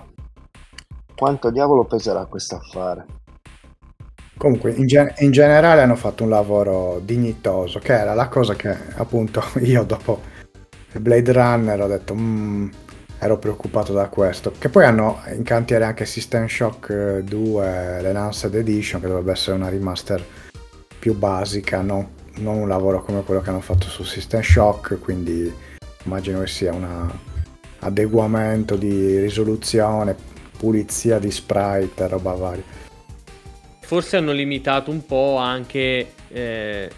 Quanto 1.15 1.49
diavolo 1.51 1.85
peserà 1.85 2.25
questo 2.25 2.55
affare? 2.55 3.05
Comunque, 4.37 4.71
in, 4.71 4.85
gen- 4.85 5.13
in 5.19 5.31
generale 5.31 5.81
hanno 5.81 5.95
fatto 5.95 6.23
un 6.23 6.29
lavoro 6.29 6.99
dignitoso, 7.01 7.79
che 7.79 7.93
era 7.93 8.13
la 8.13 8.27
cosa 8.27 8.53
che 8.55 8.75
appunto 8.95 9.41
io 9.61 9.83
dopo 9.83 10.21
Blade 10.99 11.31
Runner 11.31 11.81
ho 11.81 11.87
detto, 11.87 12.13
"Mm, 12.15 12.69
ero 13.19 13.37
preoccupato 13.37 13.93
da 13.93 14.07
questo. 14.09 14.51
Che 14.57 14.69
poi 14.69 14.85
hanno 14.85 15.21
in 15.33 15.43
cantiere 15.43 15.85
anche 15.85 16.05
System 16.05 16.47
Shock 16.47 16.89
eh, 16.89 17.23
2, 17.23 18.01
l'Enhanced 18.01 18.53
Edition, 18.55 18.99
che 18.99 19.07
dovrebbe 19.07 19.31
essere 19.31 19.55
una 19.55 19.69
remaster 19.69 20.23
più 21.05 21.13
basica, 21.13 21.81
no? 21.81 22.13
non 22.37 22.55
un 22.55 22.67
lavoro 22.67 23.03
come 23.03 23.21
quello 23.21 23.39
che 23.39 23.51
hanno 23.51 23.61
fatto 23.61 23.85
su 23.85 24.01
System 24.01 24.41
Shock, 24.41 24.99
quindi 24.99 25.53
immagino 26.03 26.39
che 26.39 26.47
sia 26.47 26.73
un 26.73 27.07
adeguamento 27.77 28.75
di 28.75 29.19
risoluzione, 29.19 30.15
pulizia 30.57 31.19
di 31.19 31.29
sprite 31.29 32.07
roba 32.07 32.33
varia. 32.33 32.63
Forse 33.81 34.17
hanno 34.17 34.31
limitato 34.31 34.89
un 34.89 35.05
po' 35.05 35.37
anche, 35.37 36.13
eh, 36.29 36.89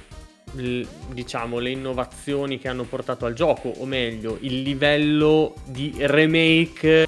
l- 0.53 0.84
diciamo, 1.12 1.60
le 1.60 1.72
innovazioni 1.72 2.60
che 2.60 2.70
hanno 2.70 2.84
portato 2.84 3.26
al 3.26 3.34
gioco, 3.34 3.74
o 3.78 3.86
meglio, 3.86 4.38
il 4.39 4.62
livello 4.62 5.53
di 5.66 5.93
remake 5.99 7.08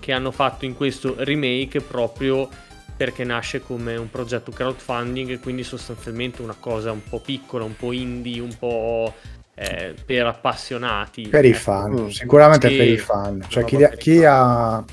che 0.00 0.12
hanno 0.12 0.30
fatto 0.30 0.64
in 0.64 0.74
questo 0.74 1.14
remake 1.18 1.82
proprio 1.82 2.48
perché 2.98 3.22
nasce 3.22 3.62
come 3.62 3.94
un 3.96 4.10
progetto 4.10 4.50
crowdfunding, 4.50 5.38
quindi 5.38 5.62
sostanzialmente 5.62 6.42
una 6.42 6.56
cosa 6.58 6.90
un 6.90 7.02
po' 7.08 7.20
piccola, 7.20 7.62
un 7.62 7.76
po' 7.76 7.92
indie, 7.92 8.40
un 8.40 8.54
po' 8.58 9.14
eh, 9.54 9.94
per 10.04 10.26
appassionati. 10.26 11.28
Per 11.28 11.44
i 11.44 11.50
ecco. 11.50 11.58
fan, 11.58 11.92
Mm. 11.92 12.08
sicuramente 12.08 12.68
Sì, 12.68 12.76
per 12.76 12.88
i 12.88 12.98
fan. 12.98 13.44
Cioè 13.46 13.64
chi, 13.64 13.76
chi 13.98 14.16
fan. 14.22 14.24
ha, 14.26 14.84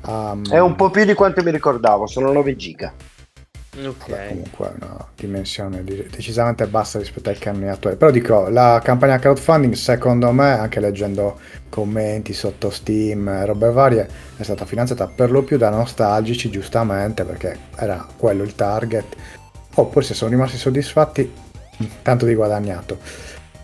ha- 0.00 0.36
È 0.50 0.58
un 0.58 0.74
po' 0.74 0.90
più 0.90 1.04
di 1.04 1.14
quanto 1.14 1.42
mi 1.44 1.52
ricordavo, 1.52 2.06
sono 2.08 2.32
9 2.32 2.56
giga. 2.56 2.92
Ok. 3.84 4.08
vabbè, 4.08 4.28
comunque 4.28 4.72
una 4.80 5.06
dimensione 5.14 5.84
di- 5.84 6.06
decisamente 6.10 6.66
bassa 6.66 6.98
rispetto 6.98 7.28
ai 7.28 7.36
canoni 7.38 7.68
attuali. 7.68 7.96
Però 7.96 8.10
dico, 8.10 8.48
la 8.48 8.80
campagna 8.82 9.18
crowdfunding 9.18 9.74
secondo 9.74 10.30
me, 10.32 10.52
anche 10.52 10.80
leggendo 10.80 11.38
commenti 11.68 12.32
sotto 12.32 12.70
Steam 12.70 13.28
e 13.28 13.44
robe 13.44 13.70
varie, 13.70 14.08
è 14.36 14.42
stata 14.42 14.64
finanziata 14.64 15.06
per 15.06 15.30
lo 15.30 15.42
più 15.42 15.58
da 15.58 15.70
nostalgici, 15.70 16.50
giustamente, 16.50 17.24
perché 17.24 17.58
era 17.76 18.06
quello 18.16 18.42
il 18.42 18.54
target. 18.54 19.14
Oppure 19.74 20.04
se 20.04 20.14
sono 20.14 20.30
rimasti 20.30 20.56
soddisfatti, 20.56 21.30
tanto 22.02 22.24
di 22.24 22.34
guadagnato. 22.34 22.98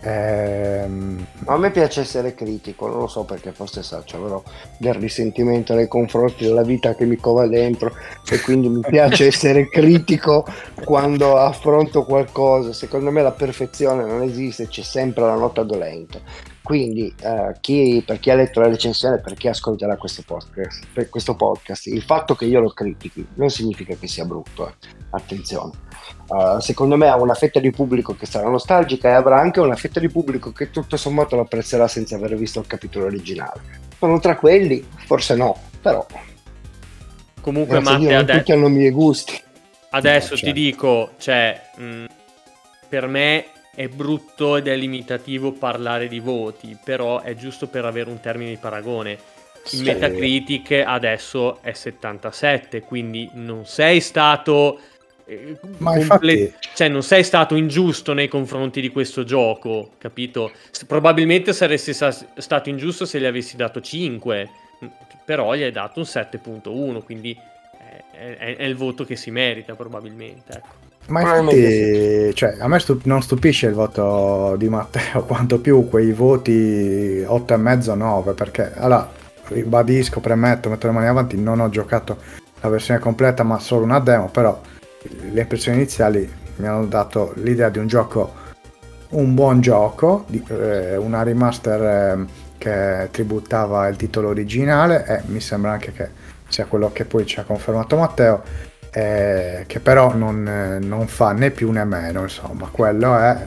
Ehm, 0.05 1.25
A 1.45 1.57
me 1.57 1.71
piace 1.71 2.01
essere 2.01 2.35
critico, 2.35 2.87
non 2.87 2.99
lo 2.99 3.07
so 3.07 3.23
perché 3.23 3.51
forse 3.53 3.83
saccio, 3.83 4.21
però 4.21 4.43
del 4.77 4.93
risentimento 4.95 5.73
nei 5.73 5.87
confronti 5.87 6.43
della 6.43 6.63
vita 6.63 6.93
che 6.95 7.05
mi 7.05 7.15
cova 7.15 7.47
dentro 7.47 7.93
e 8.29 8.39
quindi 8.41 8.67
mi 8.67 8.81
piace 8.81 9.27
essere 9.27 9.67
critico 9.71 10.45
quando 10.83 11.37
affronto 11.37 12.03
qualcosa. 12.03 12.73
Secondo 12.73 13.11
me 13.11 13.21
la 13.21 13.31
perfezione 13.31 14.05
non 14.05 14.21
esiste, 14.23 14.67
c'è 14.67 14.83
sempre 14.83 15.23
la 15.23 15.35
nota 15.35 15.63
dolente. 15.63 16.21
Quindi 16.61 17.13
eh, 17.21 17.55
chi- 17.59 18.01
per 18.05 18.19
chi 18.19 18.29
ha 18.29 18.35
letto 18.35 18.61
la 18.61 18.67
recensione, 18.67 19.19
per 19.19 19.33
chi 19.33 19.49
ascolterà 19.49 19.97
questo 19.97 20.23
podcast, 20.25 20.85
per 20.93 21.09
questo 21.09 21.35
podcast, 21.35 21.87
il 21.87 22.03
fatto 22.03 22.35
che 22.35 22.45
io 22.45 22.61
lo 22.61 22.69
critichi 22.69 23.25
non 23.35 23.49
significa 23.49 23.95
che 23.95 24.07
sia 24.07 24.23
brutto, 24.23 24.69
eh. 24.69 24.73
attenzione. 25.09 25.82
Uh, 26.27 26.59
secondo 26.59 26.97
me 26.97 27.07
ha 27.07 27.15
una 27.15 27.33
fetta 27.33 27.59
di 27.59 27.71
pubblico 27.71 28.15
che 28.15 28.25
sarà 28.25 28.49
nostalgica 28.49 29.09
e 29.09 29.13
avrà 29.13 29.39
anche 29.39 29.59
una 29.59 29.75
fetta 29.75 29.99
di 29.99 30.09
pubblico 30.09 30.51
che 30.51 30.71
tutto 30.71 30.97
sommato 30.97 31.35
lo 31.35 31.43
apprezzerà 31.43 31.87
senza 31.87 32.15
aver 32.15 32.35
visto 32.35 32.59
il 32.59 32.67
capitolo 32.67 33.05
originale. 33.05 33.61
Sono 33.97 34.19
tra 34.19 34.35
quelli, 34.35 34.85
forse 35.05 35.35
no, 35.35 35.57
però 35.81 36.05
Comunque, 37.43 37.81
Matte, 37.81 38.03
non 38.05 38.13
ade- 38.13 38.37
tutti 38.37 38.51
hanno 38.53 38.67
i 38.67 38.71
miei 38.71 38.91
gusti. 38.91 39.37
Adesso 39.89 40.35
ti 40.35 40.45
certo. 40.45 40.53
dico, 40.53 41.11
cioè, 41.17 41.61
mh, 41.75 42.05
per 42.87 43.07
me 43.07 43.45
è 43.75 43.89
brutto 43.89 44.55
ed 44.55 44.67
è 44.67 44.75
limitativo 44.77 45.51
parlare 45.51 46.07
di 46.07 46.19
voti, 46.19 46.77
però 46.81 47.19
è 47.19 47.35
giusto 47.35 47.67
per 47.67 47.83
avere 47.83 48.09
un 48.09 48.21
termine 48.21 48.51
di 48.51 48.57
paragone. 48.57 49.17
Sì. 49.65 49.81
Metacritic 49.83 50.83
adesso 50.85 51.61
è 51.61 51.73
77, 51.73 52.81
quindi 52.81 53.29
non 53.33 53.65
sei 53.65 53.99
stato 53.99 54.79
Ma 55.77 55.95
comple- 55.95 56.33
infatti- 56.33 56.53
cioè 56.75 56.89
non 56.89 57.03
sei 57.03 57.23
stato 57.23 57.55
ingiusto 57.55 58.13
nei 58.13 58.27
confronti 58.27 58.81
di 58.81 58.89
questo 58.89 59.23
gioco, 59.23 59.91
capito? 59.97 60.51
S- 60.71 60.85
probabilmente 60.85 61.53
saresti 61.53 61.93
sa- 61.93 62.15
stato 62.37 62.69
ingiusto 62.69 63.05
se 63.05 63.19
gli 63.19 63.25
avessi 63.25 63.55
dato 63.55 63.79
5, 63.79 64.49
mh, 64.79 64.85
però 65.25 65.53
gli 65.55 65.63
hai 65.63 65.71
dato 65.71 65.99
un 65.99 66.05
7.1, 66.05 67.01
quindi 67.03 67.37
è, 68.11 68.35
è- 68.37 68.55
è 68.57 68.63
il 68.63 68.75
voto 68.75 69.05
che 69.05 69.15
si 69.15 69.31
merita 69.31 69.75
probabilmente. 69.75 70.53
Ecco. 70.57 70.81
Ma 71.07 71.19
infatti, 71.21 72.33
cioè, 72.33 72.55
a 72.59 72.67
me 72.69 72.79
stup- 72.79 73.05
non 73.05 73.21
stupisce 73.21 73.67
il 73.67 73.73
voto 73.73 74.55
di 74.57 74.69
Matteo, 74.69 75.23
quanto 75.27 75.59
più 75.59 75.87
quei 75.89 76.11
voti 76.13 77.21
8,5-9, 77.27 78.33
perché 78.33 78.71
allora 78.75 79.09
ribadisco, 79.47 80.19
premetto, 80.21 80.69
metto 80.69 80.87
le 80.87 80.93
mani 80.93 81.07
avanti, 81.07 81.37
non 81.37 81.59
ho 81.59 81.69
giocato 81.69 82.17
la 82.61 82.69
versione 82.69 82.99
completa, 83.01 83.43
ma 83.43 83.59
solo 83.59 83.83
una 83.83 83.99
demo, 83.99 84.29
però 84.29 84.59
le 85.31 85.41
impressioni 85.41 85.77
iniziali 85.77 86.31
mi 86.57 86.67
hanno 86.67 86.85
dato 86.85 87.33
l'idea 87.37 87.69
di 87.69 87.79
un 87.79 87.87
gioco, 87.87 88.33
un 89.09 89.33
buon 89.33 89.61
gioco, 89.61 90.25
di, 90.27 90.43
eh, 90.49 90.95
una 90.97 91.23
remaster 91.23 91.81
eh, 91.81 92.25
che 92.57 93.09
tributava 93.11 93.87
il 93.87 93.95
titolo 93.95 94.29
originale 94.29 95.05
e 95.05 95.21
mi 95.25 95.39
sembra 95.39 95.71
anche 95.71 95.91
che 95.91 96.09
sia 96.47 96.65
quello 96.65 96.91
che 96.91 97.05
poi 97.05 97.25
ci 97.25 97.39
ha 97.39 97.43
confermato 97.43 97.97
Matteo, 97.97 98.43
eh, 98.91 99.63
che 99.65 99.79
però 99.79 100.13
non, 100.15 100.79
non, 100.81 101.07
fa 101.07 101.31
né 101.31 101.49
più 101.49 101.71
né 101.71 101.83
meno, 101.83 102.21
insomma, 102.21 102.69
quello 102.71 103.17
è... 103.17 103.37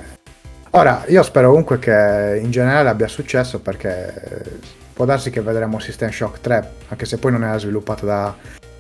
Ora, 0.71 1.05
io 1.07 1.23
spero 1.23 1.49
comunque 1.49 1.79
che 1.79 2.41
in 2.43 2.51
generale 2.51 2.89
abbia 2.89 3.09
successo 3.09 3.61
perché 3.61 4.13
può 4.93 5.05
darsi 5.05 5.31
che 5.31 5.41
vedremo 5.41 5.79
System 5.79 6.11
Shock 6.11 6.41
3, 6.41 6.71
anche 6.89 7.07
se 7.07 7.19
poi 7.19 7.33
non 7.33 7.45
era 7.45 7.59
sviluppato 7.59 8.05
da 8.05 8.35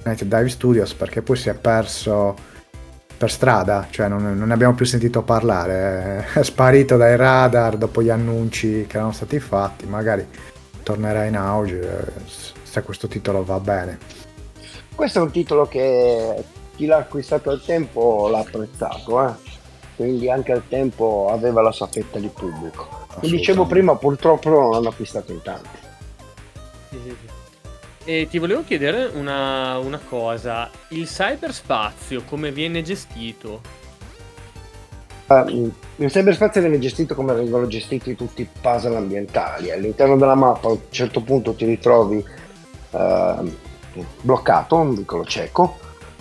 Night 0.04 0.24
Dive 0.24 0.48
Studios, 0.48 0.92
perché 0.92 1.22
poi 1.22 1.36
si 1.36 1.48
è 1.48 1.54
perso 1.54 2.36
per 3.16 3.30
strada, 3.30 3.86
cioè 3.90 4.08
non, 4.08 4.36
non 4.36 4.48
ne 4.48 4.54
abbiamo 4.54 4.74
più 4.74 4.84
sentito 4.84 5.22
parlare, 5.22 6.26
è 6.34 6.42
sparito 6.42 6.96
dai 6.96 7.16
radar 7.16 7.76
dopo 7.76 8.02
gli 8.02 8.10
annunci 8.10 8.86
che 8.86 8.96
erano 8.96 9.12
stati 9.12 9.40
fatti, 9.40 9.86
magari 9.86 10.26
tornerà 10.82 11.24
in 11.24 11.36
auge 11.36 12.12
se 12.62 12.82
questo 12.82 13.08
titolo 13.08 13.44
va 13.44 13.58
bene. 13.58 13.98
Questo 14.94 15.18
è 15.18 15.22
un 15.22 15.30
titolo 15.30 15.66
che 15.66 16.44
chi 16.76 16.86
l'ha 16.86 16.98
acquistato 16.98 17.50
al 17.50 17.62
tempo 17.64 18.28
l'ha 18.30 18.38
apprezzato, 18.40 19.26
eh? 19.26 19.32
quindi 19.96 20.30
anche 20.30 20.52
al 20.52 20.62
tempo 20.68 21.28
aveva 21.30 21.62
la 21.62 21.72
sua 21.72 21.86
fetta 21.86 22.18
di 22.18 22.28
pubblico. 22.28 23.06
Come 23.14 23.32
dicevo 23.32 23.64
prima, 23.66 23.96
purtroppo 23.96 24.50
non 24.50 24.70
l'hanno 24.70 24.90
acquistato 24.90 25.32
in 25.32 25.40
tanti. 25.42 25.78
Sì, 26.90 27.00
sì, 27.02 27.16
sì. 27.20 27.35
E 28.08 28.28
ti 28.30 28.38
volevo 28.38 28.62
chiedere 28.62 29.10
una, 29.14 29.78
una 29.78 29.98
cosa, 29.98 30.70
il 30.90 31.08
cyberspazio 31.08 32.22
come 32.22 32.52
viene 32.52 32.80
gestito? 32.80 33.60
Uh, 35.26 35.72
il 35.96 36.08
cyberspazio 36.08 36.60
viene 36.60 36.78
gestito 36.78 37.16
come 37.16 37.34
vengono 37.34 37.66
gestiti 37.66 38.14
tutti 38.14 38.42
i 38.42 38.48
puzzle 38.60 38.94
ambientali. 38.94 39.72
All'interno 39.72 40.16
della 40.16 40.36
mappa 40.36 40.68
a 40.68 40.70
un 40.70 40.78
certo 40.90 41.20
punto 41.20 41.54
ti 41.54 41.64
ritrovi 41.64 42.24
uh, 42.90 43.56
bloccato, 44.20 44.76
un 44.76 44.94
vicolo 44.94 45.24
cieco, 45.24 45.76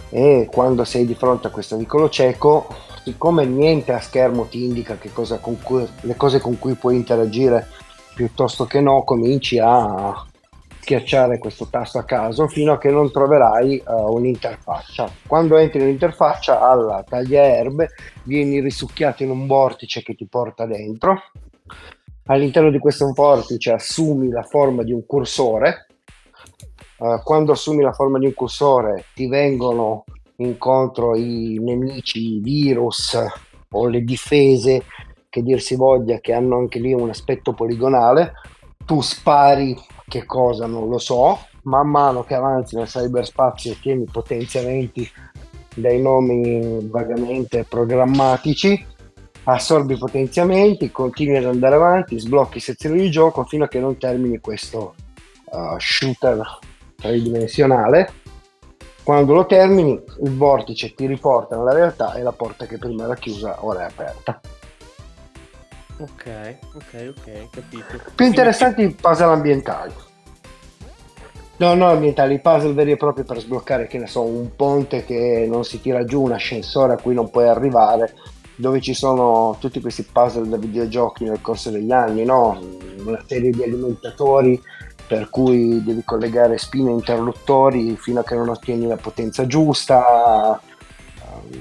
e 0.10 0.50
quando 0.52 0.86
sei 0.86 1.06
di 1.06 1.14
fronte 1.14 1.46
a 1.46 1.52
questo 1.52 1.78
vicolo 1.78 2.10
cieco, 2.10 2.68
siccome 3.04 3.46
niente 3.46 3.94
a 3.94 4.02
schermo 4.02 4.46
ti 4.46 4.64
indica 4.64 4.98
cosa 5.14 5.38
cui, 5.38 5.88
le 6.02 6.16
cose 6.16 6.40
con 6.40 6.58
cui 6.58 6.74
puoi 6.74 6.96
interagire 6.96 7.68
piuttosto 8.16 8.66
che 8.66 8.82
no, 8.82 9.04
cominci 9.04 9.60
a 9.60 10.26
schiacciare 10.86 11.40
questo 11.40 11.68
tasto 11.68 11.98
a 11.98 12.04
caso 12.04 12.48
fino 12.48 12.74
a 12.74 12.78
che 12.78 12.92
non 12.92 13.12
troverai 13.12 13.82
uh, 13.84 14.14
un'interfaccia. 14.14 15.12
Quando 15.26 15.58
entri 15.58 15.80
nell'interfaccia 15.80 16.62
alla 16.62 17.04
taglia 17.04 17.42
erbe 17.42 17.90
vieni 18.24 18.62
risucchiato 18.62 19.24
in 19.24 19.32
un 19.32 19.48
vortice 19.48 20.04
che 20.04 20.14
ti 20.14 20.28
porta 20.28 20.68
dentro. 20.68 21.24
All'interno 22.28 22.70
di 22.70 22.78
questo 22.78 23.12
vortice 23.14 23.72
assumi 23.72 24.30
la 24.30 24.44
forma 24.44 24.84
di 24.84 24.94
un 24.94 25.08
cursore. 25.08 25.88
Uh, 26.98 27.20
quando 27.24 27.54
assumi 27.54 27.82
la 27.82 27.92
forma 27.92 28.20
di 28.20 28.28
un 28.28 28.34
cursore 28.36 29.06
ti 29.16 29.28
vengono 29.28 30.04
incontro 30.38 31.16
i 31.16 31.58
nemici, 31.60 32.36
i 32.36 32.40
virus 32.42 33.18
o 33.72 33.88
le 33.88 34.02
difese 34.02 34.84
che 35.30 35.42
dir 35.42 35.60
si 35.60 35.76
voglia 35.76 36.20
che 36.20 36.32
hanno 36.32 36.58
anche 36.58 36.78
lì 36.78 36.94
un 36.94 37.10
aspetto 37.10 37.54
poligonale 37.54 38.34
tu 38.86 39.02
spari 39.02 39.76
che 40.08 40.26
cosa 40.26 40.66
non 40.66 40.88
lo 40.88 40.98
so, 40.98 41.40
man 41.64 41.90
mano 41.90 42.24
che 42.24 42.36
avanzi 42.36 42.76
nel 42.76 42.88
cyberspazio 42.88 43.72
ottieni 43.72 44.06
potenziamenti 44.06 45.10
dai 45.76 46.02
nomi 46.02 46.88
vagamente 46.90 47.66
programmatici, 47.68 48.86
assorbi 49.44 49.98
potenziamenti, 49.98 50.92
continui 50.92 51.38
ad 51.38 51.46
andare 51.46 51.76
avanti, 51.76 52.20
sblocchi 52.20 52.60
sezioni 52.60 53.02
di 53.02 53.12
gioco 53.12 53.44
fino 53.44 53.66
a 53.66 53.68
che 53.68 53.80
non 53.80 53.98
termini 53.98 54.40
questo 54.40 54.96
uh, 55.46 55.78
shooter 55.78 56.60
tridimensionale. 56.96 58.24
Quando 59.04 59.34
lo 59.34 59.46
termini, 59.46 60.02
il 60.24 60.36
vortice 60.36 60.96
ti 60.96 61.06
riporta 61.06 61.56
nella 61.56 61.74
realtà 61.74 62.14
e 62.14 62.24
la 62.24 62.32
porta 62.32 62.66
che 62.66 62.80
prima 62.80 63.04
era 63.04 63.16
chiusa 63.16 63.64
ora 63.64 63.82
è 63.82 63.86
aperta. 63.86 64.40
Ok, 65.98 66.58
ok, 66.74 67.14
ok, 67.18 67.50
capito. 67.50 68.12
Più 68.16 68.26
interessanti 68.26 68.82
i 68.82 68.90
puzzle 68.90 69.26
ambientali. 69.26 69.94
No, 71.58 71.74
no, 71.74 71.88
ambientali, 71.88 72.34
i 72.34 72.42
puzzle 72.42 72.74
veri 72.74 72.92
e 72.92 72.98
propri 72.98 73.24
per 73.24 73.40
sbloccare, 73.40 73.88
che 73.88 73.98
ne 73.98 74.08
so, 74.08 74.24
un 74.24 74.56
ponte 74.58 75.06
che 75.06 75.48
non 75.50 75.64
si 75.64 75.80
tira 75.80 76.04
giù, 76.04 76.24
un 76.24 76.34
ascensore 76.34 76.94
a 76.94 76.98
cui 76.98 77.14
non 77.14 77.30
puoi 77.30 77.48
arrivare, 77.48 78.14
dove 78.56 78.82
ci 78.82 78.94
sono 78.94 79.56
tutti 79.60 79.80
questi 79.80 80.04
puzzle 80.04 80.50
da 80.50 80.58
videogiochi 80.58 81.24
nel 81.24 81.40
corso 81.40 81.70
degli 81.70 81.92
anni, 81.92 82.26
no? 82.26 82.60
Una 83.06 83.24
serie 83.26 83.52
di 83.52 83.64
alimentatori 83.64 84.62
per 85.08 85.30
cui 85.30 85.82
devi 85.84 86.04
collegare 86.04 86.58
spine 86.58 86.90
e 86.90 86.94
interruttori 86.94 87.96
fino 87.96 88.20
a 88.20 88.24
che 88.24 88.36
non 88.36 88.50
ottieni 88.50 88.88
la 88.88 88.98
potenza 88.98 89.46
giusta, 89.46 90.60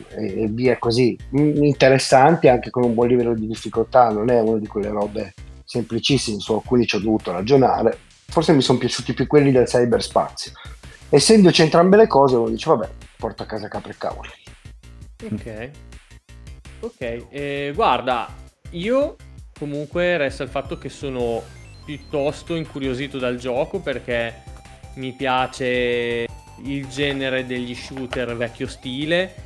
e, 0.08 0.46
via 0.48 0.78
così. 0.78 1.16
Interessanti 1.30 2.48
anche 2.48 2.70
con 2.70 2.84
un 2.84 2.94
buon 2.94 3.08
livello 3.08 3.34
di 3.34 3.46
difficoltà, 3.46 4.10
non 4.10 4.30
è 4.30 4.40
una 4.40 4.58
di 4.58 4.66
quelle 4.66 4.88
robe 4.88 5.34
semplicissime, 5.64 6.40
su 6.40 6.52
alcuni 6.52 6.86
ci 6.86 6.96
ho 6.96 7.00
dovuto 7.00 7.32
ragionare. 7.32 7.98
Forse 8.26 8.52
mi 8.52 8.62
sono 8.62 8.78
piaciuti 8.78 9.14
più 9.14 9.26
quelli 9.26 9.52
del 9.52 9.66
cyberspazio. 9.66 10.52
Essendoci 11.08 11.62
entrambe 11.62 11.96
le 11.96 12.06
cose, 12.06 12.36
uno 12.36 12.48
dice 12.48 12.70
vabbè, 12.70 12.88
porta 13.16 13.44
a 13.44 13.46
casa 13.46 13.68
capre 13.68 13.92
e 13.92 13.96
cavoli. 13.96 14.28
Ok. 15.30 15.70
Ok, 16.80 17.26
eh, 17.30 17.72
guarda, 17.74 18.28
io 18.70 19.16
comunque 19.58 20.16
resta 20.16 20.42
il 20.42 20.48
fatto 20.48 20.76
che 20.76 20.88
sono 20.88 21.42
piuttosto 21.84 22.54
incuriosito 22.54 23.18
dal 23.18 23.36
gioco 23.36 23.78
perché 23.78 24.42
mi 24.94 25.12
piace 25.12 26.26
il 26.62 26.86
genere 26.88 27.46
degli 27.46 27.74
shooter 27.74 28.36
vecchio 28.36 28.66
stile 28.66 29.43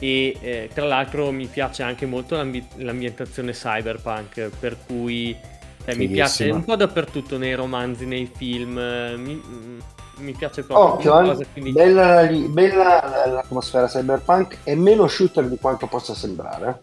e 0.00 0.36
eh, 0.40 0.70
tra 0.72 0.86
l'altro 0.86 1.30
mi 1.30 1.46
piace 1.46 1.82
anche 1.82 2.06
molto 2.06 2.34
l'ambi- 2.34 2.66
l'ambientazione 2.76 3.52
cyberpunk 3.52 4.50
per 4.58 4.78
cui 4.86 5.36
eh, 5.84 5.94
mi 5.94 6.08
piace 6.08 6.50
un 6.50 6.64
po' 6.64 6.74
dappertutto 6.74 7.36
nei 7.36 7.54
romanzi, 7.54 8.06
nei 8.06 8.28
film 8.34 8.72
mi, 8.72 9.34
mm, 9.34 9.78
mi 10.20 10.32
piace 10.32 10.62
proprio 10.62 10.94
Occhio, 10.94 11.12
cosa, 11.12 11.44
quindi... 11.52 11.72
bella, 11.72 12.26
bella 12.26 13.26
l'atmosfera 13.26 13.86
cyberpunk 13.86 14.58
e 14.64 14.74
meno 14.74 15.06
shooter 15.06 15.46
di 15.46 15.58
quanto 15.58 15.86
possa 15.86 16.14
sembrare. 16.14 16.82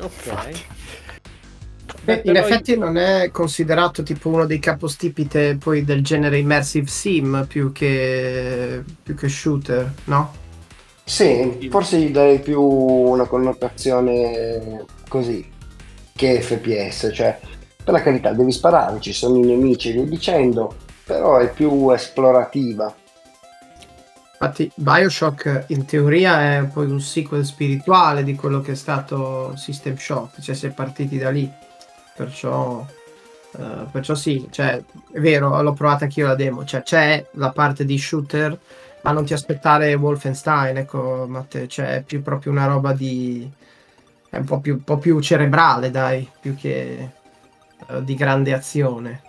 Ok. 0.00 0.62
Beh, 2.02 2.22
in 2.24 2.36
effetti 2.36 2.76
non 2.76 2.96
è 2.96 3.30
considerato 3.30 4.02
tipo 4.02 4.28
uno 4.28 4.44
dei 4.44 4.58
capostipite 4.58 5.56
poi 5.56 5.84
del 5.84 6.02
genere 6.02 6.38
immersive 6.38 6.86
sim 6.86 7.46
più 7.48 7.72
che, 7.72 8.82
più 9.02 9.14
che 9.14 9.28
shooter, 9.28 9.90
no? 10.04 10.42
Sì, 11.04 11.68
forse 11.70 11.98
gli 11.98 12.10
darei 12.10 12.40
più 12.40 12.62
una 12.62 13.26
connotazione 13.26 14.84
così 15.06 15.46
che 16.14 16.40
FPS, 16.40 17.10
cioè 17.12 17.38
per 17.84 17.92
la 17.92 18.00
carità 18.00 18.32
devi 18.32 18.50
sparare, 18.50 19.00
ci 19.00 19.12
sono 19.12 19.36
i 19.36 19.42
nemici 19.42 19.90
e 19.90 19.92
via 19.92 20.04
dicendo, 20.04 20.74
però 21.04 21.36
è 21.36 21.52
più 21.52 21.90
esplorativa. 21.90 22.94
Infatti 24.32 24.70
Bioshock 24.74 25.66
in 25.68 25.84
teoria 25.84 26.58
è 26.58 26.64
poi 26.64 26.86
un 26.86 27.00
sequel 27.00 27.44
spirituale 27.44 28.24
di 28.24 28.34
quello 28.34 28.60
che 28.60 28.72
è 28.72 28.74
stato 28.74 29.54
System 29.56 29.96
Shock, 29.96 30.40
cioè 30.40 30.54
si 30.54 30.66
è 30.66 30.70
partiti 30.70 31.18
da 31.18 31.30
lì, 31.30 31.50
perciò, 32.16 32.84
uh, 33.52 33.90
perciò 33.90 34.14
sì, 34.14 34.46
cioè, 34.50 34.82
è 35.12 35.20
vero, 35.20 35.60
l'ho 35.60 35.72
provata 35.74 36.04
anch'io 36.04 36.26
la 36.26 36.34
demo, 36.34 36.64
cioè 36.64 36.82
c'è 36.82 37.26
la 37.32 37.50
parte 37.50 37.84
di 37.84 37.98
shooter 37.98 38.58
ma 39.04 39.12
non 39.12 39.26
ti 39.26 39.34
aspettare 39.34 39.92
Wolfenstein, 39.94 40.78
ecco, 40.78 41.26
Matteo, 41.28 41.66
cioè 41.66 41.96
è 41.96 42.02
più 42.02 42.22
proprio 42.22 42.52
una 42.52 42.64
roba 42.64 42.94
di... 42.94 43.48
è 44.30 44.38
un 44.38 44.44
po' 44.44 44.60
più, 44.60 44.74
un 44.74 44.82
po 44.84 44.96
più 44.96 45.20
cerebrale, 45.20 45.90
dai, 45.90 46.26
più 46.40 46.56
che 46.56 47.10
uh, 47.86 48.02
di 48.02 48.14
grande 48.14 48.54
azione. 48.54 49.20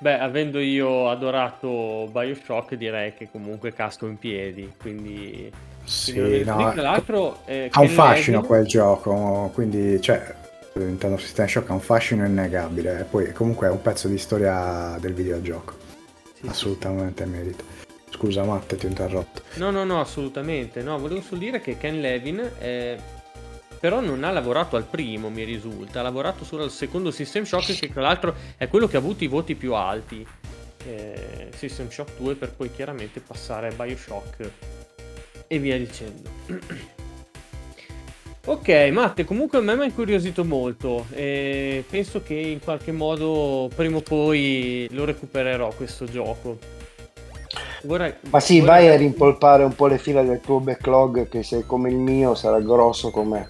Beh, 0.00 0.18
avendo 0.18 0.58
io 0.58 1.08
adorato 1.08 2.10
Bioshock, 2.12 2.74
direi 2.74 3.14
che 3.14 3.30
comunque 3.30 3.72
casco 3.72 4.06
in 4.06 4.18
piedi, 4.18 4.70
quindi... 4.78 5.50
Sì, 5.84 6.12
quindi 6.12 6.44
no, 6.44 6.70
tra 6.72 6.82
l'altro... 6.82 7.38
Eh, 7.46 7.70
ha 7.72 7.80
un 7.80 7.88
fascino 7.88 8.36
Levin... 8.36 8.48
quel 8.48 8.66
gioco, 8.66 9.50
quindi, 9.54 9.98
cioè, 10.02 10.34
Nintendo 10.74 11.16
System 11.16 11.46
Shock 11.46 11.70
ha 11.70 11.72
un 11.72 11.80
fascino 11.80 12.26
innegabile, 12.26 13.00
e 13.00 13.04
poi 13.04 13.32
comunque 13.32 13.68
è 13.68 13.70
un 13.70 13.80
pezzo 13.80 14.08
di 14.08 14.18
storia 14.18 14.98
del 15.00 15.14
videogioco. 15.14 15.72
Sì, 16.38 16.48
Assolutamente 16.48 17.24
sì. 17.24 17.30
merita. 17.30 17.64
Scusa 18.22 18.44
Matte, 18.44 18.76
ti 18.76 18.86
ho 18.86 18.88
interrotto. 18.88 19.42
No, 19.54 19.72
no, 19.72 19.82
no, 19.82 19.98
assolutamente. 19.98 20.80
No, 20.80 20.96
volevo 20.96 21.20
solo 21.22 21.40
dire 21.40 21.60
che 21.60 21.76
Ken 21.76 22.00
Levin 22.00 22.52
è 22.56 22.96
però 23.80 23.98
non 23.98 24.22
ha 24.22 24.30
lavorato 24.30 24.76
al 24.76 24.84
primo, 24.84 25.28
mi 25.28 25.42
risulta, 25.42 25.98
ha 25.98 26.02
lavorato 26.04 26.44
solo 26.44 26.62
al 26.62 26.70
secondo 26.70 27.10
System 27.10 27.42
Shock, 27.42 27.76
che 27.76 27.92
tra 27.92 28.02
l'altro 28.02 28.32
è 28.56 28.68
quello 28.68 28.86
che 28.86 28.94
ha 28.94 29.00
avuto 29.00 29.24
i 29.24 29.26
voti 29.26 29.56
più 29.56 29.74
alti. 29.74 30.24
Eh, 30.86 31.48
System 31.56 31.90
Shock 31.90 32.12
2 32.18 32.36
per 32.36 32.52
poi 32.52 32.70
chiaramente 32.70 33.18
passare 33.18 33.66
a 33.66 33.72
Bioshock 33.72 34.50
e 35.48 35.58
via 35.58 35.76
dicendo. 35.76 36.30
ok, 38.46 38.68
Matte, 38.92 39.24
comunque 39.24 39.58
a 39.58 39.62
me 39.62 39.74
mi 39.74 39.80
ha 39.80 39.86
incuriosito 39.86 40.44
molto 40.44 41.06
e 41.10 41.82
penso 41.90 42.22
che 42.22 42.34
in 42.34 42.60
qualche 42.60 42.92
modo 42.92 43.68
prima 43.74 43.96
o 43.96 44.00
poi 44.00 44.86
lo 44.92 45.04
recupererò 45.04 45.74
questo 45.74 46.04
gioco. 46.04 46.81
Vorrei, 47.82 48.14
Ma 48.30 48.40
sì, 48.40 48.60
vorrei... 48.60 48.86
vai 48.86 48.94
a 48.94 48.96
rimpolpare 48.96 49.64
un 49.64 49.74
po' 49.74 49.86
le 49.86 49.98
fila 49.98 50.22
del 50.22 50.40
tuo 50.40 50.60
backlog 50.60 51.28
che 51.28 51.42
se 51.42 51.64
come 51.66 51.90
il 51.90 51.96
mio 51.96 52.34
sarà 52.34 52.60
grosso 52.60 53.10
come 53.10 53.48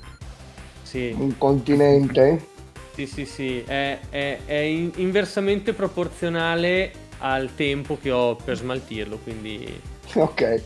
sì. 0.83 1.15
un 1.17 1.37
continente. 1.39 2.51
Sì, 2.95 3.07
sì, 3.07 3.25
sì, 3.25 3.63
è, 3.67 3.99
è, 4.11 4.39
è 4.45 4.59
inversamente 4.59 5.73
proporzionale 5.73 6.93
al 7.19 7.55
tempo 7.55 7.97
che 8.01 8.11
ho 8.11 8.37
per 8.37 8.57
smaltirlo, 8.57 9.19
quindi... 9.23 9.81
Ok. 10.15 10.63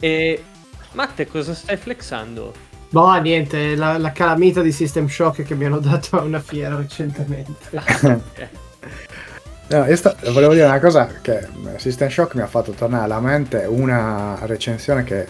E 0.00 0.42
Matte, 0.92 1.26
cosa 1.26 1.54
stai 1.54 1.76
flexando? 1.76 2.52
Boh, 2.90 3.14
niente, 3.20 3.76
la, 3.76 3.96
la, 3.98 4.10
calamita 4.10 4.62
di 4.62 4.72
System 4.72 5.06
Shock 5.06 5.44
che 5.44 5.54
mi 5.54 5.64
hanno 5.64 5.78
dato 5.78 6.18
a 6.18 6.22
una 6.22 6.40
fiera 6.40 6.76
recentemente. 6.76 7.70
No, 9.70 9.84
io 9.84 9.94
sto, 9.94 10.16
volevo 10.32 10.52
dire 10.52 10.66
una 10.66 10.80
cosa 10.80 11.06
che 11.22 11.46
System 11.76 12.08
Shock 12.08 12.34
mi 12.34 12.42
ha 12.42 12.48
fatto 12.48 12.72
tornare 12.72 13.04
alla 13.04 13.20
mente 13.20 13.66
una 13.68 14.36
recensione 14.42 15.04
che 15.04 15.24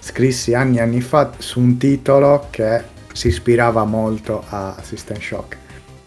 scrissi 0.00 0.52
anni 0.52 0.78
e 0.78 0.80
anni 0.80 1.00
fa 1.00 1.30
su 1.38 1.60
un 1.60 1.76
titolo 1.76 2.48
che 2.50 2.82
si 3.12 3.28
ispirava 3.28 3.84
molto 3.84 4.44
a 4.48 4.74
System 4.82 5.20
Shock 5.20 5.58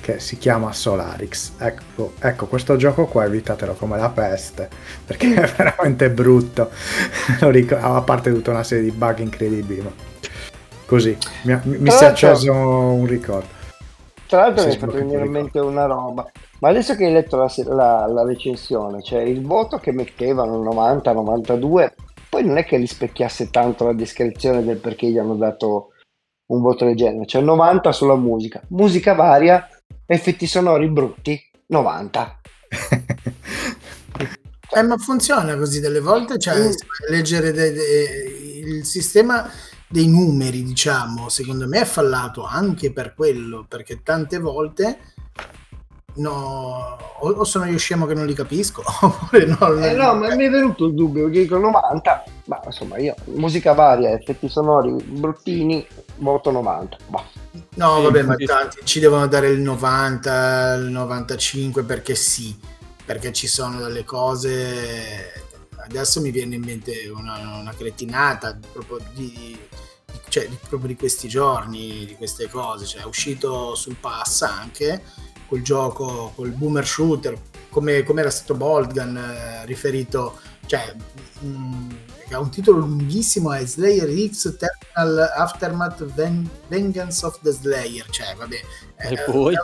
che 0.02 0.20
si 0.20 0.38
chiama 0.38 0.74
Solarix. 0.74 1.54
Ecco, 1.60 2.14
ecco, 2.20 2.48
questo 2.48 2.76
gioco 2.76 3.06
qua 3.06 3.24
evitatelo 3.24 3.74
come 3.76 3.98
la 3.98 4.10
peste, 4.10 4.68
perché 5.06 5.34
è 5.34 5.48
veramente 5.56 6.10
brutto, 6.10 6.70
ric- 7.40 7.72
a 7.72 8.02
parte 8.02 8.34
tutta 8.34 8.52
una 8.52 8.64
serie 8.64 8.84
di 8.84 8.92
bug 8.92 9.20
incredibili, 9.20 9.82
ma 9.82 9.92
così, 10.86 11.18
mi, 11.44 11.58
mi 11.64 11.90
si 11.90 12.04
è 12.04 12.08
acceso 12.08 12.54
un 12.54 13.06
ricordo. 13.06 13.56
Tra 14.28 14.42
l'altro 14.42 14.66
mi 14.66 14.74
è 14.74 14.78
fatto 14.78 14.92
venire 14.92 15.26
in 15.26 15.32
mente 15.32 15.60
una 15.60 15.86
roba, 15.86 16.30
ma 16.60 16.70
adesso 16.70 16.96
che 16.96 17.06
hai 17.06 17.14
letto 17.14 17.38
la, 17.38 17.52
la, 17.66 18.08
la 18.08 18.24
recensione, 18.24 19.02
cioè 19.02 19.22
il 19.22 19.42
voto 19.42 19.78
che 19.78 19.92
mettevano 19.92 20.62
90-92, 20.64 21.94
poi 22.30 22.46
non 22.46 22.58
è 22.58 22.66
che 22.66 22.78
rispecchiasse 22.78 23.50
tanto 23.50 23.86
la 23.86 23.94
descrizione 23.94 24.64
del 24.64 24.78
perché 24.78 25.08
gli 25.08 25.18
hanno 25.18 25.36
dato 25.36 25.92
un 26.48 26.62
voto 26.62 26.86
del 26.86 26.96
genere, 26.96 27.26
cioè 27.26 27.42
90 27.42 27.92
sulla 27.92 28.16
musica, 28.16 28.62
musica 28.70 29.14
varia, 29.14 29.68
effetti 30.08 30.48
sonori 30.48 30.90
brutti 30.90 31.40
90 31.68 32.40
eh, 34.74 34.82
ma 34.84 34.98
funziona 34.98 35.58
così 35.58 35.82
delle 35.82 36.00
volte 36.00 36.40
cioè 36.40 36.58
mm. 36.58 36.72
leggere 37.10 37.52
de- 37.52 37.74
de- 37.74 38.62
il 38.66 38.86
sistema 38.86 39.48
dei 39.90 40.08
numeri 40.08 40.64
diciamo 40.64 41.30
secondo 41.30 41.68
me 41.68 41.82
è 41.82 41.86
fallato 41.86 42.44
anche 42.44 42.92
per 42.94 43.14
quello 43.14 43.66
perché 43.68 44.02
tante 44.02 44.40
volte 44.40 44.98
no, 46.18 46.98
o, 47.20 47.44
sono 47.44 47.66
io 47.66 47.78
scemo 47.78 48.06
che 48.06 48.14
non 48.14 48.26
li 48.26 48.34
capisco 48.34 48.84
oppure 49.02 49.46
no, 49.46 49.74
eh 49.78 49.94
no 49.94 50.16
ma 50.16 50.36
mi 50.36 50.46
è 50.46 50.50
venuto 50.50 50.86
il 50.86 50.94
dubbio 50.94 51.26
che 51.30 51.42
dico 51.42 51.58
90 51.58 52.24
ma 52.46 52.62
insomma 52.66 52.98
io 52.98 53.16
musica 53.26 53.74
varia 53.74 54.12
effetti 54.12 54.48
sonori 54.48 54.92
bruttini 54.92 55.86
voto 56.18 56.52
90 56.52 56.98
bah. 57.08 57.24
No, 57.76 58.02
vabbè, 58.02 58.24
ma 58.24 58.36
tanti 58.36 58.80
ci 58.84 59.00
devono 59.00 59.28
dare 59.28 59.50
il 59.50 59.60
90, 59.60 60.76
il 60.76 60.86
95 60.86 61.84
perché 61.84 62.16
sì, 62.16 62.58
perché 63.06 63.32
ci 63.32 63.48
sono 63.48 63.80
delle 63.82 64.04
cose. 64.04 65.44
Adesso 65.88 66.22
mi 66.22 66.32
viene 66.32 66.56
in 66.56 66.64
mente 66.64 67.08
una, 67.08 67.60
una 67.60 67.74
cretinata 67.76 68.58
proprio 68.72 69.00
di, 69.14 69.58
cioè, 70.28 70.50
proprio 70.68 70.90
di 70.90 70.96
questi 70.96 71.28
giorni, 71.28 72.06
di 72.06 72.16
queste 72.16 72.50
cose. 72.50 72.86
Cioè, 72.86 73.02
è 73.02 73.06
uscito 73.06 73.76
sul 73.76 73.96
pass 73.96 74.42
anche 74.42 75.02
quel 75.48 75.64
gioco, 75.64 76.32
quel 76.36 76.52
boomer 76.52 76.86
shooter, 76.86 77.40
come, 77.70 78.04
come 78.04 78.22
era 78.22 78.30
stato 78.30 78.56
Boldgun 78.56 79.18
eh, 79.18 79.66
riferito, 79.66 80.40
cioè. 80.66 80.94
Mh, 81.40 81.48
mm, 81.48 81.90
ha 82.34 82.40
un 82.40 82.50
titolo 82.50 82.80
lunghissimo, 82.80 83.54
è 83.54 83.66
Slayer 83.66 84.10
X 84.30 84.58
Terminal 84.58 85.32
Aftermath 85.36 86.04
Ven- 86.14 86.50
Vengeance 86.68 87.26
of 87.26 87.40
the 87.42 87.52
Slayer, 87.52 88.06
cioè 88.10 88.36
vabbè. 88.36 88.60
E 88.98 89.14
eh, 89.14 89.24
poi? 89.32 89.56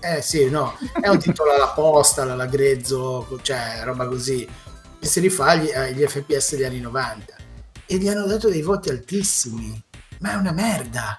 eh 0.00 0.20
sì, 0.20 0.50
no, 0.50 0.76
è 1.00 1.08
un 1.08 1.18
titolo 1.18 1.52
alla 1.52 1.68
posta, 1.68 2.22
alla 2.22 2.46
grezzo, 2.46 3.38
cioè 3.42 3.80
roba 3.84 4.06
così, 4.06 4.46
e 4.98 5.06
si 5.06 5.20
rifà 5.20 5.46
agli, 5.46 5.70
agli 5.70 6.04
FPS 6.04 6.52
degli 6.52 6.64
anni 6.64 6.80
90. 6.80 7.34
E 7.86 7.96
gli 7.96 8.08
hanno 8.08 8.26
dato 8.26 8.48
dei 8.48 8.62
voti 8.62 8.90
altissimi, 8.90 9.80
ma 10.18 10.32
è 10.32 10.34
una 10.34 10.52
merda. 10.52 11.18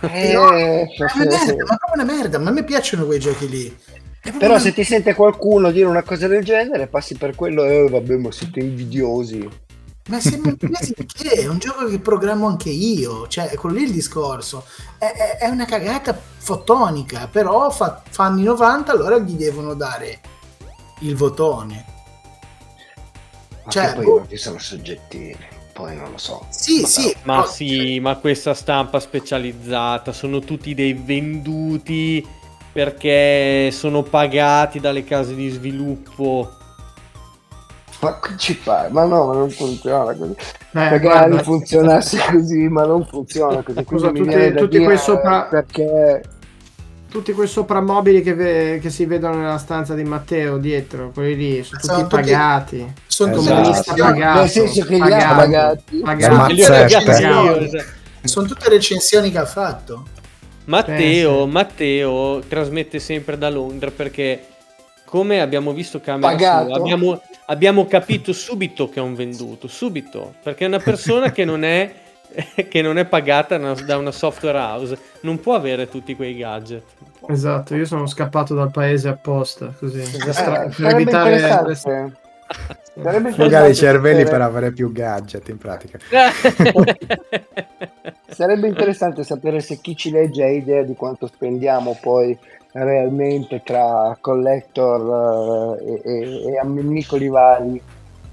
Eh, 0.00 0.32
no, 0.32 0.50
è 0.50 0.86
una 1.14 1.24
merda, 1.24 1.64
ma 1.64 1.74
è 1.76 1.92
una 1.94 2.04
merda, 2.04 2.38
ma 2.38 2.50
a 2.50 2.52
me 2.52 2.64
piacciono 2.64 3.06
quei 3.06 3.20
giochi 3.20 3.48
lì. 3.48 3.76
Però 4.20 4.54
una... 4.54 4.58
se 4.58 4.72
ti 4.72 4.84
sente 4.84 5.14
qualcuno 5.14 5.70
dire 5.70 5.86
una 5.86 6.02
cosa 6.02 6.26
del 6.26 6.44
genere, 6.44 6.88
passi 6.88 7.14
per 7.16 7.34
quello 7.34 7.64
e 7.64 7.84
eh, 7.84 7.88
vabbè, 7.88 8.16
ma 8.16 8.32
siete 8.32 8.60
invidiosi. 8.60 9.48
Ma 10.08 10.20
sembra 10.20 10.54
che 10.56 11.30
è 11.32 11.46
un 11.46 11.58
gioco 11.58 11.86
che 11.86 11.98
programmo 11.98 12.46
anche 12.46 12.70
io, 12.70 13.28
cioè 13.28 13.48
è 13.48 13.56
quello 13.56 13.76
lì 13.76 13.84
il 13.84 13.92
discorso. 13.92 14.64
È, 14.98 15.04
è, 15.04 15.36
è 15.38 15.48
una 15.48 15.66
cagata 15.66 16.18
fotonica, 16.38 17.28
però 17.30 17.70
fa, 17.70 18.02
fa, 18.08 18.24
anni 18.24 18.42
90, 18.42 18.90
allora 18.90 19.18
gli 19.18 19.34
devono 19.34 19.74
dare 19.74 20.20
il 21.00 21.14
votone. 21.14 21.84
Ma 23.64 23.70
cioè, 23.70 23.94
poi 23.94 24.04
boh. 24.04 24.26
ci 24.28 24.38
sono 24.38 24.58
soggettini, 24.58 25.46
poi 25.78 25.94
non 25.94 26.10
lo 26.10 26.18
so. 26.18 26.44
Sì, 26.48 26.80
ma, 26.80 26.86
sì. 26.88 27.16
Ma 27.22 27.34
però, 27.36 27.46
sì, 27.46 27.68
cioè... 27.68 28.00
ma 28.00 28.16
questa 28.16 28.52
stampa 28.52 28.98
specializzata 28.98 30.12
sono 30.12 30.40
tutti 30.40 30.74
dei 30.74 30.92
venduti 30.92 32.26
perché 32.72 33.70
sono 33.70 34.02
pagati 34.02 34.80
dalle 34.80 35.04
case 35.04 35.36
di 35.36 35.48
sviluppo 35.48 36.56
ma 38.00 38.16
ci 38.36 38.54
fai? 38.54 38.90
Ma 38.92 39.04
no, 39.04 39.26
ma 39.26 39.34
non 39.34 39.50
funziona 39.50 40.14
così. 40.14 40.30
Eh, 40.30 40.36
Magari 40.72 41.36
funzionasse 41.42 42.18
così, 42.30 42.68
ma 42.68 42.84
non 42.84 43.04
funziona 43.04 43.60
così. 43.62 43.82
Scusa, 43.84 44.12
tutti, 44.12 44.54
tutti 44.54 44.78
quei 44.78 44.98
sopra... 44.98 45.46
Perché... 45.50 46.22
Tutti 47.10 47.32
quei 47.32 47.48
soprammobili 47.48 48.22
che, 48.22 48.34
ve... 48.34 48.78
che, 48.82 48.90
si 48.90 49.06
vedono 49.06 49.36
nella 49.36 49.58
stanza 49.58 49.94
di 49.94 50.04
Matteo 50.04 50.58
dietro, 50.58 51.10
quelli 51.12 51.36
lì, 51.36 51.64
sono, 51.64 51.80
sono 51.80 51.98
tutti, 52.02 52.14
pagati. 52.16 52.92
Sono 53.06 53.36
esatto. 53.36 53.94
pagato. 53.94 54.40
Nel 54.40 54.48
senso 54.48 54.84
che 54.84 54.94
li 54.94 55.00
ha 55.00 55.34
pagati. 55.34 56.00
pagati. 56.00 56.60
pagati. 56.60 57.80
Sono 58.22 58.46
tutte 58.46 58.68
recensioni 58.68 59.30
che 59.30 59.38
ha 59.38 59.46
fatto. 59.46 60.06
Matteo, 60.64 61.46
Matteo 61.46 62.40
trasmette 62.46 62.98
sempre 62.98 63.38
da 63.38 63.48
Londra 63.48 63.90
perché 63.90 64.44
come 65.04 65.40
abbiamo 65.40 65.72
visto 65.72 66.00
camera 66.00 66.36
sua, 66.36 66.74
abbiamo, 66.74 67.22
abbiamo, 67.46 67.86
capito 67.86 68.34
subito 68.34 68.90
che 68.90 69.00
è 69.00 69.02
un 69.02 69.14
venduto, 69.14 69.66
subito, 69.66 70.34
perché 70.42 70.64
è 70.64 70.68
una 70.68 70.78
persona 70.78 71.32
che 71.32 71.46
non 71.46 71.64
è, 71.64 71.90
che 72.68 72.82
non 72.82 72.98
è 72.98 73.04
pagata 73.04 73.56
da 73.58 73.96
una 73.96 74.12
software 74.12 74.58
house, 74.58 74.98
non 75.22 75.40
può 75.40 75.54
avere 75.54 75.88
tutti 75.88 76.14
quei 76.14 76.36
gadget. 76.36 76.82
Esatto, 77.26 77.74
io 77.74 77.84
sono 77.84 78.06
scappato 78.06 78.54
dal 78.54 78.70
paese 78.70 79.08
apposta, 79.08 79.74
così, 79.78 80.00
eh, 80.00 80.32
stra- 80.32 80.68
per 80.74 80.86
evitare... 80.86 82.12
Magari 82.94 83.70
i 83.70 83.74
cervelli 83.74 84.24
per 84.24 84.40
avere 84.40 84.72
più 84.72 84.90
gadget 84.90 85.48
in 85.48 85.58
pratica. 85.58 85.98
Sarebbe 88.26 88.68
interessante 88.68 89.22
sapere 89.22 89.60
se 89.60 89.78
chi 89.80 89.94
ci 89.94 90.10
legge 90.10 90.44
ha 90.44 90.48
idea 90.48 90.82
di 90.82 90.94
quanto 90.94 91.26
spendiamo 91.26 91.98
poi 92.00 92.36
realmente 92.72 93.62
tra 93.64 94.16
collector 94.20 95.78
eh, 95.80 95.92
e, 95.92 96.00
e, 96.04 96.52
e 96.52 96.58
ammiccoli 96.58 97.28
vari, 97.28 97.80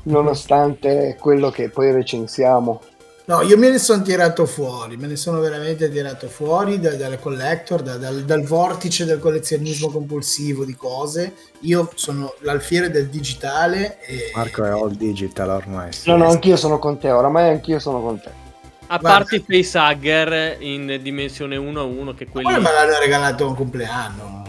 nonostante 0.03 1.17
quello 1.19 1.49
che 1.49 1.69
poi 1.69 1.91
recensiamo. 1.91 2.81
No, 3.27 3.41
io 3.41 3.57
me 3.57 3.69
ne 3.69 3.79
sono 3.79 4.03
tirato 4.03 4.45
fuori, 4.45 4.97
me 4.97 5.07
ne 5.07 5.15
sono 5.15 5.39
veramente 5.39 5.89
tirato 5.89 6.27
fuori 6.27 6.79
da, 6.79 6.93
dalle 6.93 7.17
collector, 7.17 7.81
da, 7.81 7.97
dal, 7.97 8.21
dal, 8.21 8.43
vortice 8.43 9.03
del 9.03 9.17
collezionismo 9.17 9.89
compulsivo 9.89 10.63
di 10.63 10.75
cose. 10.75 11.33
Io 11.61 11.89
sono 11.95 12.35
l'alfiere 12.41 12.91
del 12.91 13.07
digitale. 13.07 13.99
E, 14.01 14.31
Marco 14.35 14.63
è 14.63 14.69
all 14.69 14.95
digital 14.95 15.49
ormai. 15.49 15.91
Sì. 15.91 16.07
No, 16.11 16.17
no, 16.17 16.29
anch'io 16.29 16.55
sono 16.55 16.77
con 16.77 16.99
te, 16.99 17.09
oramai 17.09 17.49
anch'io 17.49 17.79
sono 17.79 17.99
con 17.99 18.21
te. 18.21 18.29
A 18.87 18.99
Guarda. 18.99 19.09
parte 19.09 19.35
i 19.37 19.63
facehugger 19.63 20.57
in 20.59 20.99
dimensione 21.01 21.55
1 21.55 21.79
a 21.79 21.83
1 21.83 22.13
che 22.13 22.27
quelli... 22.27 22.51
Poi 22.51 22.61
me 22.61 22.71
l'hanno 22.71 22.99
regalato 22.99 23.47
un 23.47 23.55
compleanno. 23.55 24.43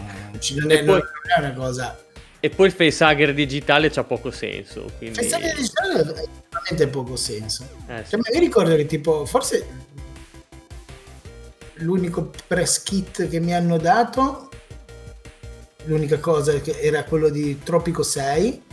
Non 0.55 0.71
è, 0.71 0.83
poi... 0.83 0.99
non 0.99 1.01
è 1.35 1.39
una 1.39 1.53
cosa... 1.53 1.97
E 2.39 2.49
poi 2.49 2.67
il 2.67 2.73
facehugger 2.73 3.33
digitale 3.33 3.89
c'ha 3.89 4.03
poco 4.03 4.31
senso. 4.31 4.85
Quindi... 4.97 5.19
Il 5.19 5.25
facehugger 5.25 5.55
digitale 5.55 5.93
ha 5.93 6.03
veramente 6.03 6.87
poco 6.87 7.15
senso. 7.15 7.67
Eh, 7.87 8.03
sì. 8.03 8.11
cioè, 8.11 8.19
mi 8.31 8.39
ricordo 8.39 8.75
che 8.75 8.85
tipo, 8.85 9.25
forse 9.25 9.85
l'unico 11.75 12.31
press 12.47 12.81
kit 12.83 13.27
che 13.27 13.39
mi 13.39 13.53
hanno 13.53 13.77
dato, 13.77 14.49
l'unica 15.85 16.19
cosa 16.19 16.53
che 16.59 16.79
era 16.79 17.03
quello 17.03 17.29
di 17.29 17.59
Tropico 17.63 18.03
6 18.03 18.63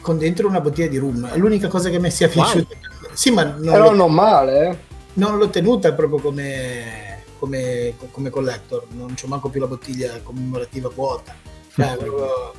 con 0.00 0.18
dentro 0.18 0.48
una 0.48 0.60
bottiglia 0.60 0.88
di 0.88 0.98
rum. 0.98 1.28
È 1.28 1.36
l'unica 1.36 1.68
cosa 1.68 1.88
che 1.88 1.98
mi 1.98 2.10
sia 2.10 2.28
piaciuta. 2.28 2.76
Sì, 3.12 3.30
ma 3.30 3.44
non, 3.44 3.60
Però 3.60 3.90
l'ho, 3.90 3.96
non 3.96 4.12
male, 4.12 4.68
eh. 4.68 4.76
non 5.14 5.38
l'ho 5.38 5.48
tenuta 5.48 5.92
proprio 5.92 6.18
come, 6.18 7.22
come, 7.38 7.94
come 8.10 8.30
collector. 8.30 8.86
Non 8.90 9.14
c'ho 9.14 9.28
manco 9.28 9.48
più 9.48 9.60
la 9.60 9.66
bottiglia 9.66 10.20
commemorativa 10.22 10.88
vuota. 10.88 11.34
Cioè, 11.74 11.96
proprio- 11.96 12.52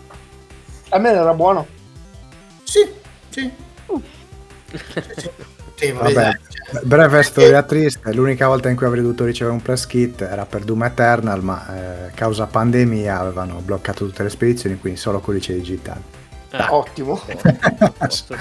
A 0.94 1.00
me 1.00 1.10
era 1.10 1.34
buono. 1.34 1.66
Sì, 2.64 2.88
sì. 3.30 3.52
Sì, 4.72 5.04
sì. 5.18 5.30
Sì, 5.76 5.92
vabbè, 5.92 6.14
cioè, 6.14 6.82
breve 6.84 7.24
storia 7.24 7.64
triste, 7.64 8.14
l'unica 8.14 8.48
volta 8.48 8.70
in 8.70 8.76
cui 8.76 8.86
avrei 8.86 9.02
dovuto 9.02 9.26
ricevere 9.26 9.56
un 9.56 9.62
press 9.62 9.88
kit 9.88 10.22
era 10.22 10.46
per 10.46 10.64
Doom 10.64 10.84
Eternal, 10.84 11.44
ma 11.44 12.08
eh, 12.08 12.12
causa 12.14 12.46
pandemia 12.46 13.20
avevano 13.20 13.56
bloccato 13.56 14.06
tutte 14.06 14.24
le 14.24 14.30
spedizioni, 14.30 14.78
quindi 14.80 15.00
solo 15.00 15.20
codice 15.20 15.54
digitale. 15.56 16.02
Eh, 16.52 16.66
Ottimo. 16.70 17.20
posto. 17.98 18.36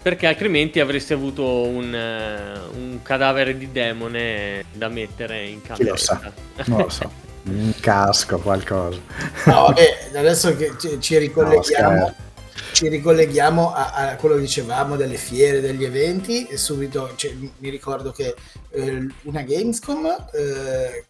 Perché 0.00 0.26
altrimenti 0.26 0.80
avresti 0.80 1.12
avuto 1.12 1.44
un, 1.44 1.92
eh, 1.94 2.60
un 2.76 3.00
cadavere 3.02 3.58
di 3.58 3.70
demone 3.70 4.64
da 4.72 4.88
mettere 4.88 5.44
in 5.44 5.60
Chi 5.60 5.84
lo 5.84 5.96
sa, 5.96 6.14
cameretta. 6.16 6.64
non 6.66 6.78
lo 6.78 6.88
so, 6.88 7.10
un 7.44 7.72
casco, 7.80 8.38
qualcosa. 8.38 8.98
No, 9.46 9.66
vabbè, 9.66 10.10
adesso 10.14 10.54
che 10.56 10.72
ci, 11.00 11.18
ricolleghiamo, 11.18 11.96
No, 11.96 12.14
ci 12.72 12.88
ricolleghiamo 12.88 13.72
a, 13.72 13.92
a 13.92 14.16
quello 14.16 14.36
che 14.36 14.42
dicevamo 14.42 14.96
delle 14.96 15.16
fiere, 15.16 15.60
degli 15.60 15.84
eventi, 15.84 16.46
e 16.46 16.56
subito 16.56 17.12
cioè, 17.16 17.34
mi 17.34 17.68
ricordo 17.68 18.12
che 18.12 18.34
eh, 18.70 19.06
una 19.22 19.42
Gamescom 19.42 20.06
eh, 20.32 21.04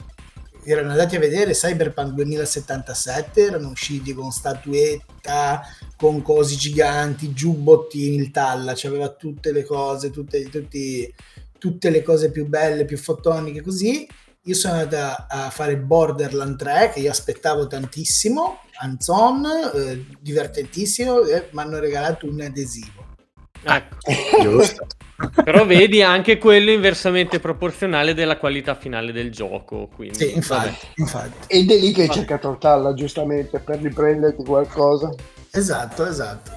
erano 0.64 0.90
andati 0.90 1.16
a 1.16 1.18
vedere 1.18 1.52
Cyberpunk 1.52 2.12
2077, 2.12 3.42
erano 3.42 3.68
usciti 3.68 4.14
con 4.14 4.30
statuetta, 4.30 5.62
con 5.96 6.22
cosi 6.22 6.56
giganti, 6.56 7.32
giubbottini, 7.32 8.16
il 8.16 8.30
talla, 8.30 8.72
c'aveva 8.74 9.08
tutte 9.08 9.52
le 9.52 9.64
cose, 9.64 10.10
tutte, 10.10 10.48
tutti- 10.48 11.12
tutte 11.58 11.90
le 11.90 12.02
cose 12.02 12.30
più 12.30 12.46
belle, 12.46 12.84
più 12.84 12.96
fotoniche 12.96 13.60
così. 13.60 14.06
Io 14.44 14.54
sono 14.54 14.74
andata 14.74 15.26
a 15.28 15.50
fare 15.50 15.76
Borderland 15.76 16.56
3 16.56 16.90
che 16.92 16.98
io 16.98 17.10
aspettavo 17.10 17.68
tantissimo, 17.68 18.62
hands-on, 18.80 19.46
eh, 19.74 20.04
divertentissimo, 20.18 21.22
e 21.22 21.48
mi 21.52 21.60
hanno 21.60 21.78
regalato 21.78 22.26
un 22.26 22.40
adesivo. 22.40 23.06
Ecco. 23.62 23.96
Giusto. 24.42 24.86
Però 25.44 25.64
vedi 25.64 26.02
anche 26.02 26.38
quello 26.38 26.72
inversamente 26.72 27.38
proporzionale 27.38 28.14
della 28.14 28.36
qualità 28.36 28.74
finale 28.74 29.12
del 29.12 29.30
gioco. 29.30 29.88
Quindi, 29.94 30.16
Sì, 30.16 30.34
infatti, 30.34 30.86
infatti. 30.96 31.46
Ed 31.46 31.70
è 31.70 31.76
lì 31.76 31.92
che 31.92 32.02
hai 32.02 32.10
cercato 32.10 32.50
il 32.50 32.58
talla, 32.58 32.94
giustamente, 32.94 33.60
per 33.60 33.78
riprenderti 33.78 34.42
qualcosa. 34.42 35.14
Esatto, 35.52 36.04
esatto. 36.04 36.50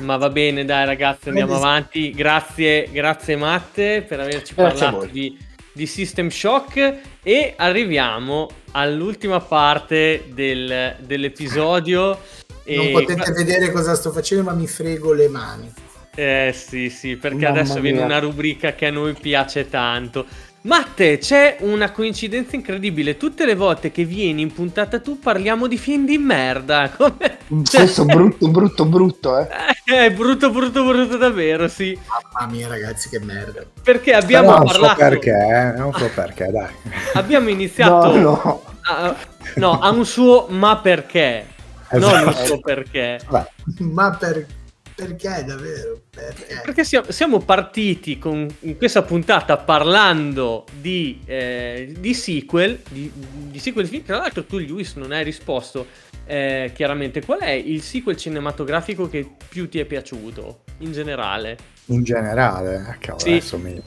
Ma 0.00 0.16
va 0.16 0.30
bene, 0.30 0.64
dai 0.64 0.84
ragazzi, 0.84 1.28
andiamo 1.28 1.54
avanti. 1.54 2.10
Grazie, 2.10 2.88
grazie 2.90 3.36
Matte 3.36 4.02
per 4.02 4.18
averci 4.18 4.54
Grazie 4.54 4.86
parlato 4.86 5.04
di, 5.04 5.38
di 5.72 5.86
System 5.86 6.28
Shock 6.28 6.98
e 7.22 7.54
arriviamo 7.56 8.48
all'ultima 8.72 9.40
parte 9.40 10.24
del- 10.32 10.96
dell'episodio. 11.00 12.18
Non 12.64 12.90
potete 12.92 13.32
vedere 13.32 13.70
cosa 13.72 13.94
sto 13.94 14.10
facendo, 14.12 14.44
ma 14.44 14.52
mi 14.52 14.66
frego 14.66 15.12
le 15.12 15.28
mani. 15.28 15.72
Eh 16.14 16.52
sì, 16.54 16.90
sì, 16.90 17.16
perché 17.16 17.46
Mamma 17.46 17.60
adesso 17.60 17.80
viene 17.80 17.96
mia. 17.98 18.06
una 18.06 18.18
rubrica 18.18 18.74
che 18.74 18.86
a 18.86 18.90
noi 18.90 19.14
piace 19.14 19.68
tanto. 19.70 20.26
Matte, 20.64 21.18
c'è 21.18 21.56
una 21.60 21.90
coincidenza 21.90 22.54
incredibile. 22.54 23.16
Tutte 23.16 23.44
le 23.44 23.56
volte 23.56 23.90
che 23.90 24.04
vieni 24.04 24.42
in 24.42 24.52
puntata 24.52 25.00
tu 25.00 25.18
parliamo 25.18 25.66
di 25.66 25.76
film 25.76 26.06
di 26.06 26.18
merda. 26.18 26.88
Come... 26.96 27.38
Cioè, 27.64 27.80
Questo 27.80 28.04
brutto, 28.04 28.48
brutto, 28.48 28.84
brutto, 28.84 29.38
eh. 29.38 29.48
È 29.84 30.10
brutto, 30.12 30.50
brutto, 30.50 30.84
brutto 30.84 31.16
davvero, 31.16 31.66
sì. 31.66 31.98
Mamma 32.32 32.52
mia, 32.52 32.68
ragazzi, 32.68 33.08
che 33.08 33.18
merda. 33.18 33.64
Perché 33.82 34.12
Però 34.12 34.22
abbiamo 34.22 34.54
ha 34.54 34.60
un 34.60 34.68
suo 34.68 34.78
parlato... 34.78 34.98
perché, 35.00 35.30
eh, 35.30 35.80
un 35.80 35.92
suo 35.94 36.10
perché, 36.14 36.50
dai. 36.52 36.72
Abbiamo 37.14 37.48
iniziato... 37.48 38.16
No, 38.16 38.20
no. 38.20 38.62
a- 38.82 39.16
no, 39.56 39.78
ha 39.80 39.90
un 39.90 40.06
suo 40.06 40.46
ma 40.48 40.78
perché. 40.78 41.46
Non 41.92 42.02
un 42.04 42.28
Esatto. 42.28 42.44
suo 42.46 42.60
perché. 42.60 43.20
Vabbè, 43.28 43.48
Ma 43.80 44.16
per- 44.18 44.46
perché 44.94 45.44
davvero? 45.44 46.00
Perché? 46.10 46.60
Perché 46.64 46.84
siamo, 46.84 47.10
siamo 47.10 47.38
partiti 47.40 48.18
con, 48.18 48.46
in 48.60 48.76
questa 48.76 49.02
puntata 49.02 49.56
parlando 49.56 50.64
di, 50.80 51.20
eh, 51.24 51.94
di 51.98 52.14
sequel, 52.14 52.80
di, 52.88 53.10
di 53.14 53.58
sequel 53.58 53.86
film. 53.88 54.04
Tra 54.04 54.18
l'altro, 54.18 54.44
tu, 54.44 54.58
Lewis, 54.58 54.94
non 54.94 55.12
hai 55.12 55.24
risposto 55.24 55.86
eh, 56.26 56.70
chiaramente 56.74 57.24
qual 57.24 57.40
è 57.40 57.50
il 57.50 57.82
sequel 57.82 58.16
cinematografico 58.16 59.08
che 59.08 59.28
più 59.48 59.68
ti 59.68 59.78
è 59.78 59.84
piaciuto 59.84 60.64
in 60.78 60.92
generale. 60.92 61.56
in 61.86 62.02
generale, 62.04 62.74
eh, 62.90 62.98
cavolo, 62.98 63.18
Sì. 63.24 63.30
adesso 63.30 63.58
mi... 63.58 63.80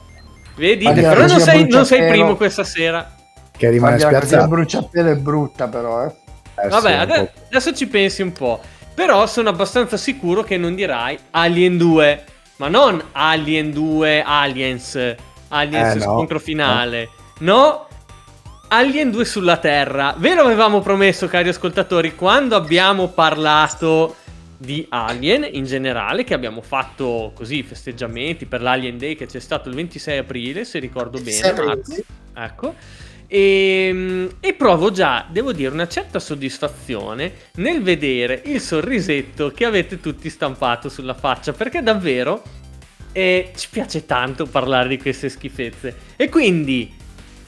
Vedi? 0.56 0.84
La 0.84 0.92
Però 0.92 1.26
non 1.26 1.40
sei, 1.40 1.66
non 1.68 1.84
sei 1.86 2.08
primo 2.08 2.36
questa 2.36 2.64
sera. 2.64 3.14
che 3.56 3.70
rimane 3.70 3.98
spiazzato. 3.98 4.48
bruciapelo 4.48 5.10
è 5.10 5.16
brutta, 5.16 5.68
però, 5.68 6.04
eh. 6.06 6.14
Eh, 6.58 6.68
Vabbè, 6.68 7.06
sì, 7.06 7.28
adesso 7.50 7.74
ci 7.74 7.86
pensi 7.86 8.22
un 8.22 8.32
po'. 8.32 8.60
Però 8.96 9.26
sono 9.26 9.50
abbastanza 9.50 9.98
sicuro 9.98 10.42
che 10.42 10.56
non 10.56 10.74
dirai 10.74 11.18
Alien 11.32 11.76
2. 11.76 12.24
Ma 12.56 12.68
non 12.68 13.00
Alien 13.12 13.70
2 13.70 14.22
Aliens. 14.22 15.14
Aliens 15.48 15.94
Eh, 15.94 15.98
no. 15.98 16.04
scontro 16.04 16.40
finale. 16.40 17.10
No. 17.40 17.86
Alien 18.68 19.10
2 19.10 19.24
sulla 19.26 19.58
Terra. 19.58 20.14
Ve 20.16 20.34
lo 20.34 20.40
avevamo 20.44 20.80
promesso, 20.80 21.28
cari 21.28 21.50
ascoltatori, 21.50 22.14
quando 22.14 22.56
abbiamo 22.56 23.08
parlato 23.08 24.16
di 24.56 24.86
Alien 24.88 25.46
in 25.52 25.66
generale, 25.66 26.24
che 26.24 26.32
abbiamo 26.32 26.62
fatto 26.62 27.32
così 27.34 27.62
festeggiamenti 27.62 28.46
per 28.46 28.62
l'Alien 28.62 28.96
Day 28.96 29.14
che 29.14 29.26
c'è 29.26 29.40
stato 29.40 29.68
il 29.68 29.74
26 29.74 30.16
aprile, 30.16 30.64
se 30.64 30.78
ricordo 30.78 31.20
bene. 31.20 31.52
Marco. 31.52 31.94
Ecco. 32.34 32.74
E, 33.28 34.28
e 34.38 34.54
provo 34.54 34.90
già, 34.90 35.26
devo 35.28 35.52
dire, 35.52 35.72
una 35.72 35.88
certa 35.88 36.18
soddisfazione 36.18 37.32
nel 37.56 37.82
vedere 37.82 38.42
il 38.46 38.60
sorrisetto 38.60 39.50
che 39.50 39.64
avete 39.64 40.00
tutti 40.00 40.30
stampato 40.30 40.88
sulla 40.88 41.14
faccia, 41.14 41.52
perché 41.52 41.82
davvero 41.82 42.42
eh, 43.16 43.52
ci 43.56 43.68
piace 43.70 44.04
tanto 44.04 44.44
parlare 44.44 44.88
di 44.88 44.98
queste 44.98 45.30
schifezze. 45.30 45.96
E 46.16 46.28
quindi, 46.28 46.92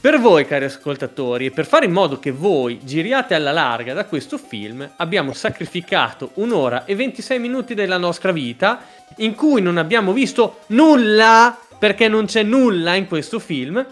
per 0.01 0.19
voi, 0.19 0.45
cari 0.45 0.65
ascoltatori, 0.65 1.45
e 1.45 1.51
per 1.51 1.67
fare 1.67 1.85
in 1.85 1.91
modo 1.91 2.17
che 2.17 2.31
voi 2.31 2.79
giriate 2.83 3.35
alla 3.35 3.51
larga 3.51 3.93
da 3.93 4.05
questo 4.05 4.39
film, 4.39 4.89
abbiamo 4.97 5.31
sacrificato 5.31 6.31
un'ora 6.35 6.85
e 6.85 6.95
26 6.95 7.39
minuti 7.39 7.73
della 7.75 7.97
nostra 7.97 8.31
vita, 8.31 8.81
in 9.17 9.35
cui 9.35 9.61
non 9.61 9.77
abbiamo 9.77 10.11
visto 10.11 10.61
nulla, 10.67 11.55
perché 11.77 12.07
non 12.07 12.25
c'è 12.25 12.43
nulla 12.43 12.95
in 12.95 13.07
questo 13.07 13.39
film, 13.39 13.85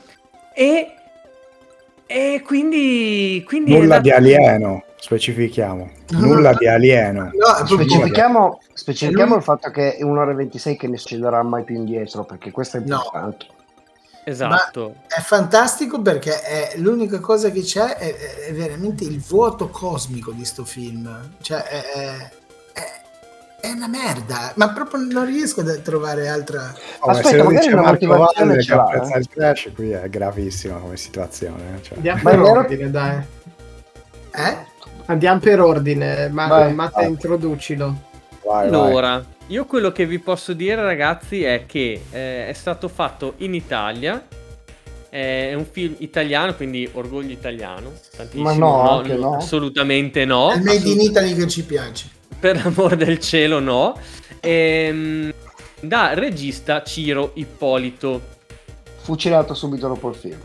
e... 0.54 0.97
E 2.08 2.42
quindi... 2.46 3.44
quindi 3.46 3.72
Nulla 3.72 3.98
andato- 3.98 4.02
di 4.04 4.12
alieno, 4.12 4.84
specifichiamo. 4.98 5.90
Nulla 6.12 6.54
di 6.54 6.68
alieno. 6.68 7.24
No, 7.34 7.66
Specifichiamo, 7.66 8.62
specifichiamo 8.74 9.36
il 9.36 9.44
fatto 9.44 9.70
che 9.72 9.96
è 9.98 10.04
un'ora 10.04 10.32
e 10.32 10.36
26 10.36 10.78
che 10.78 10.88
ne 10.88 10.98
succederà 10.98 11.44
mai 11.44 11.64
più 11.64 11.76
indietro, 11.76 12.24
perché 12.24 12.52
questo 12.52 12.78
è 12.78 12.80
No. 12.86 12.96
importante. 12.96 13.46
Esatto. 14.24 14.96
È 15.08 15.22
fantastico 15.22 16.02
perché 16.02 16.42
è 16.42 16.74
l'unica 16.78 17.20
cosa 17.20 17.50
che 17.50 17.62
c'è 17.62 17.96
è, 17.96 18.16
è 18.48 18.54
veramente 18.54 19.06
il 19.06 19.20
vuoto 19.22 19.70
cosmico 19.70 20.32
di 20.32 20.44
sto 20.44 20.66
film. 20.66 21.36
Cioè, 21.42 21.64
è- 21.64 21.84
è- 21.94 22.32
è 23.68 23.72
una 23.72 23.88
merda, 23.88 24.54
ma 24.56 24.72
proprio 24.72 25.02
non 25.02 25.26
riesco 25.26 25.62
a 25.62 25.76
trovare 25.78 26.28
altra. 26.30 26.74
Oh, 27.00 27.08
ma 27.08 27.12
Aspetta, 27.12 27.30
se 27.30 27.38
lo 27.38 27.44
magari 27.44 27.60
dice 27.66 27.74
una 27.74 27.82
Marco 27.84 28.06
motivazione 28.06 28.50
Valle 28.52 28.66
che 28.66 28.74
apprezza 28.74 29.16
eh. 29.16 29.20
il 29.20 29.28
trash, 29.28 29.70
qui 29.76 29.90
è 29.92 30.10
gravissima 30.10 30.78
come 30.78 30.98
situazione. 30.98 31.76
eh, 31.78 31.84
cioè. 31.84 31.96
Andiamo 31.98 32.22
Ma 32.24 32.30
per 32.30 32.40
vero- 32.40 32.52
ordine, 32.52 32.90
dai. 32.92 33.22
Eh? 34.36 34.58
Andiamo 35.06 35.40
per 35.40 35.60
ordine. 35.62 36.30
Ma, 36.30 36.48
Vai. 36.48 36.74
Matte, 36.74 37.02
Vai. 37.02 37.08
introducilo. 37.10 37.86
Vai, 38.44 38.70
vai. 38.70 38.80
Allora, 38.86 39.26
io 39.48 39.66
quello 39.66 39.92
che 39.92 40.06
vi 40.06 40.20
posso 40.20 40.54
dire, 40.54 40.82
ragazzi, 40.82 41.44
è 41.44 41.66
che 41.66 42.04
eh, 42.10 42.48
è 42.48 42.54
stato 42.54 42.88
fatto 42.88 43.34
in 43.38 43.54
Italia. 43.54 44.26
È 45.10 45.54
un 45.54 45.66
film 45.66 45.96
italiano, 46.00 46.54
quindi 46.54 46.88
orgoglio 46.94 47.32
italiano. 47.32 47.92
Tantissimo. 48.16 48.44
Ma 48.44 48.54
no, 48.54 48.90
anche 49.00 49.16
no. 49.16 49.36
Assolutamente 49.38 50.26
no. 50.26 50.52
È 50.52 50.56
il 50.58 50.64
Made 50.64 50.90
in 50.90 51.00
Italy 51.00 51.34
che 51.34 51.48
ci 51.48 51.64
piace. 51.64 52.10
Per 52.40 52.64
l'amor 52.64 52.96
del 52.96 53.20
cielo, 53.20 53.60
no. 53.60 54.00
Ehm, 54.40 55.34
da 55.80 56.14
regista 56.14 56.84
Ciro 56.84 57.32
Ippolito. 57.36 58.36
Fucilato 59.02 59.54
subito 59.54 59.88
dopo 59.88 60.10
il 60.10 60.16
film. 60.16 60.40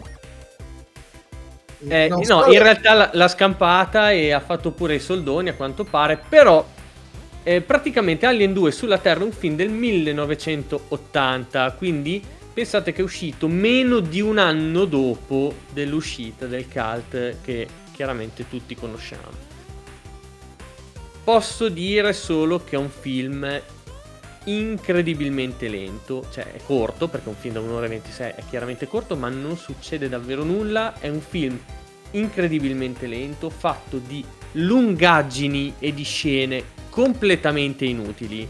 Eh, 1.89 2.09
no, 2.09 2.23
so- 2.23 2.47
in 2.47 2.63
realtà 2.63 2.95
l'ha- 2.95 3.11
l'ha 3.13 3.29
scampata 3.29 4.13
e 4.13 4.33
ha 4.33 4.41
fatto 4.41 4.71
pure 4.71 4.95
i 4.95 5.01
soldoni 5.01 5.49
a 5.49 5.55
quanto 5.55 5.85
pare, 5.85 6.21
però 6.29 6.65
eh, 7.43 7.61
praticamente 7.61 8.25
Alien 8.25 8.53
2 8.53 8.71
sulla 8.71 8.99
Terra 8.99 9.21
è 9.21 9.25
un 9.25 9.33
film 9.33 9.57
del 9.57 9.71
1980, 9.71 11.73
quindi 11.73 12.23
pensate 12.53 12.93
che 12.93 13.01
è 13.01 13.05
uscito 13.05 13.49
meno 13.49 13.99
di 13.99 14.21
un 14.21 14.39
anno 14.39 14.85
dopo 14.85 15.53
dell'uscita 15.73 16.47
del 16.47 16.69
cult 16.69 17.37
che 17.43 17.67
chiaramente 17.93 18.49
tutti 18.49 18.77
conosciamo. 18.77 19.51
Posso 21.25 21.69
dire 21.69 22.13
solo 22.13 22.63
che 22.65 22.77
è 22.77 22.79
un 22.79 22.91
film 22.91 23.61
incredibilmente 24.45 25.69
lento, 25.69 26.25
cioè 26.33 26.53
è 26.53 26.61
corto 26.67 27.07
perché 27.07 27.29
un 27.29 27.37
film 27.37 27.55
da 27.55 27.61
1 27.61 27.73
ora 27.75 27.87
e 27.87 27.91
26 27.91 28.33
è 28.37 28.43
chiaramente 28.49 28.89
corto, 28.89 29.17
ma 29.17 29.29
non 29.29 29.57
succede 29.57 30.09
davvero 30.09 30.43
nulla, 30.43 30.95
è 30.99 31.09
un 31.09 31.21
film 31.21 31.59
incredibilmente 32.13 33.07
lento, 33.07 33.51
fatto 33.51 33.99
di 33.99 34.25
lungaggini 34.53 35.75
e 35.79 35.95
di 35.95 36.03
scene 36.03 36.65
completamente 36.91 37.85
inutili. 37.85 38.49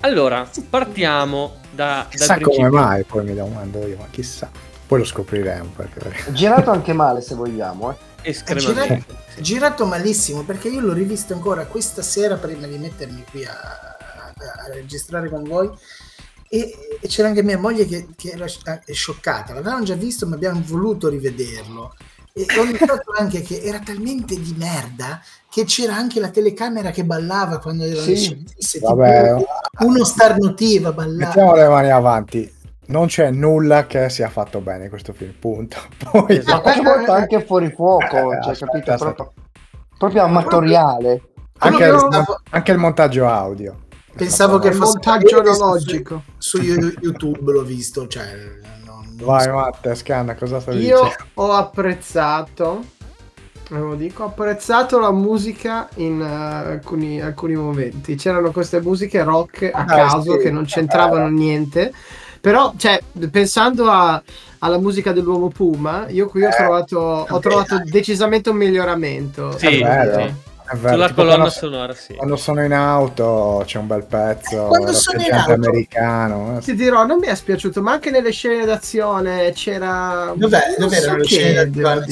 Allora, 0.00 0.48
partiamo 0.68 1.56
da, 1.70 2.06
chissà 2.08 2.34
dal 2.34 2.42
come 2.42 2.70
mai, 2.70 3.04
poi 3.04 3.24
mi 3.24 3.34
domando 3.34 3.86
io, 3.86 3.96
ma 3.98 4.06
chissà. 4.10 4.50
Poi 4.86 5.00
lo 5.00 5.04
scopriremo. 5.04 5.72
Perché... 5.76 6.32
Girato 6.32 6.70
anche 6.70 6.92
male 6.92 7.20
se 7.20 7.34
vogliamo. 7.34 7.90
Eh. 7.90 7.94
È 8.22 8.54
girato, 8.54 9.04
girato 9.38 9.86
malissimo 9.86 10.42
perché 10.44 10.68
io 10.68 10.80
l'ho 10.80 10.92
rivisto 10.92 11.32
ancora 11.32 11.66
questa 11.66 12.02
sera 12.02 12.36
prima 12.36 12.66
di 12.66 12.78
mettermi 12.78 13.24
qui 13.30 13.44
a, 13.44 13.52
a- 13.52 14.34
a 14.66 14.72
registrare 14.72 15.28
con 15.28 15.42
voi. 15.44 15.70
E, 16.52 16.98
e 17.00 17.06
c'era 17.08 17.28
anche 17.28 17.42
mia 17.44 17.58
moglie 17.58 17.86
che, 17.86 18.08
che 18.16 18.30
era 18.30 18.46
è 18.84 18.92
scioccata. 18.92 19.54
L'avevamo 19.54 19.84
già 19.84 19.94
visto 19.94 20.26
ma 20.26 20.34
abbiamo 20.34 20.60
voluto 20.64 21.08
rivederlo. 21.08 21.94
E 22.32 22.46
ho 22.58 22.64
notato 22.64 23.12
anche 23.16 23.42
che 23.42 23.60
era 23.60 23.80
talmente 23.80 24.38
di 24.40 24.54
merda 24.56 25.20
che 25.50 25.64
c'era 25.64 25.96
anche 25.96 26.20
la 26.20 26.28
telecamera 26.30 26.90
che 26.92 27.04
ballava 27.04 27.58
quando 27.58 27.84
erano 27.84 28.14
Sì. 28.14 28.44
le 28.56 28.78
Vabbè. 28.80 29.34
uno 29.80 30.04
starnutiva 30.04 30.92
ballava. 30.92 31.26
Mettiamo 31.26 31.54
le 31.54 31.68
mani 31.68 31.90
avanti. 31.90 32.54
Non 32.90 33.06
c'è 33.06 33.30
nulla 33.30 33.86
che 33.86 34.08
sia 34.08 34.28
fatto 34.28 34.60
bene 34.60 34.84
in 34.84 34.90
questo 34.90 35.12
film, 35.12 35.32
punto. 35.38 35.76
Poi, 36.10 36.36
Esatto. 36.38 36.68
Ma 36.68 36.82
volta 36.82 37.14
anche 37.14 37.44
fuori 37.44 37.70
fuoco, 37.70 38.32
Eh, 38.32 38.42
cioè, 38.42 38.52
aspetta, 38.52 38.66
capito? 38.66 38.92
aspetta. 38.92 39.12
Proprio, 39.14 39.42
proprio 39.98 40.22
amatoriale. 40.24 41.22
anche, 41.58 41.88
pensavo- 41.88 42.40
anche 42.50 42.72
il 42.72 42.78
montaggio 42.78 43.28
audio. 43.28 43.76
pensavo 44.16 44.58
che 44.58 44.72
fosse 44.72 44.92
montaggio 44.94 45.36
vedere 45.36 45.54
su- 45.54 45.62
analogico. 45.62 46.22
su, 46.38 46.56
su 46.58 46.62
YouTube 47.00 47.52
l'ho 47.52 47.62
visto 47.62 48.06
cioè 48.08 48.24
non- 48.84 49.14
non 49.16 49.26
Vai 49.26 49.44
so. 49.44 49.52
Matte, 49.52 49.94
scanna, 49.94 50.34
cosa 50.34 50.58
stavi 50.60 50.78
Io 50.84 51.02
dicendo? 51.02 51.24
ho 51.34 51.52
apprezzato, 51.52 52.84
ve 53.70 53.78
lo 53.78 53.94
dico, 53.94 54.22
ho 54.24 54.26
apprezzato 54.26 54.98
la 54.98 55.12
musica 55.12 55.88
in 55.96 56.20
eh, 56.20 56.70
alcuni, 56.72 57.20
alcuni 57.20 57.54
momenti. 57.54 58.14
C'erano 58.16 58.50
queste 58.50 58.80
musiche 58.80 59.22
rock 59.22 59.70
a 59.72 59.78
Ah, 59.80 59.84
caso 59.84 60.32
sì. 60.32 60.38
che 60.38 60.50
non 60.50 60.64
c'entravano 60.64 61.28
niente. 61.28 61.92
Però, 62.40 62.72
cioè, 62.76 63.00
pensando 63.30 63.90
a- 63.90 64.22
alla 64.60 64.78
musica 64.78 65.12
dell'uomo 65.12 65.48
Puma, 65.48 66.08
io 66.08 66.26
qui 66.26 66.44
ho 66.44 66.48
Eh, 66.48 66.52
trovato, 66.52 66.98
ho 67.28 67.38
trovato 67.38 67.78
decisamente 67.84 68.50
un 68.50 68.56
miglioramento. 68.56 69.56
Sì, 69.58 69.66
È 69.66 69.82
vero, 69.82 70.26
sì. 70.26 70.34
Vero. 70.76 70.92
Sulla 70.94 71.12
colonna 71.12 71.34
quando, 71.34 71.50
sonora, 71.50 71.94
sì. 71.94 72.14
quando 72.14 72.36
sono 72.36 72.64
in 72.64 72.72
auto 72.72 73.62
c'è 73.66 73.78
un 73.78 73.86
bel 73.86 74.04
pezzo 74.04 74.64
Quando 74.64 74.92
sono 74.92 75.20
in 75.22 75.32
auto- 75.32 75.52
americano. 75.52 76.56
eh. 76.58 76.60
Ti 76.60 76.74
dirò, 76.74 77.04
non 77.06 77.18
mi 77.18 77.26
è 77.26 77.34
spiaciuto, 77.34 77.82
ma 77.82 77.92
anche 77.92 78.10
nelle 78.10 78.30
scene 78.30 78.64
d'azione 78.64 79.52
c'era. 79.52 80.32
Dov'è, 80.34 80.74
non 80.78 80.88
dov'erano 80.88 81.12
so 81.12 81.16
le 81.16 81.24
scene 81.24 81.70
da. 81.70 82.04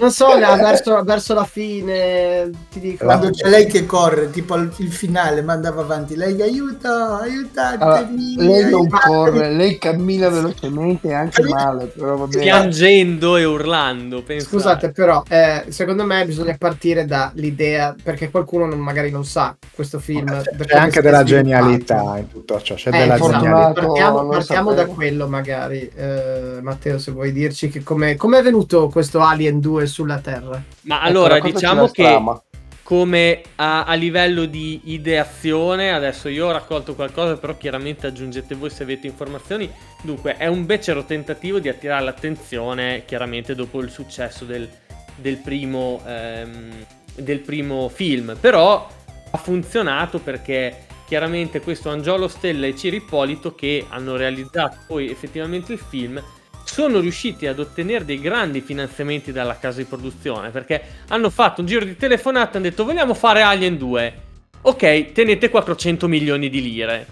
Non 0.00 0.10
so, 0.10 0.38
là, 0.38 0.56
verso, 0.56 1.02
verso 1.02 1.34
la 1.34 1.44
fine 1.44 2.50
ti 2.70 2.80
dico. 2.80 3.04
quando 3.04 3.30
c'è 3.30 3.48
lei 3.48 3.66
che 3.66 3.86
corre 3.86 4.30
tipo 4.30 4.56
il 4.56 4.92
finale 4.92 5.42
mandava 5.42 5.80
avanti 5.82 6.16
lei 6.16 6.40
aiuto 6.42 6.88
aiutatemi 6.88 8.36
Allora, 8.38 8.50
lei 8.52 8.70
non 8.70 8.80
aiutatemi". 8.80 8.88
corre, 9.06 9.50
lei 9.52 9.78
cammina 9.78 10.28
velocemente 10.28 11.12
anche 11.12 11.42
male, 11.42 11.86
però 11.86 12.16
va 12.16 12.26
bene. 12.26 12.42
Piangendo 12.42 13.36
e 13.36 13.44
urlando. 13.44 14.22
pensate. 14.22 14.50
Scusate, 14.50 14.92
però, 14.92 15.22
eh, 15.28 15.64
secondo 15.68 16.04
me 16.04 16.24
bisogna 16.24 16.54
partire 16.58 17.04
dall'idea, 17.40 17.94
perché 18.02 18.30
qualcuno 18.30 18.66
non- 18.66 18.78
magari 18.78 19.10
non 19.10 19.24
sa 19.24 19.56
questo 19.74 19.98
film. 19.98 20.26
C'è 20.42 20.50
come 20.56 20.72
anche 20.80 21.00
della 21.00 21.20
sviluppato. 21.24 21.24
genialità 21.24 22.18
in 22.18 22.28
tutto 22.28 22.60
ciò, 22.60 22.74
c'è 22.74 22.88
Eh, 22.88 22.98
della 22.98 23.16
genialità. 23.18 23.72
partiamo, 23.72 24.28
partiamo 24.28 24.74
da 24.74 24.86
quello, 24.86 25.26
magari. 25.26 25.90
Eh, 25.94 26.58
Matteo, 26.60 26.98
se 26.98 27.10
vuoi 27.12 27.32
dirci 27.32 27.68
che 27.68 27.82
come 27.82 28.16
è 28.16 28.42
venuto 28.42 28.88
questo 28.88 29.20
Alien 29.20 29.60
2 29.60 29.86
sulla 29.86 30.18
Terra? 30.18 30.62
Ma 30.82 30.96
Ecco, 30.98 31.06
allora 31.06 31.40
diciamo 31.40 31.88
che 31.88 32.02
trama. 32.04 32.40
come 32.82 33.40
a, 33.56 33.84
a 33.84 33.94
livello 33.94 34.44
di 34.46 34.80
ideazione, 34.84 35.92
adesso 35.92 36.28
io 36.28 36.46
ho 36.48 36.52
raccolto 36.52 36.94
qualcosa, 36.94 37.36
però 37.36 37.56
chiaramente 37.56 38.06
aggiungete 38.06 38.54
voi 38.54 38.70
se 38.70 38.82
avete 38.82 39.06
informazioni. 39.06 39.70
Dunque, 40.02 40.36
è 40.36 40.46
un 40.46 40.66
becero 40.66 41.04
tentativo 41.04 41.58
di 41.60 41.68
attirare 41.68 42.04
l'attenzione, 42.04 43.04
chiaramente 43.06 43.54
dopo 43.54 43.80
il 43.80 43.90
successo 43.90 44.44
del, 44.44 44.68
del 45.16 45.36
primo, 45.36 46.00
ehm, 46.06 46.70
del 47.16 47.40
primo 47.40 47.88
film. 47.88 48.36
Però 48.40 48.88
ha 49.30 49.38
funzionato 49.38 50.18
perché 50.18 50.86
chiaramente 51.10 51.60
questo 51.60 51.90
Angiolo 51.90 52.28
Stella 52.28 52.66
e 52.66 52.76
Ciri 52.76 52.96
Ippolito 52.98 53.54
che 53.54 53.84
hanno 53.88 54.14
realizzato 54.14 54.76
poi 54.86 55.10
effettivamente 55.10 55.72
il 55.72 55.80
film 55.80 56.22
sono 56.62 57.00
riusciti 57.00 57.48
ad 57.48 57.58
ottenere 57.58 58.04
dei 58.04 58.20
grandi 58.20 58.60
finanziamenti 58.60 59.32
dalla 59.32 59.58
casa 59.58 59.78
di 59.78 59.86
produzione 59.86 60.50
perché 60.50 60.80
hanno 61.08 61.28
fatto 61.30 61.62
un 61.62 61.66
giro 61.66 61.84
di 61.84 61.96
telefonate 61.96 62.52
e 62.52 62.56
hanno 62.58 62.68
detto 62.68 62.84
vogliamo 62.84 63.14
fare 63.14 63.42
Alien 63.42 63.76
2 63.76 64.14
ok 64.60 65.10
tenete 65.10 65.50
400 65.50 66.06
milioni 66.06 66.48
di 66.48 66.62
lire 66.62 67.06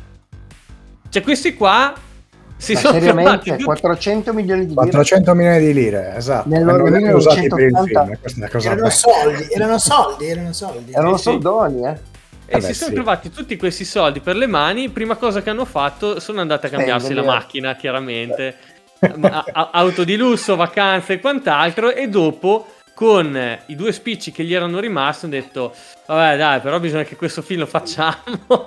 cioè 1.08 1.22
questi 1.22 1.54
qua 1.54 1.92
si 2.58 2.72
Ma 2.74 2.80
sono 2.80 2.92
seriamente, 2.94 3.22
fermati 3.22 3.50
tutti- 3.50 3.62
400 3.64 4.32
milioni 4.34 4.60
di 4.62 4.66
lire. 4.68 4.80
400 4.80 5.34
milioni 5.34 5.58
di 5.60 5.72
lire, 5.72 6.14
esatto. 6.16 6.52
E 6.52 6.56
hanno 6.56 7.16
usati 7.16 7.48
per 7.48 7.60
il 7.60 7.72
1980. 7.72 8.04
film, 8.04 8.18
questa 8.20 8.38
è 8.38 8.42
una 8.42 8.48
cosa 8.50 8.66
erano 8.66 8.82
bella. 8.82 8.90
soldi 8.94 9.48
erano 9.52 9.78
soldi 9.78 10.26
erano 10.28 10.52
soldi 10.52 10.92
Erano 10.92 11.16
Sì, 11.16 11.22
soldoni, 11.22 11.86
eh. 11.86 11.98
E 12.50 12.56
Eh 12.56 12.60
si 12.62 12.74
sono 12.74 12.88
sì. 12.88 12.94
trovati 12.94 13.30
tutti 13.30 13.56
questi 13.56 13.84
soldi 13.84 14.20
per 14.20 14.34
le 14.36 14.46
mani. 14.46 14.88
Prima 14.88 15.16
cosa 15.16 15.42
che 15.42 15.50
hanno 15.50 15.64
fatto 15.66 16.18
sono 16.18 16.40
andate 16.40 16.66
a 16.66 16.70
cambiarsi 16.70 17.12
la 17.14 17.20
Spenderli, 17.22 17.28
eh. 17.30 17.38
macchina, 17.38 17.76
chiaramente. 17.76 18.56
A- 19.20 19.44
a- 19.52 19.70
auto 19.74 20.02
di 20.02 20.16
lusso, 20.16 20.56
vacanze 20.56 21.12
e 21.14 21.20
quant'altro. 21.20 21.92
E 21.92 22.08
dopo, 22.08 22.66
con 22.94 23.38
i 23.66 23.76
due 23.76 23.92
spicci 23.92 24.32
che 24.32 24.42
gli 24.44 24.54
erano 24.54 24.80
rimasti, 24.80 25.26
hanno 25.26 25.34
detto: 25.34 25.72
Vabbè, 26.06 26.36
dai, 26.38 26.60
però 26.60 26.80
bisogna 26.80 27.04
che 27.04 27.14
questo 27.16 27.42
film 27.42 27.60
lo 27.60 27.66
facciamo 27.66 28.16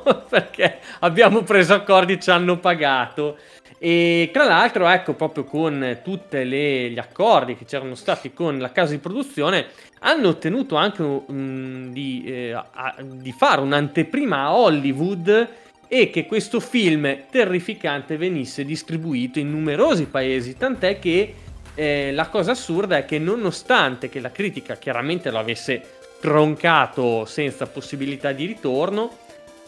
perché 0.29 0.77
abbiamo 0.99 1.41
preso 1.41 1.73
accordi, 1.73 2.21
ci 2.21 2.29
hanno 2.29 2.57
pagato. 2.59 3.37
E 3.83 4.29
tra 4.31 4.45
l'altro, 4.45 4.87
ecco, 4.87 5.15
proprio 5.15 5.43
con 5.43 6.01
tutti 6.03 6.37
gli 6.45 6.99
accordi 6.99 7.55
che 7.55 7.65
c'erano 7.65 7.95
stati 7.95 8.31
con 8.31 8.59
la 8.59 8.71
casa 8.71 8.91
di 8.91 8.99
produzione, 8.99 9.69
hanno 10.01 10.27
ottenuto 10.27 10.75
anche 10.75 11.01
mm, 11.01 11.91
di, 11.91 12.23
eh, 12.27 12.51
a- 12.51 12.95
di 13.01 13.31
fare 13.31 13.59
un'anteprima 13.61 14.37
a 14.37 14.53
Hollywood 14.55 15.49
e 15.87 16.11
che 16.11 16.27
questo 16.27 16.59
film 16.59 17.23
terrificante 17.31 18.17
venisse 18.17 18.63
distribuito 18.63 19.39
in 19.39 19.49
numerosi 19.49 20.05
paesi, 20.05 20.55
tant'è 20.55 20.99
che 20.99 21.33
eh, 21.73 22.11
la 22.11 22.27
cosa 22.27 22.51
assurda 22.51 22.97
è 22.97 23.05
che 23.05 23.17
nonostante 23.17 24.09
che 24.09 24.19
la 24.19 24.31
critica 24.31 24.75
chiaramente 24.75 25.31
lo 25.31 25.39
avesse 25.39 25.81
troncato 26.19 27.25
senza 27.25 27.65
possibilità 27.65 28.31
di 28.31 28.45
ritorno, 28.45 29.17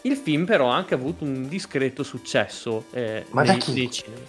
il 0.06 0.16
film 0.16 0.44
però 0.44 0.70
ha 0.70 0.76
anche 0.76 0.94
avuto 0.94 1.24
un 1.24 1.48
discreto 1.48 2.02
successo 2.02 2.84
eh, 2.92 3.24
Ma 3.30 3.42
da 3.42 3.52
nei, 3.52 3.60
chi? 3.60 3.72
nei 3.72 3.90
cinema. 3.90 4.22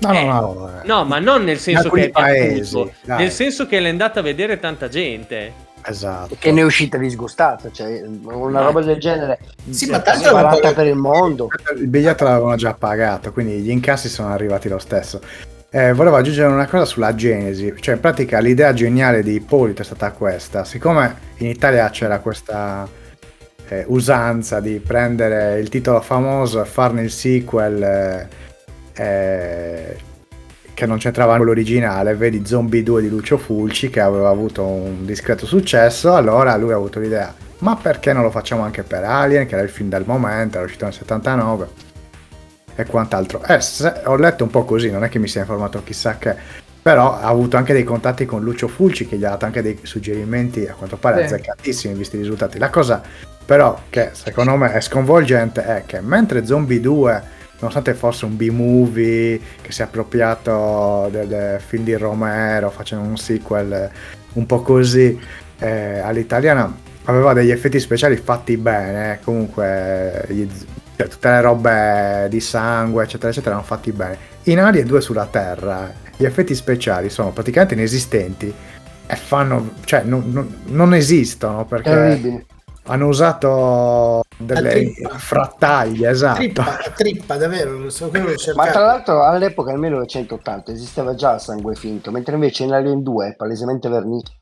No, 0.00 0.12
Eh, 0.12 0.24
no, 0.24 0.40
no. 0.40 0.70
No, 0.84 1.04
ma 1.04 1.18
non 1.18 1.44
nel 1.44 1.58
senso 1.58 1.90
che 1.90 2.06
è 2.06 2.10
battuto, 2.10 2.92
nel 3.04 3.30
senso 3.30 3.66
che 3.66 3.80
l'è 3.80 3.88
andata 3.88 4.20
a 4.20 4.22
vedere 4.22 4.58
tanta 4.60 4.88
gente. 4.88 5.66
Esatto. 5.84 6.36
Che 6.38 6.52
ne 6.52 6.60
è 6.60 6.64
uscita 6.64 6.96
disgustata, 6.98 7.70
cioè 7.72 8.02
una 8.22 8.48
Ma- 8.60 8.62
roba 8.64 8.80
del 8.82 8.98
genere. 8.98 9.38
Sì, 9.70 9.88
ma 9.90 10.00
tanto 10.00 10.24
sparata 10.28 10.48
aveva- 10.56 10.72
per 10.72 10.86
il 10.86 10.94
mondo. 10.96 11.48
Il 11.76 11.86
biglietto 11.88 12.24
l'avevano 12.24 12.56
già 12.56 12.74
pagato, 12.74 13.32
quindi 13.32 13.58
gli 13.58 13.70
incassi 13.70 14.08
sono 14.08 14.28
arrivati 14.32 14.68
lo 14.68 14.78
stesso. 14.78 15.20
Eh, 15.70 15.92
volevo 15.92 16.16
aggiungere 16.16 16.48
una 16.50 16.66
cosa 16.66 16.84
sulla 16.84 17.14
Genesi, 17.14 17.74
cioè 17.80 17.94
in 17.96 18.00
pratica 18.00 18.38
l'idea 18.38 18.72
geniale 18.72 19.22
di 19.22 19.34
Ippolito 19.34 19.82
è 19.82 19.84
stata 19.84 20.10
questa, 20.12 20.64
siccome 20.64 21.16
in 21.38 21.48
Italia 21.48 21.88
c'era 21.90 22.18
questa 22.20 22.88
eh, 23.68 23.84
usanza 23.88 24.60
di 24.60 24.80
prendere 24.84 25.58
il 25.60 25.68
titolo 25.68 26.00
famoso 26.00 26.62
e 26.62 26.64
farne 26.64 27.02
il 27.02 27.10
sequel 27.10 27.82
eh, 27.82 28.28
eh, 28.94 29.96
che 30.74 30.86
non 30.86 30.98
c'entrava 30.98 31.36
con 31.36 31.46
l'originale, 31.46 32.14
vedi 32.14 32.46
Zombie 32.46 32.82
2 32.82 33.02
di 33.02 33.08
Lucio 33.08 33.36
Fulci 33.36 33.90
che 33.90 34.00
aveva 34.00 34.28
avuto 34.28 34.64
un 34.64 35.04
discreto 35.04 35.44
successo, 35.44 36.14
allora 36.14 36.56
lui 36.56 36.72
ha 36.72 36.76
avuto 36.76 37.00
l'idea, 37.00 37.34
ma 37.58 37.74
perché 37.76 38.12
non 38.12 38.22
lo 38.22 38.30
facciamo 38.30 38.62
anche 38.62 38.84
per 38.84 39.02
Alien, 39.02 39.46
che 39.46 39.54
era 39.54 39.64
il 39.64 39.70
film 39.70 39.88
del 39.88 40.04
momento, 40.06 40.56
era 40.56 40.66
uscito 40.66 40.84
nel 40.84 40.94
79 40.94 41.68
e 42.76 42.84
quant'altro. 42.84 43.42
Eh, 43.42 43.58
ho 44.04 44.14
letto 44.14 44.44
un 44.44 44.50
po' 44.50 44.64
così, 44.64 44.88
non 44.88 45.02
è 45.02 45.08
che 45.08 45.18
mi 45.18 45.26
sia 45.26 45.40
informato 45.40 45.82
chissà 45.82 46.16
che, 46.16 46.36
però 46.80 47.18
ha 47.18 47.26
avuto 47.26 47.56
anche 47.56 47.72
dei 47.72 47.82
contatti 47.82 48.24
con 48.24 48.42
Lucio 48.42 48.68
Fulci 48.68 49.08
che 49.08 49.16
gli 49.16 49.24
ha 49.24 49.30
dato 49.30 49.46
anche 49.46 49.62
dei 49.62 49.80
suggerimenti 49.82 50.64
a 50.64 50.74
quanto 50.74 50.96
pare 50.96 51.26
Sì. 51.26 51.34
azzeccatissimi 51.34 51.94
visti 51.94 52.14
i 52.14 52.20
risultati. 52.20 52.56
La 52.56 52.70
cosa 52.70 53.02
però 53.48 53.80
che 53.88 54.10
secondo 54.12 54.56
me 54.56 54.74
è 54.74 54.80
sconvolgente 54.82 55.64
è 55.64 55.84
che 55.86 56.02
mentre 56.02 56.44
Zombie 56.44 56.80
2 56.80 57.22
nonostante 57.60 57.94
fosse 57.94 58.26
un 58.26 58.36
B-movie 58.36 59.40
che 59.62 59.72
si 59.72 59.80
è 59.80 59.84
appropriato 59.84 61.08
del, 61.10 61.58
film 61.58 61.82
di 61.82 61.94
Romero 61.94 62.68
facendo 62.68 63.08
un 63.08 63.16
sequel 63.16 63.90
un 64.34 64.44
po' 64.44 64.60
così 64.60 65.18
eh, 65.60 65.98
all'italiana, 65.98 66.70
aveva 67.04 67.32
degli 67.32 67.50
effetti 67.50 67.80
speciali 67.80 68.16
fatti 68.16 68.58
bene, 68.58 69.18
comunque 69.24 70.26
gli, 70.28 70.46
cioè, 70.98 71.08
tutte 71.08 71.30
le 71.30 71.40
robe 71.40 72.26
di 72.28 72.40
sangue 72.40 73.04
eccetera 73.04 73.30
eccetera 73.30 73.52
erano 73.52 73.66
fatti 73.66 73.92
bene. 73.92 74.18
In 74.42 74.60
Alien 74.60 74.86
2 74.86 75.00
sulla 75.00 75.24
Terra 75.24 75.90
gli 76.18 76.26
effetti 76.26 76.54
speciali 76.54 77.08
sono 77.08 77.30
praticamente 77.30 77.72
inesistenti 77.72 78.52
e 79.06 79.16
fanno, 79.16 79.70
cioè 79.84 80.02
non, 80.02 80.24
non, 80.26 80.64
non 80.66 80.92
esistono 80.92 81.64
perché... 81.64 81.90
Terribili 81.90 82.56
hanno 82.88 83.06
usato 83.06 84.24
delle 84.36 84.92
frattaglie, 85.16 86.10
esatto. 86.10 86.38
Trippa, 86.38 86.78
trippa 86.94 87.36
davvero, 87.36 87.90
so 87.90 88.10
Ma 88.54 88.70
tra 88.70 88.84
l'altro 88.84 89.24
all'epoca 89.24 89.70
nel 89.70 89.80
1980 89.80 90.72
esisteva 90.72 91.14
già 91.14 91.34
il 91.34 91.40
sangue 91.40 91.74
finto, 91.74 92.10
mentre 92.10 92.34
invece 92.34 92.64
in 92.64 92.72
Alien 92.72 93.02
2 93.02 93.28
è 93.28 93.34
palesemente 93.36 93.88
vernito. 93.88 94.32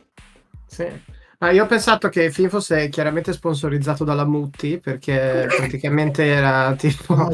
Sì. 0.67 1.15
Ah, 1.39 1.51
io 1.51 1.65
ho 1.65 1.67
pensato 1.67 2.09
che 2.09 2.23
il 2.23 2.33
film 2.33 2.49
fosse 2.49 2.89
chiaramente 2.89 3.35
sponsorizzato 3.35 4.05
dalla 4.05 4.25
Mutti 4.25 4.81
perché 4.83 5.47
praticamente 5.55 6.25
era 6.25 6.75
tipo. 6.79 7.31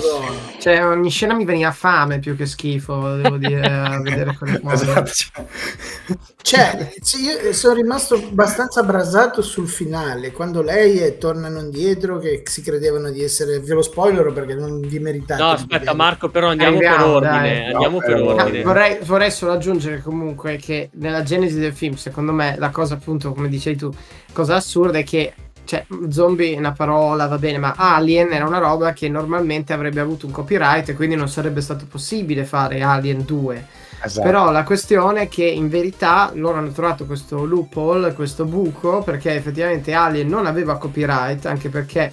Cioè, 0.59 0.85
ogni 0.85 1.09
scena 1.09 1.35
mi 1.35 1.45
veniva 1.45 1.71
fame 1.71 2.19
più 2.19 2.35
che 2.37 2.47
schifo, 2.47 3.15
devo 3.15 3.37
dire, 3.37 3.65
a 3.65 4.01
vedere 4.01 4.35
quelle 4.37 4.61
cose. 4.61 4.85
Esatto. 4.85 5.47
Cioè, 6.43 6.93
io 7.45 7.53
sono 7.53 7.75
rimasto 7.75 8.17
abbastanza 8.17 8.81
abrasato 8.81 9.41
sul 9.41 9.69
finale 9.69 10.33
quando 10.33 10.63
lei 10.63 10.99
e 10.99 11.19
tornano 11.19 11.61
indietro 11.61 12.19
che 12.19 12.43
si 12.45 12.61
credevano 12.61 13.11
di 13.11 13.23
essere. 13.23 13.61
Ve 13.61 13.75
lo 13.75 13.83
spoiler 13.83 14.33
perché 14.33 14.55
non 14.55 14.81
vi 14.81 14.99
meritate. 14.99 15.41
No, 15.41 15.51
aspetta, 15.51 15.95
Marco, 15.95 16.29
però 16.29 16.49
andiamo 16.49 16.79
Arriviamo, 16.79 17.21
per 17.21 17.31
ordine. 17.31 17.73
Andiamo 17.73 18.01
no, 18.01 18.05
per 18.05 18.21
ordine. 18.21 18.63
Vorrei, 18.65 18.99
vorrei 19.05 19.31
solo 19.31 19.53
aggiungere 19.53 20.01
comunque 20.03 20.57
che 20.57 20.91
nella 20.95 21.23
genesi 21.23 21.61
del 21.61 21.73
film, 21.73 21.95
secondo 21.95 22.33
me, 22.33 22.57
la 22.59 22.71
cosa 22.71 22.95
appunto, 22.95 23.33
come 23.33 23.49
dicevi 23.49 23.77
tu 23.77 23.91
cosa 24.33 24.57
assurda 24.57 24.99
è 24.99 25.05
che 25.05 25.35
cioè, 25.65 25.87
zombie 26.11 26.55
è 26.55 26.59
una 26.59 26.73
parola, 26.73 27.27
va 27.29 27.39
bene, 27.39 27.59
ma 27.59 27.75
Alien 27.77 28.33
era 28.33 28.47
una 28.47 28.59
roba 28.59 28.93
che 28.93 29.09
normalmente 29.09 29.73
avrebbe 29.73 30.01
avuto 30.01 30.27
un 30.27 30.33
copyright 30.33 30.89
e 30.89 30.95
quindi 30.95 31.15
non 31.15 31.29
sarebbe 31.29 31.61
stato 31.61 31.87
possibile 31.89 32.45
fare 32.45 32.83
Alien 32.83 33.25
2. 33.25 33.67
Esatto. 34.05 34.27
Però 34.27 34.51
la 34.51 34.65
questione 34.65 35.23
è 35.23 35.29
che 35.29 35.45
in 35.45 35.69
verità 35.69 36.33
loro 36.35 36.59
hanno 36.59 36.73
trovato 36.73 37.07
questo 37.07 37.45
loophole, 37.45 38.15
questo 38.15 38.45
buco, 38.45 39.03
perché 39.03 39.35
effettivamente 39.35 39.93
Alien 39.93 40.29
non 40.29 40.47
aveva 40.47 40.77
copyright, 40.77 41.47
anche 41.47 41.69
perché 41.69 42.13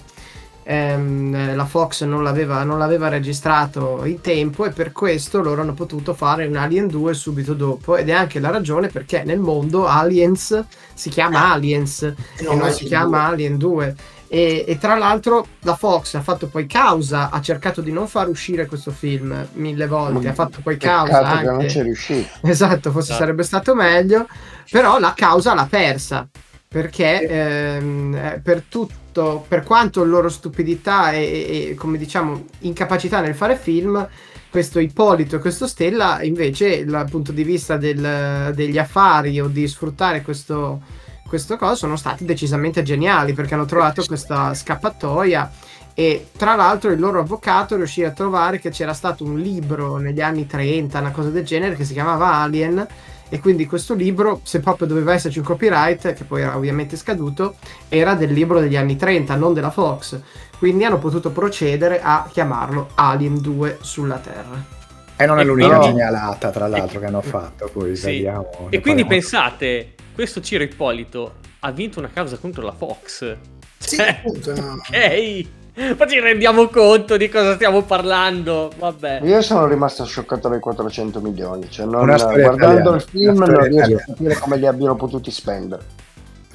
ehm, 0.70 1.56
la 1.56 1.64
Fox 1.64 2.04
non 2.04 2.22
l'aveva, 2.22 2.62
non 2.62 2.78
l'aveva, 2.78 3.08
registrato 3.08 4.04
in 4.04 4.20
tempo 4.20 4.64
e 4.64 4.70
per 4.70 4.92
questo 4.92 5.42
loro 5.42 5.62
hanno 5.62 5.74
potuto 5.74 6.14
fare 6.14 6.46
un 6.46 6.54
Alien 6.54 6.86
2 6.86 7.12
subito 7.12 7.54
dopo 7.54 7.96
ed 7.96 8.08
è 8.08 8.12
anche 8.12 8.38
la 8.38 8.50
ragione 8.50 8.86
perché 8.86 9.24
nel 9.24 9.40
mondo 9.40 9.86
Aliens 9.86 10.64
si 10.94 11.08
chiama 11.08 11.48
ah. 11.48 11.52
Aliens 11.54 12.02
e 12.02 12.14
non, 12.44 12.58
non 12.58 12.70
si 12.70 12.84
chiama 12.84 13.18
2. 13.18 13.26
Alien 13.26 13.56
2 13.56 13.94
e, 14.28 14.64
e, 14.64 14.78
tra 14.78 14.96
l'altro 14.96 15.44
la 15.62 15.74
Fox 15.74 16.14
ha 16.14 16.20
fatto 16.20 16.46
poi 16.46 16.66
causa, 16.66 17.30
ha 17.30 17.40
cercato 17.40 17.80
di 17.80 17.90
non 17.90 18.06
far 18.06 18.28
uscire 18.28 18.66
questo 18.66 18.92
film 18.92 19.48
mille 19.54 19.88
volte, 19.88 20.28
ha 20.28 20.34
fatto 20.34 20.60
poi 20.62 20.76
causa 20.76 21.20
anche. 21.20 21.50
non 21.50 21.66
c'è 21.66 21.82
riuscito. 21.82 22.28
Esatto, 22.46 22.92
forse 22.92 23.12
no. 23.12 23.18
sarebbe 23.18 23.42
stato 23.42 23.74
meglio, 23.74 24.28
però 24.70 25.00
la 25.00 25.14
causa 25.16 25.52
l'ha 25.52 25.66
persa 25.68 26.28
perché 26.68 27.26
ehm, 27.26 28.14
eh, 28.14 28.40
per 28.40 28.62
tutto, 29.10 29.44
per 29.46 29.64
quanto 29.64 30.04
loro 30.04 30.28
stupidità 30.28 31.12
e, 31.12 31.70
e, 31.70 31.74
come 31.74 31.98
diciamo 31.98 32.44
incapacità 32.60 33.20
nel 33.20 33.34
fare 33.34 33.56
film, 33.56 34.08
questo 34.48 34.78
Ippolito 34.78 35.36
e 35.36 35.38
questo 35.38 35.66
Stella 35.66 36.22
invece 36.22 36.84
dal 36.84 37.08
punto 37.08 37.32
di 37.32 37.44
vista 37.44 37.76
del, 37.76 38.52
degli 38.54 38.78
affari 38.78 39.40
o 39.40 39.46
di 39.46 39.66
sfruttare 39.68 40.22
questo, 40.22 40.80
questo 41.26 41.56
cosa 41.56 41.74
sono 41.74 41.96
stati 41.96 42.24
decisamente 42.24 42.82
geniali 42.82 43.32
perché 43.32 43.54
hanno 43.54 43.66
trovato 43.66 44.04
questa 44.06 44.54
scappatoia. 44.54 45.50
E 45.92 46.28
tra 46.36 46.54
l'altro 46.54 46.90
il 46.92 47.00
loro 47.00 47.20
avvocato 47.20 47.76
riuscì 47.76 48.04
a 48.04 48.12
trovare 48.12 48.58
che 48.58 48.70
c'era 48.70 48.94
stato 48.94 49.24
un 49.24 49.38
libro 49.38 49.98
negli 49.98 50.20
anni 50.20 50.46
30, 50.46 50.98
una 50.98 51.10
cosa 51.10 51.28
del 51.28 51.44
genere 51.44 51.74
che 51.74 51.84
si 51.84 51.92
chiamava 51.92 52.32
Alien 52.34 52.86
e 53.30 53.38
quindi 53.38 53.64
questo 53.64 53.94
libro, 53.94 54.40
se 54.42 54.58
proprio 54.58 54.88
doveva 54.88 55.14
esserci 55.14 55.38
un 55.38 55.44
copyright, 55.44 56.14
che 56.14 56.24
poi 56.24 56.42
era 56.42 56.56
ovviamente 56.56 56.96
scaduto, 56.96 57.54
era 57.88 58.14
del 58.14 58.32
libro 58.32 58.58
degli 58.58 58.76
anni 58.76 58.96
30, 58.96 59.36
non 59.36 59.54
della 59.54 59.70
Fox. 59.70 60.20
Quindi 60.58 60.84
hanno 60.84 60.98
potuto 60.98 61.30
procedere 61.30 62.00
a 62.02 62.28
chiamarlo 62.30 62.90
Alien 62.96 63.40
2 63.40 63.78
sulla 63.80 64.18
Terra. 64.18 64.78
E 65.16 65.26
non 65.26 65.38
è 65.38 65.44
l'unica 65.44 65.76
quindi... 65.78 65.86
genialata, 65.86 66.50
tra 66.50 66.66
l'altro, 66.66 66.98
che 66.98 67.06
hanno 67.06 67.22
fatto. 67.22 67.70
Poi 67.72 67.94
sì. 67.94 68.06
vediamo. 68.06 68.50
E 68.68 68.80
quindi 68.80 69.02
parliamo. 69.02 69.08
pensate, 69.08 69.94
questo 70.12 70.40
Ciro 70.40 70.64
Ippolito 70.64 71.34
ha 71.60 71.70
vinto 71.70 72.00
una 72.00 72.10
causa 72.12 72.36
contro 72.36 72.64
la 72.64 72.72
Fox. 72.72 73.36
Sì, 73.78 73.96
cioè, 73.96 74.08
appunto. 74.08 74.54
No. 74.60 74.80
Ok. 74.90 75.59
Ma 75.96 76.06
ci 76.06 76.20
rendiamo 76.20 76.68
conto 76.68 77.16
di 77.16 77.28
cosa 77.28 77.54
stiamo 77.54 77.82
parlando? 77.82 78.70
Vabbè. 78.76 79.20
Io 79.22 79.40
sono 79.40 79.66
rimasto 79.66 80.04
scioccato 80.04 80.48
dai 80.48 80.60
400 80.60 81.20
milioni. 81.20 81.70
Cioè 81.70 81.86
non, 81.86 82.04
guardando 82.06 82.94
il 82.94 83.02
film 83.02 83.38
non 83.38 83.62
riesco 83.64 83.96
a 83.96 84.04
capire 84.06 84.38
come 84.38 84.56
li 84.58 84.66
abbiano 84.66 84.96
potuti 84.96 85.30
spendere. 85.30 85.82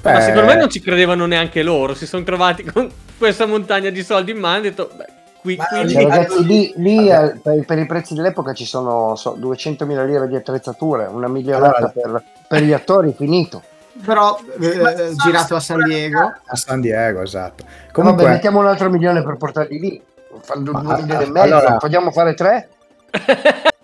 Beh, 0.00 0.12
ma 0.12 0.20
secondo 0.20 0.46
me 0.46 0.56
non 0.56 0.70
ci 0.70 0.80
credevano 0.80 1.26
neanche 1.26 1.62
loro. 1.62 1.94
Si 1.94 2.06
sono 2.06 2.22
trovati 2.22 2.62
con 2.62 2.88
questa 3.18 3.46
montagna 3.46 3.90
di 3.90 4.04
soldi 4.04 4.30
in 4.30 4.38
mano 4.38 4.54
e 4.54 4.58
hanno 4.58 4.68
detto: 4.68 4.90
Beh, 4.94 5.06
qui, 5.40 5.56
qui 5.56 5.88
cioè, 5.88 6.02
ragazzi, 6.02 6.46
lì, 6.46 6.72
lì 6.76 7.06
per, 7.42 7.64
per, 7.66 7.78
i 7.78 7.86
prezzi 7.86 8.14
dell'epoca 8.14 8.52
ci 8.52 8.64
sono 8.64 9.16
so, 9.16 9.36
200.000 9.36 10.06
lire 10.06 10.28
di 10.28 10.36
attrezzature, 10.36 11.06
una 11.06 11.28
milionata 11.28 11.76
allora, 11.76 11.92
per, 11.92 12.22
per 12.46 12.62
gli 12.62 12.72
attori, 12.72 13.12
finito 13.16 13.62
però 14.04 14.38
eh, 14.60 15.14
girato 15.14 15.54
a 15.56 15.60
San 15.60 15.82
Diego. 15.84 16.32
A 16.44 16.56
San 16.56 16.80
Diego, 16.80 17.22
esatto. 17.22 17.64
Comunque... 17.92 18.24
Vabbè, 18.24 18.34
mettiamo 18.34 18.60
un 18.60 18.66
altro 18.66 18.90
milione 18.90 19.22
per 19.22 19.36
portarli 19.36 19.78
lì. 19.78 20.02
Fanno 20.42 20.62
due 20.62 20.80
milioni 20.80 21.24
e 21.24 21.30
mezzo, 21.30 21.40
allora... 21.40 21.78
vogliamo 21.80 22.10
fare 22.10 22.34
tre? 22.34 22.68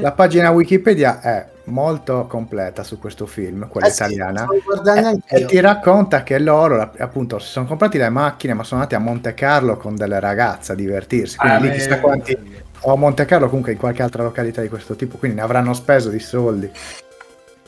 La 0.00 0.12
pagina 0.12 0.50
Wikipedia 0.50 1.20
è 1.20 1.46
molto 1.64 2.26
completa 2.28 2.84
su 2.84 3.00
questo 3.00 3.26
film, 3.26 3.66
quella 3.68 3.88
eh 3.88 3.90
italiana, 3.90 4.46
sì, 4.48 5.22
e, 5.26 5.40
e, 5.40 5.44
ti 5.44 5.58
racconta 5.58 6.22
che 6.22 6.38
loro 6.38 6.92
appunto 6.96 7.40
si 7.40 7.48
sono 7.48 7.66
comprati 7.66 7.98
le 7.98 8.08
macchine 8.08 8.54
ma 8.54 8.62
sono 8.62 8.80
andati 8.80 8.94
a 8.94 9.04
Monte 9.04 9.34
Carlo 9.34 9.76
con 9.76 9.96
delle 9.96 10.20
ragazze 10.20 10.72
a 10.72 10.74
divertirsi, 10.76 11.36
quindi 11.36 11.56
ah, 11.56 11.60
lì 11.60 11.70
chissà 11.72 11.98
quanti, 11.98 12.62
o 12.80 12.92
a 12.92 12.96
Monte 12.96 13.24
Carlo 13.24 13.48
comunque 13.48 13.72
in 13.72 13.78
qualche 13.78 14.02
altra 14.02 14.22
località 14.22 14.60
di 14.60 14.68
questo 14.68 14.94
tipo, 14.94 15.18
quindi 15.18 15.38
ne 15.38 15.42
avranno 15.42 15.74
speso 15.74 16.10
di 16.10 16.20
soldi. 16.20 16.70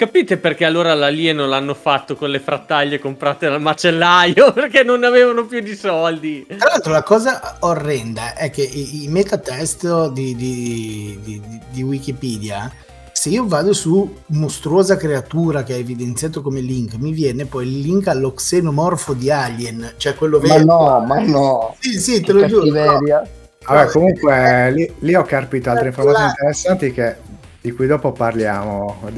Capite 0.01 0.39
perché 0.39 0.65
allora 0.65 0.95
l'alieno 0.95 1.45
l'hanno 1.45 1.75
fatto 1.75 2.17
con 2.17 2.31
le 2.31 2.41
frattaglie 2.41 2.99
comprate 2.99 3.51
dal 3.51 3.61
macellaio? 3.61 4.51
Perché 4.57 4.83
non 4.83 5.05
avevano 5.05 5.45
più 5.45 5.61
di 5.61 5.75
soldi. 5.75 6.47
Tra 6.47 6.71
l'altro 6.71 6.93
la 6.93 7.03
cosa 7.03 7.59
orrenda 7.59 8.35
è 8.35 8.49
che 8.49 8.63
i, 8.63 9.05
i 9.05 9.09
metatest 9.09 10.09
di, 10.13 10.35
di, 10.35 11.19
di, 11.23 11.61
di, 11.71 11.83
Wikipedia, 11.83 12.73
se 13.13 13.29
io 13.29 13.47
vado 13.47 13.75
su 13.75 14.21
mostruosa 14.29 14.97
creatura 14.97 15.65
che 15.65 15.75
è 15.75 15.79
evidenziato 15.79 16.41
come 16.41 16.61
link, 16.61 16.95
mi 16.95 17.13
viene 17.13 17.45
poi 17.45 17.67
il 17.67 17.81
link 17.81 18.09
allo 18.09 18.33
xenomorfo 18.33 19.13
di 19.13 19.31
Alien, 19.31 19.97
cioè 19.99 20.15
quello 20.15 20.39
vero. 20.39 20.65
Ma 20.65 20.65
no, 20.65 21.05
ma 21.05 21.19
no. 21.21 21.77
Sì, 21.79 22.01
sì, 22.01 22.23
te 22.23 22.33
lo 22.33 22.47
giuro. 22.47 22.65
No. 22.65 23.29
Vabbè, 23.67 23.91
comunque 23.91 24.73
lì, 24.73 24.91
lì 25.01 25.15
ho 25.15 25.25
capito 25.25 25.69
altre 25.69 25.89
informazioni 25.89 26.31
interessanti 26.31 26.91
che 26.91 27.17
di 27.61 27.73
cui 27.73 27.87
dopo 27.87 28.12
parliamo. 28.12 29.11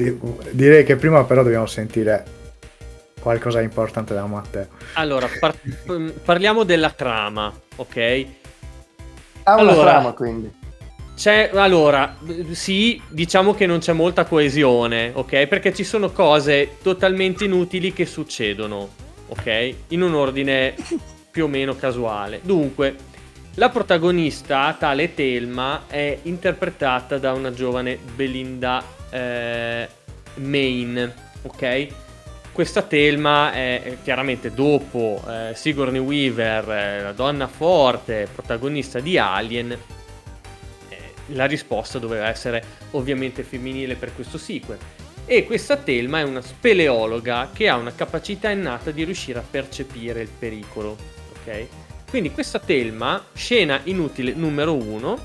direi 0.51 0.83
che 0.83 0.95
prima 0.95 1.23
però 1.23 1.43
dobbiamo 1.43 1.65
sentire 1.65 2.41
qualcosa 3.19 3.59
di 3.59 3.65
importante 3.65 4.13
da 4.13 4.25
Matteo. 4.25 4.67
Allora, 4.93 5.27
par- 5.39 5.57
parliamo 6.23 6.63
della 6.63 6.89
trama, 6.89 7.51
ok? 7.77 8.25
Ah, 9.43 9.53
allora, 9.53 9.91
trama 9.91 10.11
quindi. 10.11 10.51
C'è, 11.15 11.51
allora, 11.53 12.17
sì, 12.51 13.01
diciamo 13.07 13.53
che 13.53 13.65
non 13.65 13.79
c'è 13.79 13.93
molta 13.93 14.25
coesione, 14.25 15.11
ok? 15.13 15.47
Perché 15.47 15.73
ci 15.73 15.83
sono 15.83 16.11
cose 16.11 16.77
totalmente 16.81 17.45
inutili 17.45 17.93
che 17.93 18.05
succedono, 18.05 18.89
ok? 19.27 19.73
In 19.89 20.01
un 20.01 20.15
ordine 20.15 20.75
più 21.31 21.45
o 21.45 21.47
meno 21.47 21.75
casuale. 21.75 22.39
Dunque, 22.43 22.95
la 23.55 23.69
protagonista, 23.69 24.75
tale 24.79 25.13
Telma, 25.13 25.83
è 25.87 26.17
interpretata 26.23 27.19
da 27.19 27.33
una 27.33 27.51
giovane 27.51 27.97
Belinda 27.97 28.83
eh, 29.11 29.87
Main, 30.35 31.13
ok? 31.43 31.87
Questa 32.51 32.81
Telma 32.81 33.51
è 33.51 33.97
chiaramente 34.03 34.51
dopo 34.51 35.23
eh, 35.27 35.53
Sigourney 35.55 35.99
Weaver, 35.99 36.69
eh, 36.71 37.01
la 37.03 37.11
donna 37.11 37.47
forte, 37.47 38.27
protagonista 38.33 38.99
di 38.99 39.17
Alien, 39.17 39.71
eh, 39.71 40.97
la 41.27 41.45
risposta 41.45 41.99
doveva 41.99 42.29
essere 42.29 42.63
ovviamente 42.91 43.43
femminile 43.43 43.95
per 43.95 44.15
questo 44.15 44.37
sequel. 44.37 44.77
E 45.25 45.45
questa 45.45 45.77
Telma 45.77 46.19
è 46.19 46.23
una 46.23 46.41
speleologa 46.41 47.49
che 47.53 47.69
ha 47.69 47.75
una 47.75 47.93
capacità 47.93 48.49
innata 48.49 48.91
di 48.91 49.03
riuscire 49.03 49.39
a 49.39 49.43
percepire 49.49 50.21
il 50.21 50.29
pericolo, 50.29 50.97
ok? 51.39 51.67
Quindi 52.13 52.29
questa 52.29 52.59
Telma, 52.59 53.25
scena 53.33 53.81
inutile 53.85 54.33
numero 54.33 54.75
uno, 54.75 55.19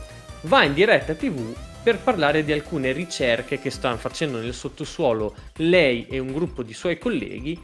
va 0.44 0.64
in 0.64 0.72
diretta 0.72 1.14
TV 1.14 1.54
per 1.82 1.98
parlare 1.98 2.44
di 2.44 2.50
alcune 2.50 2.92
ricerche 2.92 3.58
che 3.58 3.68
stanno 3.68 3.98
facendo 3.98 4.40
nel 4.40 4.54
sottosuolo 4.54 5.34
lei 5.56 6.06
e 6.08 6.18
un 6.18 6.32
gruppo 6.32 6.62
di 6.62 6.72
suoi 6.72 6.96
colleghi 6.96 7.60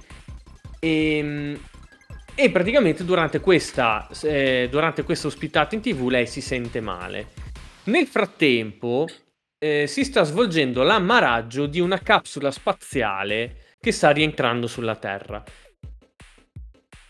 e, 0.79 1.59
e 2.35 2.51
praticamente 2.51 3.03
durante 3.03 3.41
questa, 3.41 4.07
eh, 4.25 4.69
durante 4.71 5.05
questa 5.05 5.29
ospitata 5.29 5.75
in 5.75 5.81
tv 5.81 6.07
lei 6.09 6.27
si 6.27 6.43
sente 6.43 6.83
male. 6.83 7.29
Nel 7.85 8.07
frattempo 8.07 9.09
eh, 9.59 9.87
si 9.87 10.05
sta 10.05 10.25
svolgendo 10.25 10.83
l'ammaraggio 10.83 11.65
di 11.65 11.81
una 11.81 11.99
capsula 11.99 12.51
spaziale 12.51 13.77
che 13.81 13.91
sta 13.91 14.11
rientrando 14.11 14.67
sulla 14.67 14.97
Terra. 14.97 15.43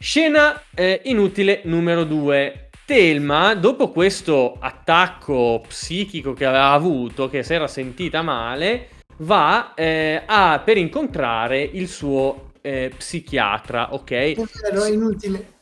Scena 0.05 0.61
eh, 0.75 1.01
inutile 1.05 1.63
numero 1.65 2.05
2. 2.05 2.69
Telma, 2.85 3.55
dopo 3.55 3.89
questo 3.89 4.55
attacco 4.61 5.65
psichico 5.67 6.35
che 6.35 6.45
aveva 6.45 6.73
avuto, 6.73 7.31
che 7.31 7.43
si 7.43 7.55
era 7.55 7.67
sentita 7.67 8.21
male, 8.21 8.89
va 9.21 9.73
eh, 9.73 10.23
a, 10.27 10.61
per 10.63 10.77
incontrare 10.77 11.63
il 11.63 11.89
suo 11.89 12.51
eh, 12.61 12.93
psichiatra, 12.95 13.95
ok? 13.95 14.11
È 14.11 14.35
inutile. 14.91 15.54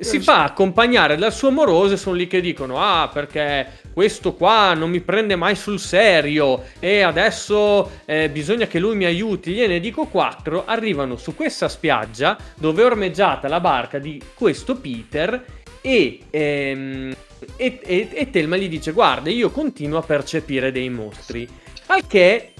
Si 0.00 0.20
fa 0.20 0.44
accompagnare 0.44 1.16
dal 1.16 1.32
suo 1.32 1.48
amoroso 1.48 1.94
e 1.94 1.96
sono 1.96 2.16
lì 2.16 2.26
che 2.26 2.40
dicono 2.40 2.80
ah 2.80 3.08
perché 3.12 3.80
questo 3.92 4.34
qua 4.34 4.74
non 4.74 4.90
mi 4.90 5.00
prende 5.00 5.34
mai 5.34 5.56
sul 5.56 5.80
serio 5.80 6.64
e 6.78 7.00
adesso 7.02 7.90
eh, 8.04 8.28
bisogna 8.30 8.66
che 8.66 8.78
lui 8.78 8.96
mi 8.96 9.04
aiuti, 9.04 9.52
gliene 9.52 9.80
dico 9.80 10.04
quattro, 10.04 10.64
arrivano 10.66 11.16
su 11.16 11.34
questa 11.34 11.68
spiaggia 11.68 12.36
dove 12.56 12.82
è 12.82 12.84
ormeggiata 12.84 13.48
la 13.48 13.60
barca 13.60 13.98
di 13.98 14.22
questo 14.34 14.76
Peter 14.76 15.44
e, 15.80 16.20
ehm, 16.30 17.14
e, 17.56 17.80
e, 17.82 18.08
e 18.12 18.30
Telma 18.30 18.56
gli 18.56 18.68
dice 18.68 18.92
guarda 18.92 19.30
io 19.30 19.50
continuo 19.50 19.98
a 19.98 20.02
percepire 20.02 20.70
dei 20.70 20.90
mostri, 20.90 21.48
al 21.86 22.06
che 22.06 22.52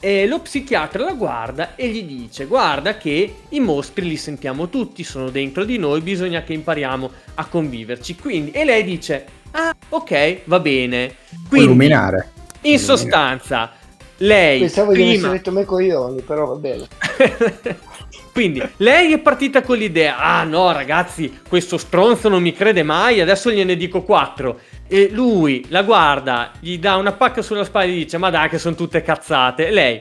e 0.00 0.26
lo 0.26 0.40
psichiatra 0.40 1.04
la 1.04 1.12
guarda 1.12 1.76
e 1.76 1.88
gli 1.88 2.02
dice: 2.04 2.46
Guarda, 2.46 2.96
che 2.96 3.34
i 3.50 3.60
mostri 3.60 4.08
li 4.08 4.16
sentiamo 4.16 4.68
tutti, 4.68 5.04
sono 5.04 5.30
dentro 5.30 5.64
di 5.64 5.76
noi, 5.76 6.00
bisogna 6.00 6.42
che 6.42 6.54
impariamo 6.54 7.10
a 7.34 7.46
conviverci. 7.46 8.16
Quindi, 8.16 8.50
e 8.50 8.64
lei 8.64 8.82
dice: 8.82 9.26
Ah, 9.52 9.74
ok, 9.90 10.40
va 10.44 10.58
bene. 10.58 11.14
Quindi, 11.48 11.66
illuminare. 11.66 12.32
In 12.62 12.78
sostanza, 12.78 13.72
lei. 14.18 14.60
Pensavo 14.60 14.92
prima... 14.92 15.10
di 15.10 15.16
essere 15.16 15.32
detto 15.32 15.52
me 15.52 15.64
coglioni, 15.64 16.22
però 16.22 16.46
va 16.46 16.54
bene. 16.54 16.88
Quindi 18.32 18.62
lei 18.76 19.12
è 19.12 19.18
partita 19.18 19.62
con 19.62 19.76
l'idea: 19.76 20.18
ah 20.18 20.44
no, 20.44 20.72
ragazzi, 20.72 21.40
questo 21.48 21.78
stronzo 21.78 22.28
non 22.28 22.42
mi 22.42 22.52
crede 22.52 22.82
mai, 22.82 23.20
adesso 23.20 23.50
gliene 23.50 23.76
dico 23.76 24.02
quattro. 24.02 24.60
E 24.86 25.08
lui 25.10 25.64
la 25.68 25.82
guarda, 25.82 26.52
gli 26.60 26.78
dà 26.78 26.96
una 26.96 27.12
pacca 27.12 27.42
sulla 27.42 27.64
spalla 27.64 27.86
e 27.86 27.90
gli 27.90 28.02
dice: 28.04 28.18
Ma 28.18 28.30
dai, 28.30 28.48
che 28.48 28.58
sono 28.58 28.74
tutte 28.74 29.02
cazzate. 29.02 29.66
E 29.68 29.70
lei, 29.70 30.00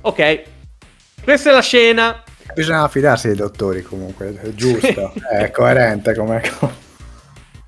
ok, 0.00 0.42
questa 1.22 1.50
è 1.50 1.52
la 1.52 1.62
scena. 1.62 2.22
Bisogna 2.54 2.86
fidarsi 2.88 3.26
dei 3.26 3.36
dottori 3.36 3.82
comunque, 3.82 4.38
è 4.40 4.54
giusto, 4.54 5.12
è 5.30 5.50
coerente 5.50 6.14
come 6.14 6.40
cosa. 6.40 6.84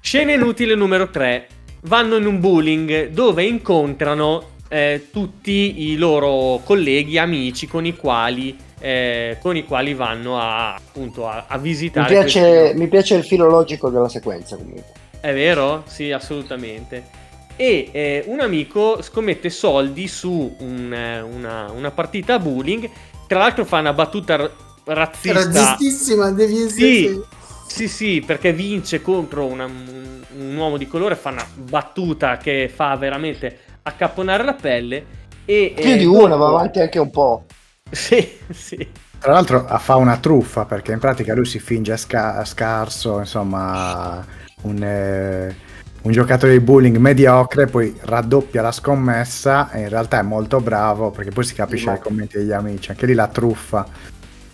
Scena 0.00 0.32
inutile 0.32 0.74
numero 0.74 1.10
3. 1.10 1.46
Vanno 1.82 2.16
in 2.16 2.26
un 2.26 2.40
bowling 2.40 3.08
dove 3.08 3.44
incontrano 3.44 4.56
eh, 4.68 5.08
tutti 5.10 5.90
i 5.90 5.96
loro 5.96 6.60
colleghi, 6.64 7.18
amici 7.18 7.66
con 7.66 7.84
i 7.84 7.96
quali, 7.96 8.56
eh, 8.80 9.38
con 9.40 9.56
i 9.56 9.64
quali 9.64 9.94
vanno 9.94 10.38
a, 10.38 10.74
appunto, 10.74 11.28
a, 11.28 11.44
a 11.48 11.59
visitare. 11.59 12.12
Mi 12.12 12.20
piace, 12.20 12.72
mi 12.74 12.88
piace 12.88 13.14
il 13.14 13.24
filologico 13.24 13.90
della 13.90 14.09
sequenza 14.09 14.56
comunque. 14.56 14.92
È 15.20 15.32
vero? 15.32 15.82
Sì, 15.86 16.12
assolutamente. 16.12 17.26
E 17.56 17.88
eh, 17.90 18.24
un 18.26 18.38
amico 18.40 19.02
scommette 19.02 19.50
soldi 19.50 20.06
su 20.06 20.55
un, 20.60 21.24
una, 21.32 21.70
una, 21.72 21.90
partita 21.90 22.34
a 22.34 22.38
bowling. 22.38 22.88
Tra 23.26 23.40
l'altro 23.40 23.64
fa 23.64 23.80
una 23.80 23.92
battuta 23.92 24.48
razzista. 24.84 25.40
Razzistissima, 25.40 26.30
devi 26.30 26.62
essere. 26.62 26.70
Sì, 26.70 27.20
sì, 27.66 27.88
sì, 27.88 28.22
perché 28.24 28.52
vince 28.52 29.02
contro 29.02 29.44
una, 29.44 29.64
un, 29.64 30.22
un, 30.38 30.56
uomo 30.56 30.76
di 30.76 30.86
colore. 30.86 31.16
Fa 31.16 31.30
una 31.30 31.46
battuta 31.55 32.36
che 32.36 32.70
fa 32.72 32.94
veramente 32.94 33.59
accapponare 33.82 34.44
la 34.44 34.55
pelle. 34.55 35.05
E, 35.44 35.72
Più 35.74 35.96
di 35.96 36.05
una, 36.05 36.36
dopo... 36.36 36.36
va 36.36 36.48
avanti 36.48 36.78
anche 36.78 37.00
un 37.00 37.10
po'. 37.10 37.44
Sì, 37.94 38.39
sì. 38.51 38.89
Tra 39.19 39.32
l'altro 39.32 39.66
fa 39.78 39.97
una 39.97 40.19
truffa 40.19 40.65
perché 40.65 40.93
in 40.93 41.01
pratica 41.01 41.35
lui 41.35 41.44
si 41.44 41.59
finge 41.59 41.97
sca- 41.97 42.44
scarso, 42.44 43.19
insomma 43.19 44.24
un, 44.62 44.82
eh, 44.82 45.56
un, 46.02 46.12
giocatore 46.12 46.52
di 46.52 46.60
bowling 46.60 46.98
mediocre, 46.98 47.66
poi 47.66 47.97
raddoppia 48.01 48.62
la 48.62 48.70
scommessa 48.70 49.73
e 49.73 49.81
in 49.81 49.89
realtà 49.89 50.20
è 50.20 50.23
molto 50.23 50.60
bravo 50.60 51.10
perché 51.10 51.31
poi 51.31 51.44
si 51.44 51.55
capisce 51.55 51.86
dai 51.86 51.98
commenti 51.98 52.39
degli 52.39 52.52
amici, 52.52 52.90
anche 52.90 53.06
lì 53.06 53.15
la 53.15 53.27
truffa, 53.27 53.86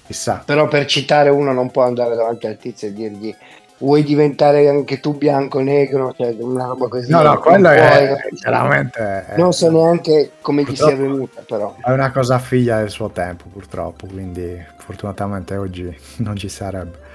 chissà. 0.06 0.42
Però 0.46 0.66
per 0.66 0.86
citare 0.86 1.28
uno 1.28 1.52
non 1.52 1.70
può 1.70 1.82
andare 1.82 2.14
davanti 2.14 2.46
al 2.46 2.56
tizio 2.56 2.88
e 2.88 2.92
dirgli 2.94 3.36
vuoi 3.84 4.02
diventare 4.02 4.68
anche 4.68 4.98
tu 5.00 5.16
bianco 5.16 5.60
negro? 5.60 6.14
Cioè 6.16 6.34
una 6.40 6.66
roba 6.66 6.88
così 6.88 7.10
no 7.10 7.22
no 7.22 7.38
quello 7.38 7.68
è 7.68 8.16
chiaramente 8.34 9.26
non 9.36 9.52
so 9.52 9.70
neanche 9.70 10.32
come 10.40 10.64
ti 10.64 10.74
sia 10.74 10.96
venuta 10.96 11.42
però. 11.46 11.76
è 11.82 11.90
una 11.90 12.10
cosa 12.10 12.38
figlia 12.38 12.78
del 12.78 12.90
suo 12.90 13.10
tempo 13.10 13.44
purtroppo 13.52 14.06
quindi 14.06 14.62
fortunatamente 14.78 15.56
oggi 15.56 15.96
non 16.18 16.36
ci 16.36 16.48
sarebbe. 16.48 17.12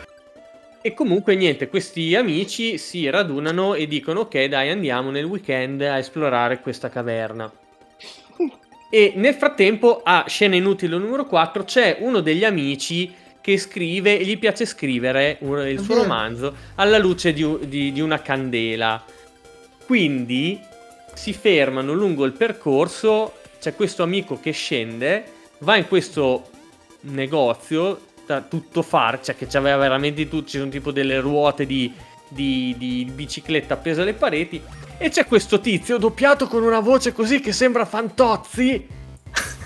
E 0.82 0.94
comunque 0.94 1.36
niente, 1.36 1.68
questi 1.68 2.16
amici 2.16 2.78
si 2.78 3.10
radunano 3.10 3.74
e 3.74 3.86
dicono 3.86 4.22
ok 4.22 4.46
dai 4.46 4.70
andiamo 4.70 5.10
nel 5.12 5.26
weekend 5.26 5.82
a 5.82 5.98
esplorare 5.98 6.62
questa 6.62 6.90
caverna. 6.90 7.52
E 8.92 9.14
nel 9.18 9.36
frattempo 9.36 10.02
a 10.04 10.26
scena 10.28 10.56
inutile 10.56 10.98
numero 10.98 11.26
4 11.26 11.64
c'è 11.64 11.98
uno 12.00 12.22
degli 12.22 12.44
amici 12.44 13.14
che 13.50 13.58
scrive, 13.58 14.24
gli 14.24 14.38
piace 14.38 14.68
scrivere 14.68 15.40
il 15.42 15.80
suo 15.80 15.96
romanzo 15.96 16.54
alla 16.76 17.00
luce 17.00 17.34
di, 17.34 17.58
di, 17.68 17.92
di 17.92 18.00
una 18.00 18.22
candela. 18.22 19.04
Quindi 19.88 20.60
si 21.16 21.34
fermano 21.34 21.94
lungo 21.94 22.26
il 22.26 22.34
percorso, 22.34 23.34
c'è 23.60 23.74
questo 23.74 24.04
amico 24.04 24.40
che 24.40 24.52
scende, 24.52 25.24
va 25.60 25.78
in 25.78 25.88
questo 25.88 26.48
negozio 27.02 28.02
tutto 28.48 28.84
farcia, 28.84 29.34
che 29.34 29.48
aveva 29.58 29.78
veramente 29.78 30.28
tutto, 30.28 30.48
ci 30.48 30.60
sono 30.60 30.70
tipo 30.70 30.92
delle 30.92 31.20
ruote 31.20 31.66
di, 31.66 31.92
di, 32.28 32.76
di 32.78 33.12
bicicletta 33.12 33.74
appese 33.74 34.02
alle 34.02 34.14
pareti. 34.14 34.62
E 35.00 35.10
c'è 35.10 35.26
questo 35.26 35.60
tizio 35.60 35.98
doppiato 35.98 36.46
con 36.46 36.62
una 36.62 36.82
voce 36.82 37.14
così 37.14 37.40
che 37.40 37.52
sembra 37.52 37.86
Fantozzi. 37.86 38.88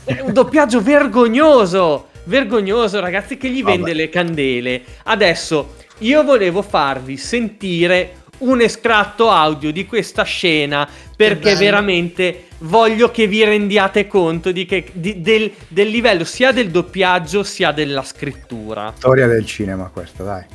È 0.05 0.21
un 0.21 0.31
doppiaggio 0.31 0.81
vergognoso. 0.81 2.11
Vergognoso, 2.25 2.99
ragazzi, 2.99 3.37
che 3.37 3.49
gli 3.49 3.63
vende 3.63 3.91
Vabbè. 3.91 3.93
le 3.93 4.09
candele. 4.09 4.81
Adesso 5.03 5.75
io 5.99 6.23
volevo 6.23 6.61
farvi 6.61 7.17
sentire 7.17 8.21
un 8.39 8.61
estratto 8.61 9.29
audio 9.29 9.71
di 9.71 9.85
questa 9.85 10.23
scena 10.23 10.87
perché 11.15 11.55
veramente 11.55 12.47
voglio 12.59 13.11
che 13.11 13.27
vi 13.27 13.43
rendiate 13.43 14.07
conto 14.07 14.51
di 14.51 14.65
che, 14.65 14.89
di, 14.93 15.21
del, 15.21 15.51
del, 15.67 15.87
livello 15.87 16.23
sia 16.23 16.51
del 16.51 16.69
doppiaggio 16.69 17.43
sia 17.43 17.71
della 17.71 18.03
scrittura. 18.03 18.93
Storia 18.95 19.27
del 19.27 19.45
cinema 19.45 19.89
questa, 19.89 20.23
dai. 20.23 20.45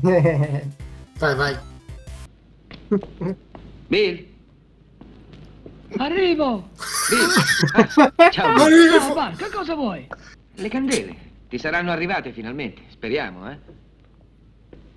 vai, 1.18 1.34
vai. 1.34 1.56
Bill. 3.86 4.26
Arrivo! 5.96 6.70
Bill. 7.10 8.12
Ah, 8.16 8.30
ciao. 8.30 8.54
Arrivo. 8.54 9.32
Che 9.36 9.50
cosa 9.50 9.74
vuoi? 9.74 10.06
Le 10.56 10.68
candele. 10.68 11.16
Ti 11.48 11.58
saranno 11.58 11.90
arrivate 11.90 12.32
finalmente, 12.32 12.82
speriamo, 12.90 13.50
eh? 13.50 13.58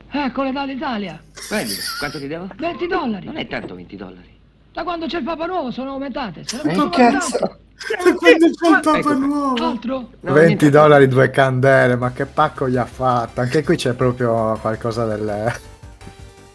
Eccole 0.10 0.52
dall'Italia. 0.52 1.22
Prendile, 1.48 1.80
quanto 2.00 2.20
ti 2.20 2.28
devo? 2.28 2.48
20 2.56 2.88
dollari. 2.88 3.26
Non 3.26 3.38
è 3.38 3.48
tanto 3.48 3.76
20 3.76 3.96
dollari. 3.96 4.40
Da 4.72 4.84
quando 4.84 5.08
c'è 5.08 5.18
il 5.18 5.24
Papa 5.24 5.46
Nuovo 5.46 5.72
sono 5.72 5.92
aumentate. 5.92 6.46
Ma 6.64 6.90
che 6.90 7.10
cazzo? 7.10 7.38
Da 7.38 8.14
quando 8.16 8.50
c'è 8.50 8.70
il 8.70 8.80
Papa 8.82 8.98
ecco. 8.98 9.14
Nuovo. 9.14 9.66
Altro? 9.66 10.10
No, 10.22 10.34
20 10.34 10.70
dollari, 10.70 11.08
due 11.08 11.30
candele, 11.30 11.96
ma 11.96 12.12
che 12.12 12.26
pacco 12.26 12.70
gli 12.70 12.78
ha 12.78 12.86
fatto? 12.86 13.42
Anche 13.42 13.64
qui 13.64 13.76
c'è 13.76 13.94
proprio 13.94 14.58
qualcosa 14.62 15.06
del 15.06 15.52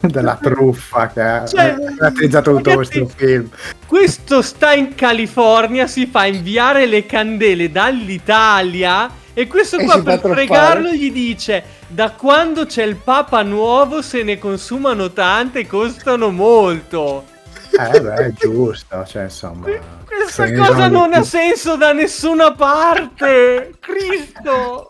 della 0.08 0.38
truffa 0.40 1.08
che 1.08 1.20
ha 1.20 1.46
cioè, 1.46 1.76
caratterizzato 1.96 2.56
tutto 2.56 2.74
questo 2.74 3.06
film. 3.06 3.48
Questo 3.86 4.42
sta 4.42 4.72
in 4.72 4.94
California, 4.94 5.86
si 5.86 6.06
fa 6.06 6.26
inviare 6.26 6.86
le 6.86 7.06
candele 7.06 7.70
dall'Italia 7.70 9.10
e 9.34 9.46
questo 9.46 9.78
qua 9.78 9.96
e 9.96 10.02
per 10.02 10.20
fregarlo 10.20 10.90
gli 10.92 11.10
dice 11.10 11.62
da 11.86 12.10
quando 12.10 12.66
c'è 12.66 12.84
il 12.84 12.96
Papa 12.96 13.42
nuovo 13.42 14.02
se 14.02 14.22
ne 14.22 14.38
consumano 14.38 15.12
tante 15.12 15.60
e 15.60 15.66
costano 15.66 16.30
molto. 16.30 17.26
Eh 17.70 18.00
beh, 18.00 18.14
è 18.14 18.32
giusto, 18.32 19.04
cioè 19.06 19.24
insomma... 19.24 19.66
Questa 20.04 20.52
cosa 20.52 20.88
non 20.88 21.10
più... 21.10 21.20
ha 21.20 21.22
senso 21.24 21.76
da 21.76 21.92
nessuna 21.92 22.52
parte! 22.52 23.74
Cristo! 23.80 24.88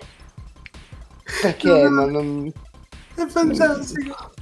Perché? 1.41 1.89
Ma 1.89 2.07
non... 2.07 2.53
È 3.15 3.27
fantastico! 3.27 4.33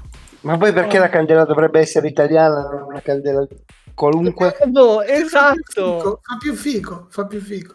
Ma 0.42 0.56
poi 0.56 0.72
perché 0.72 0.98
la 0.98 1.08
candela 1.08 1.44
dovrebbe 1.44 1.80
essere 1.80 2.08
italiana, 2.08 2.68
non 2.70 2.84
una 2.88 3.00
candela 3.00 3.46
qualunque. 3.94 4.56
Bravo, 4.66 5.02
esatto. 5.02 6.20
Fa 6.22 6.36
più 6.38 6.54
fico, 6.54 7.06
fa 7.10 7.26
più 7.26 7.40
fico. 7.40 7.74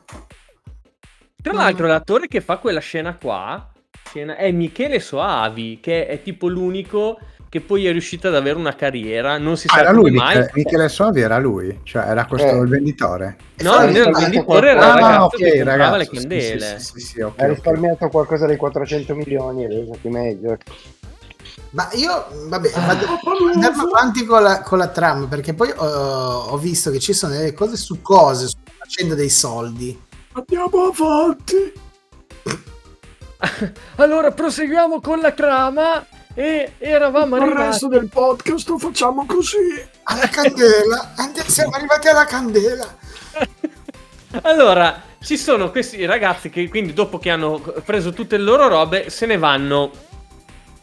Tra 1.41 1.53
l'altro, 1.53 1.85
l'attore 1.85 2.27
che 2.27 2.41
fa 2.41 2.57
quella 2.57 2.79
scena 2.79 3.15
qua 3.15 3.69
scena 4.07 4.35
è 4.35 4.51
Michele 4.51 4.99
Soavi, 4.99 5.79
che 5.79 6.07
è 6.07 6.21
tipo 6.23 6.47
l'unico 6.47 7.19
che 7.49 7.61
poi 7.61 7.85
è 7.85 7.91
riuscito 7.91 8.27
ad 8.27 8.35
avere 8.35 8.57
una 8.57 8.73
carriera. 8.73 9.37
Non 9.37 9.55
si 9.55 9.67
Ah, 9.67 9.75
sa 9.75 9.79
era 9.81 9.91
lui, 9.91 10.09
mai. 10.11 10.35
Michele, 10.37 10.51
Michele 10.55 10.89
Soavi 10.89 11.21
era 11.21 11.37
lui, 11.37 11.79
cioè 11.83 12.03
era 12.07 12.25
questo 12.25 12.49
Eh. 12.49 12.61
il 12.61 12.67
venditore. 12.67 13.37
No, 13.57 13.77
non 13.77 13.95
era 13.95 14.09
il 14.09 14.15
venditore, 14.15 14.69
era 14.71 14.79
il 14.79 14.91
Ah, 14.91 14.93
ragazzo 14.95 15.23
ok, 15.23 15.37
che 15.37 15.55
comprava 15.55 15.77
ragazzo, 15.77 15.97
le 15.97 16.05
sì, 16.05 16.15
candele. 16.15 16.59
Sì, 16.79 16.85
sì, 16.85 16.99
sì, 16.99 16.99
sì, 17.05 17.21
ok, 17.21 17.39
Ha 17.41 17.45
risparmiato 17.47 18.07
qualcosa 18.09 18.45
dei 18.47 18.57
400 18.57 19.13
milioni 19.15 19.65
e 19.65 19.81
esatto 19.81 20.09
meglio. 20.09 20.57
Ma 21.75 21.89
io, 21.91 22.25
vabbè, 22.47 22.71
Ah. 22.73 22.79
vado, 22.85 23.05
andiamo 23.53 23.83
avanti 23.83 24.23
con 24.25 24.41
la, 24.41 24.61
con 24.61 24.77
la 24.77 24.87
trama 24.87 25.27
perché 25.27 25.53
poi 25.53 25.71
ho, 25.75 25.85
ho 25.85 26.57
visto 26.57 26.89
che 26.89 26.99
ci 26.99 27.11
sono 27.13 27.33
delle 27.33 27.53
cose 27.53 27.75
su 27.75 28.01
cose, 28.01 28.47
sulla 28.47 28.61
faccenda 28.77 29.13
dei 29.13 29.29
soldi. 29.29 30.01
Andiamo 30.33 30.85
avanti. 30.85 31.73
Allora 33.97 34.31
proseguiamo 34.31 35.01
con 35.01 35.19
la 35.19 35.31
trama 35.31 36.05
e 36.33 36.73
eravamo 36.77 37.35
Il 37.37 37.41
arrivati. 37.43 37.67
resto 37.67 37.87
del 37.87 38.07
podcast 38.09 38.69
lo 38.69 38.77
facciamo 38.79 39.25
così. 39.25 39.57
Alla 40.03 40.27
candela, 40.29 41.11
Andi- 41.17 41.41
siamo 41.45 41.71
arrivati 41.75 42.07
alla 42.07 42.25
candela. 42.25 42.97
Allora, 44.43 45.01
ci 45.21 45.37
sono 45.37 45.71
questi 45.71 46.03
ragazzi 46.05 46.49
che 46.49 46.67
quindi 46.67 46.91
dopo 46.93 47.17
che 47.19 47.29
hanno 47.29 47.57
preso 47.85 48.11
tutte 48.11 48.35
le 48.37 48.43
loro 48.43 48.67
robe 48.67 49.09
se 49.09 49.25
ne 49.25 49.37
vanno, 49.37 49.91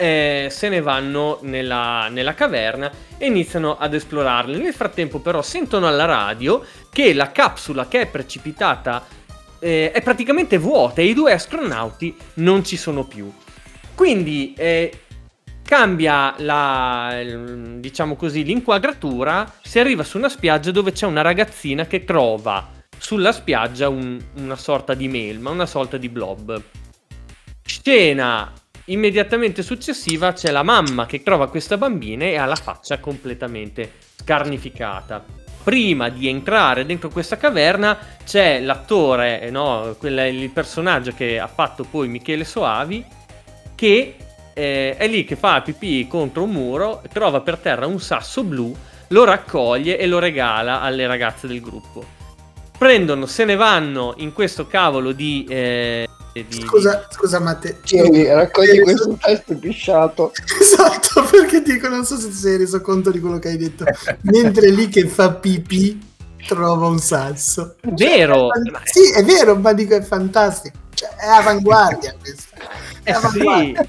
eh, 0.03 0.49
se 0.51 0.69
ne 0.69 0.81
vanno 0.81 1.39
nella, 1.43 2.09
nella 2.09 2.35
caverna 2.35 2.91
e 3.17 3.27
iniziano 3.27 3.77
ad 3.77 3.95
esplorarle. 3.95 4.59
Nel 4.59 4.75
frattempo 4.75 5.21
però 5.21 5.43
sentono 5.43 5.87
alla 5.87 6.07
radio 6.07 6.65
che 6.91 7.15
la 7.15 7.31
capsula 7.31 7.87
che 7.87 8.01
è 8.01 8.07
precipitata 8.07 9.07
eh, 9.61 9.93
è 9.93 10.03
praticamente 10.03 10.59
vuota 10.59 11.01
e 11.01 11.05
i 11.05 11.15
due 11.15 11.33
astronauti 11.33 12.17
non 12.35 12.65
ci 12.65 12.77
sono 12.77 13.05
più. 13.05 13.33
Quindi 13.95 14.55
eh, 14.57 14.91
cambia 15.63 16.35
la, 16.39 17.23
diciamo 17.77 18.17
così, 18.17 18.43
l'inquadratura, 18.43 19.55
si 19.63 19.79
arriva 19.79 20.03
su 20.03 20.19
una 20.19 20.29
spiaggia 20.29 20.73
dove 20.73 20.91
c'è 20.91 21.07
una 21.07 21.23
ragazzina 21.23 21.87
che 21.87 22.03
trova 22.03 22.69
sulla 22.99 23.31
spiaggia 23.31 23.89
un- 23.89 24.21
una 24.35 24.57
sorta 24.57 24.95
di 24.95 25.07
melma, 25.07 25.51
una 25.51 25.67
sorta 25.67 25.97
di 25.97 26.09
blob. 26.09 26.61
Scena 27.65 28.53
immediatamente 28.93 29.63
successiva 29.63 30.33
c'è 30.33 30.51
la 30.51 30.63
mamma 30.63 31.07
che 31.07 31.23
trova 31.23 31.49
questa 31.49 31.77
bambina 31.77 32.25
e 32.25 32.37
ha 32.37 32.45
la 32.45 32.57
faccia 32.57 32.99
completamente 32.99 33.93
scarnificata. 34.17 35.25
Prima 35.65 36.09
di 36.09 36.29
entrare 36.29 36.85
dentro 36.85 37.09
questa 37.09 37.37
caverna 37.37 37.97
c'è 38.25 38.61
l'attore, 38.61 39.41
eh, 39.43 39.51
no, 39.51 39.95
quella- 39.99 40.27
il 40.27 40.51
personaggio 40.51 41.13
che 41.13 41.39
ha 41.39 41.47
fatto 41.47 41.85
poi 41.85 42.09
Michele 42.09 42.45
Soavi, 42.45 43.05
che 43.75 44.17
eh, 44.55 44.97
è 44.97 45.07
lì 45.09 45.25
che 45.25 45.37
fa 45.37 45.63
pipì 45.63 46.07
contro 46.07 46.43
un 46.43 46.51
muro, 46.51 47.03
trova 47.13 47.41
per 47.41 47.59
terra 47.59 47.87
un 47.87 48.01
sasso 48.01 48.45
blu, 48.45 48.75
lo 49.09 49.25
raccoglie 49.25 49.99
e 49.99 50.07
lo 50.07 50.19
regala 50.19 50.81
alle 50.81 51.07
ragazze 51.07 51.47
del 51.47 51.61
gruppo. 51.61 52.05
Prendono, 52.77 53.27
se 53.27 53.45
ne 53.45 53.55
vanno 53.55 54.15
in 54.19 54.33
questo 54.33 54.67
cavolo 54.67 55.13
di... 55.13 55.47
eh, 55.49 56.09
di- 56.33 56.47
Scusa, 56.63 57.07
scusa 57.11 57.39
Matte. 57.41 57.81
Tieni, 57.85 58.27
raccogli 58.27 58.81
questo 58.81 59.17
testo 59.21 59.55
pisciato. 59.57 60.33
Esatto, 60.61 61.25
perché 61.31 61.61
dico, 61.63 61.89
non 61.89 62.05
so 62.05 62.17
se 62.17 62.29
ti 62.29 62.35
sei 62.35 62.57
reso 62.57 62.81
conto 62.81 63.11
di 63.11 63.21
quello 63.21 63.39
che 63.39 63.49
hai 63.49 63.57
detto. 63.59 63.85
Mentre 64.23 64.71
lì 64.71 64.89
che 64.89 65.07
fa 65.07 65.33
pipì 65.35 66.01
trova 66.47 66.87
un 66.87 66.99
sasso. 66.99 67.77
Vero! 67.83 68.49
Fan- 68.49 68.81
Sì, 68.85 69.13
è 69.13 69.23
vero, 69.25 69.57
ma 69.57 69.73
dico 69.73 69.95
è 69.95 70.03
fantastico. 70.03 70.77
Cioè, 70.95 71.09
è 71.17 71.27
avanguardia 71.27 72.15
questa. 72.21 72.57
È 73.03 73.11
Eh 73.11 73.13
sì, 73.15 73.19
avanguardia. 73.19 73.87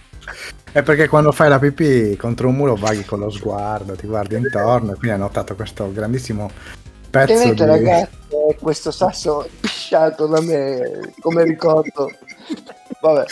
È 0.72 0.82
perché 0.82 1.08
quando 1.08 1.32
fai 1.32 1.50
la 1.50 1.60
pipì 1.60 2.16
contro 2.18 2.48
un 2.48 2.56
muro 2.56 2.76
vaghi 2.76 3.06
con 3.06 3.20
lo 3.20 3.30
sguardo, 3.30 3.94
ti 3.94 4.08
guardi 4.08 4.36
intorno 4.36 4.92
e 4.92 4.96
quindi 4.96 5.12
hai 5.12 5.20
notato 5.20 5.54
questo 5.56 5.92
grandissimo 5.92 6.50
pezzo 7.14 7.54
di... 7.54 7.64
ragazzi, 7.64 8.10
questo 8.60 8.90
sasso 8.90 9.48
pisciato 9.60 10.26
da 10.26 10.42
me 10.42 11.14
come 11.20 11.44
ricordo. 11.44 12.12
Vabbè. 13.02 13.26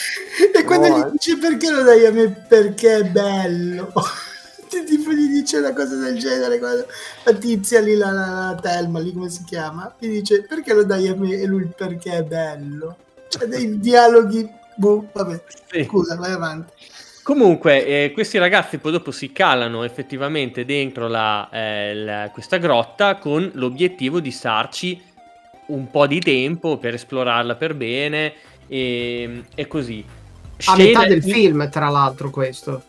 E 0.54 0.64
quando 0.64 0.88
No, 0.88 0.98
gli 1.00 1.02
eh. 1.02 1.12
dice 1.12 1.38
perché 1.38 1.70
lo 1.72 1.82
dai 1.82 2.06
a 2.06 2.12
me 2.12 2.30
perché 2.30 2.98
è 2.98 3.04
bello. 3.06 3.92
Ti- 4.70 4.84
tipo 4.84 5.12
gli 5.12 5.28
dice 5.30 5.58
una 5.58 5.74
cosa 5.74 5.96
del 5.96 6.18
genere 6.18 6.60
quando 6.60 6.86
la 7.24 7.34
tizia 7.34 7.82
lì, 7.82 7.96
la, 7.96 8.12
la, 8.12 8.26
la 8.52 8.60
Telma 8.62 9.00
lì 9.00 9.12
come 9.14 9.30
si 9.30 9.44
chiama, 9.44 9.94
gli 9.98 10.08
dice 10.08 10.44
perché 10.44 10.74
lo 10.74 10.84
dai 10.86 11.08
a 11.08 11.16
me 11.16 11.34
e 11.34 11.46
lui 11.46 11.66
perché 11.76 12.12
è 12.18 12.24
bello. 12.24 12.96
Cioè 13.28 13.48
dei 13.48 13.80
dialoghi, 13.80 14.48
boh, 14.76 15.08
vabbè, 15.12 15.44
sì. 15.70 15.84
scusa, 15.86 16.16
vai 16.16 16.32
avanti. 16.32 16.72
Comunque, 17.24 17.86
eh, 17.86 18.12
questi 18.14 18.38
ragazzi 18.40 18.78
poi 18.80 18.92
dopo 18.94 19.12
si 19.12 19.32
calano 19.32 19.84
effettivamente 19.84 20.66
dentro 20.66 21.08
la, 21.08 21.48
eh, 21.52 21.96
la- 21.96 22.30
questa 22.34 22.58
grotta 22.58 23.16
con 23.18 23.50
l'obiettivo 23.54 24.20
di 24.20 24.32
starci 24.32 25.00
un 25.68 25.90
po' 25.92 26.08
di 26.08 26.20
tempo 26.20 26.78
per 26.78 26.96
esplorarla 26.96 27.56
per 27.56 27.76
bene 27.76 28.34
e, 28.68 29.44
e 29.54 29.68
così. 29.68 30.04
A 30.04 30.62
Scena- 30.76 30.84
metà 30.84 31.06
del 31.06 31.24
film, 31.24 31.70
tra 31.70 31.90
l'altro, 31.90 32.30
questo. 32.30 32.84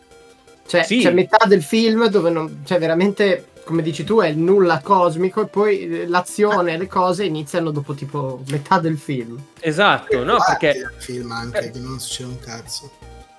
Cioè, 0.65 0.83
Sì. 0.83 0.99
c'è 0.99 1.11
metà 1.11 1.45
del 1.45 1.61
film 1.61 2.07
dove 2.07 2.29
non. 2.29 2.61
Cioè, 2.65 2.79
veramente, 2.79 3.47
come 3.63 3.81
dici 3.81 4.03
tu, 4.03 4.19
è 4.19 4.27
il 4.27 4.37
nulla 4.37 4.79
cosmico. 4.83 5.41
E 5.43 5.47
poi 5.47 5.79
eh, 6.01 6.07
l'azione 6.07 6.73
e 6.73 6.77
le 6.77 6.87
cose 6.87 7.23
iniziano 7.25 7.69
dopo 7.71 7.93
tipo 7.93 8.41
metà 8.49 8.79
del 8.79 8.97
film. 8.97 9.41
Esatto, 9.59 10.23
no? 10.23 10.35
Guardi 10.37 10.57
Perché 10.59 10.77
il 10.79 10.91
film 10.97 11.31
anche, 11.31 11.59
eh. 11.67 11.71
che 11.71 11.79
non 11.79 11.99
succede 11.99 12.29
un 12.29 12.39
cazzo. 12.39 12.91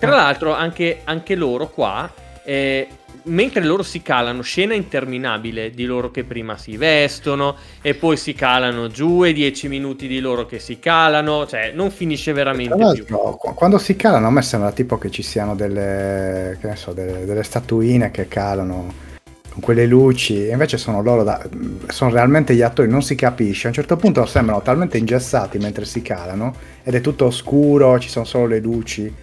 Tra 0.06 0.16
l'altro 0.16 0.55
anche, 0.55 1.01
anche 1.05 1.35
loro 1.35 1.68
qua, 1.68 2.10
eh, 2.44 2.89
mentre 3.24 3.62
loro 3.62 3.82
si 3.82 4.02
calano, 4.02 4.43
scena 4.43 4.74
interminabile 4.74 5.70
di 5.70 5.85
loro 5.85 6.10
che 6.10 6.24
prima 6.24 6.56
si 6.56 6.76
vestono 6.76 7.56
e 7.81 7.94
poi 7.94 8.16
si 8.16 8.35
calano 8.35 8.89
giù 8.89 9.24
e 9.24 9.32
10 9.32 9.68
minuti 9.68 10.06
di 10.06 10.20
loro 10.20 10.47
che 10.47 10.59
si 10.59 10.78
calano, 10.78 11.47
cioè 11.47 11.72
non 11.74 11.90
finisce 11.90 12.32
veramente 12.32 13.02
più. 13.05 13.16
quando 13.55 13.78
si 13.78 13.97
calano 13.97 14.26
a 14.26 14.31
me 14.31 14.43
sembra 14.43 14.72
tipo 14.72 14.98
che 14.98 15.10
ci 15.10 15.22
siano 15.22 15.55
delle, 15.55 16.59
che 16.60 16.68
ne 16.68 16.76
so, 16.76 16.93
delle, 16.93 17.24
delle 17.24 17.43
statuine 17.43 18.10
che 18.10 18.28
calano 18.28 19.12
con 19.55 19.62
quelle 19.62 19.86
luci, 19.86 20.48
e 20.48 20.51
invece 20.51 20.76
sono 20.78 21.01
loro, 21.01 21.22
da, 21.22 21.40
sono 21.86 22.10
realmente 22.10 22.56
gli 22.56 22.62
attori, 22.62 22.89
non 22.89 23.02
si 23.02 23.14
capisce. 23.14 23.66
A 23.66 23.68
un 23.68 23.74
certo 23.74 23.97
punto 23.97 24.26
sembrano 24.26 24.60
talmente 24.62 24.98
ingessati 24.98 25.59
mentre 25.59 25.85
si 25.85 26.02
calano 26.02 26.55
ed 26.82 26.97
è 26.97 27.01
tutto 27.01 27.26
oscuro, 27.26 28.01
ci 28.01 28.09
sono 28.09 28.24
solo 28.24 28.47
le 28.47 28.59
luci, 28.59 29.14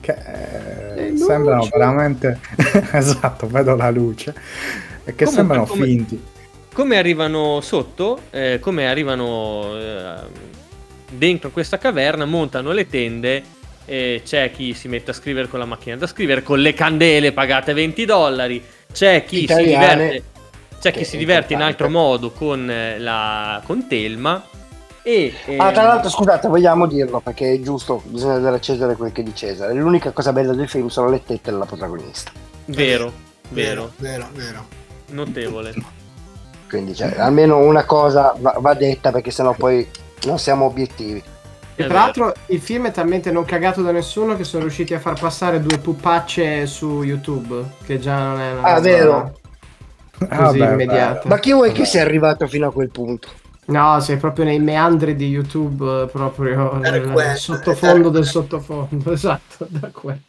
che 0.00 0.16
eh, 0.96 1.16
sembrano 1.16 1.68
veramente... 1.70 2.40
esatto, 2.92 3.46
vedo 3.46 3.76
la 3.76 3.90
luce, 3.90 4.34
e 5.04 5.14
che 5.14 5.24
Comunque, 5.24 5.32
sembrano 5.32 5.66
come- 5.66 5.86
finti. 5.86 6.22
Come 6.72 6.96
arrivano 6.96 7.60
sotto, 7.60 8.20
eh, 8.30 8.58
come 8.60 8.86
arrivano 8.88 9.76
eh, 9.76 10.14
dentro 11.10 11.50
questa 11.50 11.78
caverna, 11.78 12.24
montano 12.24 12.72
le 12.72 12.86
tende. 12.86 13.42
E 13.84 14.22
c'è 14.24 14.52
chi 14.52 14.72
si 14.72 14.86
mette 14.86 15.10
a 15.10 15.14
scrivere 15.14 15.48
con 15.48 15.58
la 15.58 15.64
macchina 15.64 15.96
da 15.96 16.06
scrivere, 16.06 16.44
con 16.44 16.60
le 16.60 16.72
candele 16.72 17.32
pagate 17.32 17.72
20 17.72 18.04
dollari. 18.04 18.62
C'è 18.92 19.24
chi 19.24 19.42
Italiane. 19.42 19.66
si 19.66 19.96
diverte, 19.98 20.22
c'è 20.80 20.92
chi 20.92 21.04
si 21.04 21.16
diverte 21.16 21.54
in 21.54 21.60
altro 21.60 21.90
modo 21.90 22.30
con, 22.30 22.70
eh, 22.70 22.98
la, 23.00 23.60
con 23.64 23.88
Telma. 23.88 24.42
E, 25.02 25.34
Ah, 25.56 25.72
tra 25.72 25.82
ehm, 25.82 25.88
l'altro, 25.88 26.10
scusate, 26.10 26.48
vogliamo 26.48 26.86
dirlo 26.86 27.20
perché 27.20 27.52
è 27.54 27.60
giusto, 27.60 28.02
bisogna 28.06 28.38
dare 28.38 28.56
a 28.56 28.60
Cesare 28.60 28.96
quel 28.96 29.12
che 29.12 29.22
è 29.22 29.24
di 29.24 29.34
Cesare. 29.34 29.72
L'unica 29.74 30.12
cosa 30.12 30.32
bella 30.32 30.54
del 30.54 30.68
film 30.68 30.88
sono 30.88 31.08
le 31.10 31.22
tette 31.24 31.50
della 31.50 31.66
protagonista. 31.66 32.32
vero, 32.66 33.12
vero, 33.48 33.92
Vero, 33.96 34.28
vero. 34.32 34.66
notevole. 35.06 35.74
Quindi, 36.68 36.94
cioè, 36.94 37.14
almeno 37.18 37.58
una 37.58 37.84
cosa 37.84 38.34
va, 38.38 38.54
va 38.60 38.74
detta 38.74 39.10
perché 39.10 39.30
sennò 39.30 39.54
poi 39.54 39.88
non 40.26 40.38
siamo 40.38 40.66
obiettivi. 40.66 41.22
E 41.74 41.84
tra 41.84 41.94
vero. 41.94 41.98
l'altro 41.98 42.34
il 42.46 42.60
film 42.60 42.86
è 42.88 42.90
talmente 42.92 43.30
non 43.32 43.44
cagato 43.44 43.82
da 43.82 43.90
nessuno 43.92 44.36
che 44.36 44.44
sono 44.44 44.62
riusciti 44.64 44.94
a 44.94 45.00
far 45.00 45.18
passare 45.18 45.60
due 45.60 45.78
pupacce 45.78 46.66
su 46.66 47.02
YouTube, 47.02 47.76
che 47.84 47.98
già 47.98 48.18
non 48.22 48.40
è 48.40 48.52
una 48.52 48.62
Ah, 48.62 48.80
vero? 48.80 49.40
Ah, 50.28 50.42
così 50.44 50.58
vabbè, 50.58 50.72
immediata. 50.72 51.28
Ma 51.28 51.38
chi 51.38 51.52
vuoi 51.52 51.72
che 51.72 51.84
sia 51.86 52.02
arrivato 52.02 52.46
fino 52.46 52.68
a 52.68 52.72
quel 52.72 52.90
punto? 52.90 53.28
No, 53.70 54.00
sei 54.00 54.16
proprio 54.16 54.44
nei 54.44 54.58
meandri 54.58 55.14
di 55.14 55.28
YouTube, 55.28 56.02
eh, 56.02 56.06
proprio 56.06 56.74
nel 56.76 57.36
sottofondo 57.36 58.08
del 58.08 58.24
sottofondo, 58.24 59.12
esatto, 59.12 59.66
da 59.68 59.90
quello. 59.92 60.20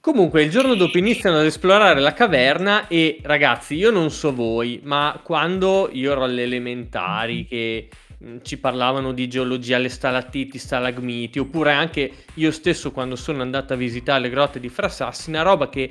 Comunque, 0.00 0.42
il 0.42 0.50
giorno 0.50 0.74
dopo 0.74 0.98
iniziano 0.98 1.38
ad 1.38 1.44
esplorare 1.44 2.00
la 2.00 2.12
caverna 2.12 2.88
e 2.88 3.18
ragazzi, 3.22 3.74
io 3.74 3.90
non 3.90 4.10
so 4.10 4.32
voi, 4.32 4.80
ma 4.84 5.20
quando 5.22 5.88
io 5.92 6.12
ero 6.12 6.24
alle 6.24 6.42
elementari 6.42 7.44
che 7.44 7.88
mh, 8.18 8.36
ci 8.42 8.58
parlavano 8.58 9.12
di 9.12 9.28
geologia, 9.28 9.78
le 9.78 9.88
stalattiti, 9.88 10.58
stalagmiti, 10.58 11.38
oppure 11.38 11.72
anche 11.72 12.10
io 12.34 12.50
stesso 12.50 12.92
quando 12.92 13.16
sono 13.16 13.42
andato 13.42 13.72
a 13.72 13.76
visitare 13.76 14.20
le 14.20 14.30
grotte 14.30 14.60
di 14.60 14.68
Frassassi, 14.68 15.30
una 15.30 15.42
roba 15.42 15.68
che 15.68 15.90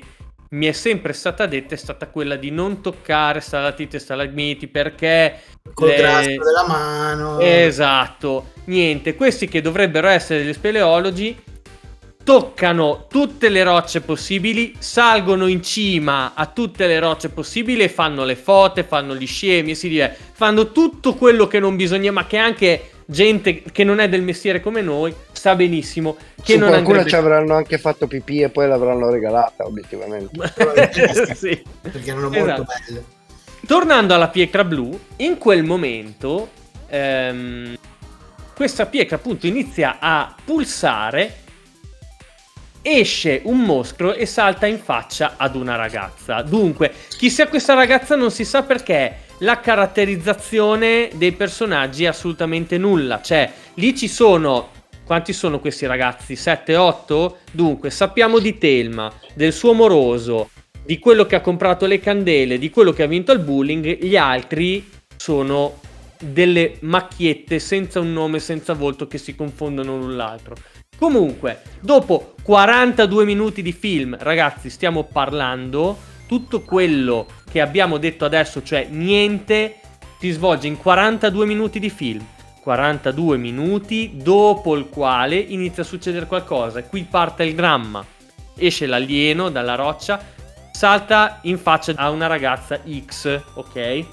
mi 0.50 0.66
è 0.66 0.72
sempre 0.72 1.12
stata 1.12 1.46
detta 1.46 1.74
è 1.74 1.78
stata 1.78 2.06
quella 2.08 2.36
di 2.36 2.50
non 2.50 2.80
toccare 2.80 3.40
stalactiti 3.40 3.96
e 3.96 3.98
stalagmiti 3.98 4.68
perché 4.68 5.40
Col 5.74 5.88
le- 5.88 5.96
graspo 5.96 6.44
della 6.44 6.66
mano. 6.66 7.38
Esatto, 7.40 8.52
niente, 8.64 9.14
questi 9.14 9.48
che 9.48 9.60
dovrebbero 9.60 10.08
essere 10.08 10.42
degli 10.42 10.52
speleologi 10.52 11.36
toccano 12.22 13.06
tutte 13.08 13.48
le 13.48 13.62
rocce 13.62 14.00
possibili, 14.00 14.74
salgono 14.78 15.46
in 15.46 15.62
cima 15.62 16.32
a 16.34 16.46
tutte 16.46 16.88
le 16.88 16.98
rocce 16.98 17.28
possibili 17.28 17.84
e 17.84 17.88
fanno 17.88 18.24
le 18.24 18.34
fote, 18.34 18.82
fanno 18.82 19.14
gli 19.14 19.26
scemi, 19.28 19.76
si 19.76 19.88
dice, 19.88 20.16
fanno 20.32 20.72
tutto 20.72 21.14
quello 21.14 21.46
che 21.46 21.60
non 21.60 21.76
bisogna, 21.76 22.10
ma 22.10 22.26
che 22.26 22.36
anche 22.36 22.90
gente 23.06 23.62
che 23.62 23.84
non 23.84 24.00
è 24.00 24.08
del 24.08 24.22
mestiere 24.22 24.60
come 24.60 24.80
noi 24.80 25.14
sa 25.36 25.54
benissimo 25.54 26.16
che 26.42 26.54
Su 26.54 26.58
non 26.58 26.68
qualcuno 26.68 26.98
andrebbe... 26.98 27.08
ci 27.08 27.16
avranno 27.16 27.54
anche 27.54 27.78
fatto 27.78 28.06
pipì 28.06 28.40
e 28.42 28.48
poi 28.48 28.68
l'avranno 28.68 29.10
regalata, 29.10 29.64
obiettivamente. 29.64 30.34
Sì. 31.34 31.62
Perché 31.80 32.10
erano 32.10 32.30
Esatto. 32.32 32.46
molto 32.46 32.64
belle. 32.64 33.04
Tornando 33.66 34.14
alla 34.14 34.28
pietra 34.28 34.64
blu, 34.64 34.98
in 35.16 35.38
quel 35.38 35.64
momento 35.64 36.50
ehm, 36.88 37.76
questa 38.54 38.86
pietra 38.86 39.16
appunto 39.16 39.46
inizia 39.46 39.96
a 39.98 40.34
pulsare, 40.44 41.44
esce 42.80 43.40
un 43.44 43.60
mostro 43.60 44.14
e 44.14 44.26
salta 44.26 44.66
in 44.66 44.78
faccia 44.78 45.34
ad 45.36 45.56
una 45.56 45.74
ragazza. 45.74 46.42
Dunque, 46.42 46.92
chi 47.16 47.28
sia 47.28 47.48
questa 47.48 47.74
ragazza 47.74 48.14
non 48.14 48.30
si 48.30 48.44
sa 48.44 48.62
perché 48.62 49.24
la 49.38 49.58
caratterizzazione 49.58 51.10
dei 51.14 51.32
personaggi 51.32 52.04
è 52.04 52.08
assolutamente 52.08 52.78
nulla. 52.78 53.20
Cioè, 53.20 53.52
lì 53.74 53.96
ci 53.96 54.08
sono... 54.08 54.70
Quanti 55.06 55.32
sono 55.32 55.60
questi 55.60 55.86
ragazzi? 55.86 56.34
7, 56.34 56.74
8? 56.74 57.38
Dunque, 57.52 57.90
sappiamo 57.90 58.40
di 58.40 58.58
Telma, 58.58 59.12
del 59.34 59.52
suo 59.52 59.72
moroso, 59.72 60.50
di 60.84 60.98
quello 60.98 61.26
che 61.26 61.36
ha 61.36 61.40
comprato 61.40 61.86
le 61.86 62.00
candele, 62.00 62.58
di 62.58 62.70
quello 62.70 62.92
che 62.92 63.04
ha 63.04 63.06
vinto 63.06 63.30
al 63.30 63.38
bullying, 63.38 64.02
gli 64.02 64.16
altri 64.16 64.90
sono 65.16 65.78
delle 66.18 66.78
macchiette 66.80 67.60
senza 67.60 68.00
un 68.00 68.12
nome, 68.12 68.40
senza 68.40 68.72
volto 68.72 69.06
che 69.06 69.18
si 69.18 69.36
confondono 69.36 69.96
l'un 69.96 70.16
l'altro. 70.16 70.56
Comunque, 70.98 71.62
dopo 71.78 72.34
42 72.42 73.24
minuti 73.24 73.62
di 73.62 73.72
film, 73.72 74.16
ragazzi, 74.18 74.70
stiamo 74.70 75.04
parlando 75.04 75.96
tutto 76.26 76.62
quello 76.62 77.28
che 77.48 77.60
abbiamo 77.60 77.98
detto 77.98 78.24
adesso, 78.24 78.60
cioè 78.60 78.88
niente, 78.90 79.76
si 80.18 80.32
svolge 80.32 80.66
in 80.66 80.76
42 80.76 81.46
minuti 81.46 81.78
di 81.78 81.90
film. 81.90 82.26
42 82.66 83.36
minuti 83.36 84.14
dopo 84.16 84.74
il 84.74 84.88
quale 84.88 85.36
inizia 85.36 85.84
a 85.84 85.86
succedere 85.86 86.26
qualcosa. 86.26 86.82
Qui 86.82 87.06
parte 87.08 87.44
il 87.44 87.54
dramma. 87.54 88.04
Esce 88.56 88.86
l'alieno 88.86 89.50
dalla 89.50 89.76
roccia, 89.76 90.20
salta 90.72 91.38
in 91.42 91.58
faccia 91.58 91.92
a 91.94 92.10
una 92.10 92.26
ragazza 92.26 92.80
X, 92.84 93.40
ok? 93.54 94.06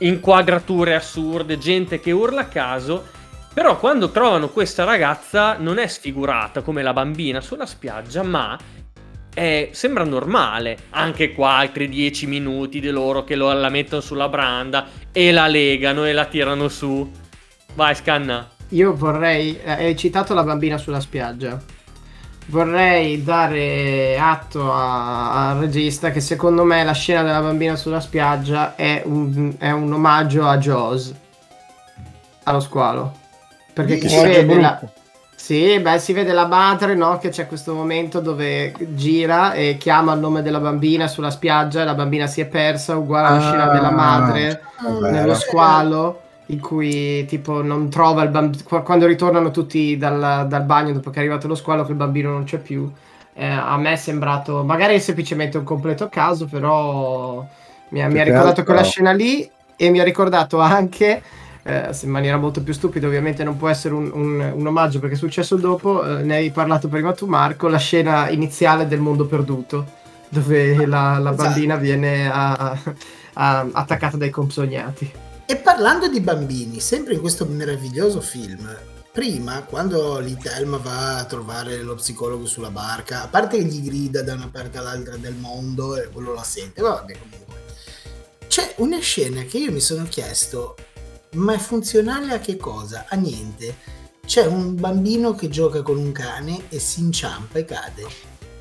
Inquadrature 0.00 0.94
assurde, 0.94 1.56
gente 1.56 1.98
che 1.98 2.10
urla 2.10 2.42
a 2.42 2.48
caso. 2.48 3.06
Però 3.54 3.78
quando 3.78 4.10
trovano 4.10 4.50
questa 4.50 4.84
ragazza 4.84 5.56
non 5.56 5.78
è 5.78 5.86
sfigurata 5.86 6.60
come 6.60 6.82
la 6.82 6.92
bambina 6.92 7.40
sulla 7.40 7.64
spiaggia, 7.64 8.22
ma 8.22 8.58
è- 9.34 9.68
sembra 9.72 10.04
normale. 10.04 10.76
Anche 10.90 11.32
qua 11.32 11.56
altri 11.56 11.88
10 11.88 12.26
minuti 12.26 12.80
di 12.80 12.90
loro 12.90 13.24
che 13.24 13.34
lo- 13.36 13.52
la 13.52 13.68
mettono 13.68 14.00
sulla 14.00 14.28
branda 14.28 14.86
e 15.12 15.30
la 15.32 15.46
legano 15.46 16.04
e 16.06 16.12
la 16.12 16.24
tirano 16.24 16.68
su. 16.68 17.10
Vai, 17.74 17.94
scanna. 17.94 18.48
Io 18.70 18.94
vorrei, 18.94 19.58
eh, 19.62 19.70
hai 19.72 19.96
citato 19.96 20.32
la 20.34 20.42
bambina 20.42 20.78
sulla 20.78 21.00
spiaggia. 21.00 21.60
Vorrei 22.46 23.22
dare 23.24 24.18
atto 24.18 24.70
a- 24.72 25.50
al 25.50 25.58
regista 25.60 26.10
che 26.10 26.20
secondo 26.20 26.62
me 26.64 26.84
la 26.84 26.92
scena 26.92 27.22
della 27.22 27.40
bambina 27.40 27.74
sulla 27.74 28.00
spiaggia 28.00 28.74
è 28.74 29.02
un, 29.04 29.54
è 29.58 29.70
un 29.70 29.92
omaggio 29.92 30.46
a 30.46 30.58
Jaws, 30.58 31.14
allo 32.44 32.60
squalo. 32.60 33.12
Perché 33.72 33.98
omaggio 33.98 34.22
vede 34.22 34.60
la. 34.60 34.80
Sì, 35.44 35.78
beh, 35.78 35.98
si 35.98 36.14
vede 36.14 36.32
la 36.32 36.46
madre, 36.46 36.94
no? 36.94 37.18
Che 37.18 37.28
c'è 37.28 37.46
questo 37.46 37.74
momento 37.74 38.20
dove 38.20 38.72
gira 38.94 39.52
e 39.52 39.76
chiama 39.78 40.14
il 40.14 40.20
nome 40.20 40.40
della 40.40 40.58
bambina 40.58 41.06
sulla 41.06 41.30
spiaggia 41.30 41.82
e 41.82 41.84
la 41.84 41.92
bambina 41.92 42.26
si 42.26 42.40
è 42.40 42.46
persa, 42.46 42.96
uguale 42.96 43.26
alla 43.26 43.40
scena 43.40 43.68
della 43.68 43.90
madre 43.90 44.48
è 44.48 44.60
vero. 44.82 45.00
nello 45.10 45.34
squalo 45.34 46.22
in 46.46 46.60
cui 46.60 47.26
tipo 47.26 47.60
non 47.60 47.90
trova 47.90 48.22
il 48.22 48.30
bambino 48.30 48.62
quando 48.82 49.04
ritornano 49.04 49.50
tutti 49.50 49.98
dal, 49.98 50.46
dal 50.48 50.62
bagno 50.62 50.94
dopo 50.94 51.10
che 51.10 51.16
è 51.16 51.20
arrivato 51.20 51.46
lo 51.46 51.54
squalo 51.54 51.84
che 51.84 51.90
il 51.90 51.98
bambino 51.98 52.30
non 52.30 52.44
c'è 52.44 52.56
più 52.58 52.90
Eh, 53.34 53.46
a 53.46 53.76
me 53.76 53.92
è 53.92 53.96
sembrato 53.96 54.64
magari 54.64 54.94
è 54.94 54.98
semplicemente 54.98 55.58
un 55.58 55.64
completo 55.64 56.08
caso 56.08 56.46
però 56.46 57.46
mi 57.90 58.02
ha, 58.02 58.08
mi 58.08 58.18
ha 58.18 58.24
ricordato 58.24 58.64
quella 58.64 58.82
scena 58.82 59.12
lì 59.12 59.46
e 59.76 59.90
mi 59.90 60.00
ha 60.00 60.04
ricordato 60.04 60.58
anche 60.58 61.22
eh, 61.64 61.90
in 62.02 62.10
maniera 62.10 62.36
molto 62.36 62.62
più 62.62 62.72
stupida 62.72 63.06
ovviamente 63.06 63.42
non 63.42 63.56
può 63.56 63.68
essere 63.68 63.94
un, 63.94 64.10
un- 64.12 64.52
un 64.54 64.66
omaggio 64.66 65.00
perché 65.00 65.14
è 65.14 65.18
successo 65.18 65.56
dopo 65.56 66.04
eh, 66.06 66.22
ne 66.22 66.36
hai 66.36 66.50
parlato 66.50 66.88
prima 66.88 67.12
tu 67.12 67.26
Marco 67.26 67.68
la 67.68 67.78
scena 67.78 68.28
iniziale 68.28 68.86
del 68.86 69.00
mondo 69.00 69.26
perduto 69.26 70.02
dove 70.28 70.84
la, 70.86 71.18
la 71.18 71.32
Esatto. 71.32 71.34
bambina 71.48 71.76
viene 71.76 72.30
a- 72.30 72.78
a- 73.34 73.66
attaccata 73.72 74.16
dai 74.16 74.30
compsognati 74.30 75.10
E 75.46 75.56
parlando 75.56 76.08
di 76.08 76.20
bambini, 76.20 76.80
sempre 76.80 77.14
in 77.14 77.20
questo 77.20 77.44
meraviglioso 77.46 78.20
film, 78.20 78.66
prima 79.12 79.62
quando 79.62 80.18
l'Itelma 80.18 80.78
va 80.78 81.18
a 81.18 81.24
trovare 81.24 81.82
lo 81.82 81.94
psicologo 81.94 82.46
sulla 82.46 82.70
barca, 82.70 83.22
a 83.22 83.28
parte 83.28 83.58
che 83.58 83.64
gli 83.64 83.82
grida 83.84 84.22
da 84.22 84.32
una 84.34 84.48
parte 84.50 84.78
all'altra 84.78 85.16
del 85.16 85.34
mondo 85.34 85.96
e 85.96 86.08
quello 86.12 86.32
la 86.34 86.42
sente, 86.42 86.80
vabbè 86.82 87.12
comunque. 87.18 87.54
C'è 88.48 88.74
una 88.78 88.98
scena 89.00 89.42
che 89.42 89.58
io 89.58 89.70
mi 89.70 89.80
sono 89.80 90.04
chiesto, 90.08 90.76
ma 91.34 91.54
è 91.54 91.58
funzionale 91.58 92.32
a 92.32 92.38
che 92.38 92.56
cosa? 92.56 93.06
A 93.08 93.16
niente. 93.16 93.74
C'è 94.26 94.46
un 94.46 94.74
bambino 94.74 95.34
che 95.34 95.48
gioca 95.48 95.82
con 95.82 95.98
un 95.98 96.10
cane 96.12 96.62
e 96.70 96.78
si 96.78 97.00
inciampa 97.00 97.58
e 97.58 97.64
cade. 97.64 98.06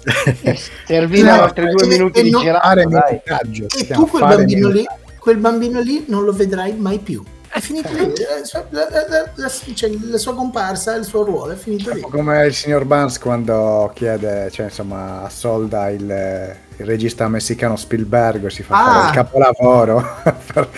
Serviva 0.86 1.38
No, 1.38 1.44
altri 1.44 1.70
due 1.70 1.84
e- 1.86 1.88
minuti 1.88 2.20
e 2.20 2.24
di 2.24 2.30
non- 2.30 2.44
dai. 2.90 3.12
minutaggio. 3.12 3.68
E 3.78 3.88
tu 3.88 4.08
quel 4.08 4.24
bambino 4.24 4.70
lì, 4.70 4.86
quel 5.20 5.38
bambino 5.38 5.80
lì 5.80 6.04
non 6.08 6.24
lo 6.26 6.34
vedrai 6.34 6.74
mai 6.76 7.00
più. 7.00 7.24
È 7.54 7.60
finito 7.60 7.90
lì, 7.94 8.08
la 8.08 8.44
sua, 8.44 8.66
la- 8.70 8.88
la- 8.90 9.30
la- 9.36 9.50
cioè, 9.76 9.90
la 10.10 10.18
sua 10.18 10.34
comparsa, 10.34 10.96
il 10.96 11.04
suo 11.06 11.24
ruolo 11.24 11.54
è 11.54 11.56
finito 11.56 11.94
lì. 11.94 12.02
Come 12.02 12.46
il 12.48 12.54
signor 12.54 12.84
Barnes 12.86 13.20
quando 13.20 13.92
chiede, 13.94 14.50
cioè 14.52 14.66
insomma, 14.66 15.22
assolda 15.24 15.90
il, 15.90 16.02
il 16.02 16.86
regista 16.86 17.28
messicano 17.28 17.76
Spielberg, 17.76 18.48
si 18.48 18.64
fa 18.64 18.76
Ah. 18.76 18.92
fare 18.94 19.08
il 19.08 19.14
capolavoro 19.14 20.04
per, 20.54 20.70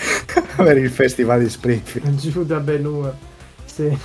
per 0.56 0.76
il 0.76 0.90
festival 0.90 1.40
di 1.40 1.48
Springfield. 1.48 2.14
Giuda 2.20 2.58
Benur. 2.60 3.14
Sì. 3.64 3.98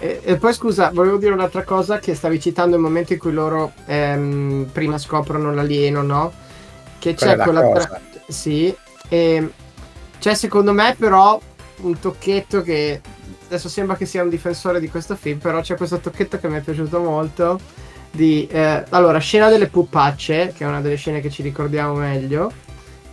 e, 0.00 0.20
e 0.24 0.36
poi 0.36 0.52
scusa, 0.52 0.90
volevo 0.92 1.16
dire 1.18 1.32
un'altra 1.32 1.62
cosa 1.62 1.98
che 1.98 2.14
stavi 2.16 2.40
citando 2.40 2.74
il 2.76 2.82
momento 2.82 3.12
in 3.12 3.18
cui 3.20 3.32
loro 3.32 3.72
ehm, 3.86 4.68
prima 4.72 4.98
scoprono 4.98 5.52
l'alieno, 5.54 6.02
no? 6.02 6.32
Che 6.98 7.14
Quella 7.14 7.32
c'è 7.32 7.36
la 7.36 7.44
quella... 7.44 7.62
cosa. 7.62 7.86
tra- 7.86 8.00
Sì. 8.26 8.76
E 9.08 9.50
c'è 10.18 10.34
secondo 10.34 10.72
me 10.72 10.96
però 10.98 11.40
un 11.78 11.98
tocchetto 11.98 12.62
che... 12.62 13.00
Adesso 13.46 13.68
sembra 13.68 13.96
che 13.96 14.06
sia 14.06 14.22
un 14.22 14.28
difensore 14.28 14.80
di 14.80 14.88
questo 14.88 15.14
film, 15.14 15.38
però 15.38 15.60
c'è 15.60 15.76
questo 15.76 15.98
tocchetto 15.98 16.38
che 16.38 16.48
mi 16.48 16.56
è 16.56 16.60
piaciuto 16.60 17.00
molto. 17.00 17.60
Di, 18.10 18.46
eh, 18.50 18.84
allora, 18.88 19.18
scena 19.18 19.48
delle 19.48 19.68
pupacce, 19.68 20.52
che 20.56 20.64
è 20.64 20.66
una 20.66 20.80
delle 20.80 20.96
scene 20.96 21.20
che 21.20 21.30
ci 21.30 21.42
ricordiamo 21.42 21.94
meglio. 21.94 22.50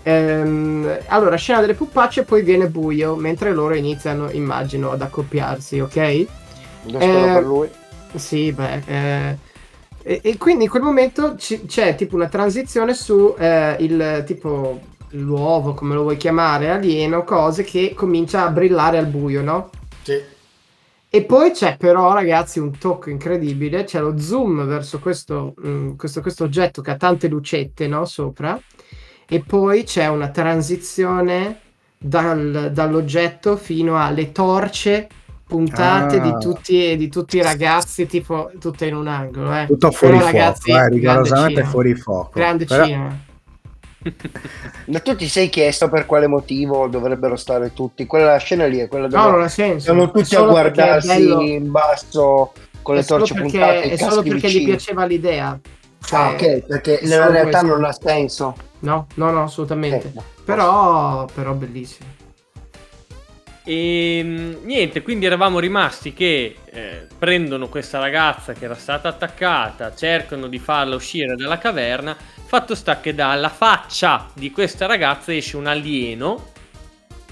Ehm, 0.04 1.00
allora, 1.08 1.36
scena 1.36 1.60
delle 1.62 1.76
pupacce, 1.76 2.24
poi 2.24 2.42
viene 2.42 2.68
buio, 2.68 3.16
mentre 3.16 3.54
loro 3.54 3.76
iniziano, 3.76 4.32
immagino, 4.32 4.92
ad 4.92 5.02
accoppiarsi, 5.02 5.80
ok? 5.80 5.98
Eh, 5.98 6.28
per 6.86 7.44
lui. 7.44 7.70
Sì, 8.16 8.52
beh. 8.52 8.82
eh, 8.86 9.38
e, 10.04 10.20
e 10.22 10.38
quindi 10.38 10.66
in 10.66 10.70
quel 10.70 10.84
momento 10.84 11.36
ci- 11.38 11.66
c'è 11.66 11.96
tipo 11.96 12.16
una 12.16 12.28
transizione 12.28 12.94
su 12.94 13.34
eh, 13.38 13.78
il 13.80 14.24
tipo 14.26 14.82
l'uovo, 15.16 15.74
come 15.74 15.94
lo 15.96 16.02
vuoi 16.04 16.18
chiamare, 16.18 16.70
alieno, 16.70 17.24
cose 17.24 17.64
che 17.64 17.94
comincia 17.96 18.44
a 18.46 18.50
brillare 18.50 18.98
al 18.98 19.08
buio, 19.08 19.42
no? 19.42 19.70
Sì. 20.04 20.20
E 21.10 21.24
poi 21.24 21.52
c'è 21.52 21.78
però, 21.78 22.14
ragazzi, 22.14 22.58
un 22.60 22.76
tocco 22.78 23.10
incredibile. 23.12 23.84
C'è 23.84 24.00
lo 24.00 24.18
zoom 24.20 24.66
verso 24.66 24.98
questo, 25.00 25.54
mm, 25.66 25.92
questo, 25.96 26.22
questo 26.22 26.44
oggetto 26.46 26.82
che 26.82 26.90
ha 26.92 26.96
tante 26.98 27.28
lucette 27.28 27.88
no, 27.88 28.06
sopra. 28.06 28.60
E 29.28 29.40
poi 29.46 29.84
c'è 29.84 30.08
una 30.08 30.30
transizione 30.30 31.60
dal- 31.98 32.72
dall'oggetto 32.74 33.56
fino 33.58 33.98
alle 34.02 34.32
torce 34.32 35.08
puntate 35.46 36.18
Ah. 36.18 36.20
di, 36.20 36.34
tutti, 36.40 36.98
di 36.98 37.10
tutti 37.10 37.38
i 37.38 37.42
ragazzi, 37.44 38.08
tipo 38.08 38.50
tutte 38.60 38.88
in 38.88 38.96
un 38.96 39.06
angolo. 39.08 39.54
Eh. 39.56 39.66
Tutto 39.68 39.92
fuori 39.92 40.16
Però, 40.18 40.28
fuoco, 40.30 40.44
ragazzi, 40.44 40.72
eh, 40.72 40.90
rigorosamente 40.90 41.54
cinema. 41.54 41.70
fuori 41.70 41.96
fuoco. 41.96 42.32
Grande 42.34 42.66
Però- 42.66 42.84
cinema. 42.86 43.20
Ma 44.88 45.00
tu 45.00 45.16
ti 45.16 45.28
sei 45.28 45.50
chiesto 45.50 45.90
per 45.90 46.06
quale 46.06 46.28
motivo 46.28 46.88
dovrebbero 46.88 47.36
stare 47.36 47.74
tutti? 47.74 48.06
Quella 48.06 48.38
scena 48.38 48.66
lì 48.66 48.80
è 48.80 48.88
quella 48.88 49.08
dove 49.08 49.30
No, 49.30 49.30
non 49.30 49.80
sono 49.80 50.12
tutti 50.12 50.36
a 50.36 50.42
guardarsi 50.42 51.54
in 51.54 51.72
basso 51.72 52.54
con 52.82 52.96
è 52.96 52.98
le 52.98 53.06
torce 53.06 53.34
perché, 53.34 53.36
puntate 53.36 53.90
è 53.90 53.98
solo 53.98 54.24
perché 54.24 54.52
gli 54.52 54.60
vicini. 54.60 54.64
piaceva 54.64 55.06
l'idea. 55.06 55.60
Ah, 56.10 56.30
Cioè, 56.30 56.30
ok, 56.32 56.66
perché 56.66 57.00
nella 57.04 57.30
realtà 57.30 57.60
questo. 57.60 57.66
non 57.66 57.84
ha 57.86 57.92
senso. 57.94 58.62
No, 58.80 59.08
no, 59.16 59.32
no, 59.32 59.44
assolutamente. 59.44 60.08
Eh, 60.08 60.12
no. 60.14 60.32
Però, 60.44 61.26
però 61.34 61.54
bellissimo. 61.54 62.10
E 63.66 64.22
mh, 64.24 64.66
niente, 64.66 65.02
quindi 65.02 65.26
eravamo 65.26 65.60
rimasti 65.60 66.14
che 66.14 66.62
eh, 66.66 67.08
prendono 67.18 67.70
questa 67.70 68.00
ragazza 68.00 68.54
che 68.54 68.66
era 68.66 68.76
stata 68.76 69.08
attaccata, 69.08 69.96
cercano 69.96 70.48
di 70.48 70.60
farla 70.60 70.96
uscire 70.96 71.36
dalla 71.36 71.58
caverna. 71.58 72.16
Fatto 72.54 72.76
sta 72.76 73.00
che 73.00 73.16
dalla 73.16 73.50
faccia 73.50 74.30
di 74.36 74.52
questa 74.52 74.86
ragazza 74.86 75.34
esce 75.34 75.58
un 75.58 75.66
alieno 75.66 76.52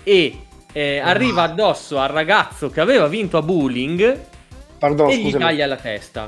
e 0.02 0.46
eh, 0.74 0.98
arriva 0.98 1.44
addosso 1.44 2.00
al 2.00 2.10
ragazzo 2.10 2.72
che 2.72 2.82
aveva 2.82 3.06
vinto 3.06 3.38
a 3.38 3.44
bullying 3.44 4.20
Pardon, 4.80 5.12
e 5.12 5.18
gli 5.18 5.26
scusami, 5.26 5.44
taglia 5.44 5.68
la 5.68 5.76
testa. 5.76 6.28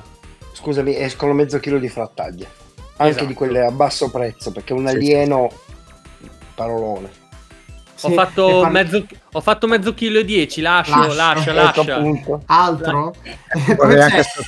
scusami, 0.53 0.95
escono 0.95 1.33
mezzo 1.33 1.59
chilo 1.59 1.79
di 1.79 1.89
frattaglie. 1.89 2.47
Anche 2.97 3.09
Esatto. 3.13 3.25
di 3.25 3.33
quelle 3.33 3.65
a 3.65 3.71
basso 3.71 4.11
prezzo, 4.11 4.51
perché 4.51 4.73
un 4.73 4.87
Sì, 4.87 4.93
alieno 4.93 5.51
parolone. 6.53 7.09
Ho, 8.05 8.09
Sì, 8.09 8.13
fatto 8.15 8.47
e 8.59 8.61
par- 8.61 8.71
mezzo, 8.71 9.05
ho 9.31 9.41
fatto 9.41 9.67
mezzo 9.67 9.93
chilo 9.93 10.19
e 10.19 10.25
dieci, 10.25 10.61
lascio, 10.61 10.97
Lascia. 10.97 11.13
lascia, 11.13 11.51
Ecco, 11.51 11.61
lascia. 11.81 11.95
appunto. 11.95 12.43
Altro? 12.47 13.15
Vorrei 13.75 13.75
Poi 13.75 14.01
anche 14.01 14.23
so- 14.23 14.43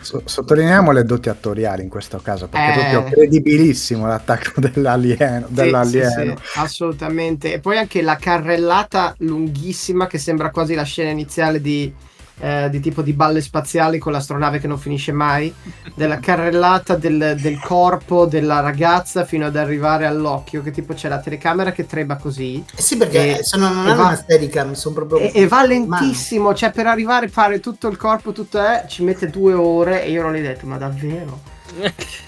so- 0.00 0.22
sottolineiamo 0.24 0.92
le 0.92 1.04
doti 1.04 1.28
attoriali 1.28 1.82
in 1.82 1.88
questo 1.88 2.18
caso, 2.18 2.48
perché 2.48 2.74
è 2.74 2.86
Eh. 2.88 2.90
proprio 2.92 3.12
credibilissimo 3.14 4.06
l'attacco 4.06 4.60
dell'alieno. 4.60 5.46
Sì, 5.46 5.52
dell'alieno. 5.54 6.10
sì, 6.10 6.42
sì, 6.52 6.58
assolutamente. 6.58 7.52
E 7.54 7.60
poi 7.60 7.78
anche 7.78 8.02
la 8.02 8.16
carrellata 8.16 9.14
lunghissima 9.18 10.06
che 10.06 10.18
sembra 10.18 10.50
quasi 10.50 10.74
la 10.74 10.82
scena 10.84 11.10
iniziale 11.10 11.60
di, 11.60 11.92
eh, 12.40 12.68
di 12.70 12.80
tipo 12.80 13.02
di 13.02 13.12
balle 13.12 13.40
spaziali 13.40 13.98
con 13.98 14.12
l'astronave 14.12 14.58
che 14.58 14.66
non 14.66 14.78
finisce 14.78 15.12
mai. 15.12 15.52
Della 15.94 16.18
carrellata 16.18 16.96
del, 16.96 17.36
del 17.40 17.58
corpo 17.60 18.26
della 18.26 18.60
ragazza 18.60 19.24
fino 19.24 19.46
ad 19.46 19.56
arrivare 19.56 20.06
all'occhio, 20.06 20.62
che 20.62 20.70
tipo 20.70 20.94
c'è 20.94 21.08
la 21.08 21.18
telecamera 21.20 21.72
che 21.72 21.86
treba 21.86 22.16
così. 22.16 22.64
Eh 22.76 22.82
sì, 22.82 22.96
perché 22.96 23.38
E- 23.38 23.42
sono, 23.44 23.68
non 23.68 23.86
hanno 23.88 23.96
va- 23.96 24.06
una 24.08 24.16
steadicam, 24.16 24.72
sono 24.74 24.94
proprio... 24.94 25.18
E, 25.18 25.32
e 25.34 25.46
va 25.48 25.56
mano. 25.58 25.68
lentissimo, 25.68 26.54
cioè 26.54 26.70
per 26.70 26.86
arrivare 26.86 27.26
a 27.26 27.30
fare 27.30 27.60
tutto 27.60 27.88
il 27.88 27.96
corpo, 27.96 28.32
tutto 28.32 28.60
è, 28.60 28.84
ci 28.88 29.02
mette 29.02 29.28
due 29.28 29.52
ore 29.54 30.04
e 30.04 30.10
io 30.10 30.22
non 30.22 30.32
l'ho 30.32 30.40
detto, 30.40 30.66
ma 30.66 30.76
davvero? 30.78 31.40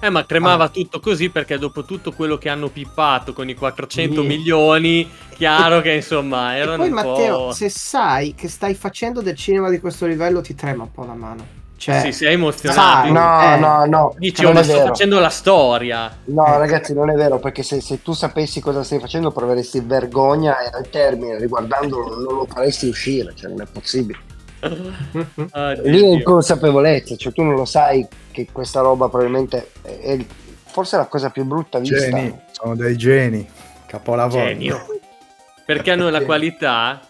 Eh, 0.00 0.10
ma 0.10 0.22
tremava 0.22 0.68
tutto 0.68 1.00
così 1.00 1.28
perché 1.28 1.58
dopo 1.58 1.84
tutto 1.84 2.12
quello 2.12 2.38
che 2.38 2.48
hanno 2.48 2.68
pippato 2.68 3.32
con 3.32 3.48
i 3.48 3.54
400 3.54 4.20
Sì. 4.20 4.26
milioni, 4.26 5.10
chiaro 5.34 5.80
che 5.80 5.92
insomma 5.92 6.54
E 6.54 6.58
erano 6.58 6.76
poi 6.76 6.88
un 6.88 6.94
Matteo, 6.94 7.52
se 7.52 7.68
sai 7.68 8.34
che 8.34 8.48
stai 8.48 8.74
facendo 8.74 9.20
del 9.22 9.34
cinema 9.34 9.68
di 9.70 9.80
questo 9.80 10.06
livello, 10.06 10.40
ti 10.40 10.54
trema 10.54 10.84
un 10.84 10.92
po' 10.92 11.04
la 11.04 11.14
mano. 11.14 11.56
Cioè, 11.76 12.00
Sì, 12.00 12.12
sei 12.12 12.32
emozionato. 12.32 12.80
sai, 12.80 13.12
No, 13.12 13.40
eh, 13.54 13.58
no, 13.58 13.84
no. 13.86 14.14
Dici, 14.18 14.42
non 14.42 14.50
oh, 14.50 14.54
ma 14.54 14.60
è 14.60 14.64
sto 14.64 14.82
facendo 14.84 15.18
la 15.20 15.28
storia. 15.28 16.16
No, 16.24 16.58
ragazzi, 16.58 16.92
non 16.92 17.08
è 17.10 17.14
vero, 17.14 17.38
perché 17.38 17.62
se, 17.62 17.80
se 17.80 18.02
tu 18.02 18.12
sapessi 18.12 18.60
cosa 18.60 18.82
stai 18.82 18.98
facendo 18.98 19.30
proveresti 19.30 19.80
vergogna 19.80 20.58
e 20.60 20.70
al 20.76 20.88
termine, 20.90 21.38
riguardandolo, 21.38 22.16
non 22.16 22.34
lo 22.34 22.46
faresti 22.50 22.88
uscire, 22.88 23.32
cioè 23.36 23.50
non 23.50 23.60
è 23.60 23.66
possibile. 23.70 24.18
Oddio, 24.60 25.82
Lì 25.84 26.02
è 26.02 26.06
inconsapevolezza, 26.06 27.16
cioè 27.16 27.32
tu 27.32 27.42
non 27.42 27.54
lo 27.54 27.64
sai 27.64 28.06
che 28.30 28.48
questa 28.50 28.80
roba 28.80 29.08
probabilmente 29.08 29.70
è, 29.82 29.98
è 29.98 30.18
forse 30.64 30.96
la 30.96 31.06
cosa 31.06 31.30
più 31.30 31.44
brutta 31.44 31.78
vista. 31.78 31.98
Geni, 31.98 32.38
sono 32.52 32.74
dei 32.74 32.96
geni. 32.96 33.48
Capolavoro. 33.86 34.44
Genio. 34.44 34.86
Perché 35.64 35.90
hanno 35.90 36.10
la 36.10 36.24
qualità, 36.24 37.00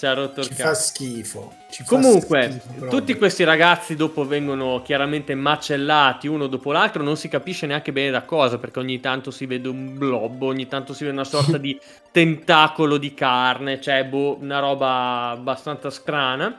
ci 0.00 0.06
ha 0.06 0.14
rotto 0.14 0.40
il 0.40 0.46
Ci 0.46 0.54
fa 0.54 0.62
cazzo. 0.62 0.80
schifo. 0.80 1.52
ci 1.70 1.82
fa 1.82 1.88
Comunque, 1.94 2.42
schifo 2.50 2.68
proprio. 2.78 2.88
tutti 2.88 3.14
questi 3.18 3.44
ragazzi 3.44 3.96
dopo 3.96 4.26
vengono 4.26 4.80
chiaramente 4.82 5.34
macellati 5.34 6.26
uno 6.26 6.46
dopo 6.46 6.72
l'altro, 6.72 7.02
non 7.02 7.18
si 7.18 7.28
capisce 7.28 7.66
neanche 7.66 7.92
bene 7.92 8.10
da 8.10 8.22
cosa, 8.22 8.56
perché 8.56 8.78
ogni 8.78 8.98
tanto 9.00 9.30
si 9.30 9.44
vede 9.44 9.68
un 9.68 9.98
blob, 9.98 10.40
ogni 10.40 10.66
tanto 10.68 10.94
si 10.94 11.04
vede 11.04 11.16
una 11.16 11.24
sorta 11.24 11.58
di 11.58 11.78
tentacolo 12.10 12.96
di 12.96 13.12
carne, 13.12 13.78
cioè 13.78 14.06
boh, 14.06 14.38
una 14.40 14.58
roba 14.58 15.28
abbastanza 15.32 15.90
strana. 15.90 16.56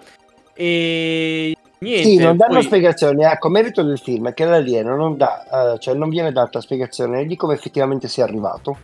E 0.54 1.56
niente, 1.80 2.04
Sì, 2.08 2.18
non 2.18 2.38
danno 2.38 2.54
poi- 2.54 2.64
spiegazioni. 2.64 3.24
Ecco, 3.24 3.50
merito 3.50 3.82
del 3.82 3.98
film 3.98 4.28
è 4.30 4.34
che 4.36 4.46
l'alieno 4.46 4.96
non 4.96 5.18
dà, 5.18 5.74
eh, 5.74 5.80
cioè 5.80 5.96
non 5.96 6.10
viene 6.10 6.32
data 6.32 6.62
spiegazione 6.62 7.26
di 7.26 7.36
come 7.36 7.56
effettivamente 7.56 8.08
sia 8.08 8.24
arrivato, 8.24 8.78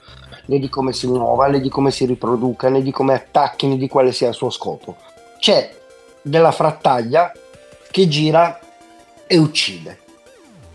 né 0.47 0.59
di 0.59 0.69
come 0.69 0.93
si 0.93 1.07
muova, 1.07 1.47
né 1.47 1.59
di 1.59 1.69
come 1.69 1.91
si 1.91 2.05
riproduca, 2.05 2.69
né 2.69 2.81
di 2.81 2.91
come 2.91 3.13
attacchi, 3.13 3.67
né 3.67 3.77
di 3.77 3.87
quale 3.87 4.11
sia 4.11 4.29
il 4.29 4.33
suo 4.33 4.49
scopo. 4.49 4.97
C'è 5.39 5.73
della 6.21 6.51
frattaglia 6.51 7.31
che 7.89 8.07
gira 8.07 8.59
e 9.25 9.37
uccide. 9.37 9.99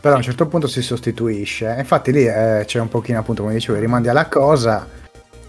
Però 0.00 0.14
a 0.14 0.16
un 0.16 0.22
certo 0.22 0.46
punto 0.46 0.66
si 0.66 0.82
sostituisce. 0.82 1.74
Infatti 1.78 2.12
lì 2.12 2.26
eh, 2.26 2.64
c'è 2.66 2.80
un 2.80 2.88
pochino 2.88 3.20
appunto 3.20 3.42
come 3.42 3.54
dicevo, 3.54 3.78
rimandi 3.78 4.08
alla 4.08 4.26
cosa. 4.26 4.86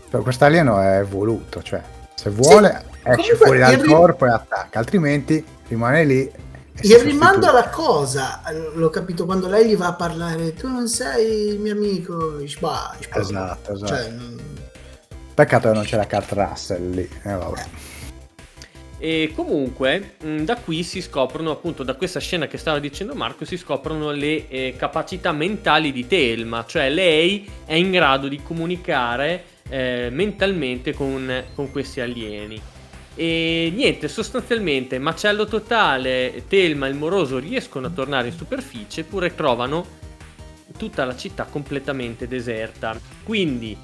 Però 0.09 0.21
quest'alieno 0.21 0.79
è 0.79 1.03
voluto, 1.03 1.63
cioè 1.63 1.81
se 2.13 2.29
vuole 2.29 2.83
esce 3.01 3.35
comunque 3.35 3.35
fuori 3.35 3.59
dal 3.59 3.73
il 3.73 3.79
ri- 3.79 3.89
corpo 3.89 4.25
e 4.27 4.29
attacca, 4.29 4.79
altrimenti 4.79 5.43
rimane 5.67 6.05
lì. 6.05 6.31
E 6.75 6.87
Il 6.87 6.99
rimando 6.99 7.47
alla 7.47 7.69
cosa, 7.69 8.41
l'ho 8.73 8.89
capito 8.89 9.25
quando 9.25 9.47
lei 9.47 9.69
gli 9.69 9.75
va 9.77 9.87
a 9.87 9.93
parlare, 9.93 10.53
tu 10.53 10.67
non 10.67 10.87
sei 10.87 11.49
il 11.49 11.59
mio 11.59 11.73
amico, 11.73 12.45
Shba, 12.45 12.97
Shba. 12.99 13.19
Esatto, 13.19 13.73
esatto. 13.73 13.87
Cioè, 13.87 14.09
non- 14.09 14.41
Peccato 15.33 15.69
che 15.69 15.73
non 15.73 15.83
c'era 15.83 16.05
Kurt 16.05 16.31
Russell 16.33 16.89
lì. 16.91 17.09
Eh, 17.23 17.33
vabbè. 17.33 17.63
E 18.99 19.33
comunque 19.35 20.15
mh, 20.23 20.43
da 20.43 20.55
qui 20.55 20.81
si 20.83 21.01
scoprono 21.01 21.51
appunto 21.51 21.83
da 21.83 21.95
questa 21.95 22.19
scena 22.19 22.47
che 22.47 22.57
stava 22.57 22.79
dicendo 22.79 23.13
Marco 23.15 23.43
si 23.43 23.57
scoprono 23.57 24.11
le 24.11 24.47
eh, 24.47 24.75
capacità 24.77 25.31
mentali 25.33 25.91
di 25.91 26.07
Telma, 26.07 26.63
cioè 26.65 26.89
lei 26.89 27.49
è 27.65 27.73
in 27.73 27.91
grado 27.91 28.27
di 28.29 28.41
comunicare 28.41 29.43
eh, 29.67 30.07
mentalmente 30.11 30.93
con, 30.93 31.43
con 31.53 31.69
questi 31.71 31.99
alieni. 31.99 32.61
E 33.15 33.71
niente, 33.75 34.07
sostanzialmente 34.07 34.97
macello 34.97 35.45
totale, 35.45 36.45
Telma 36.47 36.87
e 36.87 36.89
il 36.89 36.95
moroso 36.95 37.37
riescono 37.37 37.87
a 37.87 37.89
tornare 37.91 38.27
in 38.27 38.33
superficie 38.33 39.01
eppure 39.01 39.35
trovano 39.35 39.85
tutta 40.77 41.05
la 41.05 41.15
città 41.15 41.45
completamente 41.45 42.27
deserta. 42.27 42.99
Quindi 43.23 43.77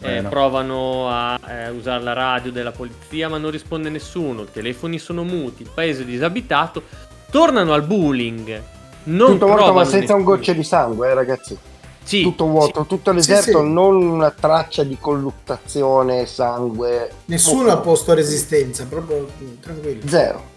eh, 0.00 0.22
provano 0.28 1.08
a 1.08 1.40
eh, 1.48 1.70
usare 1.70 2.02
la 2.02 2.12
radio 2.12 2.52
della 2.52 2.72
polizia 2.72 3.28
ma 3.28 3.38
non 3.38 3.50
risponde 3.50 3.88
nessuno, 3.88 4.42
i 4.42 4.48
telefoni 4.52 4.98
sono 4.98 5.22
muti, 5.24 5.62
il 5.62 5.70
paese 5.72 6.02
è 6.02 6.04
disabitato, 6.04 6.82
tornano 7.30 7.72
al 7.72 7.82
bullying, 7.86 8.62
non 9.04 9.32
Tutto 9.32 9.46
morto 9.46 9.72
ma 9.72 9.84
trovano 9.84 9.84
senza 9.84 10.12
un 10.12 10.18
nessuno. 10.18 10.36
goccio 10.36 10.52
di 10.52 10.64
sangue, 10.64 11.08
eh, 11.08 11.14
ragazzi. 11.14 11.58
Sì, 12.06 12.22
Tutto 12.22 12.46
vuoto, 12.46 12.86
tutto 12.86 13.10
Sì, 13.10 13.16
deserto, 13.16 13.58
sì. 13.64 13.68
non 13.72 13.96
una 13.96 14.30
traccia 14.30 14.84
di 14.84 14.96
colluttazione, 15.00 16.24
sangue. 16.26 17.10
nessuno 17.26 17.70
ha 17.72 17.78
posto 17.78 18.14
resistenza, 18.14 18.86
proprio 18.86 19.28
mm, 19.42 19.54
tranquillo. 19.60 20.06
Zero. 20.06 20.54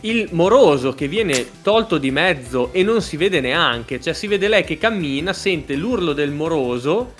il 0.00 0.28
moroso 0.32 0.92
che 0.92 1.08
viene 1.08 1.62
tolto 1.62 1.96
di 1.98 2.10
mezzo 2.10 2.70
e 2.72 2.82
non 2.82 3.00
si 3.02 3.16
vede 3.16 3.40
neanche, 3.40 3.98
cioè 4.00 4.12
si 4.12 4.26
vede 4.26 4.46
lei 4.48 4.62
che 4.64 4.76
cammina, 4.78 5.32
sente 5.32 5.74
l'urlo 5.74 6.12
del 6.12 6.30
moroso 6.32 7.14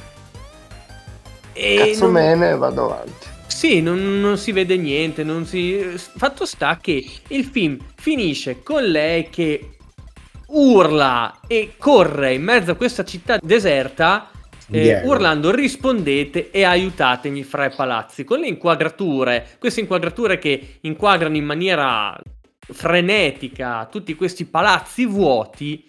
e 1.53 1.93
Cazzo 1.93 2.05
non- 2.05 2.13
mene, 2.13 2.57
vado 2.57 2.85
avanti. 2.85 3.27
Sì, 3.47 3.81
non, 3.81 4.21
non 4.21 4.37
si 4.39 4.53
vede 4.53 4.77
niente, 4.77 5.25
non 5.25 5.45
si... 5.47 5.79
Fatto 6.17 6.45
sta 6.47 6.79
che 6.81 7.05
il 7.29 7.45
film 7.47 7.79
finisce 7.97 8.63
con 8.63 8.85
lei 8.85 9.29
che 9.31 9.78
urla 10.49 11.41
e 11.47 11.75
corre 11.77 12.35
in 12.35 12.43
mezzo 12.43 12.73
a 12.73 12.75
questa 12.75 13.05
città 13.05 13.39
deserta 13.43 14.31
eh, 14.71 15.03
urlando 15.05 15.51
rispondete 15.51 16.51
e 16.51 16.63
aiutatemi 16.63 17.43
fra 17.43 17.67
i 17.67 17.75
palazzi 17.75 18.25
con 18.25 18.41
le 18.41 18.49
inquadrature, 18.49 19.57
queste 19.59 19.81
inquadrature 19.81 20.39
che 20.39 20.79
inquadrano 20.83 21.37
in 21.37 21.45
maniera 21.45 22.19
frenetica 22.71 23.87
tutti 23.91 24.15
questi 24.15 24.45
palazzi 24.45 25.07
vuoti 25.07 25.87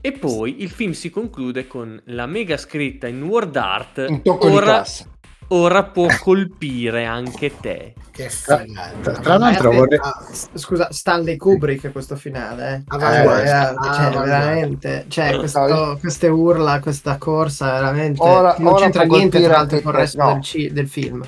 e 0.00 0.12
poi 0.12 0.62
il 0.62 0.70
film 0.70 0.92
si 0.92 1.10
conclude 1.10 1.66
con 1.66 2.00
la 2.06 2.26
mega 2.26 2.56
scritta 2.56 3.06
in 3.06 3.22
word 3.22 3.56
art 3.56 4.04
Un 4.08 4.22
tocco 4.22 4.48
di 4.48 4.54
ora, 4.54 4.64
classe. 4.64 5.10
Ora 5.48 5.82
può 5.84 6.06
colpire 6.20 7.04
anche 7.04 7.52
te 7.60 7.94
Che 8.10 8.30
Tra, 8.44 8.58
figata. 8.58 9.10
tra 9.20 9.38
l'altro 9.38 9.70
Eh, 9.72 9.76
vorrei... 9.76 9.98
Ah, 10.02 10.24
Scusa, 10.54 10.88
Stanley 10.92 11.36
Kubrick 11.36 11.90
questo 11.92 12.14
finale, 12.16 12.74
eh. 12.76 12.82
Avanguardia. 12.88 13.70
Eh, 13.70 13.74
cioè, 13.74 13.84
Avanguardia. 13.88 14.22
veramente, 14.38 15.04
cioè, 15.08 15.32
No, 15.32 15.38
questo- 15.38 15.96
queste 16.00 16.28
urla, 16.28 16.80
questa 16.80 17.16
corsa, 17.18 17.72
veramente 17.72 18.22
Ora- 18.22 18.54
non 18.58 18.72
ora 18.74 18.82
c'entra 18.84 19.02
niente 19.04 19.42
tra 19.42 19.52
l'altro 19.56 19.80
con 19.80 19.92
il 19.92 19.98
resto 19.98 20.22
no. 20.22 20.32
del, 20.34 20.42
ci- 20.42 20.72
del 20.72 20.88
film. 20.88 21.18
Ma 21.18 21.26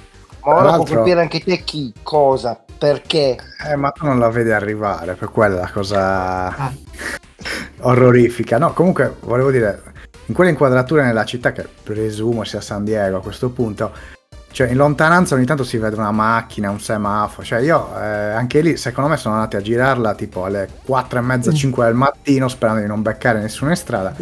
ora 0.52 0.54
Tra 0.54 0.62
può 0.68 0.76
l'altro- 0.76 0.94
colpire 0.96 1.20
anche 1.20 1.40
te 1.40 1.64
chi, 1.64 1.92
cosa, 2.04 2.62
perché. 2.78 3.36
Eh, 3.68 3.74
ma 3.76 3.90
tu 3.90 4.04
non 4.06 4.18
la 4.20 4.28
vedi 4.30 4.52
arrivare, 4.52 5.14
per 5.14 5.28
quella 5.30 5.56
la 5.62 5.70
cosa 5.72 6.46
Ah. 6.56 6.72
orrorifica. 7.82 8.58
No, 8.58 8.72
comunque 8.72 9.16
volevo 9.20 9.50
dire, 9.50 9.82
in 10.26 10.34
quelle 10.34 10.50
inquadrature 10.50 11.04
nella 11.04 11.24
città, 11.24 11.52
che 11.52 11.66
presumo 11.82 12.44
sia 12.44 12.60
San 12.60 12.84
Diego 12.84 13.18
a 13.18 13.22
questo 13.22 13.50
punto, 13.50 13.92
cioè 14.50 14.68
in 14.68 14.76
lontananza 14.76 15.34
ogni 15.34 15.44
tanto 15.44 15.64
si 15.64 15.76
vede 15.76 15.96
una 15.96 16.12
macchina, 16.12 16.70
un 16.70 16.80
semaforo, 16.80 17.46
cioè 17.46 17.60
io 17.60 17.94
eh, 17.94 18.30
anche 18.30 18.62
lì 18.62 18.76
secondo 18.78 19.10
me 19.10 19.18
sono 19.18 19.34
andati 19.34 19.56
a 19.56 19.60
girarla 19.60 20.14
tipo 20.14 20.44
alle 20.44 20.68
4 20.82 21.18
e 21.18 21.22
mezza, 21.22 21.52
5 21.52 21.84
del 21.84 21.94
mattino 21.94 22.48
sperando 22.48 22.80
di 22.80 22.86
non 22.86 23.02
beccare 23.02 23.38
nessuno 23.40 23.70
in 23.70 23.76
strada, 23.76 24.14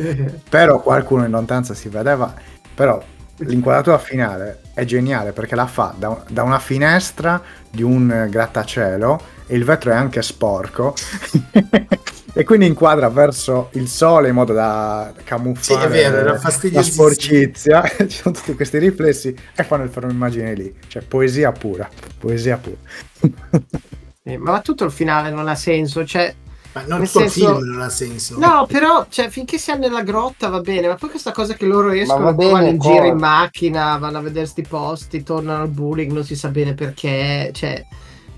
però 0.49 0.81
qualcuno 0.81 1.25
in 1.25 1.31
lontananza 1.31 1.73
si 1.73 1.89
vedeva, 1.89 2.35
però 2.75 3.01
l'inquadratura 3.39 3.99
finale 3.99 4.61
è 4.75 4.85
geniale 4.85 5.33
perché 5.33 5.55
la 5.55 5.67
fa 5.67 5.95
da, 5.97 6.21
da 6.29 6.43
una 6.43 6.59
finestra 6.59 7.41
di 7.71 7.85
un 7.85 8.27
grattacielo 8.29 9.21
e 9.47 9.55
il 9.55 9.65
vetro 9.65 9.93
è 9.93 9.95
anche 9.95 10.21
sporco 10.21 10.95
e 12.35 12.45
quindi 12.45 12.67
inquadra 12.67 13.09
verso 13.09 13.71
il 13.73 13.89
sole 13.89 14.29
in 14.29 14.35
modo 14.35 14.53
da 14.53 15.13
camuffare 15.25 15.81
Sì, 15.81 15.87
è 15.87 15.89
vero, 15.89 16.17
era 16.17 16.41
la 16.73 16.83
sporcizia 16.83 17.83
ci 18.07 18.19
sono 18.19 18.35
tutti 18.35 18.55
questi 18.55 18.79
riflessi 18.79 19.35
e 19.55 19.65
fanno 19.65 19.85
il 19.85 19.91
fermo 19.91 20.11
immagine 20.11 20.53
lì 20.55 20.75
cioè 20.89 21.03
poesia 21.03 21.53
pura 21.53 21.89
poesia 22.19 22.59
pura 22.59 22.77
Eh, 24.27 24.39
ma 24.39 24.61
tutto 24.63 24.85
il 24.85 24.91
finale 24.91 25.31
non 25.31 25.49
ha 25.49 25.55
senso, 25.55 26.03
cioè... 26.07 26.35
Ma 26.73 26.85
non 26.87 27.01
Nel 27.01 27.07
tutto 27.09 27.29
senso- 27.29 27.51
il 27.51 27.57
film 27.57 27.71
non 27.73 27.83
ha 27.83 27.89
senso. 27.91 28.39
No, 28.39 28.67
però, 28.67 29.07
cioè, 29.11 29.29
finché 29.29 29.59
siamo 29.59 29.81
nella 29.81 30.03
grotta 30.03 30.49
va 30.49 30.61
bene, 30.61 30.89
ma 30.89 30.95
poi 30.95 31.11
questa 31.11 31.31
cosa 31.31 31.53
che 31.53 31.67
loro 31.67 31.91
escono, 31.91 32.33
bene, 32.35 32.51
vanno 32.51 32.69
in 32.69 32.79
cosa? 32.79 32.95
giro 32.95 33.05
in 33.05 33.19
macchina, 33.19 33.99
vanno 33.99 34.19
a 34.19 34.23
vedere 34.23 34.47
sti 34.47 34.63
posti, 34.63 35.23
tornano 35.23 35.63
al 35.63 35.69
bullying, 35.69 36.11
non 36.11 36.25
si 36.25 36.37
sa 36.37 36.49
bene 36.49 36.73
perché, 36.73 37.51
cioè... 37.53 37.85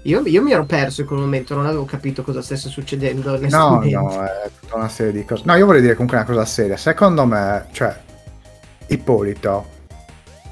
Io, 0.07 0.23
io 0.25 0.41
mi 0.41 0.53
ero 0.53 0.65
perso 0.65 1.01
in 1.01 1.07
quel 1.09 1.19
momento, 1.19 1.55
non 1.55 1.67
avevo 1.67 1.85
capito 1.85 2.23
cosa 2.23 2.41
stesse 2.41 2.69
succedendo. 2.69 3.37
no 3.39 3.81
no 3.83 4.25
è 4.25 4.51
tutta 4.61 4.77
una 4.77 4.89
serie 4.89 5.13
di 5.13 5.25
cose 5.25 5.43
no 5.47 5.55
io 5.57 5.67
vorrei 5.67 5.81
dire 5.81 5.95
comunque 5.95 6.17
una 6.17 6.27
cosa 6.27 6.45
seria 6.45 6.77
secondo 6.77 7.25
me 7.25 7.67
cioè 7.73 7.95
Ippolito 8.89 9.75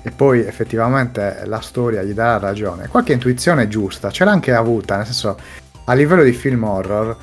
e 0.02 0.10
poi 0.10 0.40
effettivamente 0.40 1.42
la 1.44 1.60
storia 1.60 2.02
gli 2.02 2.12
darà 2.12 2.38
ragione 2.38 2.88
qualche 2.88 3.12
intuizione 3.12 3.68
giusta 3.68 4.10
ce 4.10 4.24
l'ha 4.24 4.32
anche 4.32 4.52
avuta 4.52 4.96
nel 4.96 5.04
senso 5.04 5.38
a 5.84 5.92
livello 5.94 6.24
di 6.24 6.32
film 6.32 6.64
horror 6.64 7.16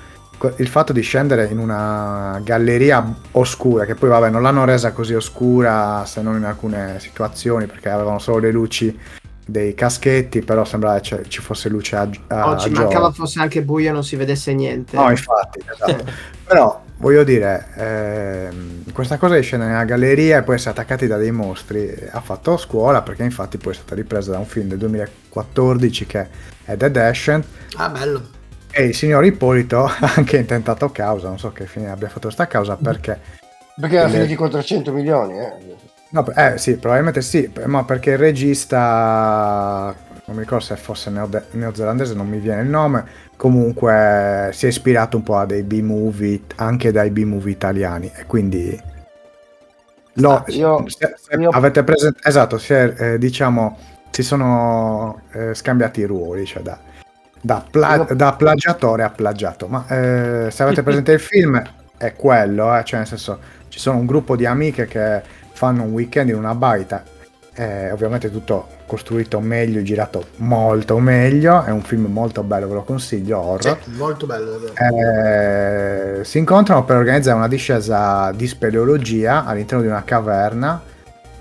il 0.55 0.67
fatto 0.67 0.93
di 0.93 1.01
scendere 1.01 1.47
in 1.51 1.59
una 1.59 2.39
galleria 2.43 3.13
oscura 3.31 3.85
che 3.85 3.95
poi 3.95 4.09
vabbè 4.09 4.29
non 4.29 4.41
l'hanno 4.41 4.63
resa 4.63 4.93
così 4.93 5.13
oscura 5.13 6.03
se 6.05 6.21
non 6.21 6.37
in 6.37 6.45
alcune 6.45 6.99
situazioni 6.99 7.65
perché 7.65 7.89
avevano 7.89 8.19
solo 8.19 8.39
le 8.39 8.51
luci 8.51 8.99
dei 9.45 9.73
caschetti 9.73 10.41
però 10.41 10.63
sembrava 10.65 10.95
che 10.99 11.01
c'è- 11.01 11.27
ci 11.27 11.41
fosse 11.41 11.67
luce 11.69 11.95
a, 11.95 12.07
a 12.27 12.49
Oggi 12.49 12.67
a 12.67 12.71
mancava 12.71 12.89
giorno. 12.91 13.11
fosse 13.11 13.39
anche 13.39 13.61
buio 13.63 13.89
e 13.89 13.91
non 13.91 14.03
si 14.03 14.15
vedesse 14.15 14.53
niente. 14.53 14.95
No, 14.95 15.09
infatti, 15.09 15.59
esatto. 15.59 16.05
Però 16.45 16.81
voglio 16.97 17.23
dire, 17.23 17.67
ehm, 17.75 18.91
questa 18.93 19.17
cosa 19.17 19.35
di 19.35 19.41
scendere 19.41 19.71
nella 19.71 19.85
galleria 19.85 20.37
e 20.39 20.43
poi 20.43 20.55
essere 20.55 20.71
attaccati 20.71 21.07
da 21.07 21.17
dei 21.17 21.31
mostri 21.31 21.93
ha 22.11 22.21
fatto 22.21 22.57
scuola 22.57 23.01
perché 23.01 23.23
infatti 23.23 23.57
poi 23.57 23.73
è 23.73 23.75
stata 23.75 23.95
ripresa 23.95 24.31
da 24.31 24.37
un 24.39 24.45
film 24.45 24.67
del 24.67 24.77
2014 24.77 26.05
che 26.05 26.27
è 26.65 26.75
Dead 26.77 26.95
Ascent 26.97 27.45
Ah, 27.77 27.89
bello. 27.89 28.21
e 28.71 28.83
il 28.83 28.95
signor 28.95 29.25
Ippolito 29.25 29.83
ha 29.85 30.13
anche 30.15 30.37
intentato 30.37 30.89
causa, 30.91 31.27
non 31.29 31.39
so 31.39 31.51
che 31.51 31.65
fine 31.65 31.89
abbia 31.89 32.07
fatto 32.07 32.21
questa 32.21 32.47
causa 32.47 32.75
perché... 32.75 33.19
Perché 33.79 33.95
era 33.95 34.09
finito 34.09 34.33
i 34.33 34.35
400 34.35 34.91
milioni, 34.93 35.39
eh. 35.39 35.53
No, 36.11 36.25
eh 36.35 36.57
sì, 36.57 36.75
probabilmente 36.77 37.21
sì, 37.21 37.49
ma 37.65 37.85
perché 37.85 38.11
il 38.11 38.17
regista, 38.17 39.95
non 40.25 40.35
mi 40.35 40.41
ricordo 40.41 40.65
se 40.65 40.75
fosse 40.75 41.09
neo- 41.09 41.29
neozelandese, 41.51 42.13
non 42.15 42.27
mi 42.27 42.39
viene 42.39 42.63
il 42.63 42.67
nome, 42.67 43.05
comunque 43.37 44.49
si 44.51 44.65
è 44.65 44.69
ispirato 44.69 45.15
un 45.15 45.23
po' 45.23 45.37
a 45.37 45.45
dei 45.45 45.63
B-movie, 45.63 46.41
anche 46.57 46.91
dai 46.91 47.11
B-movie 47.11 47.51
italiani, 47.53 48.11
e 48.13 48.25
quindi... 48.25 48.77
Lo, 50.15 50.31
Ah, 50.35 50.43
io- 50.47 50.83
se- 50.89 51.13
se 51.17 51.35
io- 51.39 51.49
avete 51.51 51.83
presente, 51.83 52.19
esatto, 52.27 52.57
si 52.57 52.73
è, 52.73 52.93
eh, 53.13 53.17
diciamo, 53.17 53.77
si 54.09 54.23
sono 54.23 55.21
eh, 55.31 55.53
scambiati 55.53 56.01
i 56.01 56.05
ruoli, 56.05 56.45
cioè 56.45 56.61
da, 56.61 56.77
da, 57.39 57.63
pla- 57.69 57.95
Io- 57.95 58.15
da 58.15 58.33
plagiatore 58.33 59.03
a 59.03 59.09
plagiato, 59.09 59.67
ma 59.67 59.85
eh, 59.87 60.51
se 60.51 60.63
avete 60.63 60.83
presente 60.83 61.13
il 61.13 61.19
film 61.21 61.61
è 61.97 62.13
quello, 62.15 62.75
eh, 62.77 62.83
cioè 62.83 62.99
nel 62.99 63.07
senso 63.07 63.39
ci 63.69 63.79
sono 63.79 63.99
un 63.99 64.05
gruppo 64.05 64.35
di 64.35 64.45
amiche 64.45 64.85
che 64.85 65.21
fanno 65.61 65.83
un 65.83 65.91
weekend 65.91 66.29
in 66.29 66.35
una 66.35 66.55
baita, 66.55 67.03
eh, 67.53 67.91
ovviamente 67.91 68.31
tutto 68.31 68.67
costruito 68.87 69.39
meglio, 69.39 69.83
girato 69.83 70.25
molto 70.37 70.97
meglio, 70.97 71.63
è 71.63 71.69
un 71.69 71.83
film 71.83 72.05
molto 72.05 72.41
bello, 72.41 72.67
ve 72.67 72.73
lo 72.73 72.81
consiglio, 72.81 73.37
horror. 73.39 73.77
Sì, 73.79 73.91
molto 73.91 74.25
bello. 74.25 74.59
Eh, 74.73 76.23
si 76.23 76.39
incontrano 76.39 76.83
per 76.83 76.95
organizzare 76.95 77.37
una 77.37 77.47
discesa 77.47 78.31
di 78.31 78.47
speleologia 78.47 79.45
all'interno 79.45 79.83
di 79.83 79.89
una 79.89 80.03
caverna 80.03 80.81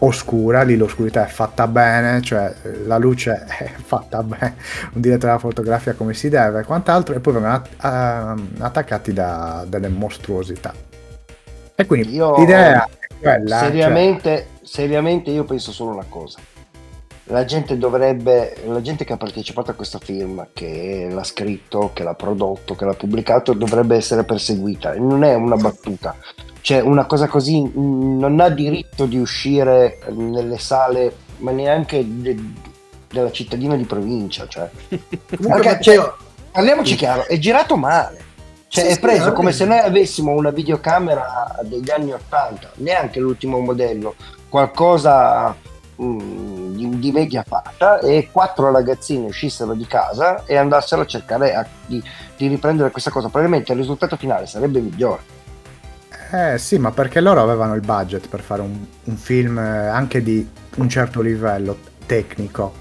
oscura, 0.01 0.61
lì 0.65 0.77
l'oscurità 0.77 1.25
è 1.25 1.29
fatta 1.31 1.67
bene, 1.67 2.21
cioè 2.21 2.53
eh, 2.63 2.85
la 2.85 2.99
luce 2.99 3.43
è 3.49 3.71
fatta 3.83 4.23
bene, 4.23 4.57
un 4.93 5.01
direttore 5.01 5.29
della 5.29 5.39
fotografia 5.39 5.95
come 5.95 6.13
si 6.13 6.29
deve 6.29 6.61
e 6.61 6.65
quant'altro, 6.65 7.15
e 7.15 7.21
poi 7.21 7.33
vengono 7.33 7.55
att- 7.55 7.83
ehm, 7.83 8.49
attaccati 8.59 9.15
da 9.15 9.65
delle 9.67 9.89
mostruosità. 9.89 10.75
E 11.75 11.87
quindi 11.87 12.15
Io- 12.15 12.37
l'idea 12.39 12.87
quella. 13.21 13.59
cioè- 13.59 13.69
seriamente, 13.69 14.49
seriamente 14.63 15.31
io 15.31 15.45
penso 15.45 15.73
solo 15.73 15.91
una 15.93 16.07
cosa. 16.09 16.39
La 17.25 17.45
gente 17.45 17.79
dovrebbe, 17.79 18.57
la 18.67 18.81
gente 18.81 19.05
che 19.05 19.13
ha 19.13 19.17
partecipato 19.17 19.71
a 19.71 19.75
questo 19.75 20.01
film, 20.01 20.49
che 20.53 21.07
l'ha 21.09 21.23
scritto, 21.23 21.91
che 21.93 22.03
l'ha 22.03 22.15
prodotto, 22.15 22.75
che 22.75 22.85
l'ha 22.85 22.95
pubblicato, 22.95 23.53
dovrebbe 23.53 23.95
essere 23.95 24.25
perseguita. 24.25 24.95
Non 24.95 25.23
è 25.23 25.35
una 25.35 25.55
battuta. 25.55 26.17
Cioè, 26.61 26.81
una 26.81 27.07
cosa 27.07 27.29
così 27.29 27.71
non 27.73 28.41
ha 28.41 28.49
diritto 28.49 29.07
di 29.07 29.17
uscire 29.17 30.01
nelle 30.09 30.59
sale, 30.59 31.15
ma 31.37 31.53
neanche 31.53 32.05
de- 32.05 32.37
della 33.09 33.31
cittadina 33.31 33.77
di 33.77 33.85
provincia. 33.85 34.49
Cioè. 34.49 34.69
Comunque, 34.89 35.07
Perché, 35.29 35.69
Matteo, 35.69 35.81
cioè, 35.81 36.13
parliamoci 36.51 36.97
chiaro, 36.97 37.27
è 37.29 37.39
girato 37.39 37.77
male. 37.77 38.19
Cioè, 38.71 38.85
Sì, 38.85 38.91
è 38.91 38.95
sì, 38.95 39.01
preso 39.01 39.25
va 39.25 39.33
come 39.33 39.51
se 39.51 39.65
noi 39.65 39.79
avessimo 39.79 40.31
una 40.31 40.51
videocamera 40.51 41.59
degli 41.65 41.91
anni 41.91 42.13
80, 42.13 42.71
neanche 42.77 43.19
l'ultimo 43.19 43.59
modello, 43.59 44.15
qualcosa 44.49 45.53
mm, 46.01 46.77
di, 46.77 46.99
di 47.01 47.11
media 47.11 47.43
fatta, 47.45 47.99
e 47.99 48.29
quattro 48.31 48.71
ragazzini 48.71 49.27
uscissero 49.27 49.75
di 49.75 49.89
casa 49.89 50.45
e 50.47 50.57
andassero 50.57 51.03
a 51.03 51.07
cercare 51.07 51.53
a- 51.53 51.67
di, 51.85 52.01
di 52.37 52.47
riprendere 52.47 52.93
questa 52.93 53.11
cosa. 53.11 53.29
Probabilmente 53.29 53.73
il 53.73 53.79
risultato 53.79 54.17
finale 54.17 54.47
sarebbe 54.47 54.79
migliore. 54.79 55.23
Eh 56.31 56.57
sì, 56.59 56.79
ma 56.79 56.93
perché 56.93 57.21
loro 57.21 57.43
avevano 57.43 57.75
il 57.75 57.81
budget 57.81 58.29
per 58.29 58.41
fare 58.41 58.63
un, 58.63 58.87
un 59.03 59.17
film 59.17 59.59
eh, 59.59 59.89
anche 59.89 60.23
di 60.23 60.49
un 60.77 60.89
certo 60.89 61.23
livello 61.23 61.77
tecnico, 62.07 62.73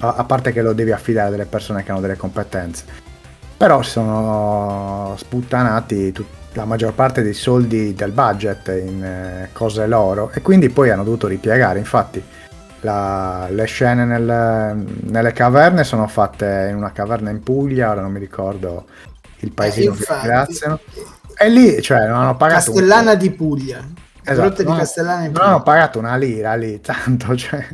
a, 0.00 0.14
a 0.14 0.24
parte 0.24 0.50
che 0.50 0.62
lo 0.62 0.72
devi 0.72 0.90
affidare 0.90 1.28
a 1.28 1.30
delle 1.30 1.46
persone 1.46 1.84
che 1.84 1.92
hanno 1.92 2.00
delle 2.00 2.16
competenze. 2.16 3.06
Però 3.58 3.82
si 3.82 3.90
sono 3.90 5.14
sputtanati 5.18 6.12
tut- 6.12 6.36
la 6.52 6.64
maggior 6.64 6.92
parte 6.94 7.22
dei 7.22 7.34
soldi 7.34 7.92
del 7.94 8.12
budget 8.12 8.68
in 8.68 9.04
eh, 9.04 9.48
cose 9.52 9.86
loro 9.86 10.30
e 10.32 10.40
quindi 10.42 10.70
poi 10.70 10.90
hanno 10.90 11.02
dovuto 11.04 11.26
ripiegare. 11.26 11.78
Infatti 11.80 12.22
la- 12.82 13.48
le 13.50 13.64
scene 13.64 14.04
nel- 14.04 14.84
nelle 15.02 15.32
caverne 15.32 15.82
sono 15.84 16.06
fatte 16.06 16.68
in 16.70 16.76
una 16.76 16.92
caverna 16.92 17.30
in 17.30 17.42
Puglia, 17.42 17.90
ora 17.90 18.00
non 18.00 18.12
mi 18.12 18.20
ricordo 18.20 18.86
il 19.40 19.50
paesino 19.52 19.90
che 19.92 19.96
Eh, 19.98 20.00
infatti. 20.00 20.20
ringraziano. 20.26 20.80
E 21.40 21.48
lì, 21.48 21.82
cioè, 21.82 22.06
non 22.06 22.16
hanno 22.20 22.36
pagato 22.36 22.70
un- 22.70 22.76
Castellana 22.76 23.14
di 23.16 23.30
Puglia. 23.30 23.78
Esatto, 24.30 24.62
di 24.62 24.72
no, 24.72 24.76
Castellana 24.76 25.30
Puglia. 25.30 25.44
hanno 25.46 25.62
pagato 25.62 25.98
una 25.98 26.16
lira 26.16 26.54
lì, 26.54 26.80
tanto, 26.82 27.34
cioè, 27.36 27.66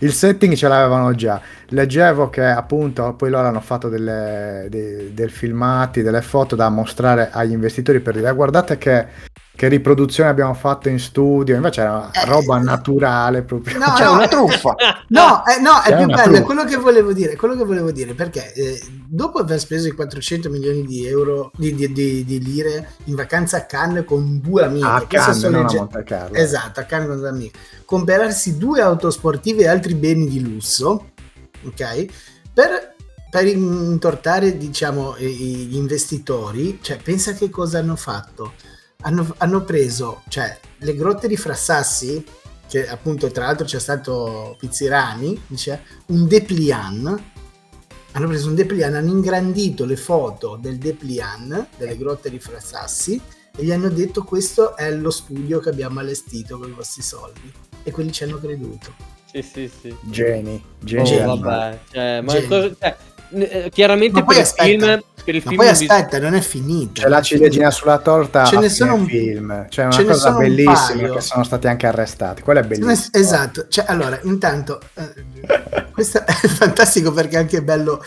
il 0.00 0.12
setting 0.12 0.54
ce 0.54 0.68
l'avevano 0.68 1.14
già. 1.14 1.40
Leggevo 1.68 2.28
che 2.28 2.44
appunto 2.44 3.14
poi 3.14 3.30
loro 3.30 3.48
hanno 3.48 3.60
fatto 3.60 3.88
delle, 3.88 4.66
dei, 4.68 5.14
del 5.14 5.30
filmati, 5.30 6.02
delle 6.02 6.20
foto 6.22 6.54
da 6.54 6.68
mostrare 6.68 7.30
agli 7.32 7.52
investitori 7.52 8.00
per 8.00 8.14
dire 8.14 8.28
"Ah, 8.28 8.32
guardate 8.32 8.76
che, 8.78 9.06
che 9.54 9.68
riproduzione 9.68 10.30
abbiamo 10.30 10.54
fatto 10.54 10.88
in 10.88 10.98
studio, 10.98 11.54
invece 11.56 11.82
era 11.82 12.10
Eh, 12.10 12.24
roba 12.24 12.58
eh, 12.58 12.62
naturale 12.62 13.42
proprio. 13.42 13.76
No, 13.78 13.86
Cioè, 13.96 14.06
no, 14.06 14.12
una 14.12 14.24
eh, 14.24 14.28
truffa. 14.28 14.74
No, 15.08 15.42
eh, 15.46 15.60
no, 15.60 15.82
è 15.82 15.94
più 15.94 16.08
bello, 16.10 16.36
è 16.38 16.42
truffa. 16.42 16.42
quello 16.42 16.64
che 16.64 16.76
volevo 16.76 17.12
dire, 17.12 17.36
quello 17.36 17.54
che 17.56 17.64
volevo 17.64 17.90
dire, 17.92 18.14
perché 18.14 18.52
eh, 18.54 18.80
dopo 19.06 19.38
aver 19.38 19.60
speso 19.60 19.88
i 19.88 19.92
400 19.92 20.48
milioni 20.50 20.84
di 20.84 21.06
euro, 21.06 21.50
di, 21.56 21.74
di- 21.74 21.92
di- 21.92 22.24
di 22.24 22.42
lire 22.42 22.94
in 23.04 23.14
vacanza 23.14 23.58
a 23.58 23.64
Cannes 23.66 24.04
con 24.04 24.40
due 24.40 24.64
amiche, 24.64 24.86
a 24.86 25.06
Cannes, 25.06 25.38
sono 25.38 25.58
non 25.58 25.60
le 25.60 25.66
a 25.66 25.68
ge- 25.68 25.78
Monte 25.78 26.02
Carlo. 26.04 26.36
Esatto, 26.36 26.80
a 26.80 26.84
Cannes 26.84 27.08
con 27.08 27.18
due 27.18 27.28
amiche, 27.28 27.58
comprarsi 27.84 28.56
due 28.58 28.80
autosportive 28.80 29.62
e 29.62 29.68
altri 29.68 29.94
beni 29.94 30.28
di 30.28 30.40
lusso, 30.40 31.10
ok? 31.64 32.06
Per, 32.54 32.94
per 33.30 33.46
intortare, 33.46 34.56
diciamo, 34.56 35.16
gli 35.18 35.74
investitori, 35.76 36.78
cioè, 36.82 36.98
pensa 37.02 37.32
che 37.32 37.48
cosa 37.50 37.78
hanno 37.78 37.96
fatto. 37.96 38.54
Hanno, 39.02 39.34
hanno 39.38 39.62
preso, 39.64 40.22
cioè, 40.28 40.58
le 40.78 40.94
grotte 40.94 41.28
di 41.28 41.36
Frassassi, 41.36 42.24
che 42.68 42.88
appunto 42.88 43.30
tra 43.30 43.46
l'altro 43.46 43.66
c'è 43.66 43.78
stato 43.80 44.56
Pizzirani, 44.58 45.42
dice, 45.46 45.82
un 46.06 46.26
dépliant, 46.26 47.22
hanno 48.12 48.26
preso 48.28 48.48
un 48.48 48.54
dépliant, 48.54 48.94
hanno 48.94 49.10
ingrandito 49.10 49.84
le 49.84 49.96
foto 49.96 50.56
del 50.60 50.78
dépliant, 50.78 51.66
delle 51.76 51.96
grotte 51.96 52.30
di 52.30 52.38
Frassassi, 52.38 53.20
e 53.54 53.64
gli 53.64 53.70
hanno 53.72 53.88
detto 53.90 54.22
questo 54.22 54.76
è 54.76 54.90
lo 54.94 55.10
studio 55.10 55.58
che 55.60 55.68
abbiamo 55.68 56.00
allestito 56.00 56.58
con 56.58 56.68
i 56.70 56.72
vostri 56.72 57.02
soldi. 57.02 57.52
E 57.82 57.90
quelli 57.90 58.12
ci 58.12 58.24
hanno 58.24 58.38
creduto. 58.38 58.94
Sì, 59.30 59.42
sì, 59.42 59.70
sì. 59.80 59.94
Geni, 60.02 60.62
Oh, 60.64 60.84
geni. 60.84 61.40
vabbè. 61.40 61.78
Cioè, 61.90 62.20
ma 62.20 62.32
Geni. 62.32 62.46
cosa- 62.46 62.76
cioè, 62.78 62.96
eh, 63.34 63.70
chiaramente 63.72 64.20
Ma 64.20 64.24
poi 64.24 64.34
per 64.34 64.36
il 64.36 64.42
aspetta, 64.42 64.64
film... 64.86 65.02
Per 65.24 65.34
il 65.36 65.42
Ma 65.44 65.50
film 65.50 65.62
poi 65.62 65.70
aspetta, 65.70 66.18
non 66.18 66.34
è 66.34 66.40
finito. 66.40 67.00
C'è 67.00 67.08
la 67.08 67.22
ciliegina 67.22 67.70
sulla 67.70 67.98
torta 67.98 68.44
Ce 68.44 68.58
ne 68.58 68.68
sono 68.68 68.94
un- 68.94 69.06
film. 69.06 69.66
C'è 69.68 69.82
una 69.84 69.92
ce 69.92 70.04
cosa 70.04 70.30
un 70.30 70.38
bellissima 70.38 70.98
paio. 70.98 71.14
che 71.14 71.20
sono 71.20 71.44
stati 71.44 71.68
anche 71.68 71.86
arrestati. 71.86 72.42
Quello 72.42 72.58
è 72.58 72.64
bellissimo. 72.64 72.90
Esatto, 73.12 73.66
cioè, 73.68 73.84
allora, 73.86 74.18
intanto, 74.24 74.80
eh, 74.94 75.12
questo 75.92 76.26
è 76.26 76.32
fantastico 76.48 77.12
perché 77.12 77.36
è 77.36 77.38
anche 77.38 77.62
bello, 77.62 78.02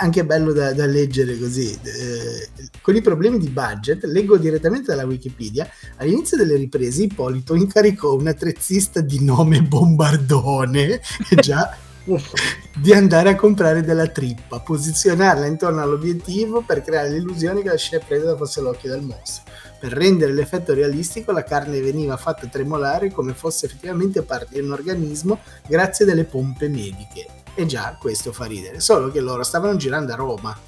anche 0.00 0.22
bello 0.26 0.52
da, 0.52 0.74
da 0.74 0.84
leggere 0.84 1.38
così. 1.38 1.72
Eh, 1.82 2.68
con 2.82 2.94
i 2.94 3.00
problemi 3.00 3.38
di 3.38 3.48
budget, 3.48 4.04
leggo 4.04 4.36
direttamente 4.36 4.90
dalla 4.90 5.06
Wikipedia, 5.06 5.66
all'inizio 5.96 6.36
delle 6.36 6.56
riprese 6.56 7.04
Ippolito 7.04 7.54
incaricò 7.54 8.12
un 8.14 8.26
attrezzista 8.26 9.00
di 9.00 9.24
nome 9.24 9.62
Bombardone, 9.62 11.00
già, 11.40 11.74
di 12.78 12.92
andare 12.92 13.30
a 13.30 13.34
comprare 13.36 13.82
della 13.82 14.06
trippa, 14.06 14.60
posizionarla 14.60 15.46
intorno 15.46 15.82
all'obiettivo 15.82 16.62
per 16.62 16.82
creare 16.82 17.10
l'illusione 17.10 17.62
che 17.62 17.68
la 17.68 17.76
scena 17.76 18.04
presa 18.06 18.36
fosse 18.36 18.60
l'occhio 18.60 18.90
del 18.90 19.02
mostro. 19.02 19.52
Per 19.78 19.92
rendere 19.92 20.32
l'effetto 20.32 20.74
realistico, 20.74 21.32
la 21.32 21.42
carne 21.42 21.80
veniva 21.80 22.16
fatta 22.16 22.46
tremolare 22.46 23.10
come 23.10 23.32
fosse 23.34 23.66
effettivamente 23.66 24.22
parte 24.22 24.54
di 24.54 24.60
un 24.60 24.72
organismo 24.72 25.40
grazie 25.66 26.04
delle 26.04 26.24
pompe 26.24 26.68
mediche. 26.68 27.26
E 27.54 27.66
già 27.66 27.96
questo 27.98 28.32
fa 28.32 28.44
ridere, 28.44 28.80
solo 28.80 29.10
che 29.10 29.20
loro 29.20 29.42
stavano 29.42 29.76
girando 29.76 30.12
a 30.12 30.16
Roma 30.16 30.58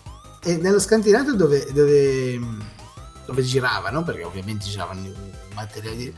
e 0.45 0.57
nello 0.57 0.81
scantinato 0.81 1.35
dove, 1.35 1.67
dove, 1.73 2.41
dove 3.27 3.43
giravano, 3.43 4.03
perché 4.03 4.25
ovviamente 4.25 4.65
giravano 4.65 5.01
materiali. 5.55 6.15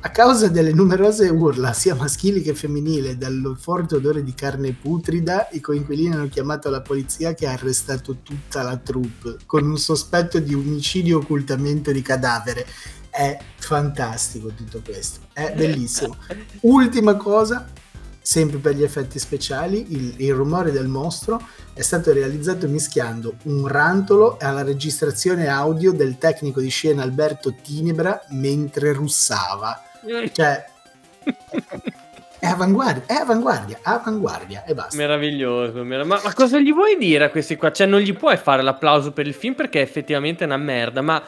A 0.00 0.10
causa 0.10 0.48
delle 0.48 0.72
numerose 0.72 1.28
urla, 1.28 1.72
sia 1.72 1.94
maschili 1.94 2.40
che 2.40 2.54
femminili, 2.54 3.08
e 3.08 3.16
dal 3.16 3.56
forte 3.58 3.96
odore 3.96 4.22
di 4.22 4.34
carne 4.34 4.72
putrida, 4.72 5.48
i 5.52 5.60
coinquilini 5.60 6.14
hanno 6.14 6.28
chiamato 6.28 6.70
la 6.70 6.80
polizia 6.80 7.34
che 7.34 7.46
ha 7.46 7.52
arrestato 7.52 8.18
tutta 8.22 8.62
la 8.62 8.76
troupe 8.76 9.38
con 9.46 9.68
un 9.68 9.78
sospetto 9.78 10.38
di 10.38 10.54
omicidio 10.54 11.18
e 11.18 11.22
occultamento 11.22 11.90
di 11.90 12.02
cadavere. 12.02 12.66
È 13.10 13.36
fantastico 13.56 14.48
tutto 14.48 14.80
questo, 14.84 15.20
è 15.32 15.52
bellissimo. 15.56 16.16
Ultima 16.60 17.16
cosa, 17.16 17.66
sempre 18.26 18.58
per 18.58 18.74
gli 18.74 18.82
effetti 18.82 19.20
speciali, 19.20 19.86
il, 19.90 20.14
il 20.16 20.34
rumore 20.34 20.72
del 20.72 20.88
mostro 20.88 21.40
è 21.72 21.82
stato 21.82 22.12
realizzato 22.12 22.66
mischiando 22.66 23.36
un 23.44 23.68
rantolo 23.68 24.36
alla 24.40 24.64
registrazione 24.64 25.46
audio 25.46 25.92
del 25.92 26.18
tecnico 26.18 26.60
di 26.60 26.68
scena 26.68 27.04
Alberto 27.04 27.54
Tinebra 27.62 28.20
mentre 28.30 28.92
russava. 28.92 29.80
Cioè, 30.32 30.64
è 32.40 32.46
avanguardia, 32.46 33.04
è 33.06 33.20
avanguardia, 33.20 33.78
avanguardia 33.80 34.64
e 34.64 34.74
basta. 34.74 34.96
Meraviglioso, 34.96 35.84
merav- 35.84 36.08
ma, 36.08 36.20
ma 36.24 36.34
cosa 36.34 36.58
gli 36.58 36.72
vuoi 36.72 36.96
dire 36.98 37.26
a 37.26 37.30
questi 37.30 37.54
qua? 37.54 37.70
Cioè, 37.70 37.86
non 37.86 38.00
gli 38.00 38.12
puoi 38.12 38.36
fare 38.38 38.62
l'applauso 38.62 39.12
per 39.12 39.28
il 39.28 39.34
film 39.34 39.54
perché 39.54 39.78
è 39.78 39.82
effettivamente 39.82 40.42
una 40.42 40.56
merda, 40.56 41.00
ma 41.00 41.22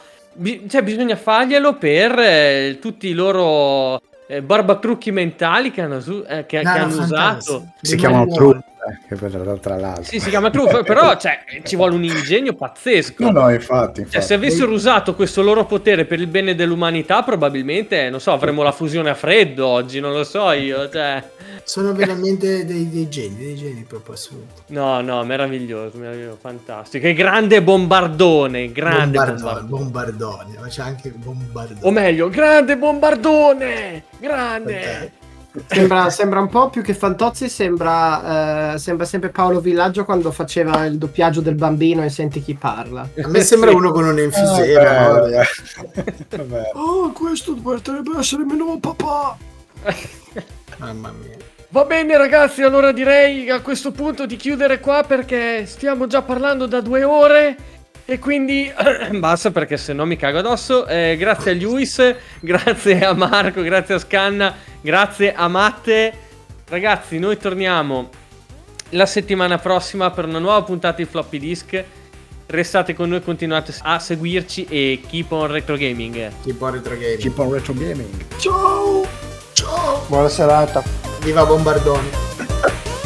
cioè, 0.67 0.83
bisogna 0.83 1.15
farglielo 1.15 1.75
per 1.75 2.19
eh, 2.19 2.77
tutti 2.81 3.07
i 3.07 3.13
loro 3.13 4.01
eh, 4.31 4.43
barbatrucchi 4.43 5.11
mentali 5.11 5.71
che 5.71 5.81
hanno, 5.81 5.99
su- 5.99 6.23
eh, 6.27 6.45
che, 6.45 6.61
No, 6.61 6.71
che 6.71 6.77
no, 6.77 6.83
hanno 6.85 7.01
usato. 7.01 7.65
Si 7.81 7.95
chiamano 7.95 8.25
buono. 8.25 8.63
Che 9.07 9.15
per- 9.15 9.59
tra 9.61 9.77
l'altro. 9.77 10.03
Sì, 10.03 10.19
si 10.19 10.29
chiama 10.29 10.49
truffa, 10.49 10.83
però 10.83 11.15
cioè, 11.17 11.39
ci 11.63 11.75
vuole 11.75 11.95
un 11.95 12.03
ingegno 12.03 12.53
pazzesco. 12.53 13.23
No, 13.23 13.41
no, 13.41 13.49
infatti. 13.51 14.01
Cioè, 14.01 14.05
infatti. 14.05 14.25
se 14.25 14.33
avessero 14.33 14.71
usato 14.71 15.15
questo 15.15 15.41
loro 15.41 15.65
potere 15.65 16.05
per 16.05 16.19
il 16.19 16.27
bene 16.27 16.55
dell'umanità, 16.55 17.23
probabilmente, 17.23 18.09
non 18.09 18.19
so, 18.19 18.31
avremmo 18.31 18.63
la 18.63 18.71
fusione 18.71 19.09
a 19.09 19.15
freddo 19.15 19.67
oggi, 19.67 19.99
non 19.99 20.11
lo 20.13 20.23
so 20.23 20.51
io. 20.51 20.89
Cioè... 20.89 21.23
Sono 21.63 21.93
veramente 21.93 22.65
dei, 22.65 22.89
dei 22.89 23.09
geni, 23.09 23.35
dei 23.37 23.55
geni 23.55 23.85
proprio 23.87 24.15
assoluti. 24.15 24.61
No, 24.67 25.01
no, 25.01 25.23
meraviglioso, 25.23 25.97
meraviglioso, 25.97 26.37
fantastico. 26.39 27.05
E 27.07 27.13
grande 27.13 27.61
bombardone, 27.61 28.71
grande 28.71 29.17
Bombardone, 29.17 29.61
bombardone. 29.61 29.67
bombardone, 29.69 30.57
ma 30.59 30.67
c'è 30.67 30.81
anche 30.81 31.09
bombardone. 31.09 31.79
O 31.81 31.91
meglio, 31.91 32.29
grande 32.29 32.77
bombardone! 32.77 34.03
Grande! 34.19 35.11
Sembra, 35.65 36.09
sembra 36.11 36.39
un 36.39 36.47
po' 36.47 36.69
più 36.69 36.83
che 36.83 36.93
Fantozzi, 36.93 37.49
sembra, 37.49 38.73
eh, 38.73 38.77
sembra 38.77 39.05
sempre 39.05 39.29
Paolo 39.29 39.59
Villaggio 39.59 40.05
quando 40.05 40.31
faceva 40.31 40.85
il 40.85 40.97
doppiaggio 40.99 41.41
del 41.41 41.55
bambino 41.55 42.03
e 42.03 42.09
senti 42.09 42.41
chi 42.43 42.53
parla. 42.53 43.07
A 43.23 43.27
me 43.27 43.41
sembra 43.41 43.71
uno 43.71 43.91
con 43.91 44.05
un 44.05 44.17
Ah, 44.17 44.21
enfisema. 44.21 45.09
Vabbè. 45.09 46.71
Oh, 46.73 47.11
questo 47.11 47.55
potrebbe 47.55 48.17
essere 48.19 48.43
mio 48.43 48.55
nuovo 48.55 48.77
papà. 48.77 49.37
Mamma 50.77 51.11
mia. 51.11 51.35
Va 51.71 51.83
bene 51.85 52.17
ragazzi, 52.17 52.63
allora 52.63 52.91
direi 52.91 53.49
a 53.49 53.61
questo 53.61 53.91
punto 53.91 54.25
di 54.25 54.35
chiudere 54.37 54.79
qua 54.79 55.03
perché 55.07 55.65
stiamo 55.67 56.07
già 56.07 56.21
parlando 56.23 56.65
da 56.65 56.81
due 56.81 57.03
ore 57.03 57.55
e 58.09 58.17
quindi 58.17 58.73
basta 59.19 59.51
perché 59.51 59.77
se 59.77 59.93
no 59.93 60.03
mi 60.03 60.15
cago 60.15 60.39
addosso. 60.39 60.87
Eh, 60.87 61.15
grazie 61.15 61.51
a 61.51 61.53
Luis, 61.53 62.15
grazie 62.41 63.05
a 63.05 63.13
Marco, 63.13 63.61
grazie 63.61 63.93
a 63.93 63.99
Scanna, 63.99 64.55
grazie 64.81 65.31
a 65.31 65.47
Matte. 65.47 66.13
Ragazzi, 66.67 67.19
noi 67.19 67.37
torniamo 67.37 68.09
la 68.89 69.05
settimana 69.05 69.59
prossima 69.59 70.09
per 70.09 70.25
una 70.25 70.39
nuova 70.39 70.63
puntata 70.63 70.97
di 70.97 71.05
Floppy 71.05 71.37
Disk. 71.37 71.83
Restate 72.47 72.95
con 72.95 73.09
noi, 73.09 73.21
continuate 73.21 73.75
a 73.83 73.99
seguirci 73.99 74.65
e 74.65 75.01
keep 75.07 75.31
on 75.31 75.45
retro 75.45 75.77
gaming. 75.77 76.31
Tipo 76.41 76.67
retro 76.69 76.95
gaming. 76.95 77.19
Keep 77.19 77.37
on 77.37 77.51
retro 77.53 77.73
gaming. 77.75 78.25
Ciao! 78.37 79.05
Ciao! 79.53 80.03
Buona 80.07 80.29
serata. 80.29 80.83
Viva 81.21 81.45
Bombardone. 81.45 82.27